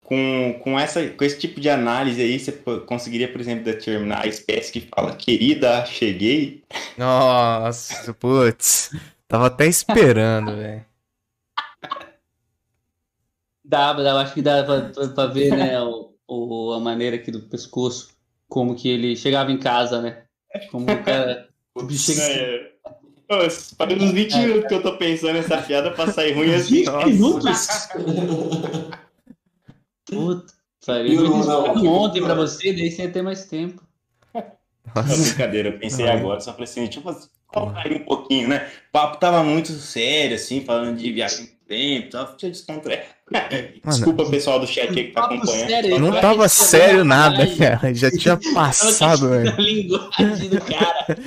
Com, 0.04 0.60
com, 0.64 0.80
essa, 0.80 1.06
com 1.10 1.24
esse 1.24 1.38
tipo 1.38 1.62
de 1.62 1.70
análise 1.70 2.20
aí, 2.22 2.40
você 2.40 2.52
conseguiria, 2.88 3.32
por 3.32 3.40
exemplo, 3.40 3.64
determinar 3.64 4.24
a 4.24 4.28
espécie 4.28 4.72
que 4.72 4.82
fala, 4.82 5.16
querida, 5.16 5.86
cheguei. 5.86 6.64
Nossa, 6.98 8.14
putz. 8.14 8.90
Tava 9.28 9.48
até 9.48 9.68
esperando, 9.68 10.56
velho. 10.56 10.86
Dá, 13.72 13.96
eu 13.98 14.18
acho 14.18 14.34
que 14.34 14.42
pra- 14.44 14.92
pra 15.16 15.26
ver, 15.28 15.56
né, 15.56 15.82
o, 15.82 16.14
o- 16.28 16.74
a 16.74 16.80
maneira 16.82 17.16
aqui 17.16 17.32
do 17.32 17.40
pescoço, 17.44 18.10
como 18.50 18.76
que 18.76 18.90
ele 18.90 19.16
chegava 19.16 19.50
em 19.50 19.58
casa, 19.58 20.02
né? 20.02 20.24
Como 20.70 20.92
o 20.92 21.04
cara. 21.04 21.48
O 21.74 21.84
bicho 21.84 22.12
chega 22.12 22.22
É. 22.22 22.72
Faz 23.78 23.94
uns 23.94 24.12
20 24.12 24.36
minutos 24.40 24.68
que 24.68 24.74
eu 24.74 24.82
tô 24.84 24.98
pensando 24.98 25.36
nessa 25.36 25.58
piada 25.62 25.90
pra 25.92 26.12
sair 26.12 26.34
ruim 26.34 26.54
assim. 26.54 26.84
20 26.84 26.88
Nossa. 26.88 27.08
minutos? 27.08 27.68
Puta, 30.06 30.54
pariu. 30.86 31.24
Eu 31.24 31.30
não, 31.30 31.76
não. 31.76 31.86
ontem 31.88 32.22
pra 32.22 32.34
você, 32.34 32.74
daí 32.74 32.92
você 32.92 33.04
ia 33.04 33.10
ter 33.12 33.22
mais 33.22 33.46
tempo. 33.46 33.82
Nossa. 34.94 35.24
brincadeira, 35.24 35.70
eu 35.70 35.80
pensei 35.80 36.06
Não. 36.06 36.12
agora, 36.14 36.42
só 36.42 36.52
falei 36.52 36.66
assim, 36.66 36.84
deixa 36.84 37.00
eu 37.00 37.04
fazer- 37.04 37.30
descontrair 37.54 38.02
um 38.02 38.04
pouquinho, 38.06 38.50
né? 38.50 38.70
O 38.90 38.92
papo 38.92 39.18
tava 39.18 39.42
muito 39.46 39.72
sério, 39.72 40.36
assim, 40.36 40.66
falando 40.66 40.98
de 40.98 41.10
viagem 41.14 41.46
no 41.46 41.68
tempo, 41.68 42.10
tal, 42.10 42.26
deixa 42.32 42.48
eu 42.48 42.52
descontrair. 42.52 43.06
Desculpa, 43.86 44.26
pessoal 44.30 44.60
do 44.60 44.68
chat 44.68 44.90
aí 44.90 45.06
que 45.08 45.12
tá 45.14 45.26
acompanhando. 45.26 45.68
sério, 45.70 46.00
Não 46.00 46.20
tava 46.20 46.48
sério 46.50 47.04
nada, 47.06 47.48
cara. 47.56 47.94
Já 47.94 48.12
tinha 48.12 48.38
passado, 48.54 49.30
velho. 49.30 49.54
A 49.54 49.62
linguagem 49.62 50.50
do 50.50 50.62
cara. 50.62 51.18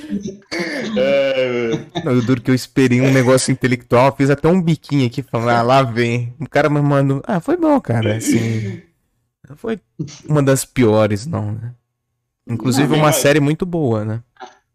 É, 0.97 1.71
Não, 2.05 2.11
Eu 2.13 2.21
duro 2.21 2.41
que 2.41 2.51
eu 2.51 2.55
esperei 2.55 3.01
um 3.01 3.11
negócio 3.11 3.51
intelectual, 3.51 4.15
fiz 4.15 4.29
até 4.29 4.47
um 4.47 4.61
biquinho 4.61 5.07
aqui, 5.07 5.23
falando, 5.23 5.49
ah, 5.49 5.61
lá 5.61 5.81
vem. 5.83 6.33
O 6.39 6.47
cara 6.47 6.69
me 6.69 6.81
mandou, 6.81 7.21
ah, 7.25 7.39
foi 7.39 7.57
bom, 7.57 7.79
cara, 7.81 8.17
assim. 8.17 8.81
Não 9.49 9.55
foi 9.55 9.79
uma 10.27 10.41
das 10.43 10.65
piores, 10.65 11.25
não, 11.25 11.51
né? 11.53 11.73
Inclusive 12.47 12.87
Não, 12.89 12.97
uma 12.97 13.07
mas- 13.07 13.15
série 13.17 13.39
muito 13.39 13.65
boa, 13.65 14.05
né? 14.05 14.21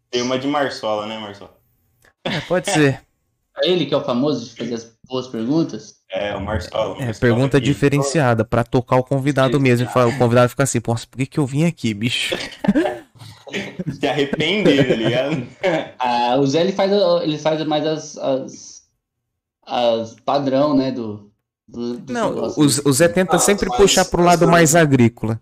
tem 0.09 0.21
uma 0.21 0.37
de 0.37 0.45
Marsola, 0.47 1.07
né, 1.07 1.17
Marsola? 1.17 1.57
É, 2.25 2.41
pode 2.41 2.69
ser. 2.69 3.01
É 3.63 3.69
ele 3.69 3.85
que 3.85 3.93
é 3.93 3.97
o 3.97 4.03
famoso 4.03 4.49
de 4.49 4.55
fazer 4.57 4.73
as 4.73 4.90
boas 5.11 5.27
perguntas? 5.27 5.95
É, 6.09 6.35
o 6.35 6.41
Marsola. 6.41 6.97
o 6.97 7.01
É, 7.01 7.13
pergunta 7.13 7.57
aqui. 7.57 7.65
diferenciada, 7.65 8.43
pra 8.45 8.63
tocar 8.63 8.95
o 8.97 9.03
convidado 9.03 9.59
mesmo. 9.59 9.87
E 9.87 9.91
fala- 9.91 10.09
O 10.09 10.17
convidado 10.17 10.49
fica 10.49 10.63
assim, 10.63 10.79
nossa, 10.87 11.05
por 11.07 11.17
que, 11.17 11.25
que 11.25 11.39
eu 11.39 11.45
vim 11.45 11.65
aqui, 11.65 11.93
bicho? 11.93 12.35
Se 13.99 14.07
arrepender, 14.07 14.87
tá 14.87 14.95
ligado? 14.95 15.47
Ah, 15.99 16.37
o 16.39 16.47
Zé 16.47 16.61
ele 16.61 16.71
faz, 16.71 16.91
ele 17.23 17.37
faz 17.37 17.63
mais 17.67 17.85
as, 17.85 18.17
as, 18.17 18.81
as 19.67 20.15
padrão, 20.25 20.75
né, 20.75 20.91
do, 20.91 21.29
do 21.67 21.97
dos 21.97 22.13
Não, 22.13 22.33
o, 22.35 22.63
o 22.65 22.93
Zé 22.93 23.07
tenta 23.07 23.35
Ah, 23.35 23.39
sempre 23.39 23.69
puxar 23.75 24.05
pro 24.05 24.23
lado 24.23 24.47
mais 24.47 24.75
agrícola. 24.75 25.39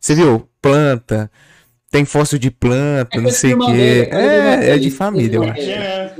Você 0.00 0.14
viu? 0.14 0.48
Planta, 0.62 1.30
tem 1.90 2.04
fóssil 2.04 2.38
de 2.38 2.50
planta, 2.50 3.16
É 3.16 3.20
não 3.20 3.30
sei 3.30 3.54
o 3.54 3.58
quê. 3.58 4.08
É, 4.10 4.70
é 4.70 4.78
de 4.78 4.90
família, 4.90 5.36
eu 5.36 5.42
acho. 5.44 5.60
É. 5.62 6.14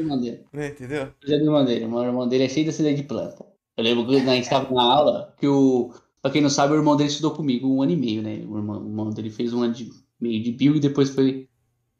É, 0.55 0.69
Entendeu? 0.69 1.09
Coisa 1.20 1.39
do 1.39 1.45
irmão 1.45 1.65
dele. 1.65 1.85
O 1.85 2.05
irmão 2.05 2.28
dele 2.28 2.45
é 2.45 2.49
cheio 2.49 2.66
dessa 2.66 2.81
ideia 2.81 2.97
de 2.97 3.03
planta. 3.03 3.45
Eu 3.77 3.85
lembro 3.85 4.07
que 4.07 4.16
a 4.16 4.35
gente 4.35 4.45
estava 4.45 4.73
na 4.74 4.82
aula, 4.82 5.35
que 5.39 5.47
o. 5.47 5.93
Pra 6.20 6.32
quem 6.32 6.43
não 6.43 6.51
sabe, 6.51 6.73
o 6.73 6.77
irmão 6.77 6.97
dele 6.97 7.11
estudou 7.11 7.31
comigo 7.31 7.69
um 7.69 7.82
ano 7.82 7.93
e 7.93 7.97
meio, 7.97 8.23
né? 8.23 8.45
O 8.49 8.57
irmão, 8.57 8.82
o 8.82 8.86
irmão 8.86 9.11
dele 9.11 9.31
fez 9.31 9.53
um 9.53 9.62
ano 9.62 9.74
de 9.74 9.90
meio 10.20 10.43
de 10.43 10.53
bio 10.53 10.74
e 10.74 10.81
depois 10.81 11.11
foi 11.11 11.49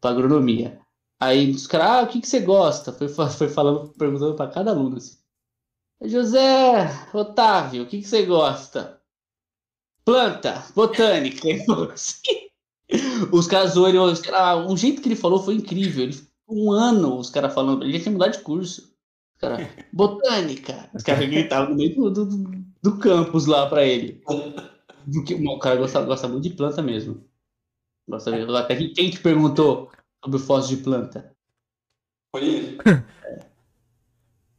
pra 0.01 0.11
agronomia. 0.11 0.81
Aí 1.21 1.51
os 1.51 1.67
caras, 1.67 1.87
ah, 1.87 2.03
o 2.03 2.09
que, 2.09 2.21
que 2.21 2.29
você 2.29 2.41
gosta? 2.41 2.93
Foi, 2.93 3.09
foi 3.09 3.49
falando, 3.49 3.93
perguntando 3.97 4.35
pra 4.35 4.49
cada 4.49 4.71
aluno 4.71 4.97
assim. 4.97 5.17
José, 6.05 6.91
Otávio, 7.13 7.83
o 7.83 7.87
que, 7.87 8.01
que 8.01 8.09
você 8.09 8.25
gosta? 8.25 9.01
Planta, 10.05 10.65
botânica. 10.75 11.43
Os 13.33 13.47
caras 13.47 13.73
zoam 13.73 14.05
os 14.05 14.21
cara, 14.21 14.57
o 14.67 14.77
jeito 14.77 15.03
que 15.03 15.09
ele 15.09 15.17
falou 15.17 15.43
foi 15.43 15.55
incrível. 15.55 16.05
Ele 16.05 16.13
ficou 16.13 16.31
um 16.49 16.73
ano, 16.73 17.19
os 17.19 17.31
caras 17.31 17.53
falando, 17.53 17.85
ele 17.85 18.01
tinha 18.01 18.13
mudado 18.13 18.33
de 18.33 18.41
curso. 18.41 18.95
Os 19.35 19.41
caras, 19.41 19.69
botânica. 19.93 20.91
Os 20.95 21.03
caras 21.03 21.29
gritavam 21.29 21.71
no 21.71 21.77
meio 21.77 21.95
do, 21.95 22.11
do, 22.11 22.65
do 22.83 22.99
campus 22.99 23.47
lá 23.47 23.69
pra 23.69 23.85
ele. 23.85 24.23
Porque, 25.13 25.35
o 25.35 25.59
cara 25.59 25.77
gosta, 25.77 26.03
gosta 26.03 26.29
muito 26.29 26.45
de 26.45 26.55
planta 26.55 26.83
mesmo. 26.83 27.25
Gosta 28.09 28.31
mesmo. 28.31 28.55
Até 28.57 28.77
que 28.77 28.89
quem 28.89 29.11
te 29.11 29.21
perguntou 29.21 29.91
sobre 30.25 30.39
o 30.39 30.41
fóssil 30.41 30.77
de 30.79 30.83
planta? 30.83 31.33
Foi 32.35 32.45
ele. 32.45 32.79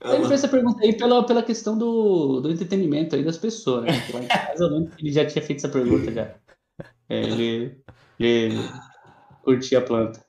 Ele 0.02 0.20
fez 0.20 0.32
essa 0.32 0.48
pergunta 0.48 0.82
aí 0.82 0.98
pela, 0.98 1.26
pela 1.26 1.44
questão 1.44 1.78
do, 1.78 2.40
do 2.40 2.50
entretenimento 2.50 3.18
aí 3.18 3.24
das 3.24 3.38
pessoas, 3.38 3.84
né? 3.84 3.92
Lá 4.14 4.24
em 4.24 4.28
casa 4.28 4.64
eu 4.64 4.70
lembro 4.70 4.96
que 4.96 5.04
ele 5.04 5.12
já 5.12 5.26
tinha 5.26 5.44
feito 5.44 5.60
essa 5.60 5.68
pergunta 5.68 6.10
já. 6.10 6.36
É, 7.10 7.22
ele, 7.22 7.82
ele 8.20 8.58
curtia 9.44 9.80
a 9.80 9.82
planta. 9.82 10.24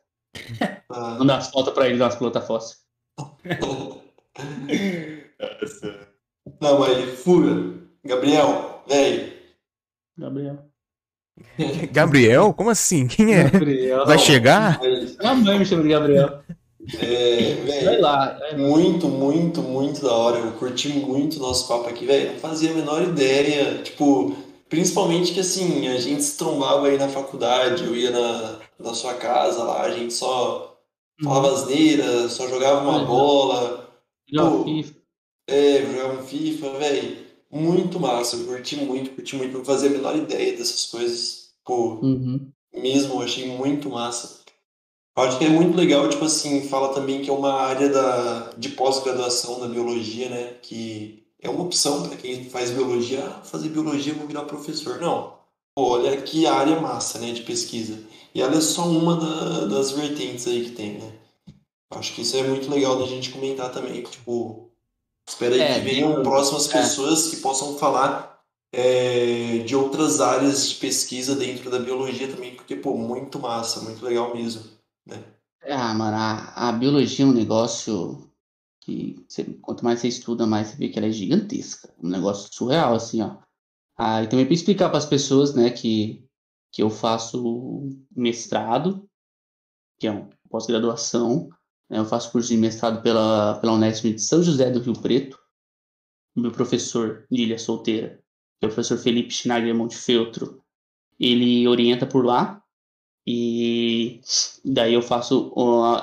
Ah, 0.91 1.17
Mandar 1.19 1.39
as 1.39 1.51
fotos 1.51 1.73
pra 1.75 1.89
ele 1.89 1.99
das 1.99 2.15
plantas 2.17 2.47
fósseis. 2.47 2.79
Não, 6.61 6.79
mas 6.81 7.21
fuga. 7.21 7.81
Gabriel, 8.05 8.83
velho. 8.89 9.33
Gabriel. 10.17 10.59
Gabriel? 11.93 12.53
Como 12.55 12.71
assim? 12.71 13.07
Quem 13.07 13.35
é? 13.35 13.49
Gabriel. 13.51 14.07
Vai 14.07 14.19
chegar? 14.19 14.79
Mas, 14.79 15.19
A 15.21 15.35
mãe 15.35 15.59
me 15.59 15.65
chama 15.67 15.83
de 15.83 15.89
Gabriel. 15.89 16.41
é, 17.01 17.55
Vai 17.85 17.99
lá. 17.99 18.39
vai 18.39 18.53
lá. 18.53 18.59
muito, 18.59 19.09
muito, 19.09 19.63
muito 19.63 20.03
da 20.03 20.13
hora. 20.13 20.39
Eu 20.39 20.53
curti 20.53 20.89
muito 20.91 21.37
o 21.37 21.41
nosso 21.43 21.67
papo 21.69 21.89
aqui, 21.89 22.05
velho. 22.07 22.33
Não 22.33 22.39
fazia 22.39 22.71
a 22.71 22.75
menor 22.75 23.03
ideia. 23.03 23.79
Tipo, 23.83 24.37
principalmente 24.71 25.35
que 25.35 25.41
assim, 25.41 25.89
a 25.89 26.01
gente 26.01 26.23
se 26.25 26.39
trombava 26.39 26.89
aí 26.89 26.99
na 26.99 27.09
faculdade, 27.11 27.85
eu 27.85 27.97
ia 27.97 28.11
na, 28.13 28.61
na 28.81 28.95
sua 28.95 29.15
casa 29.17 29.65
lá, 29.65 29.83
a 29.85 29.93
gente 29.93 30.15
só 30.15 30.79
falava 31.23 31.53
asneira, 31.55 32.29
só 32.31 32.49
jogava 32.49 32.83
uma 32.89 32.99
Uhum. 33.01 33.07
bola. 33.07 33.91
Joga 34.29 34.57
Pô. 34.57 34.65
FIFA. 34.65 35.01
É, 35.49 35.83
jogava 35.87 36.21
um 36.23 36.27
FIFA, 36.27 36.79
velho. 36.79 37.27
Muito 37.51 38.01
massa, 38.01 38.37
eu 38.37 38.47
curti 38.47 38.77
muito, 38.77 39.11
curti 39.15 39.37
muito. 39.37 39.59
Não 39.59 39.65
fazia 39.65 39.89
a 39.91 39.93
menor 39.93 40.17
ideia 40.17 40.57
dessas 40.57 40.87
coisas. 40.87 41.53
Pô, 41.65 42.01
Uhum. 42.03 42.53
mesmo, 42.75 43.15
eu 43.15 43.23
achei 43.23 43.47
muito 43.57 43.91
massa. 43.91 44.41
Eu 45.17 45.25
acho 45.25 45.39
que 45.39 45.45
é 45.45 45.49
muito 45.51 45.77
legal, 45.77 46.09
tipo 46.09 46.25
assim, 46.25 46.69
fala 46.69 46.95
também 46.95 47.23
que 47.23 47.31
é 47.31 47.33
uma 47.33 47.53
área 47.55 47.89
da, 47.91 48.51
de 48.59 48.71
pós-graduação 48.71 49.61
da 49.61 49.69
biologia, 49.69 50.29
né? 50.31 50.55
Que 50.63 51.20
é 51.41 51.49
uma 51.49 51.65
opção 51.65 52.07
para 52.09 52.17
quem 52.17 52.45
faz 52.51 52.71
biologia. 52.71 53.25
Ah, 53.27 53.43
fazer 53.43 53.69
biologia, 53.71 54.13
eu 54.13 54.19
vou 54.19 54.27
virar 54.29 54.45
professor. 54.45 55.01
Não. 55.01 55.39
Olha 55.77 56.21
que 56.23 56.47
área 56.47 56.81
massa, 56.81 57.19
né, 57.19 57.33
de 57.33 57.43
pesquisa. 57.43 57.99
E 58.35 58.41
ela 58.43 58.57
é 58.57 58.61
só 58.61 58.87
uma 58.89 59.17
da- 59.17 59.67
das 59.67 59.93
vertentes 59.93 60.47
aí 60.47 60.65
que 60.65 60.73
tem, 60.73 60.99
né? 60.99 61.13
Acho 61.93 62.15
que 62.15 62.23
isso 62.23 62.37
é 62.37 62.43
muito 62.43 62.71
legal 62.71 62.99
da 62.99 63.07
gente 63.07 63.31
comentar 63.31 63.73
também. 63.73 64.03
Tipo, 64.03 64.71
espero 65.29 65.55
aí 65.55 65.61
É, 65.61 65.75
que 65.75 65.81
venham 65.81 66.15
tem- 66.15 66.23
próximas 66.23 66.69
é. 66.71 66.83
pessoas 66.83 67.29
que 67.29 67.37
possam 67.37 67.79
falar 67.79 68.31
é, 68.73 69.59
de 69.67 69.75
outras 69.77 70.21
áreas 70.21 70.69
de 70.69 70.77
pesquisa 70.77 71.35
dentro 71.35 71.71
da 71.71 71.79
biologia 71.81 72.29
também, 72.29 72.55
porque, 72.55 72.77
pô, 72.77 72.97
muito 72.97 73.39
massa, 73.41 73.81
muito 73.81 74.05
legal 74.05 74.35
mesmo. 74.35 74.63
Ah, 75.69 75.93
mano, 75.95 76.17
a, 76.17 76.69
a 76.69 76.73
biologia 76.73 77.25
é 77.25 77.29
um 77.29 77.33
negócio 77.33 78.30
que 78.91 79.25
você- 79.29 79.45
quanto 79.63 79.85
mais 79.85 80.01
você 80.01 80.09
estuda, 80.09 80.47
mais 80.47 80.69
você 80.69 80.77
vê 80.77 80.89
que 80.89 80.99
ela 80.99 81.07
é 81.09 81.13
gigantesca. 81.13 81.93
Um 82.03 82.09
negócio 82.09 82.49
surreal, 82.53 82.95
assim, 82.95 83.23
ó. 83.23 83.39
Ah, 83.97 84.23
e 84.23 84.29
também 84.29 84.45
para 84.45 84.55
explicar 84.55 84.89
para 84.89 84.99
as 84.99 85.07
pessoas, 85.07 85.55
né, 85.55 85.71
que, 85.71 86.25
que 86.73 86.83
eu 86.83 86.91
faço 86.91 87.89
mestrado, 88.15 89.09
que 89.99 90.07
é 90.07 90.11
uma 90.11 90.29
pós-graduação, 90.49 91.49
né, 91.89 91.99
eu 91.99 92.05
faço 92.05 92.33
curso 92.33 92.49
de 92.49 92.57
mestrado 92.57 93.03
pela, 93.03 93.59
pela 93.61 93.75
Unesp 93.75 94.05
de 94.05 94.19
São 94.21 94.43
José 94.43 94.71
do 94.71 94.81
Rio 94.81 94.95
Preto. 94.95 95.39
Meu 96.35 96.51
professor 96.51 97.27
de 97.31 97.43
Ilha 97.43 97.59
Solteira, 97.59 98.21
que 98.59 98.65
é 98.65 98.69
o 98.69 98.73
professor 98.73 98.97
Felipe 98.97 99.33
Schneider 99.35 99.75
Montefeltro, 99.75 100.63
ele 101.19 101.67
orienta 101.69 102.07
por 102.07 102.25
lá. 102.25 102.63
E 103.27 104.21
daí 104.65 104.95
eu 104.95 105.03
faço 105.03 105.53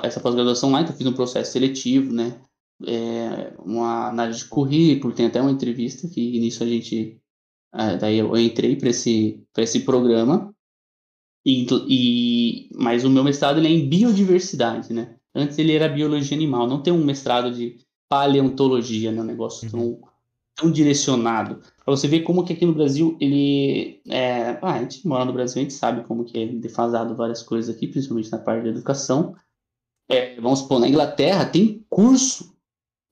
essa 0.02 0.20
pós-graduação 0.20 0.70
lá, 0.70 0.82
então 0.82 0.96
fiz 0.96 1.06
um 1.06 1.12
processo 1.12 1.52
seletivo, 1.52 2.12
né? 2.12 2.40
É, 2.86 3.52
uma 3.58 4.08
análise 4.08 4.40
de 4.40 4.44
currículo, 4.46 5.12
tem 5.12 5.26
até 5.26 5.40
uma 5.40 5.50
entrevista 5.50 6.08
que 6.08 6.38
nisso 6.38 6.62
a 6.62 6.66
gente. 6.66 7.20
ah, 7.72 7.96
daí 7.96 8.18
eu 8.18 8.36
entrei 8.36 8.76
para 8.76 8.90
esse, 8.90 9.42
pra 9.52 9.64
esse 9.64 9.80
programa. 9.80 10.54
E, 11.44 11.66
e, 11.88 12.70
mas 12.74 13.04
o 13.04 13.10
meu 13.10 13.24
mestrado 13.24 13.58
ele 13.58 13.68
é 13.68 13.70
em 13.70 13.88
biodiversidade, 13.88 14.92
né? 14.92 15.16
Antes 15.34 15.58
ele 15.58 15.74
era 15.74 15.88
biologia 15.88 16.36
animal, 16.36 16.66
não 16.66 16.82
tem 16.82 16.92
um 16.92 17.04
mestrado 17.04 17.50
de 17.52 17.78
paleontologia, 18.08 19.12
né? 19.12 19.20
Um 19.20 19.24
negócio 19.24 19.70
tão, 19.70 20.00
tão 20.54 20.70
direcionado. 20.70 21.60
Para 21.84 21.96
você 21.96 22.06
ver 22.08 22.20
como 22.20 22.44
que 22.44 22.52
aqui 22.52 22.66
no 22.66 22.74
Brasil 22.74 23.16
ele 23.20 24.00
é, 24.08 24.58
ah, 24.60 24.74
a 24.74 24.82
gente 24.82 25.06
mora 25.06 25.24
no 25.24 25.32
Brasil, 25.32 25.60
a 25.60 25.62
gente 25.62 25.74
sabe 25.74 26.04
como 26.04 26.24
que 26.24 26.38
é 26.38 26.46
defasado 26.46 27.16
várias 27.16 27.42
coisas 27.42 27.74
aqui, 27.74 27.86
principalmente 27.86 28.30
na 28.30 28.38
parte 28.38 28.64
da 28.64 28.70
educação. 28.70 29.34
É, 30.08 30.40
vamos 30.40 30.60
supor, 30.60 30.80
na 30.80 30.88
Inglaterra 30.88 31.44
tem 31.44 31.84
curso 31.88 32.47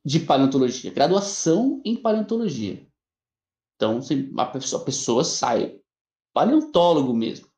de 0.06 0.20
paleontologia, 0.20 0.92
graduação 0.92 1.82
em 1.84 1.96
paleontologia. 1.96 2.86
Então, 3.74 3.98
a 4.38 4.46
pessoa, 4.46 4.80
a 4.80 4.84
pessoa 4.84 5.24
sai 5.24 5.80
paleontólogo 6.32 7.12
mesmo. 7.12 7.48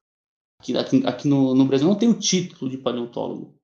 Aqui, 0.58 0.74
aqui, 0.78 1.06
aqui 1.06 1.28
no, 1.28 1.54
no 1.54 1.66
Brasil 1.66 1.86
não 1.86 1.94
tem 1.94 2.08
o 2.08 2.18
título 2.18 2.70
de 2.70 2.78
paleontólogo. 2.78 3.54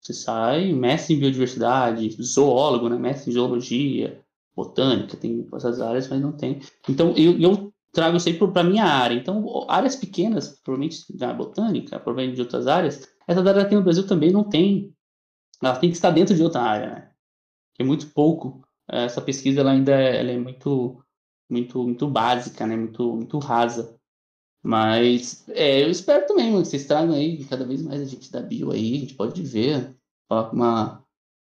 Você 0.00 0.14
sai 0.14 0.72
mestre 0.72 1.16
em 1.16 1.18
biodiversidade, 1.18 2.16
zoólogo, 2.22 2.88
né? 2.88 2.96
mestre 2.96 3.30
em 3.30 3.34
zoologia, 3.34 4.24
botânica, 4.54 5.16
tem 5.16 5.44
essas 5.52 5.80
áreas, 5.80 6.08
mas 6.08 6.20
não 6.20 6.30
tem. 6.30 6.60
Então, 6.88 7.12
eu, 7.16 7.36
eu 7.36 7.74
trago 7.92 8.16
isso 8.16 8.28
aí 8.28 8.38
para 8.38 8.62
minha 8.62 8.84
área. 8.84 9.16
Então, 9.16 9.66
áreas 9.68 9.96
pequenas, 9.96 10.60
provavelmente 10.62 11.04
da 11.16 11.34
botânica, 11.34 11.98
provavelmente 11.98 12.36
de 12.36 12.42
outras 12.42 12.68
áreas, 12.68 13.08
essa 13.26 13.40
área 13.40 13.62
aqui 13.62 13.74
no 13.74 13.82
Brasil 13.82 14.06
também 14.06 14.30
não 14.30 14.44
tem. 14.44 14.94
Ela 15.60 15.76
tem 15.76 15.90
que 15.90 15.96
estar 15.96 16.12
dentro 16.12 16.34
de 16.34 16.42
outra 16.44 16.62
área, 16.62 16.90
né? 16.94 17.09
É 17.80 17.82
muito 17.82 18.08
pouco. 18.08 18.62
Essa 18.86 19.22
pesquisa 19.22 19.60
ela 19.60 19.70
ainda 19.70 19.92
é, 19.92 20.20
ela 20.20 20.30
é 20.32 20.38
muito, 20.38 21.02
muito, 21.48 21.82
muito 21.82 22.06
básica, 22.06 22.66
né? 22.66 22.76
Muito, 22.76 23.16
muito 23.16 23.38
rasa. 23.38 23.98
Mas 24.62 25.48
é, 25.48 25.82
eu 25.82 25.90
espero 25.90 26.26
também, 26.26 26.50
mano, 26.50 26.62
que 26.62 26.68
vocês 26.68 26.84
tragam 26.84 27.14
aí 27.14 27.42
cada 27.46 27.64
vez 27.64 27.80
mais 27.80 28.02
a 28.02 28.04
gente 28.04 28.30
da 28.30 28.42
bio 28.42 28.70
aí, 28.70 28.96
a 28.96 28.98
gente 28.98 29.14
pode 29.14 29.42
ver. 29.42 29.96
Falar 30.28 30.50
com 30.50 30.56
uma, 30.56 31.02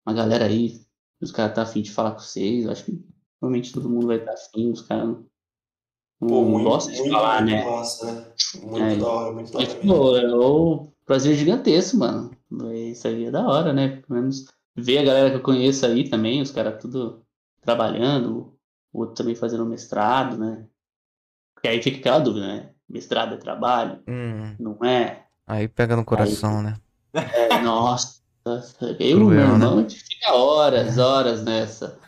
uma 0.06 0.14
galera 0.14 0.46
aí, 0.46 0.80
os 1.20 1.32
caras 1.32 1.56
tá 1.56 1.64
afim 1.64 1.82
de 1.82 1.92
falar 1.92 2.12
com 2.12 2.20
vocês. 2.20 2.66
Eu 2.66 2.72
acho 2.72 2.86
que 2.86 3.04
provavelmente 3.40 3.74
todo 3.74 3.90
mundo 3.90 4.06
vai 4.06 4.18
estar 4.18 4.34
afim, 4.34 4.72
os 4.72 4.84
caras 4.84 5.18
Pô, 6.20 6.44
muito, 6.44 6.70
gostam 6.70 6.94
de 6.94 7.00
muito, 7.00 7.12
falar, 7.14 7.42
muito 7.42 7.56
né? 7.56 7.66
massa, 7.66 8.12
né? 8.12 8.34
Muito 8.62 8.78
É, 8.78 8.96
da 8.98 9.08
hora, 9.08 9.34
muito 9.34 9.52
da 9.52 9.58
hora 9.58 9.68
tipo, 9.68 10.16
é 10.16 10.36
o 10.36 10.88
prazer 11.08 11.36
gigantesco, 11.36 11.98
mano. 11.98 12.32
Isso 12.72 13.08
aí 13.08 13.26
é 13.26 13.32
da 13.32 13.48
hora, 13.48 13.74
né? 13.74 14.04
Pelo 14.06 14.20
menos 14.20 14.46
ver 14.82 15.00
a 15.00 15.04
galera 15.04 15.30
que 15.30 15.36
eu 15.38 15.42
conheço 15.42 15.86
aí 15.86 16.10
também, 16.10 16.42
os 16.42 16.52
caras 16.52 16.82
tudo 16.82 17.24
trabalhando, 17.62 18.54
o 18.92 19.00
outro 19.00 19.16
também 19.16 19.36
fazendo 19.36 19.66
mestrado, 19.66 20.38
né? 20.38 20.66
Porque 21.54 21.68
aí 21.68 21.82
fica 21.82 21.98
aquela 22.00 22.20
dúvida, 22.20 22.48
né? 22.48 22.70
Mestrado 22.88 23.36
é 23.36 23.38
trabalho? 23.38 24.02
Hum, 24.08 24.56
Não 24.60 24.78
é? 24.84 25.26
aí 25.46 25.68
pega 25.68 25.96
no 25.96 26.06
coração, 26.06 26.62
né? 26.62 26.76
É, 27.14 27.60
nossa, 27.62 28.20
eu 28.46 29.18
Cruel, 29.18 29.20
meu 29.20 29.30
né? 29.30 29.42
irmão, 29.54 29.78
a 29.80 29.82
gente 29.82 30.00
fica 30.04 30.34
horas, 30.34 30.98
horas 30.98 31.44
nessa. 31.44 32.00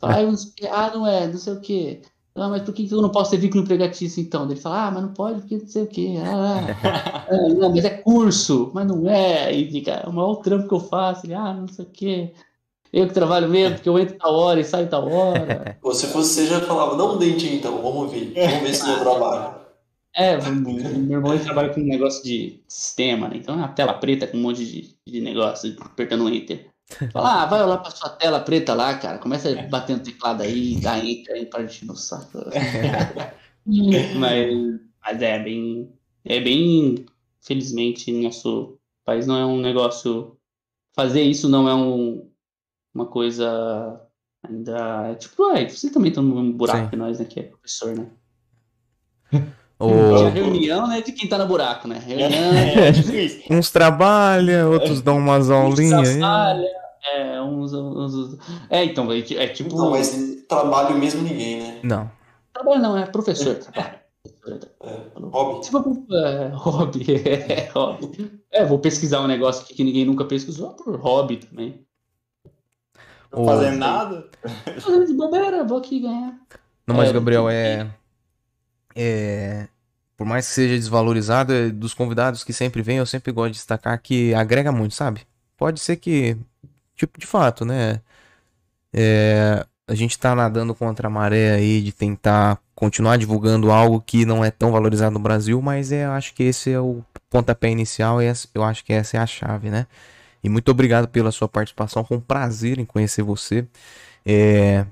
Fala, 0.00 0.16
"Ah, 0.18 0.22
não 0.22 0.36
sei 0.36 0.50
o 0.50 0.54
quê. 0.54 0.66
ah, 0.70 0.90
não 0.94 1.06
é, 1.06 1.26
não 1.26 1.38
sei 1.38 1.52
o 1.52 1.60
quê. 1.60 2.02
Ah, 2.42 2.48
mas 2.48 2.62
por 2.62 2.72
que 2.72 2.88
eu 2.90 3.02
não 3.02 3.10
posso 3.10 3.30
ter 3.30 3.36
vínculo 3.38 3.64
empregatício 3.64 4.22
então? 4.22 4.44
Ele 4.44 4.56
fala, 4.56 4.86
ah, 4.86 4.90
mas 4.90 5.02
não 5.02 5.12
pode 5.12 5.40
porque 5.40 5.56
não 5.56 5.66
sei 5.66 5.82
o 5.82 5.86
quê. 5.86 6.14
Ah, 6.24 7.26
ah, 7.28 7.48
não, 7.54 7.70
mas 7.70 7.84
é 7.84 7.90
curso, 7.90 8.70
mas 8.72 8.86
não 8.86 9.08
é. 9.08 9.52
E 9.52 9.70
fica, 9.70 9.92
é 9.92 10.08
o 10.08 10.12
maior 10.12 10.36
trampo 10.36 10.68
que 10.68 10.74
eu 10.74 10.80
faço. 10.80 11.26
Ele, 11.26 11.34
ah, 11.34 11.54
não 11.54 11.68
sei 11.68 11.84
o 11.84 11.88
quê. 11.88 12.32
Eu 12.92 13.06
que 13.06 13.14
trabalho 13.14 13.48
mesmo, 13.48 13.76
porque 13.76 13.88
eu 13.88 13.98
entro 13.98 14.16
tal 14.16 14.34
hora 14.34 14.60
e 14.60 14.64
saio 14.64 14.88
tal 14.88 15.10
hora. 15.10 15.76
Pô, 15.82 15.92
se 15.92 16.06
fosse 16.06 16.34
você, 16.34 16.46
já 16.46 16.60
falava, 16.60 16.96
dá 16.96 17.04
um 17.04 17.18
dente 17.18 17.46
então, 17.46 17.82
vamos 17.82 18.10
ver. 18.10 18.32
Vamos 18.34 18.60
ver 18.60 18.74
se 18.74 18.88
eu 18.88 18.98
trabalho. 19.00 19.58
É, 20.14 20.36
meu 20.50 21.18
irmão 21.18 21.38
trabalha 21.38 21.72
com 21.72 21.80
um 21.80 21.84
negócio 21.84 22.24
de 22.24 22.60
sistema, 22.66 23.28
né? 23.28 23.36
Então 23.36 23.54
é 23.54 23.58
uma 23.58 23.68
tela 23.68 23.94
preta 23.94 24.26
com 24.26 24.36
um 24.36 24.40
monte 24.40 24.64
de, 24.64 24.96
de 25.06 25.20
negócio, 25.20 25.76
apertando 25.80 26.24
um 26.24 26.28
enter. 26.28 26.66
Fala, 27.12 27.42
ah, 27.42 27.46
vai 27.46 27.64
lá 27.66 27.76
pra 27.76 27.90
sua 27.90 28.08
tela 28.08 28.40
preta 28.40 28.74
lá, 28.74 28.96
cara. 28.96 29.18
Começa 29.18 29.50
a 29.50 29.62
bater 29.68 29.96
no 29.96 30.02
teclado 30.02 30.42
aí, 30.42 30.80
dá 30.80 30.98
enter 30.98 31.34
aí 31.34 31.46
para 31.46 31.64
de 31.64 31.84
no 31.84 31.94
saco. 31.94 32.38
mas, 34.16 34.80
mas 35.02 35.22
é 35.22 35.38
bem. 35.38 35.92
É 36.24 36.40
bem. 36.40 37.06
Felizmente, 37.42 38.10
nosso 38.12 38.78
país 39.04 39.26
não 39.26 39.36
é 39.36 39.44
um 39.44 39.60
negócio. 39.60 40.36
Fazer 40.94 41.22
isso 41.22 41.48
não 41.48 41.68
é 41.68 41.74
um, 41.74 42.30
uma 42.94 43.06
coisa 43.06 44.00
ainda. 44.42 45.14
Tipo, 45.16 45.44
ah, 45.44 45.68
você 45.68 45.90
também 45.90 46.10
tá 46.10 46.22
num 46.22 46.52
buraco 46.52 46.84
Sim. 46.84 46.90
que 46.90 46.96
nós, 46.96 47.18
né? 47.18 47.24
Que 47.26 47.40
é 47.40 47.42
professor, 47.44 47.94
né? 47.94 48.10
O- 49.80 50.16
Tinha 50.16 50.30
reunião, 50.30 50.88
né? 50.88 51.00
De 51.00 51.12
quem 51.12 51.28
tá 51.28 51.38
no 51.38 51.46
buraco, 51.46 51.86
né? 51.86 51.98
Reunião. 52.04 52.28
É, 52.84 52.90
isso. 52.90 53.40
Uns 53.50 53.70
trabalham, 53.70 54.72
outros 54.72 55.00
dão 55.00 55.18
umas 55.18 55.50
aulinhas. 55.50 56.08
aí. 56.08 56.18
trabalha, 56.18 56.68
é, 57.14 57.40
uns, 57.42 57.72
uns- 57.72 58.38
É, 58.68 58.84
então, 58.84 59.10
é, 59.12 59.18
é 59.18 59.46
tipo. 59.48 59.76
Não, 59.76 59.90
mas 59.90 60.16
trabalho 60.48 60.96
mesmo 60.98 61.22
ninguém, 61.22 61.60
né? 61.62 61.78
Não. 61.84 62.10
Trabalho 62.52 62.82
não, 62.82 62.96
é 62.98 63.06
professor. 63.06 63.54
trabalho. 63.56 63.98
É, 64.82 64.98
hobby. 65.20 65.64
Se 65.64 65.70
for 65.70 65.84
é, 66.12 66.48
hobby, 66.54 67.06
é 67.24 67.70
hobby. 67.72 68.40
É, 68.50 68.64
vou 68.64 68.78
pesquisar 68.78 69.20
um 69.20 69.26
negócio 69.28 69.62
aqui 69.62 69.74
que 69.74 69.84
ninguém 69.84 70.04
nunca 70.04 70.24
pesquisou 70.24 70.70
por 70.70 70.96
hobby 70.98 71.36
também. 71.36 71.86
Não 73.32 73.44
fazendo 73.44 73.76
nada. 73.76 74.28
Fazendo 74.80 75.06
de 75.06 75.12
bobeira, 75.14 75.62
vou 75.64 75.78
aqui 75.78 76.00
ganhar. 76.00 76.34
Não, 76.86 76.96
mas 76.96 77.10
É, 77.10 77.12
Gabriel, 77.12 77.48
é. 77.48 77.86
É. 79.00 79.68
Por 80.16 80.26
mais 80.26 80.48
que 80.48 80.54
seja 80.54 80.74
desvalorizado, 80.74 81.52
é 81.52 81.68
dos 81.70 81.94
convidados 81.94 82.42
que 82.42 82.52
sempre 82.52 82.82
vêm, 82.82 82.98
eu 82.98 83.06
sempre 83.06 83.30
gosto 83.30 83.52
de 83.52 83.58
destacar 83.58 84.00
que 84.02 84.34
agrega 84.34 84.72
muito, 84.72 84.94
sabe? 84.94 85.20
Pode 85.56 85.78
ser 85.78 85.96
que, 85.96 86.36
tipo, 86.96 87.20
de 87.20 87.26
fato, 87.26 87.64
né? 87.64 88.00
É, 88.92 89.64
a 89.86 89.94
gente 89.94 90.18
tá 90.18 90.34
nadando 90.34 90.74
contra 90.74 91.06
a 91.06 91.10
maré 91.10 91.52
aí 91.52 91.80
de 91.80 91.92
tentar 91.92 92.58
continuar 92.74 93.16
divulgando 93.16 93.70
algo 93.70 94.00
que 94.00 94.24
não 94.24 94.44
é 94.44 94.50
tão 94.50 94.72
valorizado 94.72 95.12
no 95.12 95.20
Brasil, 95.20 95.62
mas 95.62 95.92
é, 95.92 96.04
eu 96.06 96.12
acho 96.12 96.34
que 96.34 96.42
esse 96.42 96.72
é 96.72 96.80
o 96.80 97.04
pontapé 97.30 97.70
inicial 97.70 98.20
e 98.20 98.26
eu 98.54 98.64
acho 98.64 98.84
que 98.84 98.92
essa 98.92 99.16
é 99.16 99.20
a 99.20 99.26
chave, 99.26 99.70
né? 99.70 99.86
E 100.42 100.48
muito 100.48 100.70
obrigado 100.70 101.08
pela 101.08 101.30
sua 101.30 101.48
participação, 101.48 102.04
um 102.10 102.20
prazer 102.20 102.78
em 102.78 102.84
conhecer 102.84 103.22
você. 103.22 103.66
É, 104.26 104.84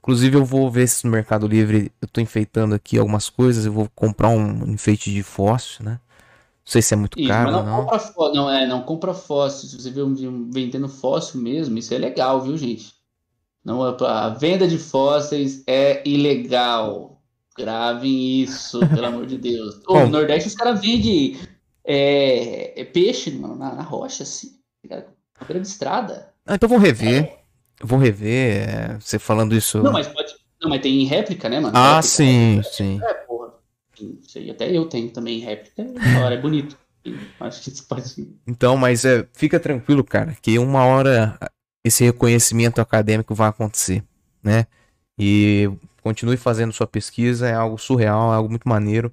Inclusive, 0.00 0.36
eu 0.36 0.44
vou 0.44 0.70
ver 0.70 0.88
se 0.88 1.04
no 1.04 1.12
Mercado 1.12 1.46
Livre 1.46 1.92
eu 2.00 2.08
tô 2.08 2.20
enfeitando 2.20 2.74
aqui 2.74 2.98
algumas 2.98 3.28
coisas. 3.28 3.66
Eu 3.66 3.72
vou 3.72 3.88
comprar 3.94 4.28
um 4.30 4.66
enfeite 4.72 5.12
de 5.12 5.22
fósforo, 5.22 5.90
né? 5.90 5.92
Não 5.92 6.72
sei 6.72 6.82
se 6.82 6.94
é 6.94 6.96
muito 6.96 7.18
Isso, 7.18 7.28
caro 7.28 7.52
mas 7.52 7.64
não 7.64 7.64
não. 7.64 7.84
compra 7.84 7.98
fósforo, 7.98 8.34
não, 8.34 8.50
é, 8.50 8.66
não 8.66 8.82
compra 8.82 9.14
fósforo. 9.14 9.68
Se 9.68 9.80
você 9.80 9.90
vê 9.90 10.02
um, 10.02 10.50
vendendo 10.50 10.88
fósforo 10.88 11.42
mesmo, 11.42 11.78
isso 11.78 11.92
é 11.94 11.98
legal, 11.98 12.40
viu, 12.42 12.56
gente? 12.56 12.94
Não, 13.64 13.86
é 13.86 13.96
a 14.06 14.30
venda 14.30 14.66
de 14.66 14.78
fósseis 14.78 15.62
é 15.66 16.02
ilegal. 16.08 17.20
Gravem 17.56 18.42
isso, 18.42 18.80
pelo 18.94 19.06
amor 19.06 19.26
de 19.26 19.36
Deus. 19.36 19.80
Ô, 19.86 19.94
Bom. 19.94 20.04
no 20.04 20.08
Nordeste 20.08 20.48
os 20.48 20.54
caras 20.54 20.80
vendem 20.80 21.38
é, 21.84 22.80
é 22.80 22.84
peixe 22.84 23.30
mano, 23.32 23.56
na, 23.56 23.74
na 23.74 23.82
rocha, 23.82 24.22
assim, 24.22 24.58
na 24.88 25.04
beira 25.46 25.60
de 25.60 25.68
estrada. 25.68 26.32
Ah, 26.46 26.54
então 26.54 26.68
vou 26.68 26.78
rever. 26.78 27.24
Eu 27.24 27.39
Vou 27.82 27.98
rever. 27.98 28.68
é, 28.68 28.98
você 29.00 29.18
falando 29.18 29.54
isso. 29.54 29.82
Não, 29.82 29.92
mas 29.92 30.08
pode. 30.08 30.34
Não, 30.60 30.68
mas 30.68 30.82
tem 30.82 31.02
em 31.02 31.06
réplica, 31.06 31.48
né, 31.48 31.58
mano? 31.58 31.76
Ah, 31.76 31.96
Réplica, 31.96 32.02
sim, 32.02 32.62
sim. 32.70 33.00
É, 33.02 33.14
porra. 33.14 33.54
Aí 34.36 34.50
até 34.50 34.70
eu 34.70 34.86
tenho 34.86 35.10
também 35.10 35.40
réplica. 35.40 35.84
Da 35.84 36.20
hora, 36.20 36.34
é 36.34 36.40
bonito. 36.40 36.76
Acho 37.40 37.62
que 37.62 37.70
isso 37.70 37.86
pode. 37.88 38.04
Então, 38.46 38.76
mas 38.76 39.04
é, 39.04 39.26
fica 39.32 39.58
tranquilo, 39.58 40.04
cara, 40.04 40.36
que 40.42 40.58
uma 40.58 40.84
hora 40.84 41.38
esse 41.84 42.04
reconhecimento 42.04 42.80
acadêmico 42.80 43.34
vai 43.34 43.48
acontecer, 43.48 44.04
né? 44.42 44.66
E 45.18 45.70
continue 46.02 46.36
fazendo 46.36 46.72
sua 46.72 46.86
pesquisa, 46.86 47.48
é 47.48 47.54
algo 47.54 47.78
surreal, 47.78 48.32
é 48.32 48.36
algo 48.36 48.50
muito 48.50 48.68
maneiro. 48.68 49.12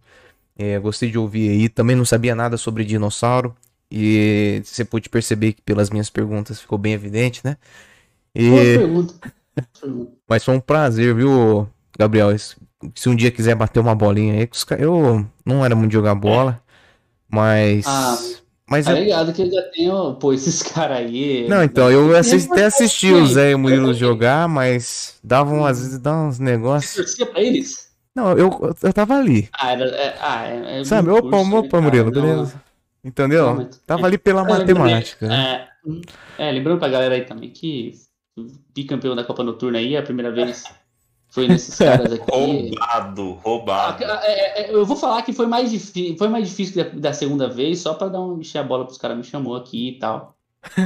É, 0.57 0.77
gostei 0.79 1.09
de 1.09 1.17
ouvir 1.17 1.49
aí. 1.49 1.69
Também 1.69 1.95
não 1.95 2.05
sabia 2.05 2.35
nada 2.35 2.57
sobre 2.57 2.83
dinossauro. 2.83 3.55
E 3.89 4.61
você 4.65 4.83
pôde 4.83 5.07
perceber 5.07 5.53
que 5.53 5.61
pelas 5.61 5.89
minhas 5.89 6.09
perguntas 6.09 6.59
ficou 6.59 6.77
bem 6.77 6.93
evidente, 6.93 7.41
né? 7.43 7.55
Boa 8.35 8.61
E, 8.63 8.77
pergunta. 8.77 9.13
Pergunta. 9.81 10.11
mas 10.29 10.43
foi 10.43 10.55
um 10.55 10.59
prazer, 10.59 11.15
viu, 11.15 11.67
Gabriel? 11.97 12.29
Se 12.95 13.09
um 13.09 13.15
dia 13.15 13.31
quiser 13.31 13.55
bater 13.55 13.79
uma 13.79 13.95
bolinha 13.95 14.33
aí, 14.35 14.49
eu 14.79 15.25
não 15.45 15.65
era 15.65 15.75
muito 15.75 15.89
de 15.91 15.95
jogar 15.95 16.13
bola, 16.15 16.61
mas. 17.29 17.85
Ah, 17.87 18.17
mas 18.69 18.85
Tá 18.85 18.93
é- 18.93 19.01
ligado 19.01 19.33
que 19.33 19.41
eu 19.41 19.51
já 19.51 19.61
tenho, 19.71 20.15
pô, 20.15 20.33
esses 20.33 20.61
caras 20.63 20.97
aí. 20.99 21.47
Não, 21.49 21.63
então, 21.63 21.91
eu 21.91 22.15
assisti, 22.15 22.51
até 22.51 22.65
assisti 22.65 23.11
o? 23.11 23.25
Zé 23.25 23.51
e 23.51 23.55
o 23.55 23.59
Murilo 23.59 23.93
jogar, 23.93 24.47
mas 24.47 25.17
davam, 25.23 25.65
às 25.65 25.79
vezes, 25.79 25.97
dá 25.99 26.15
uns 26.15 26.37
Você 26.37 26.43
negócios. 26.43 26.93
torcia 26.95 27.25
pra 27.25 27.41
eles? 27.41 27.87
Não, 28.15 28.31
eu, 28.37 28.49
eu 28.81 28.93
tava 28.93 29.15
ali, 29.15 29.47
Ah, 29.53 29.71
era, 29.71 29.85
é, 29.95 30.15
ah, 30.19 30.45
é, 30.47 30.81
é 30.81 30.83
sabe? 30.83 31.09
Opa, 31.09 31.21
curso, 31.21 31.49
né, 31.51 31.57
opa, 31.57 31.69
cara? 31.69 31.81
Murilo, 31.83 32.11
beleza? 32.11 32.61
Entendeu? 33.03 33.45
Não, 33.47 33.55
mas- 33.57 33.77
Tava 33.85 34.05
ali 34.07 34.17
pela 34.17 34.41
É, 34.41 34.43
matemática, 34.49 35.27
né? 35.27 35.67
É, 36.37 36.49
é, 36.49 36.51
lembrando 36.51 36.79
pra 36.79 36.89
galera 36.89 37.13
aí 37.15 37.25
também 37.25 37.51
que 37.51 37.93
bicampeão 38.73 39.15
da 39.15 39.23
Copa 39.23 39.43
Noturna 39.43 39.79
aí, 39.79 39.95
a 39.97 40.03
primeira 40.03 40.31
vez 40.31 40.63
foi 41.29 41.47
nesses 41.47 41.77
caras 41.77 42.11
aqui. 42.13 42.25
Roubado, 42.31 43.37
Ah, 43.37 43.41
roubado. 43.43 44.03
é, 44.03 44.61
é, 44.63 44.73
eu 44.73 44.85
vou 44.85 44.95
falar 44.97 45.21
que 45.21 45.33
foi 45.33 45.45
mais, 45.47 45.71
foi 46.17 46.27
mais 46.27 46.47
difícil 46.49 46.83
da, 46.83 46.89
da 46.89 47.13
segunda 47.13 47.47
vez, 47.49 47.79
só 47.79 47.93
pra 47.93 48.07
dar 48.07 48.21
um 48.21 48.39
encher 48.39 48.59
a 48.59 48.63
bola 48.63 48.85
pros 48.85 48.97
caras 48.97 49.17
me 49.17 49.23
chamou 49.23 49.55
aqui 49.55 49.89
e 49.89 49.99
tal. 49.99 50.35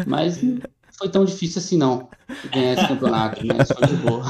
Mas 0.06 0.41
não 0.41 0.60
foi 0.98 1.10
tão 1.10 1.26
difícil 1.26 1.60
assim 1.60 1.78
não 1.78 2.10
ganhar 2.52 2.73
esse 2.73 2.88
campeonato, 2.88 3.45
né? 3.45 3.56
Foi 3.65 3.88
de 3.88 3.95
boa. 3.95 4.23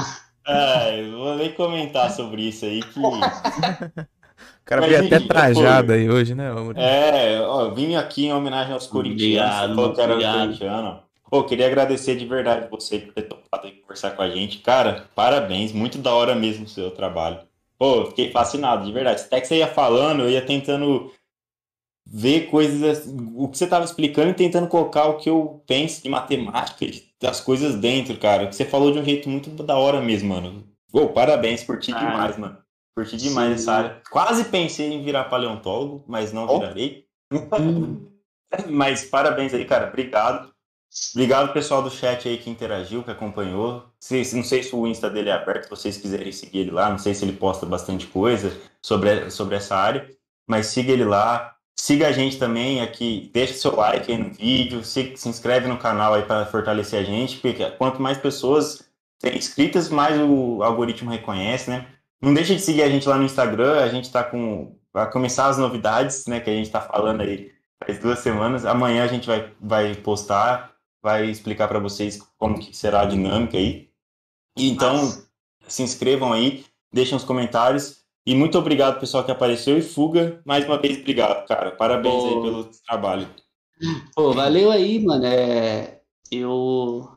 É, 0.46 1.00
eu 1.04 1.12
vou 1.18 1.36
nem 1.36 1.52
comentar 1.52 2.10
sobre 2.10 2.42
isso 2.48 2.64
aí 2.64 2.82
que. 2.82 2.98
O 2.98 4.64
cara 4.64 4.80
mas 4.80 4.90
veio 4.90 5.06
até 5.06 5.20
trajado 5.20 5.92
aí 5.92 6.08
hoje, 6.08 6.34
né, 6.34 6.52
Murilo? 6.52 6.78
É, 6.80 7.40
ó, 7.40 7.62
eu 7.66 7.74
vim 7.74 7.94
aqui 7.94 8.26
em 8.26 8.32
homenagem 8.32 8.72
aos 8.72 8.86
corintianos. 8.86 9.78
Obrigado, 9.78 10.12
obrigado. 10.12 10.38
corintiano. 10.46 11.00
Pô, 11.32 11.42
queria 11.44 11.66
agradecer 11.66 12.14
de 12.14 12.26
verdade 12.26 12.68
você 12.68 12.98
por 12.98 13.14
ter 13.14 13.22
topado 13.22 13.66
aí 13.66 13.72
conversar 13.72 14.10
com 14.10 14.20
a 14.20 14.28
gente. 14.28 14.58
Cara, 14.58 15.08
parabéns, 15.14 15.72
muito 15.72 15.96
da 15.96 16.12
hora 16.12 16.34
mesmo 16.34 16.66
o 16.66 16.68
seu 16.68 16.90
trabalho. 16.90 17.40
Pô, 17.78 18.04
fiquei 18.04 18.30
fascinado, 18.30 18.84
de 18.84 18.92
verdade. 18.92 19.22
Até 19.22 19.40
que 19.40 19.46
você 19.46 19.56
ia 19.56 19.66
falando, 19.66 20.24
eu 20.24 20.28
ia 20.28 20.44
tentando 20.44 21.10
ver 22.06 22.50
coisas, 22.50 22.82
assim, 22.82 23.32
o 23.34 23.48
que 23.48 23.56
você 23.56 23.66
tava 23.66 23.86
explicando 23.86 24.28
e 24.28 24.34
tentando 24.34 24.68
colocar 24.68 25.06
o 25.06 25.16
que 25.16 25.30
eu 25.30 25.64
penso 25.66 26.02
de 26.02 26.10
matemática, 26.10 26.84
das 27.18 27.40
coisas 27.40 27.76
dentro, 27.76 28.18
cara. 28.18 28.46
Que 28.46 28.54
você 28.54 28.66
falou 28.66 28.92
de 28.92 28.98
um 28.98 29.04
jeito 29.04 29.26
muito 29.30 29.48
da 29.62 29.78
hora 29.78 30.02
mesmo, 30.02 30.28
mano. 30.28 30.68
Pô, 30.92 31.08
parabéns, 31.08 31.64
curti 31.64 31.94
Ah, 31.94 31.98
demais, 31.98 32.36
mano. 32.36 32.58
Curti 32.94 33.16
demais 33.16 33.48
sim. 33.48 33.54
essa 33.54 33.72
área. 33.72 34.02
Quase 34.10 34.44
pensei 34.50 34.92
em 34.92 35.02
virar 35.02 35.24
paleontólogo, 35.24 36.04
mas 36.06 36.30
não 36.30 36.44
Ó. 36.44 36.58
virarei. 36.58 37.06
Mas 38.68 39.02
parabéns 39.06 39.54
aí, 39.54 39.64
cara. 39.64 39.88
Obrigado. 39.88 40.51
Obrigado, 41.14 41.52
pessoal 41.54 41.82
do 41.82 41.90
chat 41.90 42.28
aí 42.28 42.36
que 42.36 42.50
interagiu, 42.50 43.02
que 43.02 43.10
acompanhou. 43.10 43.84
Se- 43.98 44.34
não 44.36 44.44
sei 44.44 44.62
se 44.62 44.74
o 44.74 44.86
Insta 44.86 45.08
dele 45.08 45.30
é 45.30 45.32
aberto, 45.32 45.64
se 45.64 45.70
vocês 45.70 45.96
quiserem 45.96 46.30
seguir 46.32 46.60
ele 46.60 46.70
lá. 46.70 46.90
Não 46.90 46.98
sei 46.98 47.14
se 47.14 47.24
ele 47.24 47.32
posta 47.32 47.64
bastante 47.64 48.06
coisa 48.06 48.52
sobre, 48.82 49.30
sobre 49.30 49.56
essa 49.56 49.74
área. 49.74 50.08
Mas 50.46 50.66
siga 50.66 50.92
ele 50.92 51.04
lá. 51.04 51.54
Siga 51.78 52.08
a 52.08 52.12
gente 52.12 52.38
também 52.38 52.82
aqui. 52.82 53.30
Deixa 53.32 53.54
seu 53.54 53.74
like 53.74 54.12
aí 54.12 54.18
no 54.18 54.30
vídeo. 54.34 54.84
Se, 54.84 55.16
se 55.16 55.28
inscreve 55.28 55.66
no 55.66 55.78
canal 55.78 56.12
aí 56.14 56.22
para 56.24 56.44
fortalecer 56.46 57.00
a 57.00 57.04
gente. 57.04 57.38
Porque 57.38 57.70
quanto 57.72 58.00
mais 58.02 58.18
pessoas 58.18 58.82
tem 59.18 59.36
inscritas, 59.36 59.88
mais 59.88 60.20
o 60.20 60.62
algoritmo 60.62 61.10
reconhece, 61.10 61.70
né? 61.70 61.86
Não 62.20 62.34
deixa 62.34 62.54
de 62.54 62.60
seguir 62.60 62.82
a 62.82 62.88
gente 62.90 63.08
lá 63.08 63.16
no 63.16 63.24
Instagram. 63.24 63.80
A 63.82 63.88
gente 63.88 64.10
tá 64.12 64.22
com. 64.22 64.76
Vai 64.92 65.10
começar 65.10 65.46
as 65.46 65.56
novidades, 65.56 66.26
né? 66.26 66.38
Que 66.40 66.50
a 66.50 66.54
gente 66.54 66.70
tá 66.70 66.80
falando 66.82 67.22
aí 67.22 67.50
faz 67.84 67.98
duas 67.98 68.18
semanas. 68.20 68.64
Amanhã 68.64 69.04
a 69.04 69.08
gente 69.08 69.26
vai, 69.26 69.52
vai 69.60 69.94
postar, 69.94 70.71
vai 71.02 71.28
explicar 71.28 71.68
para 71.68 71.78
vocês 71.78 72.18
como 72.38 72.58
que 72.58 72.76
será 72.76 73.02
a 73.02 73.06
dinâmica 73.06 73.58
aí. 73.58 73.88
Então, 74.56 74.96
Nossa. 74.96 75.28
se 75.66 75.82
inscrevam 75.82 76.32
aí, 76.32 76.64
deixem 76.92 77.16
os 77.16 77.24
comentários. 77.24 78.02
E 78.24 78.34
muito 78.34 78.56
obrigado, 78.56 79.00
pessoal, 79.00 79.24
que 79.24 79.32
apareceu. 79.32 79.76
E 79.76 79.82
Fuga, 79.82 80.40
mais 80.44 80.64
uma 80.64 80.78
vez, 80.78 80.98
obrigado, 80.98 81.46
cara. 81.48 81.72
Parabéns 81.72 82.24
aí 82.24 82.34
Pô. 82.34 82.42
pelo 82.42 82.64
trabalho. 82.86 83.28
Pô, 84.14 84.32
valeu 84.32 84.70
aí, 84.70 85.04
mano. 85.04 85.24
É, 85.24 86.00
eu 86.30 87.08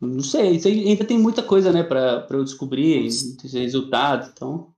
não 0.00 0.20
sei, 0.20 0.60
aí 0.64 0.88
ainda 0.88 1.04
tem 1.04 1.16
muita 1.16 1.44
coisa, 1.44 1.72
né, 1.72 1.84
pra 1.84 2.26
eu 2.30 2.42
descobrir, 2.42 3.02
muitos 3.02 3.52
resultados, 3.52 4.28
então. 4.28 4.71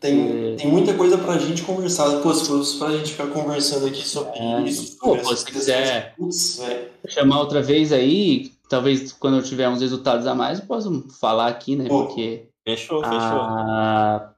Tem, 0.00 0.52
É. 0.52 0.56
tem 0.56 0.66
muita 0.70 0.94
coisa 0.94 1.18
pra 1.18 1.36
gente 1.38 1.62
conversar. 1.62 2.20
Pô, 2.22 2.32
se 2.32 2.46
fosse 2.48 2.78
pra 2.78 2.90
gente 2.96 3.12
ficar 3.12 3.26
conversando 3.28 3.86
aqui 3.86 4.06
sobre 4.06 4.38
É. 4.38 4.62
isso, 4.62 4.96
Pô, 4.98 5.16
pô, 5.18 5.36
se 5.36 5.44
quiser. 5.44 6.14
Putz, 6.16 6.60
chamar 7.06 7.40
outra 7.40 7.60
vez 7.60 7.92
aí, 7.92 8.50
talvez 8.68 9.12
quando 9.12 9.36
eu 9.36 9.42
tiver 9.42 9.68
uns 9.68 9.80
resultados 9.82 10.26
a 10.26 10.34
mais, 10.34 10.58
eu 10.60 10.66
posso 10.66 11.06
falar 11.20 11.48
aqui, 11.48 11.76
né? 11.76 11.86
Pô. 11.88 12.06
Porque 12.06 12.48
Fechou, 12.66 13.02
fechou. 13.02 13.18
a, 13.18 14.32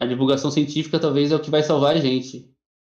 a 0.00 0.06
divulgação 0.06 0.50
científica 0.50 0.98
talvez 0.98 1.30
é 1.30 1.36
o 1.36 1.40
que 1.40 1.50
vai 1.50 1.62
salvar 1.62 1.94
a 1.94 2.00
gente. 2.00 2.50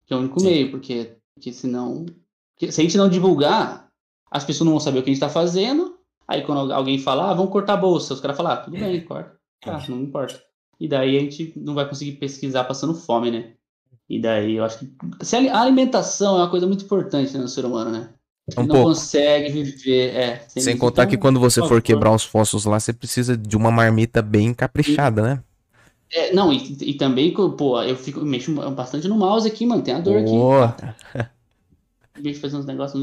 Que 0.07 0.13
é 0.15 0.17
o 0.17 0.21
único 0.21 0.39
Sim. 0.39 0.47
meio, 0.47 0.71
porque, 0.71 1.17
porque 1.35 1.53
senão. 1.53 2.07
porque 2.55 2.71
se 2.71 2.81
a 2.81 2.85
gente 2.85 2.97
não 2.97 3.09
divulgar, 3.09 3.89
as 4.31 4.45
pessoas 4.45 4.67
não 4.67 4.73
vão 4.73 4.81
saber 4.81 5.01
o 5.01 5.03
que 5.03 5.11
a 5.11 5.13
gente 5.13 5.23
está 5.23 5.29
fazendo. 5.29 5.97
Aí 6.29 6.43
quando 6.43 6.73
alguém 6.73 6.99
falar, 6.99 7.31
ah, 7.31 7.35
vamos 7.35 7.51
cortar 7.53 7.75
a 7.75 7.79
bolsa, 7.79 8.15
os 8.15 8.21
caras 8.21 8.37
falam, 8.37 8.53
ah, 8.53 8.57
tudo 8.59 8.79
bem, 8.79 9.01
corta. 9.05 9.35
Tá, 9.61 9.83
não 9.89 10.01
importa. 10.01 10.41
E 10.85 10.89
daí 10.89 11.17
a 11.17 11.21
gente 11.21 11.51
não 11.57 11.73
vai 11.73 11.89
conseguir 11.89 12.13
pesquisar 12.13 12.63
passando 12.65 12.95
fome, 12.95 13.31
né? 13.31 13.53
E 14.07 14.21
daí 14.21 14.57
eu 14.57 14.65
acho 14.65 14.81
que. 14.81 14.93
Se 15.23 15.35
a 15.35 15.59
alimentação 15.63 16.37
é 16.37 16.41
uma 16.41 16.51
coisa 16.51 16.67
muito 16.67 16.85
importante 16.85 17.33
né, 17.33 17.41
no 17.41 17.49
ser 17.49 17.65
humano, 17.65 17.91
né? 17.91 18.11
Um 18.55 18.61
não 18.61 18.67
pouco. 18.67 18.89
consegue 18.91 19.51
viver. 19.63 20.15
É, 20.15 20.45
Sem 20.47 20.77
contar 20.77 21.07
que 21.07 21.17
quando 21.17 21.41
você 21.41 21.67
for 21.67 21.81
quebrar 21.81 22.15
os 22.15 22.23
fósforos 22.23 22.67
lá, 22.67 22.79
você 22.79 22.93
precisa 22.93 23.35
de 23.35 23.57
uma 23.57 23.71
marmita 23.71 24.21
bem 24.21 24.53
caprichada, 24.53 25.23
né? 25.23 25.43
É, 26.13 26.35
não, 26.35 26.53
e, 26.53 26.77
e 26.83 26.93
também, 26.93 27.33
pô, 27.33 27.81
eu 27.83 27.97
fico, 27.97 28.21
mexo 28.21 28.53
bastante 28.73 29.09
no 29.09 29.17
mouse 29.17 29.49
aqui, 29.49 29.65
mano. 29.65 29.81
Tem 29.81 29.95
a 29.95 30.01
dor 30.01 30.19
aqui. 30.19 31.31
Deixa 32.21 32.39
eu 32.39 32.43
fazer 32.43 32.57
uns 32.59 32.67
negócios. 32.67 33.03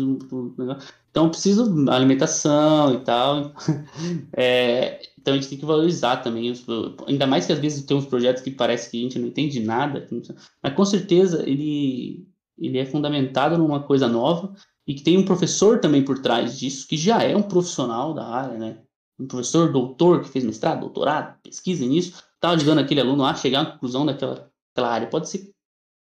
Então, 1.10 1.26
eu 1.26 1.30
preciso 1.30 1.90
alimentação 1.90 2.94
e 2.94 3.04
tal. 3.04 3.54
É, 4.36 5.02
então, 5.20 5.34
a 5.34 5.38
gente 5.38 5.50
tem 5.50 5.58
que 5.60 5.66
valorizar 5.66 6.18
também. 6.18 6.50
os- 6.50 6.66
ainda 7.08 7.28
mais 7.28 7.46
que 7.46 7.52
às 7.54 7.60
vezes 7.60 7.84
tem 7.86 7.96
uns 7.96 8.06
projetos 8.06 8.42
que 8.42 8.50
parece 8.52 8.90
que 8.90 8.98
a 9.00 9.04
gente 9.04 9.20
não 9.20 9.28
entende 9.28 9.60
nada. 9.60 10.08
Mas 10.64 10.74
com 10.74 10.86
certeza 10.86 11.44
ele, 11.48 12.26
ele 12.58 12.78
é 12.80 12.86
fundamentado 12.86 13.58
numa 13.58 13.84
coisa 13.84 14.08
nova 14.08 14.54
e 14.88 14.96
que 14.96 15.04
tem 15.04 15.18
um 15.18 15.26
professor 15.26 15.80
também 15.80 16.04
por 16.04 16.20
trás 16.20 16.58
disso, 16.58 16.88
que 16.88 16.98
já 16.98 17.22
é 17.22 17.36
um 17.36 17.44
profissional 17.44 18.14
da 18.14 18.26
área, 18.26 18.58
né? 18.58 18.82
Um 19.20 19.28
professor 19.28 19.72
doutor 19.72 20.22
que 20.22 20.30
fez 20.30 20.44
mestrado, 20.44 20.80
doutorado, 20.80 21.40
pesquisa 21.44 21.86
nisso, 21.86 22.24
tá 22.40 22.50
ajudando 22.52 22.80
aquele 22.80 23.02
aluno 23.02 23.24
a 23.24 23.36
chegar 23.36 23.62
à 23.62 23.66
conclusão 23.66 24.06
daquela, 24.06 24.50
área. 24.78 25.08
Pode 25.08 25.30
ser 25.30 25.52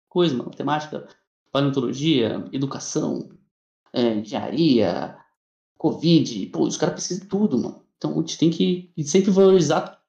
coisa, 0.09 0.35
matemática, 0.35 1.07
paleontologia, 1.51 2.43
educação, 2.51 3.29
é, 3.93 4.15
engenharia, 4.15 5.17
Covid, 5.77 6.45
pô, 6.47 6.63
os 6.63 6.77
caras 6.77 6.95
precisam 6.95 7.23
de 7.23 7.29
tudo, 7.29 7.57
mano. 7.57 7.83
Então 7.97 8.13
a 8.13 8.15
gente 8.17 8.37
tem 8.37 8.49
que 8.49 8.91
sempre 9.03 9.31
valorizar, 9.31 9.99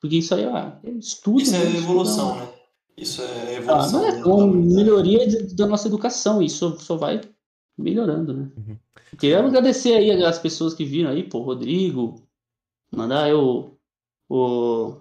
porque 0.00 0.16
isso 0.16 0.34
aí 0.34 0.44
é, 0.44 0.78
é 0.84 0.90
estudo. 0.92 1.40
Isso 1.40 1.54
é 1.54 1.64
né? 1.64 1.76
Evolução, 1.76 2.36
né? 2.36 2.48
Isso 2.96 3.22
é 3.22 3.26
Ah, 3.26 3.52
evolução. 3.54 4.00
não 4.00 4.08
é 4.08 4.24
uma 4.44 4.46
melhoria 4.46 5.26
de- 5.26 5.54
da 5.54 5.66
nossa 5.66 5.88
educação, 5.88 6.42
isso 6.42 6.78
só 6.80 6.96
vai 6.96 7.20
melhorando, 7.78 8.34
né? 8.34 8.50
Uhum. 8.56 8.76
Queria 9.18 9.40
agradecer 9.40 9.94
aí 9.94 10.10
as 10.24 10.38
pessoas 10.38 10.74
que 10.74 10.84
viram 10.84 11.10
aí, 11.10 11.22
pô, 11.22 11.40
Rodrigo, 11.40 12.22
mandar 12.94 13.28
eu 13.30 13.78
o, 14.28 14.96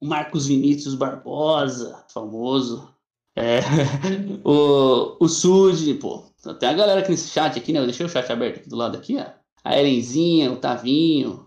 o 0.00 0.06
Marcos 0.06 0.46
Vinícius 0.46 0.94
Barbosa, 0.94 2.04
famoso, 2.12 2.88
é, 3.36 3.60
o, 4.42 5.16
o 5.20 5.28
Sud, 5.28 5.92
pô, 5.94 6.24
tem 6.58 6.68
a 6.70 6.72
galera 6.72 7.00
aqui 7.00 7.10
nesse 7.10 7.28
chat 7.28 7.58
aqui, 7.58 7.70
né? 7.70 7.80
Eu 7.80 7.84
deixei 7.84 8.06
o 8.06 8.08
chat 8.08 8.30
aberto 8.32 8.60
aqui 8.60 8.68
do 8.68 8.76
lado 8.76 8.96
aqui, 8.96 9.18
ó. 9.18 9.26
A 9.62 9.78
Elenzinha, 9.78 10.50
o 10.50 10.56
Tavinho. 10.56 11.46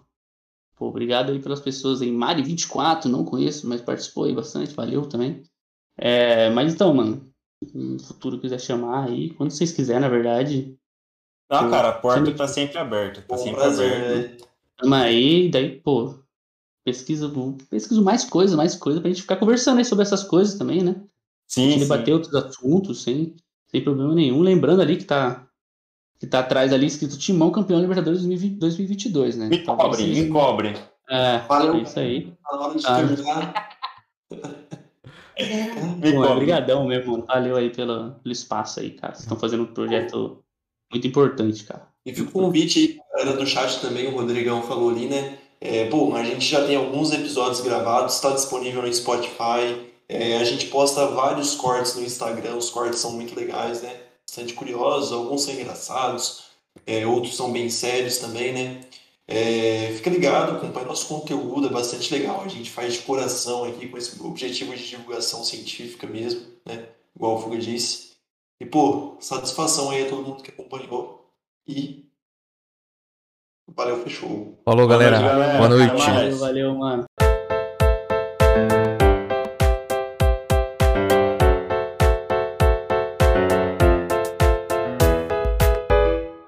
Pô, 0.75 0.87
obrigado 0.87 1.31
aí 1.31 1.39
pelas 1.39 1.59
pessoas 1.59 2.01
aí. 2.01 2.11
Mari24, 2.11 3.05
não 3.05 3.25
conheço, 3.25 3.67
mas 3.67 3.81
participou 3.81 4.25
aí 4.25 4.35
bastante, 4.35 4.73
valeu 4.73 5.07
também. 5.07 5.41
É, 5.97 6.49
mas 6.51 6.73
então, 6.73 6.93
mano, 6.93 7.25
no 7.73 7.99
futuro 7.99 8.39
quiser 8.39 8.59
chamar 8.59 9.05
aí, 9.05 9.31
quando 9.31 9.51
vocês 9.51 9.71
quiserem, 9.71 10.01
na 10.01 10.09
verdade, 10.09 10.77
Não, 11.49 11.69
cara, 11.69 11.89
a 11.89 11.93
porta 11.93 12.25
Sim. 12.25 12.35
tá 12.35 12.47
sempre 12.47 12.77
aberta. 12.77 13.21
Tá 13.21 13.37
sempre 13.37 13.63
aberta. 13.63 14.15
né? 14.15 14.37
Tamo 14.77 14.95
aí, 14.95 15.49
daí, 15.49 15.79
pô, 15.79 16.13
pesquisa, 16.85 17.31
pesquiso 17.69 18.03
mais 18.03 18.23
coisas, 18.23 18.55
mais 18.55 18.75
coisas, 18.75 19.01
pra 19.01 19.09
gente 19.09 19.23
ficar 19.23 19.37
conversando 19.37 19.79
aí 19.79 19.85
sobre 19.85 20.03
essas 20.03 20.23
coisas 20.23 20.57
também, 20.57 20.83
né? 20.83 21.03
A 21.49 21.53
Sim, 21.53 21.63
gente 21.71 21.73
sim. 21.73 21.79
debater 21.79 22.13
outros 22.13 22.33
assuntos 22.35 23.01
sem, 23.01 23.35
sem 23.67 23.83
problema 23.83 24.13
nenhum. 24.13 24.41
Lembrando 24.41 24.81
ali 24.81 24.97
que 24.97 25.03
tá, 25.05 25.47
que 26.19 26.27
tá 26.27 26.39
atrás 26.39 26.71
ali 26.71 26.85
escrito 26.85 27.17
Timão 27.17 27.49
campeão 27.51 27.79
Libertadores 27.81 28.19
2020 28.21 28.59
2022, 28.59 29.35
né? 29.37 29.47
Me 29.49 29.57
Talvez 29.63 29.89
cobre, 29.89 30.03
seja- 30.03 30.21
me 30.23 30.29
cobre. 30.29 30.75
É, 31.09 31.39
Valeu. 31.39 31.73
é 31.75 31.81
isso 31.81 31.99
aí. 31.99 32.33
Na 32.43 32.59
hora 32.59 32.77
de 32.77 32.85
terminar. 32.85 33.69
Me 35.97 36.11
Pô, 36.11 36.17
cobre. 36.17 36.31
Obrigadão 36.33 36.85
mesmo. 36.85 37.25
Valeu 37.25 37.55
aí 37.55 37.69
pelo, 37.69 38.11
pelo 38.11 38.31
espaço 38.31 38.79
aí, 38.79 38.91
cara. 38.91 39.13
Vocês 39.13 39.23
estão 39.23 39.39
fazendo 39.39 39.63
um 39.63 39.73
projeto 39.73 40.43
muito 40.91 41.07
importante, 41.07 41.63
cara. 41.63 41.87
E 42.05 42.13
fica 42.13 42.29
o 42.29 42.31
convite 42.31 42.79
aí, 42.79 42.87
pra 43.11 43.23
galera 43.23 43.37
do 43.37 43.45
chat 43.47 43.79
também, 43.81 44.07
o 44.07 44.11
Rodrigão 44.15 44.61
falou 44.61 44.89
ali, 44.89 45.07
né? 45.07 45.37
É, 45.61 45.89
bom, 45.89 46.15
a 46.15 46.23
gente 46.23 46.45
já 46.45 46.65
tem 46.65 46.75
alguns 46.75 47.11
episódios 47.11 47.61
gravados, 47.61 48.15
está 48.15 48.31
disponível 48.31 48.81
no 48.81 48.93
Spotify. 48.93 49.89
É, 50.09 50.37
a 50.37 50.43
gente 50.43 50.65
posta 50.67 51.05
vários 51.05 51.53
cortes 51.53 51.93
no 51.95 52.03
Instagram, 52.03 52.55
os 52.55 52.71
cortes 52.71 52.99
são 52.99 53.11
muito 53.11 53.35
legais, 53.35 53.83
né? 53.83 54.01
Bastante 54.27 54.53
curiosos, 54.53 55.11
alguns 55.11 55.43
são 55.43 55.53
engraçados, 55.53 56.45
é, 56.85 57.05
outros 57.05 57.35
são 57.35 57.51
bem 57.51 57.69
sérios 57.69 58.17
também, 58.17 58.51
né? 58.51 58.81
É, 59.27 59.93
fica 59.95 60.09
ligado, 60.09 60.57
acompanha 60.57 60.87
nosso 60.87 61.07
conteúdo, 61.07 61.67
é 61.67 61.69
bastante 61.69 62.11
legal. 62.11 62.41
A 62.41 62.47
gente 62.47 62.71
faz 62.71 62.93
de 62.93 63.01
coração 63.01 63.63
aqui 63.63 63.87
com 63.87 63.95
esse 63.99 64.19
objetivo 64.19 64.75
de 64.75 64.89
divulgação 64.89 65.43
científica 65.43 66.07
mesmo, 66.07 66.41
né? 66.65 66.89
Igual 67.15 67.35
o 67.35 67.39
Fuga 67.39 67.59
disse. 67.59 68.13
E, 68.59 68.65
pô, 68.65 69.15
satisfação 69.19 69.91
aí 69.91 70.07
a 70.07 70.09
todo 70.09 70.23
mundo 70.23 70.41
que 70.41 70.49
acompanhou. 70.49 71.31
E 71.67 72.09
valeu, 73.67 74.01
fechou. 74.03 74.57
falou, 74.65 74.87
galera. 74.87 75.19
Boa 75.19 75.33
noite, 75.35 75.39
galera. 75.39 75.57
Boa 75.59 75.69
noite. 75.69 76.05
Valeu, 76.09 76.37
valeu, 76.39 76.75
mano. 76.75 77.08